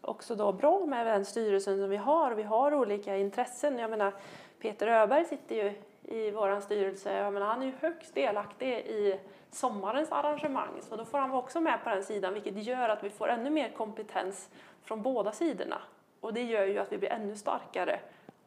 också 0.00 0.34
då 0.34 0.52
bra 0.52 0.86
med 0.86 1.06
den 1.06 1.24
styrelsen 1.24 1.78
som 1.78 1.90
vi 1.90 1.96
har, 1.96 2.32
vi 2.32 2.42
har 2.42 2.74
olika 2.74 3.16
intressen. 3.16 3.78
Jag 3.78 3.90
menar, 3.90 4.12
Peter 4.58 4.86
Öberg 4.86 5.24
sitter 5.24 5.54
ju 5.54 5.72
i 6.02 6.30
vår 6.30 6.60
styrelse, 6.60 7.16
jag 7.16 7.32
menar, 7.32 7.46
han 7.46 7.62
är 7.62 7.66
ju 7.66 7.72
högst 7.80 8.14
delaktig 8.14 8.68
i 8.72 9.20
sommarens 9.52 10.12
arrangemang. 10.12 10.82
Så 10.82 10.96
då 10.96 11.04
får 11.04 11.18
han 11.18 11.30
vara 11.30 11.42
också 11.42 11.60
med 11.60 11.84
på 11.84 11.90
den 11.90 12.04
sidan 12.04 12.34
vilket 12.34 12.64
gör 12.64 12.88
att 12.88 13.04
vi 13.04 13.10
får 13.10 13.28
ännu 13.28 13.50
mer 13.50 13.68
kompetens 13.68 14.50
från 14.82 15.02
båda 15.02 15.32
sidorna. 15.32 15.82
Och 16.20 16.34
det 16.34 16.42
gör 16.42 16.64
ju 16.64 16.78
att 16.78 16.92
vi 16.92 16.98
blir 16.98 17.12
ännu 17.12 17.36
starkare 17.36 18.00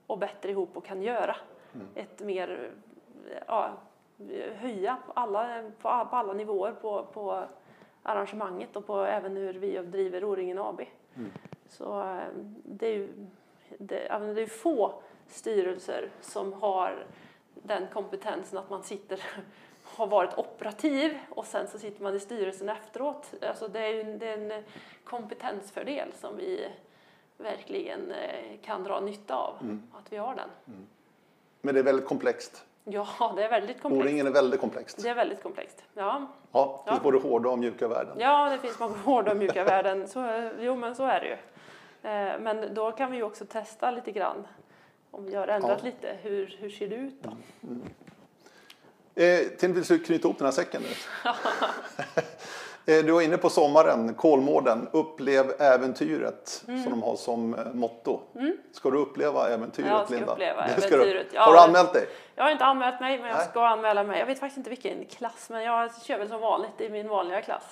och 0.07 0.17
bättre 0.17 0.51
ihop 0.51 0.77
och 0.77 0.85
kan 0.85 1.01
göra 1.01 1.35
ett 1.95 2.19
mer, 2.19 2.71
ja, 3.47 3.69
höja 4.55 4.97
på 5.05 5.11
alla, 5.11 5.71
på, 5.81 5.89
alla 5.89 6.33
nivåer 6.33 6.71
på, 6.71 7.03
på 7.03 7.43
arrangemanget 8.03 8.75
och 8.75 8.87
på 8.87 8.99
även 8.99 9.37
hur 9.37 9.53
vi 9.53 9.77
driver 9.77 10.23
O-ringen 10.23 10.59
AB. 10.59 10.81
Så 11.67 12.01
eh, 12.01 12.17
det 12.63 12.87
är 12.87 12.93
ju 12.93 13.27
det, 13.77 14.33
det 14.35 14.41
är 14.41 14.47
få 14.47 15.01
styrelser 15.27 16.09
som 16.21 16.53
har 16.53 17.05
den 17.53 17.87
kompetensen 17.93 18.59
att 18.59 18.69
man 18.69 18.83
sitter 18.83 19.23
har 19.95 20.07
varit 20.07 20.37
operativ 20.37 21.17
och 21.29 21.45
sen 21.45 21.67
så 21.67 21.79
sitter 21.79 22.03
man 22.03 22.15
i 22.15 22.19
styrelsen 22.19 22.69
efteråt. 22.69 23.33
Alltså 23.47 23.67
det 23.67 23.79
är 23.79 23.89
ju 23.89 24.17
det 24.17 24.27
är 24.29 24.37
en 24.37 24.63
kompetensfördel 25.03 26.13
som 26.13 26.37
vi 26.37 26.67
verkligen 27.37 28.11
eh, 28.11 28.57
kan 28.63 28.83
dra 28.83 28.99
nytta 28.99 29.35
av, 29.35 29.79
att 29.93 30.13
vi 30.13 30.17
har 30.17 30.35
den. 30.35 30.49
Men 31.61 31.73
det 31.73 31.79
är 31.79 31.83
väldigt 31.83 32.05
komplext. 32.07 32.65
Ja, 32.83 33.33
det 33.35 33.43
är 33.45 33.49
väldigt 33.49 33.81
komplext. 33.81 34.05
O-ringen 34.05 34.27
är 34.27 34.31
väldigt 34.31 34.59
komplext. 34.61 35.03
Det 35.03 35.09
är 35.09 35.15
väldigt 35.15 35.43
komplext. 35.43 35.83
Ja, 35.93 36.27
Ja, 36.51 36.83
det 36.85 36.91
finns 36.91 36.97
Ja. 37.03 37.03
både 37.11 37.17
hårda 37.29 37.49
och 37.49 37.59
mjuka 37.59 37.87
värden. 37.87 38.17
ja 38.19 38.49
det 38.49 38.57
finns 38.57 38.79
många 38.79 38.95
hårda 39.05 39.31
och 39.31 39.37
mjuka 39.37 39.63
värden. 39.63 40.07
Så, 40.07 40.49
jo, 40.59 40.75
men 40.75 40.95
så 40.95 41.03
är 41.03 41.19
det 41.19 41.27
ju. 41.27 41.33
Eh, 42.09 42.39
Men 42.39 42.73
då 42.73 42.91
kan 42.91 43.11
vi 43.11 43.17
ju 43.17 43.23
också 43.23 43.45
testa 43.45 43.91
lite 43.91 44.11
grann. 44.11 44.47
Om 45.11 45.25
vi 45.25 45.35
har 45.35 45.47
ändrat 45.47 45.79
Ja. 45.81 45.85
lite, 45.85 46.17
hur, 46.21 46.55
hur 46.59 46.69
ser 46.69 46.87
det 46.89 46.95
ut 46.95 47.23
då? 47.23 47.29
Eh, 49.15 49.39
tänkte 49.59 49.93
vi 49.93 49.99
knyta 49.99 50.27
ihop 50.27 50.37
den 50.37 50.45
här 50.45 50.51
säcken 50.51 50.81
nu. 50.81 50.87
Eh, 52.87 53.03
Du 53.05 53.11
var 53.11 53.21
inne 53.21 53.37
på 53.37 53.49
sommaren, 53.49 54.13
Kolmården. 54.13 54.87
Upplev 54.91 55.53
äventyret 55.61 56.63
Mm. 56.67 56.83
som 56.83 56.91
de 56.91 57.03
har 57.03 57.15
som 57.15 57.53
eh, 57.53 57.65
motto. 57.73 58.19
Ska 58.73 58.89
du 58.89 58.97
uppleva 58.97 59.49
äventyret 59.49 59.89
Jag 59.89 60.05
ska 60.05 60.15
Linda? 60.15 60.31
uppleva 60.33 60.61
Det 60.61 60.67
äventyret, 60.71 61.27
Du. 61.33 61.45
Har 61.45 61.53
du 61.53 61.59
anmält 61.59 61.93
dig? 61.93 62.07
Jag 62.35 62.43
har 62.43 62.51
inte 62.51 62.65
anmält 62.65 62.99
mig, 62.99 63.17
men 63.17 63.27
jag 63.27 63.37
Nej. 63.37 63.47
ska 63.49 63.65
anmäla 63.67 64.03
mig. 64.03 64.19
Jag 64.19 64.25
vet 64.25 64.39
faktiskt 64.39 64.57
inte 64.57 64.69
vilken 64.69 65.05
klass, 65.05 65.49
men 65.49 65.63
jag 65.63 65.89
kör 66.03 66.17
väl 66.17 66.27
som 66.29 66.41
vanligt 66.41 66.81
i 66.81 66.89
min 66.89 67.07
vanliga 67.07 67.41
klass. 67.41 67.63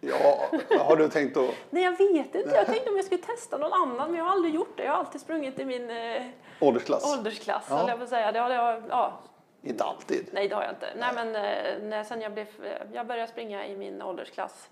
Ja, 0.00 0.48
har 0.78 0.96
du 0.96 1.08
tänkt 1.08 1.36
att... 1.36 1.50
nej, 1.70 1.82
jag 1.82 1.90
vet 1.98 2.34
inte. 2.34 2.50
Jag 2.54 2.66
tänkte 2.66 2.90
om 2.90 2.96
jag 2.96 3.04
skulle 3.04 3.22
testa 3.22 3.56
någon 3.58 3.72
annan, 3.72 4.10
men 4.10 4.14
jag 4.18 4.24
har 4.24 4.32
aldrig 4.32 4.54
gjort 4.54 4.76
det. 4.76 4.84
Jag 4.84 4.92
har 4.92 4.98
alltid 4.98 5.20
sprungit 5.20 5.58
i 5.58 5.64
min 5.64 5.90
eh, 5.90 6.22
Åldersklass? 6.60 7.16
åldersklass, 7.18 7.64
Ja. 7.70 7.88
jag 7.88 7.98
på 7.98 8.06
säga. 8.06 8.32
Det 8.32 8.38
har 8.38 8.50
jag, 8.50 8.82
ja, 8.90 9.20
Inte 9.62 9.84
alltid. 9.84 10.28
nej, 10.32 10.48
det 10.48 10.54
har 10.54 10.62
jag 10.62 10.72
inte. 10.72 10.86
Nej, 10.96 11.10
men 11.14 11.28
eh, 11.28 11.82
när, 11.88 12.04
sen 12.04 12.20
jag, 12.20 12.32
blev, 12.32 12.46
jag 12.92 13.06
började 13.06 13.28
springa 13.32 13.66
i 13.66 13.76
min 13.76 14.02
åldersklass, 14.02 14.70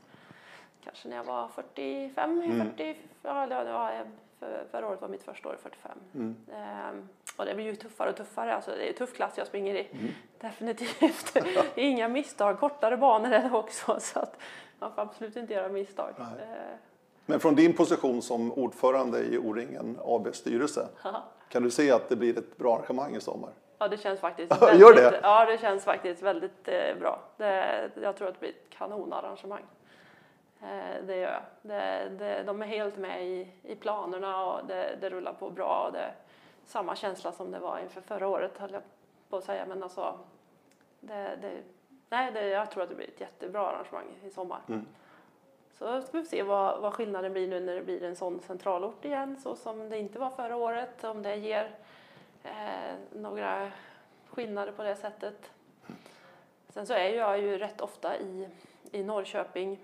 kanske 0.84 1.08
när 1.08 1.16
jag 1.16 1.24
var 1.24 1.48
45, 1.48 2.42
Mm. 2.42 2.66
40, 2.70 2.96
ja, 3.22 3.46
det 3.46 3.72
var- 3.72 4.04
för, 4.38 4.64
förra 4.70 4.88
året 4.88 5.00
var 5.00 5.08
mitt 5.08 5.22
första 5.22 5.48
år 5.48 5.56
45. 5.62 5.98
Mm. 6.14 6.36
Ehm, 6.54 7.08
och 7.36 7.44
det 7.44 7.54
blir 7.54 7.64
ju 7.64 7.76
tuffare 7.76 8.10
och 8.10 8.16
tuffare. 8.16 8.54
Alltså, 8.54 8.70
det 8.70 8.84
är 8.84 8.88
en 8.88 8.94
tuff 8.94 9.14
klass 9.14 9.32
jag 9.38 9.46
springer 9.46 9.74
i. 9.74 9.88
Mm. 9.92 10.08
Definitivt. 10.40 11.36
Inga 11.74 12.08
misstag. 12.08 12.58
Kortare 12.60 12.96
banor 12.96 13.32
är 13.32 13.42
det 13.50 13.56
också. 13.56 13.96
Så 14.00 14.18
att 14.20 14.36
man 14.78 14.92
får 14.94 15.02
absolut 15.02 15.36
inte 15.36 15.52
göra 15.54 15.68
misstag. 15.68 16.14
Nej. 16.18 16.26
Eh, 16.42 16.76
Men 17.26 17.40
från 17.40 17.54
din 17.54 17.72
position 17.76 18.22
som 18.22 18.52
ordförande 18.52 19.20
i 19.20 19.38
O-ringen 19.38 19.98
ABs 20.04 20.36
styrelse, 20.38 20.88
kan 21.48 21.62
du 21.62 21.70
se 21.70 21.90
att 21.90 22.08
det 22.08 22.16
blir 22.16 22.38
ett 22.38 22.56
bra 22.56 22.74
arrangemang 22.76 23.16
i 23.16 23.20
sommar? 23.20 23.50
Ja, 23.80 23.88
det 23.88 23.96
känns 23.96 24.20
faktiskt 24.20 24.52
Gör 24.60 24.94
väldigt, 24.94 25.10
det? 25.10 25.20
Ja, 25.22 25.44
det 25.44 25.58
känns 25.58 25.84
faktiskt 25.84 26.22
väldigt 26.22 26.68
eh, 26.68 26.94
bra. 26.98 27.20
Det, 27.36 27.90
jag 28.02 28.16
tror 28.16 28.28
att 28.28 28.34
det 28.34 28.40
blir 28.40 28.50
ett 28.50 28.70
kanonarrangemang. 28.70 29.62
Eh, 30.62 31.04
det 31.06 31.16
gör 31.16 31.32
jag. 31.32 31.42
Det, 31.62 32.08
det, 32.18 32.42
de 32.42 32.62
är 32.62 32.66
helt 32.66 32.96
med 32.96 33.26
i, 33.26 33.52
i 33.62 33.76
planerna 33.76 34.44
och 34.44 34.66
det, 34.66 34.96
det 35.00 35.10
rullar 35.10 35.32
på 35.32 35.50
bra. 35.50 35.84
Och 35.86 35.92
det 35.92 35.98
är 35.98 36.14
samma 36.64 36.96
känsla 36.96 37.32
som 37.32 37.50
det 37.50 37.58
var 37.58 37.78
inför 37.78 38.00
förra 38.00 38.28
året, 38.28 38.58
höll 38.58 38.72
jag 38.72 38.82
på 39.28 39.36
att 39.36 39.44
säga. 39.44 39.66
Men 39.66 39.82
alltså, 39.82 40.18
det, 41.00 41.38
det, 41.40 41.52
nej, 42.08 42.32
det, 42.32 42.48
jag 42.48 42.70
tror 42.70 42.82
att 42.82 42.88
det 42.88 42.94
blir 42.94 43.08
ett 43.08 43.20
jättebra 43.20 43.66
arrangemang 43.66 44.06
i 44.24 44.30
sommar. 44.30 44.60
Mm. 44.68 44.86
Så 45.72 46.02
ska 46.02 46.18
vi 46.18 46.24
se 46.24 46.42
vad, 46.42 46.80
vad 46.80 46.94
skillnaden 46.94 47.32
blir 47.32 47.48
nu 47.48 47.60
när 47.60 47.74
det 47.74 47.82
blir 47.82 48.02
en 48.02 48.16
sån 48.16 48.40
centralort 48.40 49.04
igen, 49.04 49.36
så 49.40 49.56
som 49.56 49.88
det 49.88 49.98
inte 49.98 50.18
var 50.18 50.30
förra 50.30 50.56
året. 50.56 51.04
Om 51.04 51.22
det 51.22 51.36
ger 51.36 51.70
några 53.12 53.70
skillnader 54.30 54.72
på 54.72 54.82
det 54.82 54.96
sättet. 54.96 55.50
Sen 56.68 56.86
så 56.86 56.92
är 56.92 57.08
jag 57.08 57.40
ju 57.40 57.58
rätt 57.58 57.80
ofta 57.80 58.18
i, 58.18 58.48
i 58.92 59.02
Norrköping, 59.04 59.78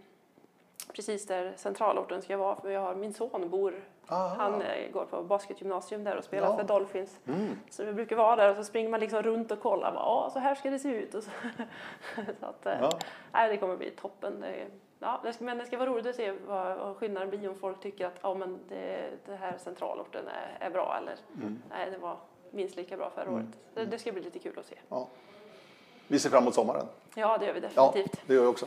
precis 0.95 1.27
där 1.27 1.53
centralorten 1.57 2.23
ska 2.23 2.37
vara, 2.37 2.57
för 2.57 2.71
jag 2.71 2.81
har, 2.81 2.95
min 2.95 3.13
son 3.15 3.51
bor, 3.51 3.75
Aha. 4.09 4.35
han 4.39 4.63
eh, 4.63 4.91
går 4.93 5.05
på 5.05 5.23
basketgymnasium 5.23 6.05
där 6.05 6.17
och 6.17 6.25
spelar 6.25 6.47
Ja. 6.49 6.57
för 6.57 6.65
Dolphins. 6.65 7.21
Mm. 7.27 7.59
Så 7.71 7.85
vi 7.85 7.93
brukar 7.93 8.17
vara 8.17 8.37
där 8.37 8.51
och 8.51 8.57
så 8.57 8.65
springer 8.65 8.89
man 8.91 9.01
liksom 9.01 9.23
runt 9.23 9.51
och 9.53 9.61
kollar, 9.61 9.93
"Ja, 9.95 10.31
så 10.33 10.39
här 10.39 10.55
ska 10.55 10.71
det 10.71 10.79
se 10.79 10.89
ut. 10.89 11.15
Och 11.15 11.23
så, 11.23 11.31
så 12.41 12.47
att, 12.47 12.67
eh, 12.67 12.79
Ja. 12.81 12.91
nej, 13.33 13.49
det 13.51 13.57
kommer 13.57 13.77
bli 13.77 13.91
toppen. 13.91 14.41
Det, 14.41 14.67
ja, 14.99 15.21
det 15.23 15.33
ska, 15.33 15.45
men 15.45 15.59
det 15.59 15.67
ska 15.67 15.79
vara 15.79 15.91
roligt 15.91 16.07
att 16.07 16.15
se 16.17 16.31
vad, 16.47 16.77
vad 16.79 16.97
skillnaden 16.97 17.31
blir 17.31 17.49
om 17.49 17.55
folk 17.57 17.81
tycker 17.81 18.07
att 18.07 18.19
ja, 18.23 18.35
men 18.35 18.59
det, 18.69 19.11
det 19.27 19.37
här 19.37 19.55
centralorten 19.59 20.25
är, 20.29 20.67
är 20.67 20.71
bra 20.71 20.97
eller 21.03 21.17
Mm. 21.37 21.63
nej, 21.71 21.91
det 21.91 21.99
var 21.99 22.17
minst 22.57 22.77
lika 22.77 22.97
bra 22.97 23.11
förra 23.15 23.31
året. 23.31 23.47
Det, 23.75 23.85
det 23.85 23.99
ska 23.99 24.13
bli 24.13 24.23
lite 24.23 24.39
kul 24.39 24.59
att 24.59 24.67
se. 24.67 24.75
Ja. 24.89 25.09
Vi 26.09 26.19
ser 26.19 26.31
fram 26.31 26.43
emot 26.43 26.55
sommaren. 26.55 26.87
Ja, 27.15 27.39
det 27.39 27.47
gör 27.47 27.53
vi 27.55 27.61
Ja, 27.75 27.87
definitivt. 27.87 28.21
det 28.27 28.35
gör 28.35 28.43
jag 28.43 28.51
också. 28.51 28.67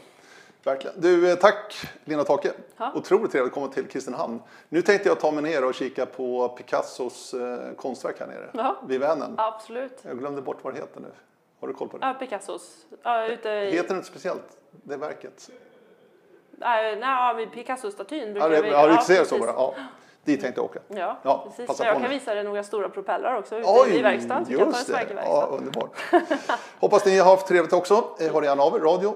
Verkligen. 0.63 1.01
Du, 1.01 1.31
eh, 1.31 1.35
tack 1.35 1.75
Lena 2.05 2.23
Take. 2.23 2.51
Ja. 2.77 2.91
Otroligt 2.95 3.31
trevligt 3.31 3.51
att 3.51 3.53
komma 3.53 3.67
till 3.73 3.87
Kristinehamn. 3.87 4.41
Nu 4.69 4.81
tänkte 4.81 5.09
jag 5.09 5.19
ta 5.19 5.31
mig 5.31 5.43
ner 5.43 5.65
och 5.65 5.73
kika 5.73 6.05
på 6.05 6.49
Picassos 6.49 7.33
eh, 7.33 7.73
konstverk 7.75 8.19
här 8.19 8.27
nere 8.27 8.49
Ja. 8.53 8.75
vid 8.87 8.99
Vänern. 8.99 9.35
Absolut. 9.37 9.99
Jag 10.01 10.19
glömde 10.19 10.41
bort 10.41 10.57
vad 10.61 10.73
det 10.73 10.79
heter 10.79 10.99
nu. 11.01 11.11
Har 11.59 11.67
du 11.67 11.73
koll 11.73 11.89
på 11.89 11.97
det? 11.97 12.05
Ja, 12.07 12.13
Picassos. 12.13 12.85
Ja, 13.03 13.27
ute 13.27 13.49
i, 13.49 13.71
Heter 13.71 13.87
det 13.89 13.95
inte 13.95 14.07
speciellt, 14.07 14.57
det 14.71 14.97
verket? 14.97 15.49
nej, 16.51 16.95
nej, 16.95 16.99
ja, 17.45 17.45
Picasso-statyn 17.53 18.33
brukar 18.33 18.49
Ja, 18.51 18.55
det, 18.55 18.61
vi... 18.61 18.69
ja, 18.69 18.87
du 18.87 18.97
ser 19.03 19.23
så 19.23 19.39
bara. 19.39 19.51
Ja. 19.51 19.75
Dit 20.29 20.41
tänkte 20.41 20.61
jag 20.61 20.65
åka. 20.65 20.79
Ja, 20.87 21.19
Ja, 21.23 21.45
precis. 21.57 21.79
jag 21.79 22.01
kan 22.01 22.09
visa 22.09 22.33
dig 22.33 22.43
några 22.43 22.63
stora 22.63 22.89
propellrar 22.89 23.37
också 23.37 23.55
ute 23.55 23.97
i 23.97 24.01
verkstaden. 24.01 24.45
Så 24.45 24.51
kan 24.51 24.71
ta 24.71 24.77
just 24.77 24.87
det. 24.87 25.21
Ja, 25.25 25.49
underbart. 25.51 25.91
Hoppas 26.79 27.05
ni 27.05 27.17
har 27.17 27.31
haft 27.31 27.47
trevligt 27.47 27.73
också. 27.73 28.03
Eh, 28.19 28.33
Hör 28.33 28.41
gärna 28.41 28.63
av 28.63 28.75
er. 28.75 28.79
Radio 28.79 29.15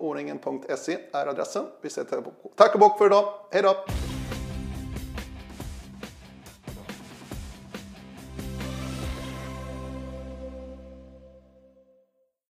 oringen.se 0.00 0.98
är 1.12 1.26
adressen. 1.26 1.64
Vi 1.80 1.90
säger 1.90 2.08
tack 2.56 2.74
och 2.74 2.80
bock 2.80 2.98
för 2.98 3.06
idag. 3.06 3.24
Hej 3.50 3.62
då! 3.62 3.74